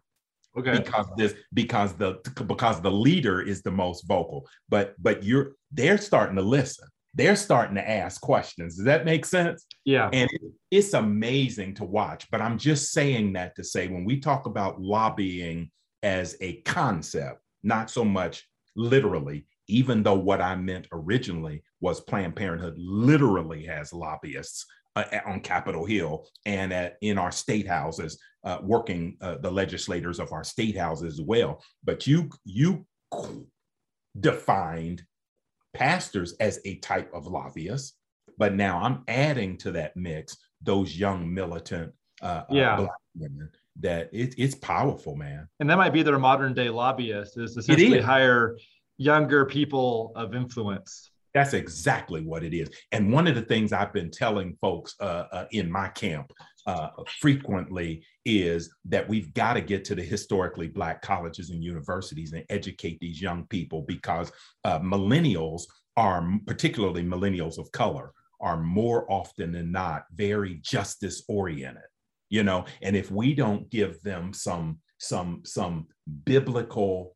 okay 0.57 0.79
because 0.79 1.07
this 1.17 1.35
because 1.55 1.95
the 1.95 2.21
because 2.47 2.81
the 2.81 2.91
leader 2.91 3.41
is 3.41 3.63
the 3.63 3.71
most 3.71 4.03
vocal 4.07 4.47
but 4.69 4.95
but 5.03 5.23
you're 5.23 5.53
they're 5.71 5.99
starting 5.99 6.37
to 6.37 6.43
listen 6.43 6.87
they're 7.15 7.37
starting 7.37 7.75
to 7.75 7.89
ask 7.89 8.21
questions. 8.21 8.77
Does 8.77 8.87
that 8.87 9.05
make 9.05 9.25
sense? 9.25 9.67
Yeah. 9.85 10.09
And 10.13 10.31
it's 10.71 10.95
amazing 10.95 11.75
to 11.75 11.85
watch 11.85 12.27
but 12.31 12.41
i'm 12.41 12.57
just 12.57 12.93
saying 12.93 13.35
that 13.35 13.55
to 13.55 13.63
say 13.63 13.89
when 13.89 14.05
we 14.05 14.19
talk 14.19 14.47
about 14.47 14.81
lobbying 14.81 15.71
as 16.03 16.35
a 16.41 16.63
concept 16.63 17.41
not 17.63 17.91
so 17.91 18.05
much 18.05 18.49
literally 18.75 19.47
even 19.69 20.03
though 20.03 20.15
what 20.15 20.41
I 20.41 20.57
meant 20.57 20.89
originally 20.93 21.63
was 21.81 22.01
Planned 22.01 22.37
Parenthood 22.37 22.75
literally 22.77 23.65
has 23.67 23.93
lobbyists 23.93 24.67
uh, 24.97 25.05
on 25.25 25.41
Capitol 25.41 25.87
Hill 25.87 26.27
and 26.45 26.73
at, 26.73 26.97
in 27.01 27.17
our 27.17 27.31
state 27.31 27.67
houses, 27.67 28.19
uh, 28.45 28.59
working 28.63 29.17
uh, 29.21 29.37
the 29.39 29.51
legislators 29.51 30.19
of 30.19 30.33
our 30.33 30.45
state 30.45 30.77
houses 30.77 31.15
as 31.15 31.25
well. 31.25 31.63
But 31.85 32.07
you 32.07 32.29
you 32.45 32.85
defined 34.19 35.03
pastors 35.75 36.35
as 36.41 36.61
a 36.65 36.77
type 36.77 37.11
of 37.13 37.27
lobbyist, 37.27 37.97
but 38.39 38.55
now 38.55 38.81
I'm 38.83 39.05
adding 39.09 39.57
to 39.59 39.73
that 39.73 39.97
mix 39.97 40.37
those 40.63 40.97
young 40.97 41.33
militant 41.33 41.93
uh, 42.21 42.25
uh 42.25 42.45
yeah. 42.51 42.77
black 42.77 42.91
women 43.17 43.51
that 43.81 44.11
it, 44.13 44.35
it's 44.39 44.55
powerful, 44.55 45.17
man. 45.17 45.49
And 45.61 45.69
that 45.71 45.77
might 45.77 45.93
be 45.93 46.03
their 46.03 46.19
modern 46.19 46.55
day 46.55 46.69
lobbyist 46.69 47.39
is 47.39 47.57
essentially 47.57 48.01
hire 48.01 48.57
younger 48.99 49.47
people 49.47 50.13
of 50.15 50.35
influence. 50.35 51.11
That's 51.35 51.55
exactly 51.55 52.23
what 52.23 52.45
it 52.45 52.55
is. 52.55 52.69
And 52.93 53.11
one 53.11 53.27
of 53.27 53.35
the 53.35 53.43
things 53.43 53.73
I've 53.73 53.93
been 53.93 54.11
telling 54.11 54.57
folks 54.61 54.95
uh, 55.01 55.25
uh, 55.33 55.45
in 55.51 55.71
my 55.71 55.89
camp 55.89 56.31
uh, 56.67 56.89
frequently 57.21 58.05
is 58.25 58.73
that 58.85 59.09
we've 59.09 59.33
got 59.35 59.55
to 59.55 59.61
get 59.61 59.85
to 59.85 59.95
the 59.95 60.03
historically 60.03 60.69
Black 60.69 61.03
colleges 61.03 61.51
and 61.51 61.63
universities 61.63 62.33
and 62.33 62.45
educate 62.49 62.99
these 63.01 63.21
young 63.21 63.47
people 63.47 63.83
because 63.83 64.31
uh, 64.65 64.79
millennials 64.81 65.63
are, 65.97 66.27
particularly 66.47 67.03
millennials 67.03 67.59
of 67.59 67.71
color, 67.73 68.13
are 68.41 68.61
more 68.61 69.11
often 69.11 69.53
than 69.53 69.71
not 69.71 70.05
very 70.15 70.61
justice 70.63 71.23
oriented 71.29 71.83
you 72.33 72.43
know? 72.43 72.65
And 72.81 72.97
if 72.97 73.11
we 73.11 73.35
don't 73.35 73.71
give 73.71 74.03
them 74.03 74.33
some 74.33 74.79
some 74.99 75.43
some 75.45 75.87
biblical 76.25 77.15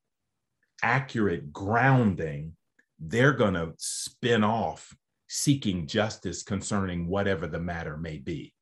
accurate 0.82 1.52
grounding 1.52 2.52
they're 2.98 3.32
going 3.32 3.54
to 3.54 3.72
spin 3.78 4.42
off 4.42 4.94
seeking 5.28 5.86
justice 5.86 6.42
concerning 6.42 7.06
whatever 7.06 7.46
the 7.46 7.60
matter 7.60 7.96
may 7.96 8.18
be 8.18 8.52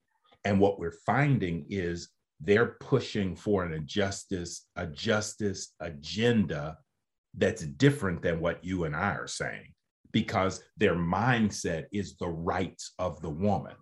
and 0.44 0.60
what 0.60 0.78
we're 0.78 0.98
finding 1.06 1.66
is 1.68 2.08
they're 2.40 2.76
pushing 2.80 3.34
for 3.36 3.64
an 3.64 3.82
justice 3.86 4.66
a 4.76 4.86
justice 4.86 5.72
agenda 5.80 6.76
that's 7.36 7.62
different 7.62 8.22
than 8.22 8.40
what 8.40 8.64
you 8.64 8.84
and 8.84 8.94
I 8.94 9.14
are 9.14 9.26
saying 9.26 9.72
because 10.12 10.62
their 10.76 10.94
mindset 10.94 11.86
is 11.92 12.16
the 12.16 12.28
rights 12.28 12.92
of 12.98 13.20
the 13.20 13.30
woman. 13.30 13.74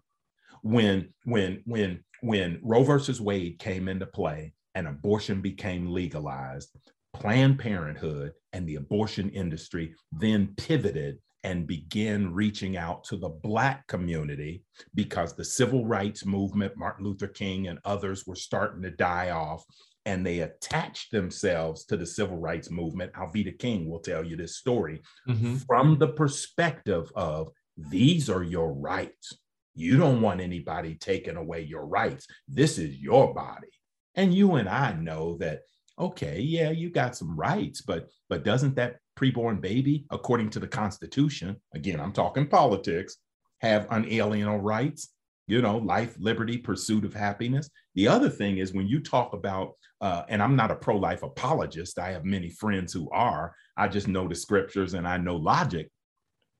When 0.62 1.12
when 1.24 1.62
when 1.66 2.02
when 2.20 2.60
Roe 2.62 2.84
versus 2.84 3.20
Wade 3.20 3.58
came 3.58 3.88
into 3.88 4.06
play 4.06 4.54
and 4.74 4.86
abortion 4.86 5.40
became 5.40 5.92
legalized, 5.92 6.74
Planned 7.12 7.58
Parenthood 7.58 8.32
and 8.52 8.66
the 8.66 8.76
abortion 8.76 9.28
industry 9.30 9.94
then 10.12 10.54
pivoted 10.56 11.18
and 11.44 11.66
begin 11.66 12.32
reaching 12.32 12.76
out 12.76 13.04
to 13.04 13.16
the 13.16 13.28
Black 13.28 13.86
community 13.88 14.62
because 14.94 15.34
the 15.34 15.44
civil 15.44 15.84
rights 15.84 16.24
movement, 16.24 16.76
Martin 16.76 17.04
Luther 17.04 17.26
King 17.26 17.68
and 17.68 17.78
others 17.84 18.26
were 18.26 18.36
starting 18.36 18.82
to 18.82 18.90
die 18.90 19.30
off. 19.30 19.64
And 20.04 20.26
they 20.26 20.40
attached 20.40 21.12
themselves 21.12 21.84
to 21.84 21.96
the 21.96 22.06
civil 22.06 22.36
rights 22.36 22.70
movement. 22.70 23.12
Alveda 23.12 23.56
King 23.56 23.88
will 23.88 24.00
tell 24.00 24.24
you 24.24 24.36
this 24.36 24.56
story 24.56 25.00
mm-hmm. 25.28 25.56
from 25.56 25.98
the 25.98 26.08
perspective 26.08 27.12
of 27.14 27.48
these 27.76 28.28
are 28.28 28.42
your 28.42 28.72
rights. 28.72 29.38
You 29.74 29.96
don't 29.96 30.20
want 30.20 30.40
anybody 30.40 30.96
taking 30.96 31.36
away 31.36 31.62
your 31.62 31.86
rights. 31.86 32.26
This 32.48 32.78
is 32.78 32.96
your 32.98 33.32
body. 33.32 33.68
And 34.14 34.34
you 34.34 34.56
and 34.56 34.68
I 34.68 34.92
know 34.92 35.38
that, 35.38 35.60
okay, 36.02 36.40
yeah, 36.40 36.70
you 36.70 36.90
got 36.90 37.16
some 37.16 37.36
rights, 37.36 37.80
but 37.80 38.08
but 38.28 38.44
doesn't 38.44 38.76
that 38.76 38.96
preborn 39.18 39.60
baby, 39.60 40.06
according 40.10 40.50
to 40.50 40.60
the 40.60 40.66
Constitution, 40.66 41.56
again, 41.74 42.00
I'm 42.00 42.12
talking 42.12 42.46
politics, 42.46 43.16
have 43.60 43.86
unalienable 43.90 44.58
rights? 44.60 45.08
You 45.48 45.60
know, 45.60 45.78
life, 45.78 46.14
liberty, 46.18 46.56
pursuit 46.56 47.04
of 47.04 47.14
happiness. 47.14 47.68
The 47.94 48.08
other 48.08 48.30
thing 48.30 48.58
is 48.58 48.72
when 48.72 48.86
you 48.86 49.00
talk 49.00 49.32
about, 49.34 49.72
uh, 50.00 50.22
and 50.28 50.42
I'm 50.42 50.56
not 50.56 50.70
a 50.70 50.76
pro 50.76 50.96
life 50.96 51.22
apologist, 51.22 51.98
I 51.98 52.12
have 52.12 52.24
many 52.24 52.48
friends 52.48 52.92
who 52.92 53.10
are, 53.10 53.54
I 53.76 53.88
just 53.88 54.08
know 54.08 54.28
the 54.28 54.34
scriptures 54.34 54.94
and 54.94 55.06
I 55.06 55.16
know 55.16 55.36
logic. 55.36 55.90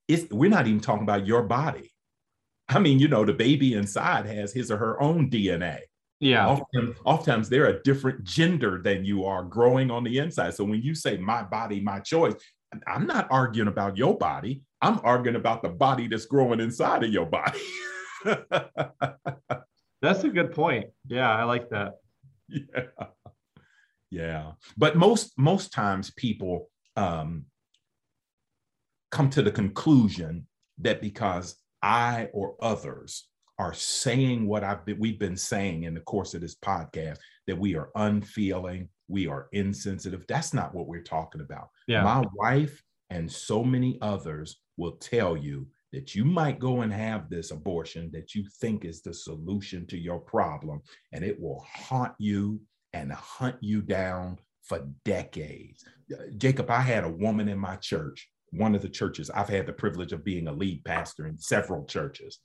It's, 0.09 0.31
we're 0.33 0.51
not 0.51 0.67
even 0.67 0.81
talking 0.81 1.05
about 1.05 1.27
your 1.27 1.45
body 1.45 1.93
I 2.69 2.79
mean, 2.79 2.99
you 2.99 3.09
know, 3.09 3.25
the 3.25 3.35
baby 3.35 3.75
inside 3.75 4.27
has 4.27 4.53
his 4.53 4.71
or 4.71 4.79
her 4.79 5.01
own 5.03 5.31
DNA. 5.31 5.81
Yeah. 6.23 6.47
Often, 6.47 6.95
oftentimes 7.05 7.49
they're 7.49 7.67
a 7.67 7.83
different 7.83 8.23
gender 8.23 8.81
than 8.83 9.05
you 9.05 9.25
are 9.25 9.43
growing 9.43 9.91
on 9.91 10.05
the 10.05 10.19
inside. 10.19 10.55
So 10.55 10.63
when 10.63 10.81
you 10.81 10.95
say 10.95 11.17
my 11.17 11.43
body, 11.43 11.81
my 11.81 11.99
choice, 11.99 12.35
I'm 12.87 13.09
not 13.09 13.27
arguing 13.29 13.67
about 13.67 13.97
your 13.97 14.17
body. 14.17 14.63
I'm 14.81 15.01
arguing 15.03 15.35
about 15.35 15.63
the 15.63 15.69
body 15.69 16.07
that's 16.07 16.27
growing 16.27 16.61
inside 16.61 17.03
of 17.03 17.11
your 17.11 17.27
body. 17.27 17.59
that's 20.01 20.23
a 20.23 20.29
good 20.29 20.53
point. 20.53 20.91
Yeah, 21.09 21.29
I 21.29 21.43
like 21.43 21.69
that. 21.71 21.95
Yeah. 22.49 23.07
Yeah. 24.11 24.53
But 24.77 24.97
most 24.97 25.33
most 25.37 25.73
times 25.73 26.13
people 26.13 26.71
um 26.97 27.47
come 29.11 29.29
to 29.31 29.43
the 29.43 29.51
conclusion 29.51 30.47
that 30.79 31.01
because 31.01 31.57
I 31.83 32.29
or 32.33 32.55
others 32.61 33.27
are 33.63 33.73
saying 33.73 34.45
what 34.49 34.65
I've 34.65 34.85
been, 34.85 34.99
we've 34.99 35.21
been 35.21 35.37
saying 35.37 35.85
in 35.85 35.95
the 35.95 36.01
course 36.01 36.35
of 36.35 36.41
this 36.41 36.57
podcast 36.57 37.19
that 37.47 37.57
we 37.57 37.77
are 37.77 37.91
unfeeling, 37.95 38.89
we 39.07 39.29
are 39.29 39.47
insensitive. 39.53 40.27
That's 40.27 40.53
not 40.53 40.75
what 40.75 40.89
we're 40.89 41.05
talking 41.05 41.41
about. 41.41 41.69
Yeah. 41.87 42.03
My 42.03 42.25
wife 42.35 42.83
and 43.11 43.31
so 43.31 43.63
many 43.63 43.99
others 44.03 44.57
will 44.77 44.97
tell 44.97 45.37
you 45.37 45.69
that 45.93 46.17
you 46.17 46.25
might 46.25 46.59
go 46.59 46.81
and 46.81 46.93
have 46.93 47.31
this 47.31 47.53
abortion 47.53 48.11
that 48.13 48.35
you 48.35 48.45
think 48.61 48.85
is 48.85 49.01
the 49.01 49.15
solution 49.15 49.87
to 49.87 49.97
your 49.99 50.19
problem, 50.19 50.83
and 51.13 51.23
it 51.23 51.41
will 51.41 51.65
haunt 51.73 52.15
you 52.19 52.61
and 52.95 53.13
hunt 53.13 53.57
you 53.61 53.81
down 53.81 54.39
for 54.65 54.89
decades. 55.05 55.85
Uh, 56.13 56.25
Jacob, 56.37 56.69
I 56.69 56.81
had 56.81 57.05
a 57.05 57.11
woman 57.11 57.49
in 57.49 57.59
my 57.59 57.77
church 57.77 58.29
one 58.53 58.75
of 58.75 58.83
the 58.83 58.89
churches, 58.89 59.31
I've 59.31 59.49
had 59.49 59.67
the 59.67 59.73
privilege 59.73 60.13
of 60.13 60.25
being 60.25 60.47
a 60.47 60.53
lead 60.53 60.85
pastor 60.85 61.27
in 61.27 61.39
several 61.39 61.85
churches. 61.87 62.41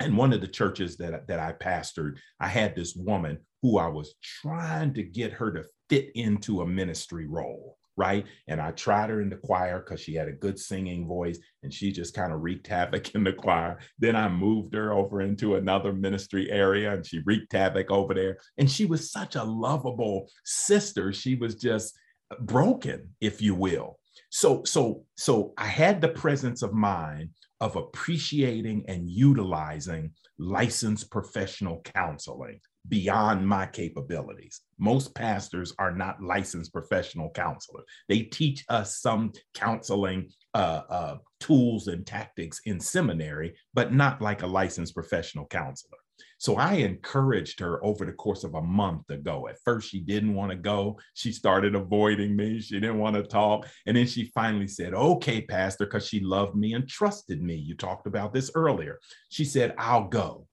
And 0.00 0.16
one 0.16 0.32
of 0.32 0.40
the 0.40 0.48
churches 0.48 0.96
that, 0.98 1.26
that 1.26 1.40
I 1.40 1.52
pastored, 1.52 2.18
I 2.38 2.46
had 2.48 2.74
this 2.74 2.94
woman 2.94 3.38
who 3.62 3.78
I 3.78 3.88
was 3.88 4.14
trying 4.22 4.94
to 4.94 5.02
get 5.02 5.32
her 5.32 5.52
to 5.52 5.64
fit 5.90 6.10
into 6.14 6.60
a 6.60 6.66
ministry 6.66 7.26
role, 7.26 7.76
right? 7.96 8.24
And 8.46 8.60
I 8.60 8.70
tried 8.70 9.10
her 9.10 9.20
in 9.20 9.28
the 9.28 9.36
choir 9.36 9.80
because 9.80 10.00
she 10.00 10.14
had 10.14 10.28
a 10.28 10.32
good 10.32 10.56
singing 10.58 11.08
voice 11.08 11.38
and 11.64 11.74
she 11.74 11.90
just 11.90 12.14
kind 12.14 12.32
of 12.32 12.42
wreaked 12.42 12.68
havoc 12.68 13.12
in 13.16 13.24
the 13.24 13.32
choir. 13.32 13.78
Then 13.98 14.14
I 14.14 14.28
moved 14.28 14.74
her 14.74 14.92
over 14.92 15.20
into 15.20 15.56
another 15.56 15.92
ministry 15.92 16.48
area 16.48 16.92
and 16.92 17.04
she 17.04 17.20
wreaked 17.24 17.52
havoc 17.52 17.90
over 17.90 18.14
there. 18.14 18.38
And 18.56 18.70
she 18.70 18.86
was 18.86 19.10
such 19.10 19.34
a 19.34 19.42
lovable 19.42 20.30
sister. 20.44 21.12
She 21.12 21.34
was 21.34 21.56
just 21.56 21.98
broken, 22.40 23.08
if 23.20 23.42
you 23.42 23.56
will. 23.56 23.98
So, 24.30 24.62
so, 24.64 25.04
so 25.16 25.54
I 25.56 25.66
had 25.66 26.00
the 26.00 26.08
presence 26.08 26.62
of 26.62 26.72
mind 26.72 27.30
of 27.60 27.76
appreciating 27.76 28.84
and 28.88 29.08
utilizing 29.08 30.12
licensed 30.38 31.10
professional 31.10 31.80
counseling 31.82 32.60
beyond 32.88 33.46
my 33.46 33.66
capabilities. 33.66 34.60
Most 34.78 35.14
pastors 35.14 35.74
are 35.78 35.94
not 35.94 36.22
licensed 36.22 36.72
professional 36.72 37.30
counselors. 37.30 37.84
They 38.08 38.22
teach 38.22 38.64
us 38.68 39.00
some 39.00 39.32
counseling 39.54 40.30
uh, 40.54 40.82
uh, 40.88 41.16
tools 41.40 41.88
and 41.88 42.06
tactics 42.06 42.60
in 42.64 42.80
seminary, 42.80 43.54
but 43.74 43.92
not 43.92 44.22
like 44.22 44.42
a 44.42 44.46
licensed 44.46 44.94
professional 44.94 45.46
counselor. 45.46 45.98
So 46.38 46.56
I 46.56 46.74
encouraged 46.74 47.60
her 47.60 47.84
over 47.84 48.04
the 48.04 48.12
course 48.12 48.44
of 48.44 48.54
a 48.54 48.62
month 48.62 49.10
ago. 49.10 49.48
At 49.48 49.58
first, 49.64 49.90
she 49.90 50.00
didn't 50.00 50.34
want 50.34 50.50
to 50.50 50.56
go. 50.56 50.98
She 51.14 51.32
started 51.32 51.74
avoiding 51.74 52.36
me. 52.36 52.60
She 52.60 52.80
didn't 52.80 52.98
want 52.98 53.16
to 53.16 53.22
talk. 53.22 53.66
And 53.86 53.96
then 53.96 54.06
she 54.06 54.30
finally 54.34 54.68
said, 54.68 54.94
Okay, 54.94 55.42
Pastor, 55.42 55.86
because 55.86 56.06
she 56.06 56.20
loved 56.20 56.54
me 56.54 56.74
and 56.74 56.88
trusted 56.88 57.42
me. 57.42 57.56
You 57.56 57.74
talked 57.74 58.06
about 58.06 58.32
this 58.32 58.50
earlier. 58.54 58.98
She 59.30 59.44
said, 59.44 59.74
I'll 59.78 60.08
go. 60.08 60.46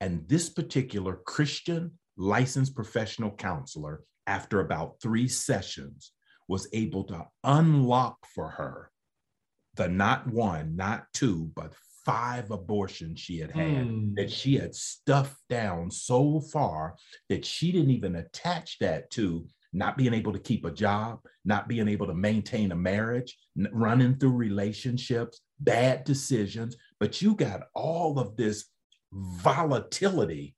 And 0.00 0.28
this 0.28 0.48
particular 0.48 1.20
Christian 1.24 1.92
licensed 2.16 2.74
professional 2.74 3.30
counselor, 3.32 4.02
after 4.26 4.60
about 4.60 4.96
three 5.02 5.28
sessions, 5.28 6.12
was 6.48 6.68
able 6.72 7.04
to 7.04 7.26
unlock 7.42 8.18
for 8.34 8.50
her 8.50 8.90
the 9.76 9.88
not 9.88 10.26
one, 10.28 10.76
not 10.76 11.06
two, 11.12 11.50
but 11.54 11.74
five 12.04 12.50
abortions 12.50 13.20
she 13.20 13.38
had 13.38 13.50
had 13.50 13.86
mm. 13.86 14.14
that 14.16 14.30
she 14.30 14.56
had 14.56 14.74
stuffed 14.74 15.40
down 15.48 15.90
so 15.90 16.40
far 16.40 16.96
that 17.28 17.44
she 17.44 17.72
didn't 17.72 17.90
even 17.90 18.16
attach 18.16 18.78
that 18.78 19.10
to 19.10 19.46
not 19.72 19.96
being 19.96 20.14
able 20.14 20.32
to 20.32 20.38
keep 20.38 20.64
a 20.64 20.70
job, 20.70 21.18
not 21.44 21.68
being 21.68 21.88
able 21.88 22.06
to 22.06 22.14
maintain 22.14 22.72
a 22.72 22.76
marriage, 22.76 23.36
running 23.72 24.16
through 24.16 24.32
relationships, 24.32 25.40
bad 25.58 26.04
decisions. 26.04 26.76
But 27.00 27.20
you 27.20 27.34
got 27.34 27.62
all 27.74 28.18
of 28.18 28.36
this 28.36 28.66
volatility 29.12 30.54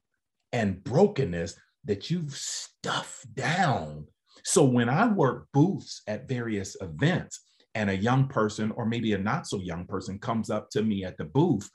and 0.53 0.83
brokenness 0.85 1.59
that 1.85 2.11
you've 2.11 2.37
stuffed 2.37 3.35
down. 3.35 4.07
So 4.45 4.65
when 4.65 4.89
I 4.89 5.09
work 5.09 5.49
booths 5.53 6.03
at 6.07 6.29
various 6.29 6.77
events, 6.81 7.41
and 7.77 7.91
a 7.91 7.97
young 7.97 8.27
person, 8.27 8.73
or 8.73 8.87
maybe 8.87 9.13
a 9.13 9.19
not 9.19 9.47
so 9.47 9.61
young 9.61 9.85
person, 9.85 10.19
comes 10.19 10.49
up 10.49 10.71
to 10.71 10.83
me 10.83 11.05
at 11.05 11.19
the 11.19 11.25
booth 11.25 11.71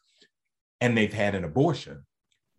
and 0.81 0.97
they've 0.97 1.13
had 1.13 1.35
an 1.35 1.43
abortion, 1.43 2.03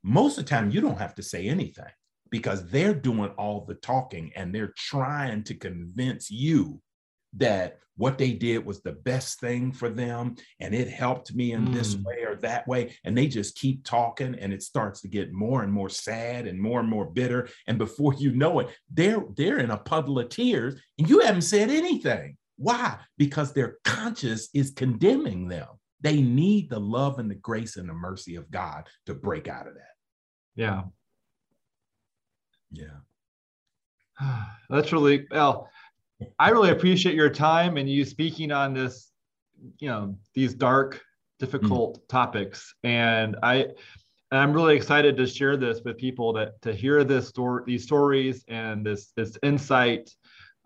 most 0.04 0.38
of 0.38 0.44
the 0.44 0.48
time 0.48 0.70
you 0.70 0.80
don't 0.80 0.98
have 0.98 1.16
to 1.16 1.24
say 1.24 1.48
anything 1.48 1.90
because 2.30 2.64
they're 2.68 2.94
doing 2.94 3.30
all 3.30 3.64
the 3.66 3.74
talking 3.74 4.30
and 4.36 4.54
they're 4.54 4.72
trying 4.76 5.42
to 5.42 5.54
convince 5.54 6.30
you 6.30 6.80
that 7.34 7.78
what 7.96 8.16
they 8.16 8.32
did 8.32 8.64
was 8.64 8.80
the 8.80 8.92
best 8.92 9.40
thing 9.40 9.72
for 9.72 9.88
them 9.88 10.36
and 10.60 10.72
it 10.74 10.88
helped 10.88 11.34
me 11.34 11.52
in 11.52 11.66
mm. 11.66 11.74
this 11.74 11.96
way 11.96 12.22
or 12.24 12.36
that 12.36 12.66
way 12.68 12.94
and 13.04 13.18
they 13.18 13.26
just 13.26 13.56
keep 13.56 13.84
talking 13.84 14.34
and 14.38 14.52
it 14.52 14.62
starts 14.62 15.00
to 15.00 15.08
get 15.08 15.32
more 15.32 15.62
and 15.62 15.72
more 15.72 15.88
sad 15.88 16.46
and 16.46 16.60
more 16.60 16.80
and 16.80 16.88
more 16.88 17.06
bitter 17.06 17.48
and 17.66 17.76
before 17.76 18.14
you 18.14 18.32
know 18.32 18.60
it 18.60 18.68
they're 18.92 19.24
they're 19.36 19.58
in 19.58 19.70
a 19.70 19.76
puddle 19.76 20.18
of 20.18 20.28
tears 20.28 20.80
and 20.98 21.08
you 21.08 21.20
haven't 21.20 21.42
said 21.42 21.68
anything 21.68 22.36
why? 22.56 22.98
Because 23.18 23.52
their 23.52 23.76
conscience 23.84 24.48
is 24.54 24.70
condemning 24.70 25.48
them. 25.48 25.68
They 26.00 26.20
need 26.20 26.70
the 26.70 26.80
love 26.80 27.18
and 27.18 27.30
the 27.30 27.36
grace 27.36 27.76
and 27.76 27.88
the 27.88 27.94
mercy 27.94 28.36
of 28.36 28.50
god 28.50 28.88
to 29.06 29.14
break 29.14 29.48
out 29.48 29.68
of 29.68 29.74
that. 29.74 29.94
Yeah. 30.56 30.82
Yeah. 32.70 32.98
That's 34.70 34.92
really 34.92 35.26
well 35.30 35.68
I 36.38 36.50
really 36.50 36.70
appreciate 36.70 37.14
your 37.14 37.30
time 37.30 37.76
and 37.76 37.88
you 37.88 38.04
speaking 38.04 38.52
on 38.52 38.74
this, 38.74 39.10
you 39.78 39.88
know, 39.88 40.16
these 40.34 40.54
dark, 40.54 41.00
difficult 41.38 41.98
mm 41.98 42.08
topics. 42.08 42.74
And 42.84 43.36
I, 43.42 43.66
and 44.30 44.40
I'm 44.40 44.52
really 44.52 44.76
excited 44.76 45.16
to 45.16 45.26
share 45.26 45.56
this 45.56 45.80
with 45.84 45.96
people 45.96 46.32
that 46.34 46.60
to 46.62 46.72
hear 46.74 47.04
this 47.04 47.28
story, 47.28 47.64
these 47.66 47.84
stories 47.84 48.44
and 48.48 48.84
this 48.84 49.12
this 49.16 49.36
insight. 49.42 50.10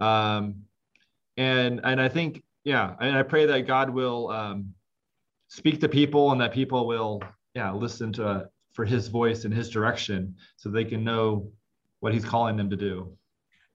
Um, 0.00 0.56
and 1.36 1.80
and 1.84 2.00
I 2.00 2.08
think 2.08 2.42
yeah, 2.64 2.94
and 3.00 3.16
I 3.16 3.22
pray 3.22 3.46
that 3.46 3.66
God 3.66 3.90
will 3.90 4.30
um, 4.30 4.74
speak 5.48 5.80
to 5.80 5.88
people 5.88 6.32
and 6.32 6.40
that 6.40 6.52
people 6.52 6.86
will 6.86 7.22
yeah 7.54 7.72
listen 7.72 8.12
to 8.14 8.48
for 8.72 8.84
His 8.84 9.08
voice 9.08 9.44
and 9.44 9.54
His 9.54 9.70
direction 9.70 10.34
so 10.56 10.68
they 10.68 10.84
can 10.84 11.04
know 11.04 11.50
what 12.00 12.12
He's 12.12 12.24
calling 12.24 12.56
them 12.56 12.70
to 12.70 12.76
do. 12.76 13.16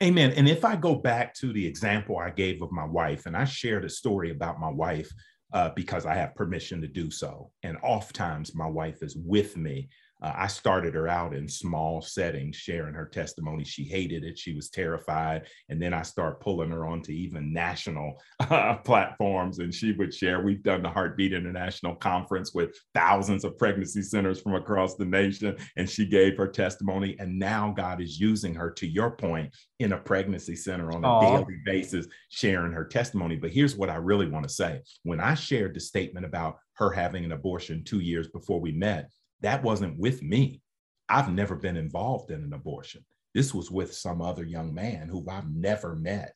Amen. 0.04 0.32
And 0.32 0.50
if 0.50 0.66
I 0.66 0.76
go 0.76 0.96
back 0.96 1.34
to 1.36 1.54
the 1.54 1.66
example 1.66 2.18
I 2.18 2.32
gave 2.32 2.62
of 2.64 2.72
my 2.72 2.86
wife, 2.86 3.28
and 3.28 3.38
I 3.38 3.46
shared 3.46 3.86
a 3.86 3.90
story 3.90 4.32
about 4.32 4.60
my 4.60 4.70
wife 4.70 5.12
uh, 5.54 5.70
because 5.76 6.06
I 6.06 6.16
have 6.16 6.34
permission 6.34 6.82
to 6.82 6.88
do 6.88 7.12
so. 7.12 7.52
And 7.64 7.78
oftentimes 7.84 8.56
my 8.56 8.68
wife 8.68 9.04
is 9.04 9.16
with 9.16 9.58
me 9.58 9.90
uh, 10.22 10.34
I 10.36 10.48
started 10.48 10.94
her 10.94 11.08
out 11.08 11.34
in 11.34 11.48
small 11.48 12.02
settings, 12.02 12.56
sharing 12.56 12.94
her 12.94 13.06
testimony. 13.06 13.64
She 13.64 13.84
hated 13.84 14.24
it. 14.24 14.38
She 14.38 14.54
was 14.54 14.70
terrified. 14.70 15.48
And 15.70 15.82
then 15.82 15.94
I 15.94 16.04
start 16.04 16.42
pulling 16.42 16.72
her 16.72 16.86
onto 16.86 17.12
even 17.12 17.52
national 17.54 18.22
uh, 18.40 18.78
platforms, 18.78 19.60
and 19.60 19.74
she 19.74 19.94
would 19.94 20.14
share. 20.14 20.42
We've 20.42 20.64
done 20.64 20.84
the 20.84 20.90
Heartbeat 20.90 21.34
International 21.34 21.96
Conference 21.96 22.54
with 22.54 22.76
thousands 22.94 23.44
of 23.44 23.58
pregnancy 23.58 24.04
centers 24.04 24.42
from 24.42 24.56
across 24.56 24.96
the 24.96 25.06
nation, 25.06 25.58
and 25.76 25.90
she 25.90 26.06
gave 26.06 26.38
her 26.38 26.48
testimony. 26.48 27.16
And 27.20 27.40
now 27.40 27.74
God 27.76 28.02
is 28.02 28.20
using 28.20 28.54
her, 28.56 28.72
to 28.72 28.88
your 28.88 29.12
point, 29.12 29.54
in 29.80 29.94
a 29.94 29.98
pregnancy 29.98 30.56
center 30.56 30.92
on 30.92 31.04
a 31.04 31.08
Aww. 31.08 31.38
daily 31.40 31.58
basis, 31.66 32.08
sharing 32.30 32.72
her 32.72 32.86
testimony. 32.86 33.36
But 33.36 33.52
here's 33.52 33.76
what 33.76 33.90
I 33.90 33.96
really 33.96 34.28
want 34.28 34.48
to 34.48 34.54
say 34.54 34.82
when 35.04 35.20
I 35.20 35.34
shared 35.34 35.74
the 35.74 35.80
statement 35.80 36.26
about 36.26 36.58
her 36.76 36.92
having 36.92 37.26
an 37.26 37.32
abortion 37.32 37.84
two 37.84 38.00
years 38.00 38.28
before 38.28 38.60
we 38.60 38.72
met, 38.72 39.10
that 39.42 39.64
wasn't 39.64 39.98
with 39.98 40.22
me. 40.22 40.62
I've 41.10 41.32
never 41.32 41.56
been 41.56 41.78
involved 41.78 42.32
in 42.32 42.44
an 42.44 42.54
abortion. 42.54 43.04
This 43.34 43.54
was 43.54 43.72
with 43.72 43.94
some 43.94 44.22
other 44.22 44.44
young 44.44 44.74
man 44.74 45.08
who 45.08 45.26
I've 45.30 45.50
never 45.50 45.96
met. 45.96 46.34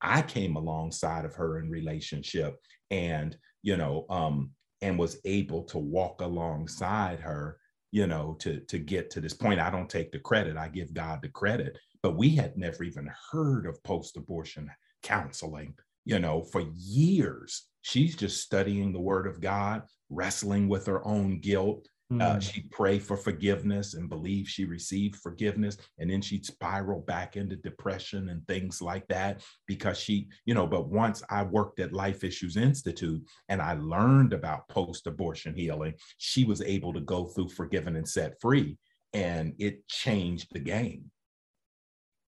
I 0.00 0.22
came 0.22 0.56
alongside 0.56 1.24
of 1.24 1.34
her 1.34 1.58
in 1.58 1.70
relationship 1.70 2.56
and, 2.90 3.36
you 3.62 3.76
know, 3.76 4.06
um, 4.10 4.50
and 4.82 4.98
was 4.98 5.18
able 5.24 5.62
to 5.64 5.78
walk 5.78 6.20
alongside 6.20 7.20
her, 7.20 7.58
you 7.90 8.06
know, 8.06 8.36
to, 8.40 8.60
to 8.60 8.78
get 8.78 9.10
to 9.10 9.20
this 9.20 9.32
point. 9.32 9.60
I 9.60 9.70
don't 9.70 9.88
take 9.88 10.12
the 10.12 10.18
credit, 10.18 10.56
I 10.56 10.68
give 10.68 10.92
God 10.92 11.22
the 11.22 11.28
credit. 11.28 11.78
But 12.02 12.16
we 12.16 12.30
had 12.30 12.58
never 12.58 12.84
even 12.84 13.10
heard 13.32 13.66
of 13.66 13.82
post 13.82 14.16
abortion 14.16 14.70
counseling, 15.02 15.74
you 16.04 16.18
know, 16.18 16.42
for 16.42 16.64
years. 16.74 17.66
She's 17.82 18.14
just 18.14 18.42
studying 18.42 18.92
the 18.92 19.00
word 19.00 19.26
of 19.26 19.40
God, 19.40 19.82
wrestling 20.10 20.68
with 20.68 20.86
her 20.86 21.06
own 21.06 21.40
guilt, 21.40 21.88
uh, 22.20 22.36
mm. 22.36 22.42
she'd 22.42 22.70
pray 22.70 22.98
for 22.98 23.16
forgiveness 23.16 23.94
and 23.94 24.08
believe 24.08 24.48
she 24.48 24.64
received 24.64 25.16
forgiveness. 25.16 25.76
And 25.98 26.10
then 26.10 26.20
she'd 26.20 26.46
spiral 26.46 27.00
back 27.00 27.36
into 27.36 27.56
depression 27.56 28.28
and 28.28 28.46
things 28.46 28.80
like 28.82 29.06
that 29.08 29.42
because 29.66 29.98
she, 29.98 30.28
you 30.44 30.54
know, 30.54 30.66
but 30.66 30.88
once 30.88 31.22
I 31.30 31.42
worked 31.42 31.80
at 31.80 31.92
Life 31.92 32.24
Issues 32.24 32.56
Institute 32.56 33.22
and 33.48 33.60
I 33.60 33.74
learned 33.74 34.32
about 34.32 34.68
post 34.68 35.06
abortion 35.06 35.54
healing, 35.54 35.94
she 36.18 36.44
was 36.44 36.60
able 36.62 36.92
to 36.92 37.00
go 37.00 37.26
through 37.26 37.48
forgiven 37.48 37.96
and 37.96 38.08
set 38.08 38.40
free. 38.40 38.78
And 39.12 39.54
it 39.58 39.86
changed 39.88 40.48
the 40.52 40.60
game. 40.60 41.10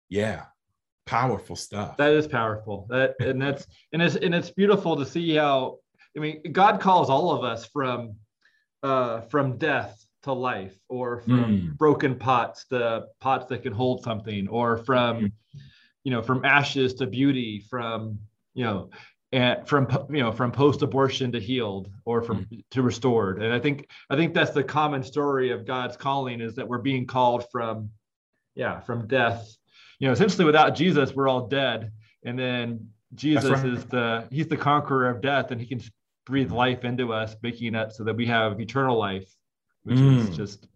Yeah 0.08 0.44
powerful 1.04 1.56
stuff 1.56 1.96
that 1.96 2.12
is 2.12 2.26
powerful 2.28 2.86
that 2.88 3.14
and 3.18 3.42
that's 3.42 3.66
and 3.92 4.00
it's 4.00 4.14
and 4.16 4.34
it's 4.34 4.50
beautiful 4.50 4.96
to 4.96 5.04
see 5.04 5.34
how 5.34 5.76
i 6.16 6.20
mean 6.20 6.40
god 6.52 6.80
calls 6.80 7.10
all 7.10 7.32
of 7.32 7.42
us 7.42 7.66
from 7.66 8.14
uh, 8.82 9.20
from 9.22 9.58
death 9.58 10.04
to 10.22 10.32
life, 10.32 10.76
or 10.88 11.20
from 11.22 11.44
mm. 11.44 11.76
broken 11.76 12.14
pots 12.14 12.64
to 12.66 13.06
pots 13.20 13.46
that 13.46 13.62
can 13.62 13.72
hold 13.72 14.02
something, 14.02 14.48
or 14.48 14.78
from 14.78 15.20
mm. 15.20 15.32
you 16.04 16.10
know 16.10 16.22
from 16.22 16.44
ashes 16.44 16.94
to 16.94 17.06
beauty, 17.06 17.64
from 17.68 18.18
you 18.54 18.64
know 18.64 18.90
and 19.32 19.66
from 19.66 19.88
you 20.10 20.20
know 20.20 20.30
from 20.30 20.52
post-abortion 20.52 21.32
to 21.32 21.40
healed 21.40 21.88
or 22.04 22.22
from 22.22 22.44
mm. 22.44 22.64
to 22.70 22.82
restored 22.82 23.42
and 23.42 23.52
i 23.52 23.58
think 23.58 23.88
i 24.10 24.16
think 24.16 24.34
that's 24.34 24.52
the 24.52 24.62
common 24.62 25.02
story 25.02 25.50
of 25.50 25.66
god's 25.66 25.96
calling 25.96 26.40
is 26.40 26.54
that 26.54 26.68
we're 26.68 26.78
being 26.78 27.06
called 27.06 27.44
from 27.50 27.90
yeah 28.54 28.78
from 28.80 29.06
death 29.08 29.56
you 29.98 30.06
know 30.06 30.12
essentially 30.12 30.44
without 30.44 30.74
jesus 30.74 31.14
we're 31.14 31.28
all 31.28 31.46
dead 31.48 31.90
and 32.24 32.38
then 32.38 32.88
jesus 33.14 33.50
right. 33.50 33.66
is 33.66 33.84
the 33.86 34.26
he's 34.30 34.48
the 34.48 34.56
conqueror 34.56 35.08
of 35.08 35.20
death 35.20 35.50
and 35.50 35.60
he 35.60 35.66
can 35.66 35.80
breathe 36.24 36.50
life 36.50 36.84
into 36.84 37.12
us, 37.12 37.36
making 37.42 37.74
it 37.74 37.92
so 37.92 38.04
that 38.04 38.14
we 38.14 38.26
have 38.26 38.60
eternal 38.60 38.98
life, 38.98 39.28
which 39.84 39.98
mm. 39.98 40.18
is 40.18 40.36
just 40.36 40.66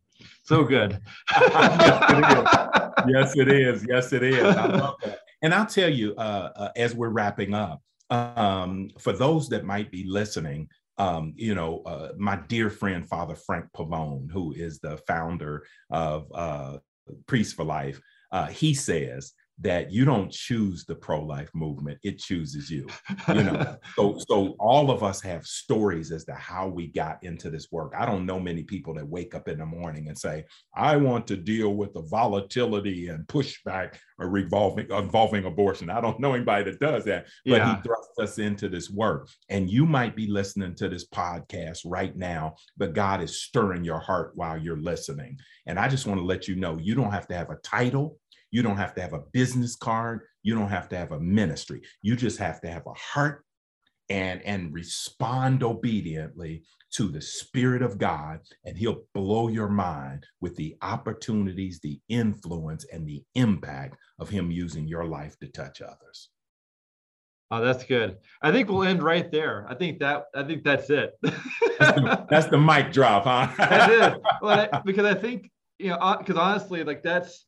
so 0.43 0.65
good. 0.65 1.01
yes, 1.41 3.37
it 3.37 3.49
is. 3.49 3.85
Yes, 3.89 4.13
it 4.13 4.23
is. 4.23 4.43
I 4.43 4.67
love. 4.67 4.95
And 5.43 5.55
I'll 5.55 5.67
tell 5.67 5.91
you, 5.91 6.15
uh, 6.17 6.51
uh, 6.57 6.69
as 6.77 6.95
we're 6.95 7.11
wrapping 7.11 7.55
up, 7.55 7.83
um, 8.11 8.91
for 8.99 9.13
those 9.13 9.49
that 9.51 9.65
might 9.65 9.91
be 9.91 10.05
listening, 10.05 10.69
um, 10.99 11.35
you 11.37 11.55
know, 11.55 11.83
uh, 11.85 12.13
my 12.17 12.37
dear 12.49 12.71
friend, 12.71 13.07
Father 13.07 13.35
Frank 13.35 13.67
Pavone, 13.77 14.31
who 14.31 14.53
is 14.53 14.79
the 14.79 14.97
founder 15.07 15.67
of 15.91 16.27
uh, 16.35 16.79
Priest 17.27 17.55
for 17.55 17.65
Life, 17.65 18.01
uh, 18.33 18.47
he 18.47 18.75
says 18.75 19.33
that 19.59 19.91
you 19.91 20.05
don't 20.05 20.31
choose 20.31 20.85
the 20.85 20.95
pro-life 20.95 21.49
movement 21.55 21.99
it 22.03 22.19
chooses 22.19 22.71
you 22.71 22.87
you 23.29 23.43
know? 23.43 23.77
So 23.97 24.19
so 24.29 24.57
all 24.59 24.91
of 24.91 25.03
us 25.03 25.23
have 25.23 25.47
stories 25.47 26.13
as 26.13 26.25
to 26.27 26.35
how 26.35 26.69
we 26.69 26.89
got 26.89 27.23
into 27.23 27.51
this 27.51 27.71
work. 27.73 27.95
I 27.97 28.05
don't 28.05 28.27
know 28.27 28.39
many 28.39 28.63
people 28.63 28.95
that 28.95 29.07
wake 29.07 29.35
up 29.35 29.49
in 29.49 29.59
the 29.59 29.67
morning 29.67 30.09
and 30.09 30.19
say 30.19 30.45
i 30.75 30.97
want 30.97 31.27
to 31.29 31.37
deal 31.37 31.75
with 31.75 31.95
the 31.95 32.03
volatility 32.03 33.09
and 33.09 33.27
pushback 33.27 33.97
or 34.19 34.29
revolving 34.29 34.91
involving 34.91 35.45
abortion. 35.45 35.89
I 35.91 36.01
don't 36.01 36.21
know 36.21 36.35
anybody 36.35 36.71
that 36.71 36.81
does 36.81 37.05
that 37.05 37.27
but 37.45 37.59
yeah. 37.59 37.77
he 37.77 37.83
thrusts 37.83 38.19
us 38.19 38.39
into 38.39 38.69
this 38.69 38.91
work. 38.91 39.29
And 39.49 39.71
you 39.71 39.87
might 39.87 40.15
be 40.15 40.27
listening 40.27 40.75
to 40.77 40.89
this 40.89 41.07
podcast 41.09 41.81
right 41.87 42.15
now 42.17 42.57
but 42.77 42.95
god 42.95 43.23
is 43.23 43.41
stirring 43.43 43.85
your 43.85 44.01
heart 44.01 44.33
while 44.35 44.59
you're 44.59 44.81
listening. 44.81 45.39
And 45.67 45.79
i 45.79 45.89
just 45.89 46.07
want 46.07 46.21
to 46.21 46.27
let 46.27 46.49
you 46.49 46.57
know 46.57 46.77
you 46.79 46.95
don't 46.95 47.13
have 47.13 47.29
to 47.29 47.35
have 47.35 47.51
a 47.51 47.57
title 47.57 48.19
you 48.57 48.63
don't 48.63 48.79
have 48.79 48.95
to 48.95 49.03
have 49.03 49.13
a 49.13 49.23
business 49.35 49.77
card. 49.77 50.23
You 50.43 50.55
don't 50.55 50.71
have 50.71 50.89
to 50.89 50.97
have 50.97 51.13
a 51.13 51.21
ministry. 51.21 51.83
You 52.01 52.17
just 52.17 52.39
have 52.39 52.59
to 52.63 52.69
have 52.69 52.87
a 52.87 52.95
heart 52.95 53.45
and 54.09 54.41
and 54.47 54.73
respond 54.73 55.63
obediently 55.63 56.63
to 56.95 57.09
the 57.09 57.21
spirit 57.21 57.83
of 57.83 57.99
God 57.99 58.41
and 58.65 58.79
he'll 58.79 59.03
blow 59.13 59.49
your 59.49 59.69
mind 59.69 60.25
with 60.41 60.57
the 60.57 60.75
opportunities, 60.81 61.81
the 61.81 62.01
influence 62.09 62.87
and 62.91 63.07
the 63.07 63.23
impact 63.35 63.99
of 64.19 64.31
him 64.31 64.51
using 64.51 64.89
your 64.89 65.05
life 65.05 65.39
to 65.41 65.49
touch 65.49 65.83
others. 65.83 66.31
Oh, 67.51 67.63
that's 67.63 67.85
good. 67.85 68.17
I 68.41 68.53
think 68.53 68.71
we'll 68.71 68.85
end 68.85 69.03
right 69.03 69.31
there. 69.31 69.67
I 69.69 69.75
think 69.75 69.99
that 69.99 70.25
I 70.35 70.45
think 70.45 70.65
that's 70.65 70.89
it. 70.89 71.13
that's, 71.21 71.37
the, 71.79 72.27
that's, 72.31 72.47
the, 72.47 72.59
mic 72.59 72.91
drop, 72.91 73.25
huh? 73.25 73.49
that 73.59 73.91
is. 73.91 74.21
Well, 74.41 74.69
I, 74.73 74.81
because 74.83 75.05
I 75.05 75.13
think 75.13 75.51
you 75.79 75.91
know, 75.91 75.97
uh, 75.97 76.17
because 76.17 76.37
honestly, 76.37 76.85
like 76.85 77.03
that's 77.03 77.46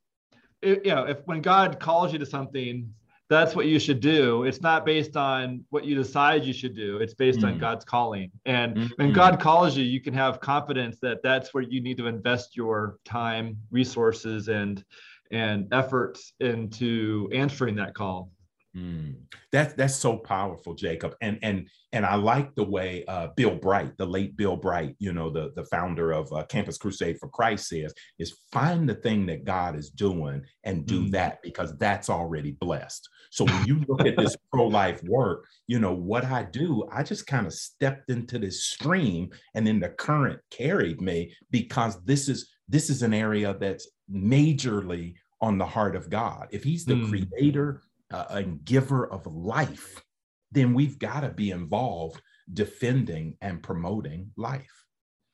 it, 0.62 0.84
you 0.84 0.94
know, 0.94 1.04
if 1.04 1.18
when 1.26 1.40
God 1.40 1.80
calls 1.80 2.12
you 2.12 2.18
to 2.18 2.26
something, 2.26 2.92
that's 3.28 3.54
what 3.54 3.66
you 3.66 3.78
should 3.78 4.00
do. 4.00 4.44
It's 4.44 4.62
not 4.62 4.86
based 4.86 5.16
on 5.16 5.64
what 5.68 5.84
you 5.84 5.94
decide 5.94 6.44
you 6.44 6.54
should 6.54 6.74
do. 6.74 6.96
It's 6.96 7.14
based 7.14 7.40
mm. 7.40 7.48
on 7.48 7.58
God's 7.58 7.84
calling. 7.84 8.30
And 8.46 8.74
mm-hmm. 8.74 8.86
when 8.96 9.12
God 9.12 9.38
calls 9.38 9.76
you, 9.76 9.84
you 9.84 10.00
can 10.00 10.14
have 10.14 10.40
confidence 10.40 10.98
that 11.02 11.22
that's 11.22 11.52
where 11.52 11.62
you 11.62 11.82
need 11.82 11.98
to 11.98 12.06
invest 12.06 12.56
your 12.56 12.98
time, 13.04 13.58
resources, 13.70 14.48
and 14.48 14.82
and 15.30 15.68
efforts 15.72 16.32
into 16.40 17.28
answering 17.32 17.76
that 17.76 17.94
call. 17.94 18.30
Mm. 18.76 19.14
That's 19.50 19.74
that's 19.74 19.96
so 19.96 20.16
powerful, 20.16 20.74
Jacob. 20.74 21.14
And 21.22 21.38
and 21.42 21.68
and 21.92 22.04
I 22.04 22.16
like 22.16 22.54
the 22.54 22.64
way 22.64 23.04
uh, 23.08 23.28
Bill 23.34 23.54
Bright, 23.54 23.96
the 23.96 24.06
late 24.06 24.36
Bill 24.36 24.56
Bright, 24.56 24.94
you 24.98 25.12
know, 25.12 25.30
the 25.30 25.52
the 25.56 25.64
founder 25.64 26.12
of 26.12 26.30
uh, 26.32 26.44
Campus 26.44 26.76
Crusade 26.76 27.18
for 27.18 27.28
Christ, 27.28 27.68
says 27.68 27.94
is 28.18 28.38
find 28.52 28.88
the 28.88 28.94
thing 28.94 29.26
that 29.26 29.44
God 29.44 29.74
is 29.74 29.90
doing 29.90 30.42
and 30.64 30.86
do 30.86 31.04
mm. 31.04 31.10
that 31.12 31.38
because 31.42 31.76
that's 31.78 32.10
already 32.10 32.52
blessed. 32.52 33.08
So 33.30 33.44
when 33.44 33.66
you 33.66 33.82
look 33.88 34.06
at 34.06 34.16
this 34.16 34.36
pro 34.52 34.66
life 34.66 35.02
work, 35.04 35.46
you 35.66 35.78
know 35.78 35.94
what 35.94 36.24
I 36.24 36.44
do. 36.44 36.86
I 36.92 37.02
just 37.02 37.26
kind 37.26 37.46
of 37.46 37.54
stepped 37.54 38.10
into 38.10 38.38
this 38.38 38.64
stream, 38.64 39.30
and 39.54 39.66
then 39.66 39.80
the 39.80 39.90
current 39.90 40.40
carried 40.50 41.00
me 41.00 41.34
because 41.50 42.02
this 42.04 42.28
is 42.28 42.50
this 42.68 42.90
is 42.90 43.02
an 43.02 43.14
area 43.14 43.56
that's 43.58 43.88
majorly 44.12 45.14
on 45.40 45.56
the 45.56 45.66
heart 45.66 45.96
of 45.96 46.10
God. 46.10 46.48
If 46.50 46.64
He's 46.64 46.84
the 46.84 46.94
mm. 46.94 47.08
creator 47.08 47.82
uh, 48.12 48.26
and 48.30 48.64
giver 48.64 49.10
of 49.12 49.26
life, 49.26 50.02
then 50.52 50.74
we've 50.74 50.98
got 50.98 51.20
to 51.20 51.30
be 51.30 51.50
involved 51.50 52.20
defending 52.52 53.36
and 53.40 53.62
promoting 53.62 54.30
life. 54.36 54.84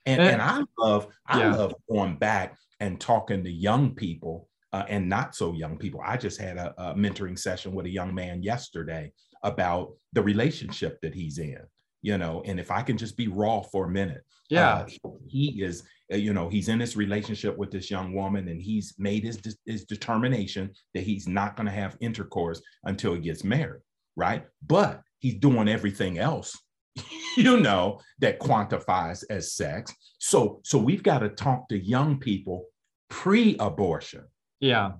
And, 0.07 0.21
and, 0.21 0.31
and 0.33 0.43
I 0.43 0.63
love, 0.79 1.07
I 1.27 1.41
yeah. 1.41 1.55
love 1.55 1.75
going 1.91 2.17
back 2.17 2.57
and 2.81 3.01
talking 3.01 3.45
to 3.45 3.51
young 3.51 3.95
people 3.95 4.49
uh, 4.73 4.85
and 4.89 5.09
not 5.09 5.35
so 5.35 5.53
young 5.53 5.79
people. 5.79 6.01
I 6.05 6.17
just 6.17 6.41
had 6.41 6.57
a, 6.57 6.75
a, 6.77 6.95
mentoring 6.95 7.39
session 7.39 7.73
with 7.73 7.87
a 7.87 7.91
young 7.91 8.15
man 8.15 8.43
yesterday 8.43 9.13
about 9.43 9.93
the 10.13 10.23
relationship 10.23 11.01
that 11.03 11.15
he's 11.15 11.39
in, 11.39 11.61
you 12.03 12.19
know, 12.19 12.43
and 12.45 12.59
if 12.59 12.71
I 12.71 12.83
can 12.83 12.99
just 12.99 13.17
be 13.17 13.29
raw 13.29 13.61
for 13.61 13.87
a 13.87 13.91
minute. 13.91 14.23
Yeah. 14.51 14.85
Uh, 15.05 15.11
he, 15.29 15.63
is 15.63 15.83
uh, 15.83 15.85
Uh, 16.13 16.17
you 16.17 16.35
know 16.35 16.49
he's 16.49 16.69
in 16.69 16.79
this 16.79 16.97
relationship 16.97 17.57
with 17.57 17.71
this 17.71 17.91
young 17.91 18.13
woman 18.13 18.49
and 18.49 18.61
he's 18.61 18.95
made 18.99 19.25
his 19.25 19.41
his 19.65 19.85
determination 19.85 20.71
that 20.93 21.03
he's 21.03 21.27
not 21.27 21.57
going 21.57 21.67
to 21.67 21.73
have 21.73 21.97
intercourse 22.01 22.61
until 22.85 23.15
he 23.15 23.21
gets 23.21 23.43
married 23.43 23.81
right? 24.17 24.45
But 24.67 25.03
he's 25.19 25.35
doing 25.35 25.69
everything 25.69 26.19
else 26.19 26.59
you 27.37 27.59
know 27.61 28.01
that 28.21 28.39
quantifies 28.39 29.25
as 29.31 29.53
sex. 29.53 29.93
So 30.19 30.61
so 30.65 30.79
we've 30.79 31.03
got 31.03 31.21
to 31.21 31.29
talk 31.29 31.69
to 31.69 31.79
young 31.79 32.19
people 32.19 32.67
pre-abortion. 33.11 34.25
Yeah. 34.61 34.93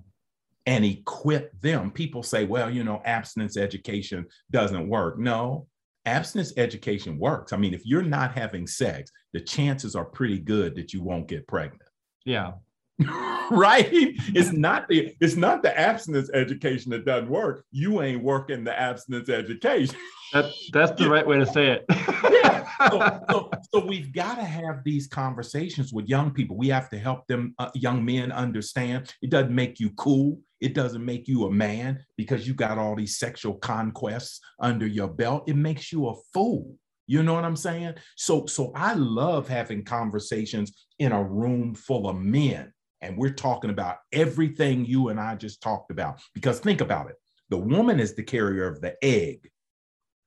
And 0.67 0.83
equip 0.83 1.59
them. 1.61 1.91
People 1.91 2.23
say 2.23 2.45
well 2.45 2.69
you 2.69 2.83
know 2.83 3.01
abstinence 3.05 3.57
education 3.57 4.25
doesn't 4.51 4.89
work. 4.89 5.17
No 5.19 5.67
abstinence 6.05 6.53
education 6.57 7.17
works. 7.17 7.53
I 7.53 7.57
mean, 7.57 7.73
if 7.73 7.85
you're 7.85 8.03
not 8.03 8.37
having 8.37 8.67
sex, 8.67 9.11
the 9.35 9.41
chances 9.41 9.97
are 9.97 10.05
pretty 10.05 10.39
good 10.39 10.75
that 10.75 10.93
you 10.93 11.03
won't 11.03 11.27
get 11.27 11.45
pregnant. 11.45 11.89
Yeah. 12.23 12.53
right? 13.51 13.89
It's 13.91 14.53
not 14.53 14.87
the 14.87 15.13
it's 15.19 15.35
not 15.35 15.61
the 15.61 15.77
abstinence 15.77 16.29
education 16.33 16.89
that 16.91 17.03
doesn't 17.03 17.29
work. 17.29 17.65
You 17.69 18.01
ain't 18.01 18.23
working 18.23 18.63
the 18.63 18.79
abstinence 18.79 19.27
education. 19.27 19.97
That, 20.31 20.53
that's 20.71 20.97
the 20.97 21.09
right 21.09 21.27
way 21.27 21.37
to 21.37 21.45
say 21.45 21.67
it. 21.67 21.85
yeah. 21.89 22.61
So, 22.89 23.19
so, 23.29 23.49
so, 23.73 23.85
we've 23.85 24.11
got 24.11 24.35
to 24.35 24.43
have 24.43 24.83
these 24.83 25.07
conversations 25.07 25.93
with 25.93 26.09
young 26.09 26.31
people. 26.31 26.57
We 26.57 26.67
have 26.69 26.89
to 26.89 26.99
help 26.99 27.25
them, 27.25 27.55
uh, 27.57 27.69
young 27.73 28.03
men, 28.03 28.33
understand 28.33 29.13
it 29.21 29.29
doesn't 29.29 29.55
make 29.55 29.79
you 29.79 29.91
cool. 29.91 30.41
It 30.59 30.73
doesn't 30.73 31.03
make 31.03 31.29
you 31.29 31.45
a 31.45 31.51
man 31.51 32.03
because 32.17 32.45
you 32.45 32.53
got 32.53 32.77
all 32.77 32.95
these 32.95 33.17
sexual 33.17 33.53
conquests 33.53 34.41
under 34.59 34.85
your 34.85 35.07
belt. 35.07 35.47
It 35.47 35.55
makes 35.55 35.91
you 35.93 36.09
a 36.09 36.15
fool. 36.33 36.75
You 37.07 37.23
know 37.23 37.33
what 37.33 37.45
I'm 37.45 37.55
saying? 37.55 37.95
So, 38.15 38.45
so 38.45 38.71
I 38.75 38.93
love 38.93 39.47
having 39.47 39.83
conversations 39.83 40.87
in 40.99 41.11
a 41.11 41.23
room 41.23 41.75
full 41.75 42.09
of 42.09 42.17
men. 42.17 42.71
And 43.01 43.17
we're 43.17 43.33
talking 43.33 43.69
about 43.69 43.97
everything 44.11 44.85
you 44.85 45.09
and 45.09 45.19
I 45.19 45.35
just 45.35 45.61
talked 45.61 45.91
about. 45.91 46.19
Because 46.33 46.59
think 46.59 46.81
about 46.81 47.09
it 47.09 47.15
the 47.49 47.57
woman 47.57 47.99
is 47.99 48.15
the 48.15 48.23
carrier 48.23 48.67
of 48.67 48.81
the 48.81 48.95
egg, 49.03 49.51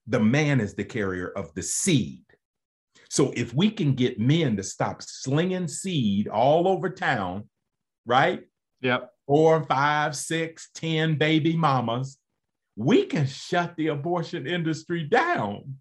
the 0.07 0.21
man 0.21 0.61
is 0.61 0.75
the 0.75 0.85
carrier 0.85 1.31
of 1.31 1.53
the 1.55 1.63
seed. 1.63 2.23
So 3.11 3.33
if 3.35 3.53
we 3.55 3.71
can 3.71 3.95
get 3.95 4.21
men 4.21 4.57
to 4.57 4.63
stop 4.63 5.03
slinging 5.03 5.67
seed 5.67 6.29
all 6.29 6.69
over 6.69 6.91
town, 6.91 7.49
right? 8.07 8.43
Yep 8.83 9.11
four, 9.29 9.63
five, 9.65 10.17
six, 10.17 10.71
ten 10.75 11.17
baby 11.17 11.55
mamas, 11.55 12.19
we 12.75 13.05
can 13.05 13.27
shut 13.27 13.77
the 13.77 13.89
abortion 13.89 14.47
industry 14.47 15.05
down. 15.05 15.77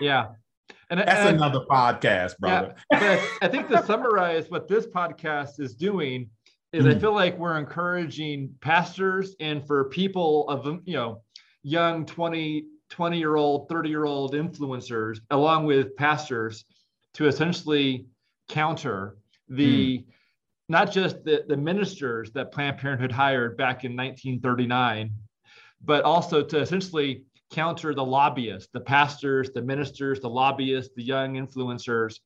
Yeah. 0.00 0.28
And 0.90 1.00
that's 1.00 1.10
and 1.10 1.36
another 1.36 1.60
podcast, 1.68 2.38
brother. 2.38 2.74
Yeah, 2.92 3.24
I 3.42 3.48
think 3.48 3.68
to 3.68 3.84
summarize 3.84 4.50
what 4.50 4.68
this 4.68 4.86
podcast 4.86 5.58
is 5.58 5.74
doing 5.74 6.30
is 6.72 6.84
mm. 6.84 6.94
I 6.94 6.98
feel 6.98 7.12
like 7.12 7.36
we're 7.38 7.58
encouraging 7.58 8.54
pastors 8.60 9.34
and 9.40 9.66
for 9.66 9.84
people 9.86 10.48
of 10.48 10.80
you 10.84 10.94
know 10.94 11.22
young 11.62 12.06
20 12.06 12.66
20 12.90 13.18
year 13.18 13.34
old 13.34 13.68
30 13.68 13.88
year 13.88 14.04
old 14.04 14.34
influencers 14.34 15.18
along 15.30 15.64
with 15.64 15.96
pastors 15.96 16.64
to 17.14 17.26
essentially 17.26 18.06
counter 18.48 19.16
the 19.48 19.98
mm 19.98 20.04
not 20.68 20.90
just 20.90 21.22
the, 21.24 21.44
the 21.46 21.56
ministers 21.56 22.32
that 22.32 22.52
Planned 22.52 22.78
Parenthood 22.78 23.12
hired 23.12 23.56
back 23.56 23.84
in 23.84 23.92
1939, 23.92 25.12
but 25.84 26.04
also 26.04 26.42
to 26.42 26.58
essentially 26.58 27.24
counter 27.50 27.94
the 27.94 28.04
lobbyists, 28.04 28.68
the 28.72 28.80
pastors, 28.80 29.50
the 29.50 29.62
ministers, 29.62 30.20
the 30.20 30.28
lobbyists, 30.28 30.94
the 30.96 31.02
young 31.02 31.34
influencers. 31.34 32.18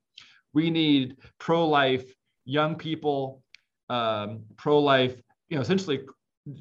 We 0.52 0.70
need 0.70 1.16
pro 1.38 1.66
life 1.68 2.12
young 2.44 2.74
people, 2.74 3.42
um, 3.88 4.42
pro 4.56 4.78
life, 4.78 5.20
you 5.48 5.56
know, 5.56 5.62
essentially 5.62 6.00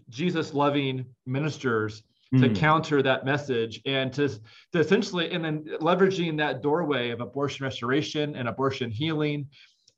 Jesus 0.10 0.54
loving 0.54 1.06
ministers 1.26 2.04
to 2.34 2.48
mm. 2.48 2.56
counter 2.56 3.02
that 3.02 3.26
message 3.26 3.82
and 3.88 4.14
to, 4.14 4.30
to 4.30 4.80
essentially, 4.80 5.32
and 5.32 5.44
then 5.44 5.66
leveraging 5.82 6.38
that 6.38 6.62
doorway 6.62 7.10
of 7.10 7.22
abortion 7.22 7.64
restoration 7.64 8.36
and 8.36 8.48
abortion 8.48 8.92
healing 8.92 9.48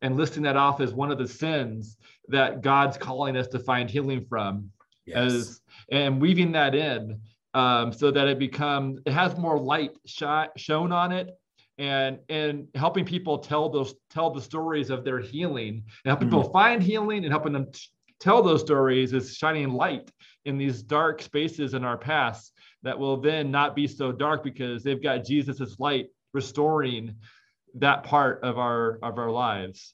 and 0.02 0.16
listing 0.16 0.44
that 0.44 0.56
off 0.56 0.80
as 0.80 0.94
one 0.94 1.12
of 1.12 1.18
the 1.18 1.28
sins 1.28 1.98
that 2.30 2.62
God's 2.62 2.98
calling 2.98 3.36
us 3.36 3.48
to 3.50 3.60
find 3.60 3.90
healing 3.90 4.26
from, 4.30 4.70
yes. 5.06 5.18
as 5.18 5.62
and 5.92 6.22
weaving 6.22 6.54
that 6.54 6.74
in 6.74 7.20
um, 7.54 7.92
so 7.92 8.12
that 8.12 8.28
it 8.28 8.40
becomes 8.40 9.00
it 9.06 9.14
has 9.14 9.38
more 9.38 9.60
light 9.60 9.92
sh- 10.06 10.24
shown 10.58 10.92
on 10.92 11.12
it, 11.12 11.32
and 11.78 12.20
and 12.30 12.68
helping 12.76 13.06
people 13.06 13.40
tell 13.40 13.70
those 13.70 13.96
tell 14.10 14.32
the 14.32 14.42
stories 14.42 14.90
of 14.90 15.04
their 15.04 15.20
healing 15.20 15.84
and 16.04 16.10
helping 16.10 16.28
mm. 16.28 16.32
people 16.32 16.52
find 16.52 16.82
healing 16.82 17.24
and 17.24 17.32
helping 17.32 17.54
them 17.54 17.72
t- 17.72 17.82
tell 18.20 18.42
those 18.42 18.62
stories 18.62 19.14
is 19.14 19.36
shining 19.36 19.72
light 19.74 20.12
in 20.46 20.58
these 20.58 20.82
dark 20.82 21.22
spaces 21.22 21.74
in 21.74 21.84
our 21.84 21.98
past 21.98 22.54
that 22.84 22.98
will 22.98 23.18
then 23.18 23.52
not 23.52 23.76
be 23.76 23.88
so 23.88 24.12
dark 24.12 24.44
because 24.44 24.84
they've 24.84 25.04
got 25.04 25.26
Jesus's 25.26 25.78
light 25.80 26.08
restoring 26.34 27.16
that 27.76 28.04
part 28.04 28.44
of 28.44 28.58
our 28.58 29.00
of 29.02 29.18
our 29.18 29.32
lives. 29.32 29.94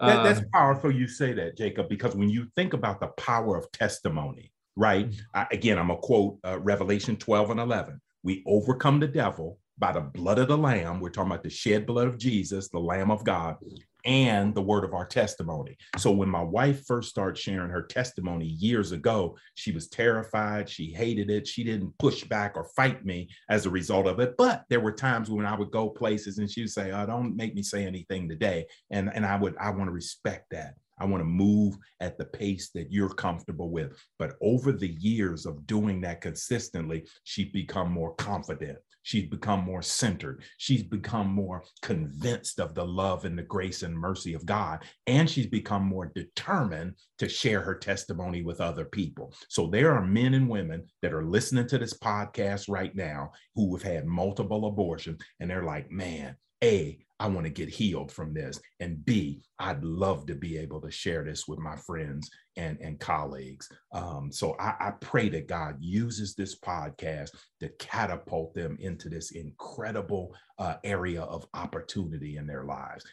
That, 0.00 0.22
that's 0.24 0.40
um, 0.40 0.46
powerful. 0.52 0.90
You 0.90 1.08
say 1.08 1.32
that, 1.34 1.56
Jacob, 1.56 1.88
because 1.88 2.14
when 2.14 2.28
you 2.28 2.48
think 2.54 2.74
about 2.74 3.00
the 3.00 3.08
power 3.08 3.56
of 3.56 3.70
testimony, 3.72 4.52
right? 4.76 5.12
I, 5.34 5.46
again, 5.50 5.78
I'm 5.78 5.88
going 5.88 6.00
to 6.00 6.06
quote 6.06 6.38
uh, 6.44 6.58
Revelation 6.60 7.16
12 7.16 7.50
and 7.50 7.60
11. 7.60 8.00
We 8.22 8.42
overcome 8.46 9.00
the 9.00 9.08
devil 9.08 9.58
by 9.78 9.92
the 9.92 10.00
blood 10.00 10.38
of 10.38 10.48
the 10.48 10.56
Lamb. 10.56 11.00
We're 11.00 11.10
talking 11.10 11.32
about 11.32 11.42
the 11.42 11.50
shed 11.50 11.86
blood 11.86 12.08
of 12.08 12.18
Jesus, 12.18 12.68
the 12.68 12.78
Lamb 12.78 13.10
of 13.10 13.24
God, 13.24 13.56
and 14.04 14.54
the 14.54 14.62
word 14.62 14.84
of 14.84 14.94
our 14.94 15.04
testimony. 15.04 15.76
So 15.98 16.10
when 16.12 16.28
my 16.28 16.42
wife 16.42 16.84
first 16.86 17.10
started 17.10 17.36
sharing 17.36 17.70
her 17.70 17.82
testimony 17.82 18.46
years 18.46 18.92
ago, 18.92 19.36
she 19.54 19.72
was 19.72 19.88
terrified. 19.88 20.68
She 20.68 20.92
hated 20.92 21.28
it. 21.28 21.46
She 21.46 21.64
didn't 21.64 21.98
push 21.98 22.24
back 22.24 22.52
or 22.56 22.70
fight 22.76 23.04
me 23.04 23.28
as 23.50 23.66
a 23.66 23.70
result 23.70 24.06
of 24.06 24.20
it. 24.20 24.36
But 24.38 24.64
there 24.70 24.80
were 24.80 24.92
times 24.92 25.28
when 25.28 25.44
I 25.44 25.58
would 25.58 25.72
go 25.72 25.90
places 25.90 26.38
and 26.38 26.50
she 26.50 26.62
would 26.62 26.70
say, 26.70 26.92
oh, 26.92 27.04
don't 27.04 27.36
make 27.36 27.54
me 27.54 27.62
say 27.62 27.84
anything 27.84 28.28
today. 28.28 28.66
And, 28.90 29.10
and 29.12 29.26
I 29.26 29.36
would, 29.36 29.56
I 29.58 29.70
want 29.70 29.86
to 29.86 29.92
respect 29.92 30.46
that. 30.52 30.74
I 30.98 31.04
want 31.04 31.20
to 31.20 31.26
move 31.26 31.76
at 32.00 32.18
the 32.18 32.24
pace 32.24 32.70
that 32.70 32.90
you're 32.90 33.14
comfortable 33.14 33.70
with. 33.70 33.92
But 34.18 34.34
over 34.40 34.72
the 34.72 34.96
years 34.98 35.46
of 35.46 35.66
doing 35.66 36.00
that 36.02 36.20
consistently, 36.20 37.06
she's 37.24 37.52
become 37.52 37.92
more 37.92 38.14
confident. 38.14 38.78
She's 39.02 39.28
become 39.30 39.60
more 39.60 39.82
centered. 39.82 40.42
She's 40.58 40.82
become 40.82 41.28
more 41.28 41.62
convinced 41.80 42.58
of 42.58 42.74
the 42.74 42.84
love 42.84 43.24
and 43.24 43.38
the 43.38 43.44
grace 43.44 43.84
and 43.84 43.96
mercy 43.96 44.34
of 44.34 44.44
God. 44.44 44.82
And 45.06 45.30
she's 45.30 45.46
become 45.46 45.84
more 45.84 46.10
determined 46.12 46.94
to 47.18 47.28
share 47.28 47.60
her 47.60 47.76
testimony 47.76 48.42
with 48.42 48.60
other 48.60 48.84
people. 48.84 49.32
So 49.48 49.68
there 49.68 49.92
are 49.92 50.04
men 50.04 50.34
and 50.34 50.48
women 50.48 50.86
that 51.02 51.12
are 51.12 51.24
listening 51.24 51.68
to 51.68 51.78
this 51.78 51.96
podcast 51.96 52.64
right 52.68 52.96
now 52.96 53.30
who 53.54 53.76
have 53.76 53.84
had 53.84 54.06
multiple 54.06 54.66
abortions, 54.66 55.22
and 55.38 55.48
they're 55.48 55.62
like, 55.62 55.88
man, 55.88 56.34
A, 56.64 56.98
I 57.18 57.28
want 57.28 57.46
to 57.46 57.50
get 57.50 57.68
healed 57.68 58.12
from 58.12 58.34
this. 58.34 58.60
And 58.80 59.04
B, 59.04 59.42
I'd 59.58 59.82
love 59.82 60.26
to 60.26 60.34
be 60.34 60.58
able 60.58 60.80
to 60.82 60.90
share 60.90 61.24
this 61.24 61.48
with 61.48 61.58
my 61.58 61.76
friends 61.76 62.30
and, 62.56 62.78
and 62.80 62.98
colleagues. 62.98 63.68
Um, 63.92 64.30
so 64.30 64.56
I, 64.58 64.74
I 64.80 64.90
pray 65.00 65.28
that 65.30 65.48
God 65.48 65.76
uses 65.80 66.34
this 66.34 66.58
podcast 66.58 67.30
to 67.60 67.68
catapult 67.78 68.54
them 68.54 68.76
into 68.80 69.08
this 69.08 69.30
incredible 69.30 70.34
uh, 70.58 70.76
area 70.84 71.22
of 71.22 71.46
opportunity 71.54 72.36
in 72.36 72.46
their 72.46 72.64
lives. 72.64 73.04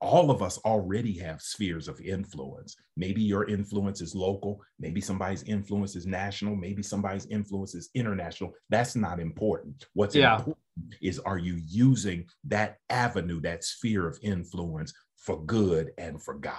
All 0.00 0.30
of 0.30 0.42
us 0.42 0.58
already 0.58 1.18
have 1.18 1.42
spheres 1.42 1.88
of 1.88 2.00
influence. 2.00 2.76
Maybe 2.96 3.22
your 3.22 3.44
influence 3.46 4.00
is 4.00 4.14
local, 4.14 4.60
maybe 4.78 5.00
somebody's 5.00 5.42
influence 5.42 5.96
is 5.96 6.06
national, 6.06 6.56
maybe 6.56 6.82
somebody's 6.82 7.26
influence 7.26 7.74
is 7.74 7.90
international. 7.94 8.52
That's 8.70 8.96
not 8.96 9.20
important. 9.20 9.86
What's 9.92 10.14
yeah. 10.14 10.36
important 10.36 10.58
is 11.02 11.18
are 11.20 11.38
you 11.38 11.60
using 11.66 12.26
that 12.44 12.76
avenue, 12.88 13.37
that 13.40 13.64
sphere 13.64 14.06
of 14.06 14.18
influence 14.22 14.92
for 15.16 15.42
good 15.44 15.92
and 15.98 16.22
for 16.22 16.34
God? 16.34 16.54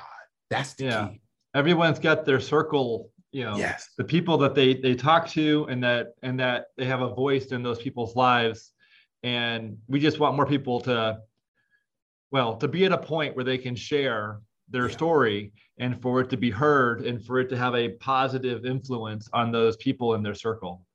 That's 0.49 0.73
the 0.73 0.85
yeah. 0.85 1.07
key. 1.09 1.21
Everyone's 1.55 1.99
got 1.99 2.25
their 2.25 2.39
circle, 2.39 3.11
you 3.31 3.43
know, 3.43 3.57
yes. 3.57 3.89
the 3.97 4.03
people 4.03 4.37
that 4.39 4.55
they 4.55 4.75
they 4.75 4.95
talk 4.95 5.27
to 5.29 5.65
and 5.69 5.83
that 5.83 6.13
and 6.21 6.39
that 6.39 6.67
they 6.77 6.85
have 6.85 7.01
a 7.01 7.13
voice 7.13 7.47
in 7.47 7.63
those 7.63 7.79
people's 7.79 8.15
lives. 8.15 8.71
And 9.23 9.77
we 9.87 9.99
just 9.99 10.19
want 10.19 10.35
more 10.35 10.45
people 10.45 10.79
to 10.81 11.19
well, 12.31 12.55
to 12.57 12.67
be 12.67 12.85
at 12.85 12.91
a 12.91 12.97
point 12.97 13.35
where 13.35 13.45
they 13.45 13.57
can 13.57 13.75
share 13.75 14.41
their 14.69 14.87
yeah. 14.87 14.95
story 14.95 15.53
and 15.79 15.99
for 16.01 16.21
it 16.21 16.29
to 16.29 16.37
be 16.37 16.51
heard 16.51 17.05
and 17.05 17.23
for 17.25 17.39
it 17.39 17.49
to 17.49 17.57
have 17.57 17.73
a 17.73 17.89
positive 17.89 18.65
influence 18.65 19.27
on 19.33 19.51
those 19.51 19.77
people 19.77 20.13
in 20.13 20.21
their 20.21 20.35
circle. 20.35 20.85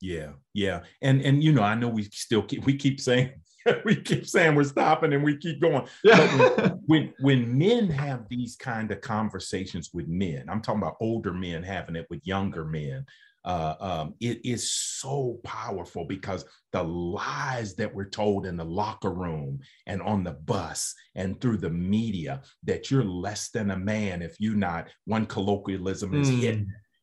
Yeah, 0.00 0.30
yeah, 0.54 0.82
and 1.02 1.20
and 1.22 1.42
you 1.42 1.52
know, 1.52 1.62
I 1.62 1.74
know 1.74 1.88
we 1.88 2.04
still 2.04 2.42
keep 2.42 2.64
we 2.64 2.76
keep 2.76 3.00
saying 3.00 3.32
we 3.84 3.96
keep 3.96 4.26
saying 4.26 4.54
we're 4.54 4.64
stopping 4.64 5.12
and 5.12 5.24
we 5.24 5.36
keep 5.36 5.60
going. 5.60 5.86
Yeah. 6.02 6.72
when, 6.86 7.12
when 7.20 7.56
men 7.56 7.88
have 7.90 8.28
these 8.28 8.56
kind 8.56 8.90
of 8.90 9.00
conversations 9.00 9.90
with 9.92 10.08
men, 10.08 10.46
I'm 10.48 10.60
talking 10.60 10.82
about 10.82 10.96
older 11.00 11.32
men 11.32 11.62
having 11.62 11.96
it 11.96 12.06
with 12.10 12.26
younger 12.26 12.64
men. 12.64 13.06
Uh, 13.44 13.74
um, 13.80 14.14
it 14.20 14.44
is 14.44 14.70
so 14.70 15.40
powerful 15.44 16.04
because 16.04 16.44
the 16.72 16.82
lies 16.82 17.74
that 17.76 17.94
we're 17.94 18.10
told 18.10 18.44
in 18.44 18.56
the 18.56 18.64
locker 18.64 19.12
room 19.12 19.60
and 19.86 20.02
on 20.02 20.24
the 20.24 20.32
bus 20.32 20.94
and 21.14 21.40
through 21.40 21.56
the 21.56 21.70
media 21.70 22.42
that 22.64 22.90
you're 22.90 23.04
less 23.04 23.48
than 23.50 23.70
a 23.70 23.78
man 23.78 24.20
if 24.20 24.34
you're 24.38 24.54
not 24.54 24.88
one 25.06 25.24
colloquialism 25.24 26.14
is 26.14 26.30
mm. 26.30 26.40
hit 26.40 26.58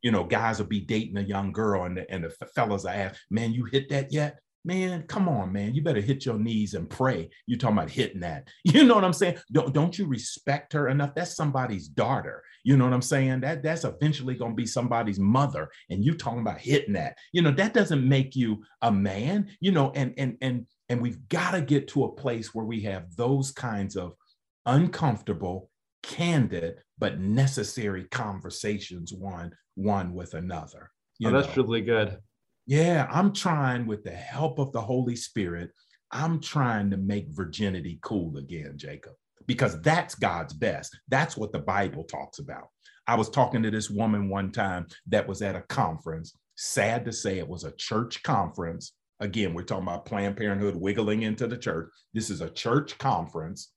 you 0.06 0.12
know, 0.12 0.24
guys 0.24 0.60
will 0.60 0.68
be 0.68 0.82
dating 0.82 1.18
a 1.18 1.22
young 1.22 1.52
girl 1.52 1.86
and 1.86 1.98
the, 1.98 2.12
and 2.12 2.24
the 2.24 2.30
fellas 2.54 2.86
are 2.86 2.94
ask, 2.94 3.20
man, 3.32 3.52
you 3.52 3.66
hit 3.66 3.90
that 3.90 4.14
yet? 4.14 4.40
Man, 4.66 5.04
come 5.04 5.30
on, 5.30 5.54
man. 5.54 5.76
You 5.76 5.84
better 5.84 6.02
hit 6.02 6.26
your 6.26 6.40
knees 6.40 6.74
and 6.74 6.90
pray. 6.90 7.30
You're 7.46 7.60
talking 7.60 7.78
about 7.78 7.92
hitting 7.92 8.22
that. 8.22 8.48
You 8.66 8.84
know 8.84 8.96
what 8.96 9.06
I'm 9.06 9.14
saying? 9.14 9.38
Don't, 9.52 9.74
don't 9.74 9.98
you 9.98 10.08
respect 10.08 10.74
her 10.74 10.90
enough? 10.90 11.14
That's 11.16 11.36
somebody's 11.36 11.88
daughter. 11.88 12.44
You 12.64 12.76
know 12.76 12.86
what 12.86 12.94
I'm 12.94 13.02
saying? 13.02 13.42
That 13.42 13.64
that's 13.64 13.86
eventually 13.86 14.36
gonna 14.36 14.56
be 14.56 14.66
somebody's 14.66 15.20
mother. 15.20 15.70
And 15.90 16.04
you 16.04 16.16
talking 16.16 16.42
about 16.42 16.60
hitting 16.60 16.94
that. 16.94 17.18
You 17.32 17.44
know, 17.44 17.52
that 17.52 17.74
doesn't 17.74 18.08
make 18.08 18.36
you 18.36 18.64
a 18.82 18.92
man, 18.92 19.50
you 19.62 19.72
know, 19.72 19.92
and 19.96 20.14
and 20.18 20.38
and 20.42 20.66
and 20.90 21.02
we've 21.02 21.30
got 21.30 21.52
to 21.52 21.62
get 21.62 21.88
to 21.90 22.06
a 22.06 22.12
place 22.12 22.54
where 22.54 22.66
we 22.66 22.82
have 22.82 23.16
those 23.16 23.52
kinds 23.52 23.96
of 23.96 24.14
uncomfortable 24.66 25.70
candid 26.04 26.78
but 26.98 27.20
necessary 27.20 28.06
conversations 28.06 29.12
one 29.12 29.52
one 29.76 30.14
with 30.14 30.34
another 30.34 30.92
oh, 31.24 31.32
that's 31.32 31.48
know? 31.56 31.64
really 31.64 31.82
good 31.82 32.18
yeah 32.66 33.08
i'm 33.12 33.32
trying 33.32 33.86
with 33.86 34.04
the 34.04 34.12
help 34.12 34.60
of 34.60 34.72
the 34.72 34.82
holy 34.82 35.16
spirit 35.16 35.72
i'm 36.12 36.40
trying 36.40 36.90
to 36.90 36.98
make 36.98 37.28
virginity 37.30 38.00
cool 38.02 38.38
again 38.38 38.74
jacob 38.76 39.14
because 39.48 39.80
that's 39.82 40.16
god's 40.16 40.54
best. 40.54 40.98
That's 41.08 41.38
what 41.38 41.52
the 41.52 41.60
bible 41.60 42.04
talks 42.04 42.40
about. 42.40 42.70
I 43.08 43.16
was 43.16 43.30
talking 43.30 43.62
to 43.64 43.72
this 43.72 43.90
woman 43.90 44.30
one 44.30 44.52
time 44.52 44.88
that 45.08 45.28
was 45.28 45.42
at 45.42 45.56
a 45.56 45.62
conference. 45.62 46.34
Sad 46.56 47.06
to 47.06 47.12
say 47.12 47.38
it 47.38 47.48
was 47.48 47.64
a 47.64 47.76
church 47.76 48.24
conference. 48.24 48.94
Again 49.20 49.54
we're 49.54 49.64
talking 49.64 49.84
about 49.84 50.06
planned 50.06 50.38
parenthood 50.38 50.76
wiggling 50.76 51.24
into 51.24 51.48
the 51.48 51.58
church. 51.58 51.90
This 52.14 52.30
is 52.30 52.42
a 52.42 52.50
church 52.50 52.98
conference. 52.98 53.72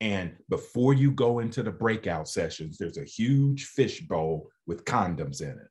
And 0.00 0.36
before 0.50 0.92
you 0.92 1.12
go 1.12 1.38
into 1.38 1.62
the 1.62 1.70
breakout 1.70 2.28
sessions, 2.28 2.76
there's 2.76 2.98
a 2.98 3.04
huge 3.04 3.66
fishbowl 3.66 4.48
with 4.66 4.84
condoms 4.84 5.40
in 5.40 5.50
it. 5.50 5.68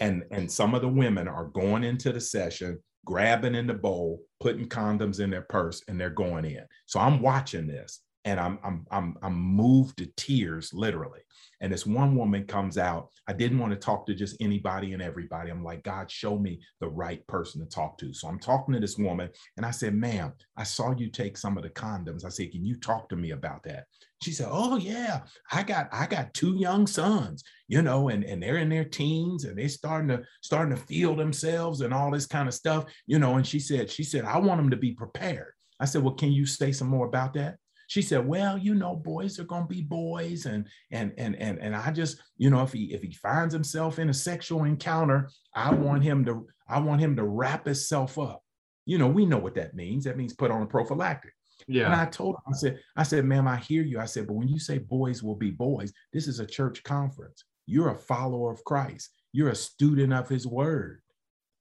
And, 0.00 0.24
and 0.30 0.50
some 0.50 0.74
of 0.74 0.82
the 0.82 0.88
women 0.88 1.28
are 1.28 1.46
going 1.46 1.84
into 1.84 2.12
the 2.12 2.20
session, 2.20 2.78
grabbing 3.04 3.54
in 3.54 3.66
the 3.66 3.74
bowl, 3.74 4.20
putting 4.40 4.68
condoms 4.68 5.20
in 5.20 5.30
their 5.30 5.42
purse, 5.42 5.82
and 5.88 6.00
they're 6.00 6.10
going 6.10 6.44
in. 6.44 6.64
So 6.86 7.00
I'm 7.00 7.20
watching 7.20 7.66
this 7.66 8.00
and 8.28 8.38
I'm, 8.38 8.58
I'm, 8.62 8.86
I'm, 8.90 9.16
I'm 9.22 9.34
moved 9.34 9.96
to 9.98 10.06
tears, 10.16 10.74
literally. 10.74 11.20
And 11.62 11.72
this 11.72 11.86
one 11.86 12.14
woman 12.14 12.44
comes 12.44 12.76
out. 12.76 13.08
I 13.26 13.32
didn't 13.32 13.58
want 13.58 13.72
to 13.72 13.78
talk 13.78 14.04
to 14.06 14.14
just 14.14 14.36
anybody 14.38 14.92
and 14.92 15.00
everybody. 15.00 15.50
I'm 15.50 15.64
like, 15.64 15.82
God, 15.82 16.10
show 16.10 16.38
me 16.38 16.60
the 16.80 16.88
right 16.88 17.26
person 17.26 17.62
to 17.62 17.66
talk 17.66 17.96
to. 17.98 18.12
So 18.12 18.28
I'm 18.28 18.38
talking 18.38 18.74
to 18.74 18.80
this 18.80 18.98
woman 18.98 19.30
and 19.56 19.64
I 19.64 19.70
said, 19.70 19.94
ma'am, 19.94 20.34
I 20.58 20.64
saw 20.64 20.94
you 20.94 21.08
take 21.08 21.38
some 21.38 21.56
of 21.56 21.62
the 21.62 21.70
condoms. 21.70 22.24
I 22.24 22.28
said, 22.28 22.52
can 22.52 22.66
you 22.66 22.76
talk 22.76 23.08
to 23.08 23.16
me 23.16 23.30
about 23.30 23.62
that? 23.62 23.86
She 24.22 24.32
said, 24.32 24.48
Oh 24.50 24.76
yeah, 24.76 25.20
I 25.52 25.62
got 25.62 25.88
I 25.92 26.06
got 26.06 26.34
two 26.34 26.56
young 26.56 26.88
sons, 26.88 27.44
you 27.68 27.82
know, 27.82 28.08
and, 28.08 28.24
and 28.24 28.42
they're 28.42 28.56
in 28.56 28.68
their 28.68 28.84
teens 28.84 29.44
and 29.44 29.56
they're 29.56 29.68
starting 29.68 30.08
to 30.08 30.24
starting 30.42 30.74
to 30.74 30.82
feel 30.82 31.14
themselves 31.14 31.82
and 31.82 31.94
all 31.94 32.10
this 32.10 32.26
kind 32.26 32.48
of 32.48 32.54
stuff, 32.54 32.86
you 33.06 33.20
know. 33.20 33.36
And 33.36 33.46
she 33.46 33.60
said, 33.60 33.88
she 33.88 34.02
said, 34.02 34.24
I 34.24 34.38
want 34.38 34.60
them 34.60 34.70
to 34.70 34.76
be 34.76 34.90
prepared. 34.90 35.52
I 35.78 35.84
said, 35.84 36.02
Well, 36.02 36.14
can 36.14 36.32
you 36.32 36.46
say 36.46 36.72
some 36.72 36.88
more 36.88 37.06
about 37.06 37.34
that? 37.34 37.58
She 37.88 38.02
said, 38.02 38.26
"Well, 38.26 38.56
you 38.56 38.74
know, 38.74 38.94
boys 38.94 39.40
are 39.40 39.44
gonna 39.44 39.66
be 39.66 39.82
boys, 39.82 40.46
and 40.46 40.68
and 40.90 41.12
and 41.18 41.34
and 41.36 41.58
and 41.58 41.74
I 41.74 41.90
just, 41.90 42.22
you 42.36 42.50
know, 42.50 42.62
if 42.62 42.72
he 42.72 42.92
if 42.92 43.02
he 43.02 43.12
finds 43.12 43.52
himself 43.52 43.98
in 43.98 44.10
a 44.10 44.14
sexual 44.14 44.64
encounter, 44.64 45.30
I 45.54 45.74
want 45.74 46.04
him 46.04 46.24
to 46.26 46.46
I 46.68 46.80
want 46.80 47.00
him 47.00 47.16
to 47.16 47.24
wrap 47.24 47.64
himself 47.64 48.18
up. 48.18 48.44
You 48.84 48.98
know, 48.98 49.08
we 49.08 49.26
know 49.26 49.38
what 49.38 49.54
that 49.54 49.74
means. 49.74 50.04
That 50.04 50.18
means 50.18 50.34
put 50.34 50.50
on 50.50 50.62
a 50.62 50.66
prophylactic. 50.66 51.32
Yeah. 51.66 51.86
And 51.86 51.94
I 51.94 52.04
told 52.06 52.36
him, 52.36 52.52
I 52.52 52.56
said, 52.56 52.78
I 52.96 53.02
said, 53.02 53.24
ma'am, 53.24 53.48
I 53.48 53.56
hear 53.56 53.82
you. 53.82 53.98
I 53.98 54.04
said, 54.04 54.26
but 54.26 54.34
when 54.34 54.48
you 54.48 54.58
say 54.58 54.78
boys 54.78 55.22
will 55.22 55.34
be 55.34 55.50
boys, 55.50 55.92
this 56.12 56.28
is 56.28 56.40
a 56.40 56.46
church 56.46 56.82
conference. 56.84 57.44
You're 57.66 57.90
a 57.90 57.98
follower 57.98 58.52
of 58.52 58.64
Christ. 58.64 59.10
You're 59.32 59.50
a 59.50 59.56
student 59.56 60.12
of 60.12 60.28
his 60.28 60.46
word. 60.46 61.00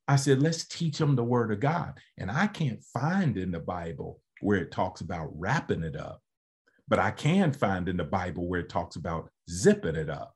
I 0.08 0.16
said, 0.16 0.42
let's 0.42 0.68
teach 0.68 1.00
them 1.00 1.16
the 1.16 1.24
word 1.24 1.52
of 1.52 1.60
God. 1.60 1.98
And 2.18 2.32
I 2.32 2.48
can't 2.48 2.84
find 2.94 3.38
in 3.38 3.52
the 3.52 3.60
Bible 3.60 4.22
where 4.42 4.58
it 4.58 4.72
talks 4.72 5.02
about 5.02 5.30
wrapping 5.34 5.84
it 5.84 5.96
up, 5.96 6.22
but 6.88 7.00
I 7.00 7.12
can 7.12 7.52
find 7.52 7.90
in 7.90 7.98
the 7.98 8.04
Bible 8.04 8.48
where 8.48 8.62
it 8.62 8.70
talks 8.70 8.96
about 8.96 9.30
zipping 9.50 9.96
it 9.96 10.10
up. 10.10 10.34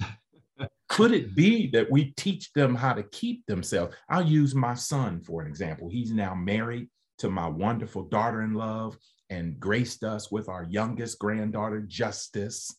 Could 0.88 1.12
it 1.12 1.34
be 1.34 1.70
that 1.70 1.90
we 1.90 2.12
teach 2.16 2.52
them 2.52 2.74
how 2.74 2.92
to 2.94 3.02
keep 3.02 3.44
themselves? 3.46 3.94
I'll 4.08 4.26
use 4.26 4.54
my 4.54 4.74
son 4.74 5.20
for 5.20 5.42
an 5.42 5.48
example. 5.48 5.88
He's 5.88 6.12
now 6.12 6.34
married 6.34 6.88
to 7.18 7.30
my 7.30 7.48
wonderful 7.48 8.04
daughter 8.04 8.42
in 8.42 8.54
love 8.54 8.96
and 9.30 9.58
graced 9.58 10.04
us 10.04 10.30
with 10.30 10.48
our 10.48 10.64
youngest 10.64 11.18
granddaughter, 11.18 11.80
Justice, 11.80 12.74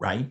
right? 0.00 0.30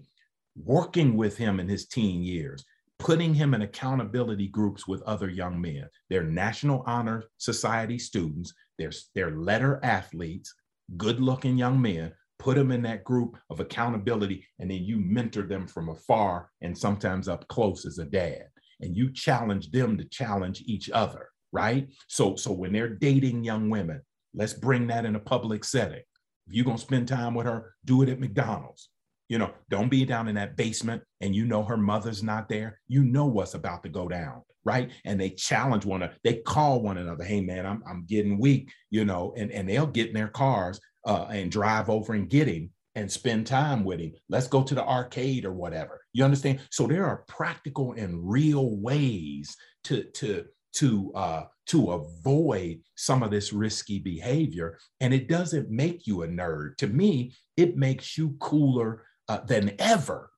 Working 0.55 1.15
with 1.15 1.37
him 1.37 1.59
in 1.59 1.67
his 1.67 1.87
teen 1.87 2.23
years, 2.23 2.65
putting 2.99 3.33
him 3.33 3.53
in 3.53 3.61
accountability 3.61 4.47
groups 4.47 4.87
with 4.87 5.01
other 5.03 5.29
young 5.29 5.59
men. 5.61 5.87
They're 6.09 6.23
National 6.23 6.83
Honor 6.85 7.23
Society 7.37 7.99
students 7.99 8.53
they're, 8.77 8.91
they're 9.15 9.35
letter 9.35 9.79
athletes, 9.83 10.53
good 10.97 11.19
looking 11.19 11.57
young 11.57 11.81
men. 11.81 12.13
Put 12.39 12.55
them 12.55 12.71
in 12.71 12.83
that 12.83 13.03
group 13.03 13.35
of 13.49 13.59
accountability, 13.59 14.45
and 14.59 14.69
then 14.69 14.83
you 14.83 14.97
mentor 14.97 15.41
them 15.43 15.67
from 15.67 15.89
afar 15.89 16.51
and 16.61 16.77
sometimes 16.77 17.27
up 17.27 17.47
close 17.47 17.85
as 17.85 17.97
a 17.97 18.05
dad. 18.05 18.43
And 18.79 18.95
you 18.95 19.11
challenge 19.11 19.71
them 19.71 19.97
to 19.97 20.05
challenge 20.05 20.61
each 20.67 20.91
other, 20.91 21.29
right? 21.51 21.89
So, 22.07 22.35
so 22.35 22.51
when 22.51 22.73
they're 22.73 22.93
dating 22.93 23.43
young 23.43 23.71
women, 23.71 24.01
let's 24.35 24.53
bring 24.53 24.85
that 24.87 25.03
in 25.03 25.15
a 25.15 25.19
public 25.19 25.63
setting. 25.63 26.03
If 26.45 26.53
you're 26.53 26.65
gonna 26.65 26.77
spend 26.77 27.07
time 27.07 27.33
with 27.33 27.47
her, 27.47 27.73
do 27.85 28.03
it 28.03 28.09
at 28.09 28.19
McDonald's. 28.19 28.89
You 29.29 29.37
know, 29.37 29.51
don't 29.69 29.89
be 29.89 30.05
down 30.05 30.27
in 30.27 30.35
that 30.35 30.55
basement 30.55 31.03
and 31.21 31.35
you 31.35 31.45
know 31.45 31.63
her 31.63 31.77
mother's 31.77 32.23
not 32.23 32.47
there. 32.47 32.79
You 32.87 33.03
know 33.03 33.25
what's 33.25 33.55
about 33.55 33.83
to 33.83 33.89
go 33.89 34.07
down 34.07 34.41
right? 34.67 34.91
And 35.05 35.17
they 35.17 35.29
challenge 35.29 35.85
one 35.85 36.01
another. 36.01 36.17
They 36.25 36.41
call 36.45 36.81
one 36.81 36.97
another, 36.97 37.23
hey 37.23 37.39
man, 37.39 37.65
I'm, 37.65 37.81
I'm 37.89 38.05
getting 38.05 38.37
weak, 38.37 38.69
you 38.89 39.05
know, 39.05 39.33
and, 39.37 39.49
and 39.49 39.67
they'll 39.67 39.87
get 39.87 40.09
in 40.09 40.13
their 40.13 40.27
cars 40.27 40.81
uh, 41.05 41.27
and 41.29 41.49
drive 41.49 41.89
over 41.89 42.13
and 42.13 42.29
get 42.29 42.49
him 42.49 42.69
and 42.93 43.09
spend 43.09 43.47
time 43.47 43.85
with 43.85 43.99
him. 43.99 44.11
Let's 44.27 44.47
go 44.47 44.63
to 44.63 44.75
the 44.75 44.83
arcade 44.83 45.45
or 45.45 45.53
whatever. 45.53 46.01
You 46.11 46.25
understand? 46.25 46.59
So 46.69 46.85
there 46.85 47.05
are 47.05 47.23
practical 47.27 47.93
and 47.93 48.29
real 48.29 48.75
ways 48.75 49.55
to 49.85 50.03
to 50.15 50.45
to 50.73 51.11
uh, 51.13 51.43
to 51.67 51.91
avoid 51.91 52.81
some 52.95 53.23
of 53.23 53.31
this 53.31 53.53
risky 53.53 53.99
behavior, 53.99 54.77
and 54.99 55.13
it 55.13 55.29
doesn't 55.29 55.69
make 55.69 56.07
you 56.07 56.23
a 56.23 56.27
nerd. 56.27 56.75
To 56.77 56.87
me, 56.87 57.33
it 57.55 57.77
makes 57.77 58.17
you 58.17 58.35
cooler 58.39 59.03
uh, 59.29 59.39
than 59.41 59.73
ever 59.79 60.29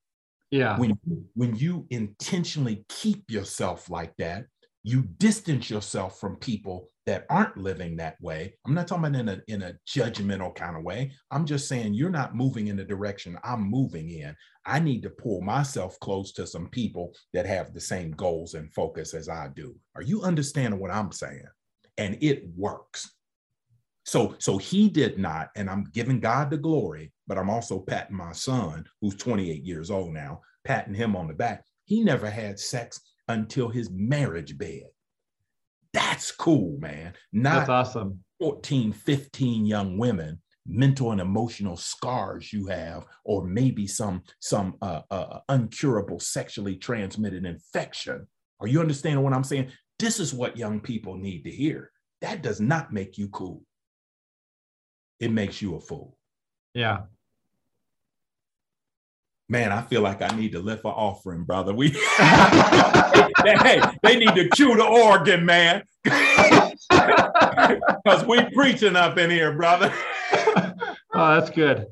yeah. 0.51 0.77
When 0.77 0.97
when 1.35 1.55
you 1.55 1.85
intentionally 1.89 2.85
keep 2.89 3.29
yourself 3.29 3.89
like 3.89 4.15
that, 4.17 4.45
you 4.83 5.03
distance 5.17 5.69
yourself 5.69 6.19
from 6.19 6.37
people 6.37 6.87
that 7.05 7.25
aren't 7.29 7.57
living 7.57 7.97
that 7.97 8.15
way. 8.21 8.55
I'm 8.65 8.73
not 8.73 8.87
talking 8.87 9.05
about 9.05 9.19
in 9.19 9.29
a, 9.29 9.41
in 9.47 9.61
a 9.63 9.73
judgmental 9.87 10.55
kind 10.55 10.77
of 10.77 10.83
way. 10.83 11.11
I'm 11.31 11.45
just 11.45 11.67
saying 11.67 11.93
you're 11.93 12.09
not 12.09 12.35
moving 12.35 12.67
in 12.67 12.77
the 12.77 12.83
direction 12.83 13.37
I'm 13.43 13.69
moving 13.69 14.09
in. 14.09 14.35
I 14.65 14.79
need 14.79 15.03
to 15.03 15.09
pull 15.09 15.41
myself 15.41 15.99
close 15.99 16.31
to 16.33 16.47
some 16.47 16.69
people 16.69 17.13
that 17.33 17.45
have 17.45 17.73
the 17.73 17.81
same 17.81 18.11
goals 18.11 18.53
and 18.53 18.73
focus 18.73 19.13
as 19.13 19.27
I 19.27 19.49
do. 19.55 19.75
Are 19.95 20.03
you 20.03 20.21
understanding 20.21 20.79
what 20.79 20.91
I'm 20.91 21.11
saying? 21.11 21.45
And 21.97 22.17
it 22.21 22.43
works. 22.55 23.11
So, 24.09 24.33
so 24.39 24.57
he 24.57 24.89
did 24.89 25.19
not, 25.19 25.49
and 25.55 25.69
I'm 25.69 25.83
giving 25.93 26.19
God 26.19 26.49
the 26.49 26.57
glory, 26.57 27.13
but 27.27 27.37
I'm 27.37 27.51
also 27.51 27.79
patting 27.79 28.17
my 28.17 28.31
son, 28.31 28.87
who's 28.99 29.13
28 29.13 29.63
years 29.63 29.91
old 29.91 30.15
now, 30.15 30.41
patting 30.63 30.95
him 30.95 31.15
on 31.15 31.27
the 31.27 31.35
back. 31.35 31.63
He 31.85 32.03
never 32.03 32.27
had 32.27 32.59
sex 32.59 33.01
until 33.27 33.69
his 33.69 33.91
marriage 33.91 34.57
bed. 34.57 34.85
That's 35.93 36.31
cool, 36.31 36.79
man. 36.79 37.13
Not 37.31 37.67
That's 37.67 37.69
awesome. 37.69 38.23
14, 38.39 38.93
15 38.93 39.67
young 39.67 39.99
women, 39.99 40.41
mental 40.65 41.11
and 41.11 41.21
emotional 41.21 41.77
scars 41.77 42.51
you 42.51 42.65
have, 42.65 43.05
or 43.25 43.45
maybe 43.45 43.85
some, 43.85 44.23
some 44.39 44.73
uh, 44.81 45.01
uh, 45.11 45.41
uncurable 45.49 46.19
sexually 46.19 46.77
transmitted 46.77 47.45
infection. 47.45 48.25
Are 48.59 48.67
you 48.67 48.81
understanding 48.81 49.23
what 49.23 49.33
I'm 49.33 49.43
saying? 49.43 49.71
This 49.99 50.19
is 50.19 50.33
what 50.33 50.57
young 50.57 50.79
people 50.79 51.15
need 51.15 51.43
to 51.43 51.51
hear. 51.51 51.91
That 52.21 52.41
does 52.41 52.59
not 52.59 52.91
make 52.91 53.15
you 53.19 53.29
cool. 53.29 53.61
It 55.19 55.31
makes 55.31 55.61
you 55.61 55.75
a 55.75 55.79
fool. 55.79 56.17
Yeah 56.73 57.03
man, 59.49 59.71
I 59.71 59.81
feel 59.81 60.01
like 60.01 60.21
I 60.21 60.29
need 60.35 60.51
to 60.53 60.59
lift 60.59 60.85
an 60.85 60.91
offering, 60.91 61.43
brother. 61.43 61.73
We 61.73 61.89
hey, 62.17 63.81
they 64.03 64.17
need 64.17 64.35
to 64.35 64.47
cue 64.53 64.75
the 64.75 64.85
organ, 64.85 65.45
man. 65.45 65.83
Because 68.03 68.25
we 68.25 68.43
preaching 68.55 68.95
up 68.95 69.17
in 69.19 69.29
here, 69.29 69.53
brother. 69.53 69.93
oh, 71.13 71.35
that's 71.35 71.51
good. 71.51 71.85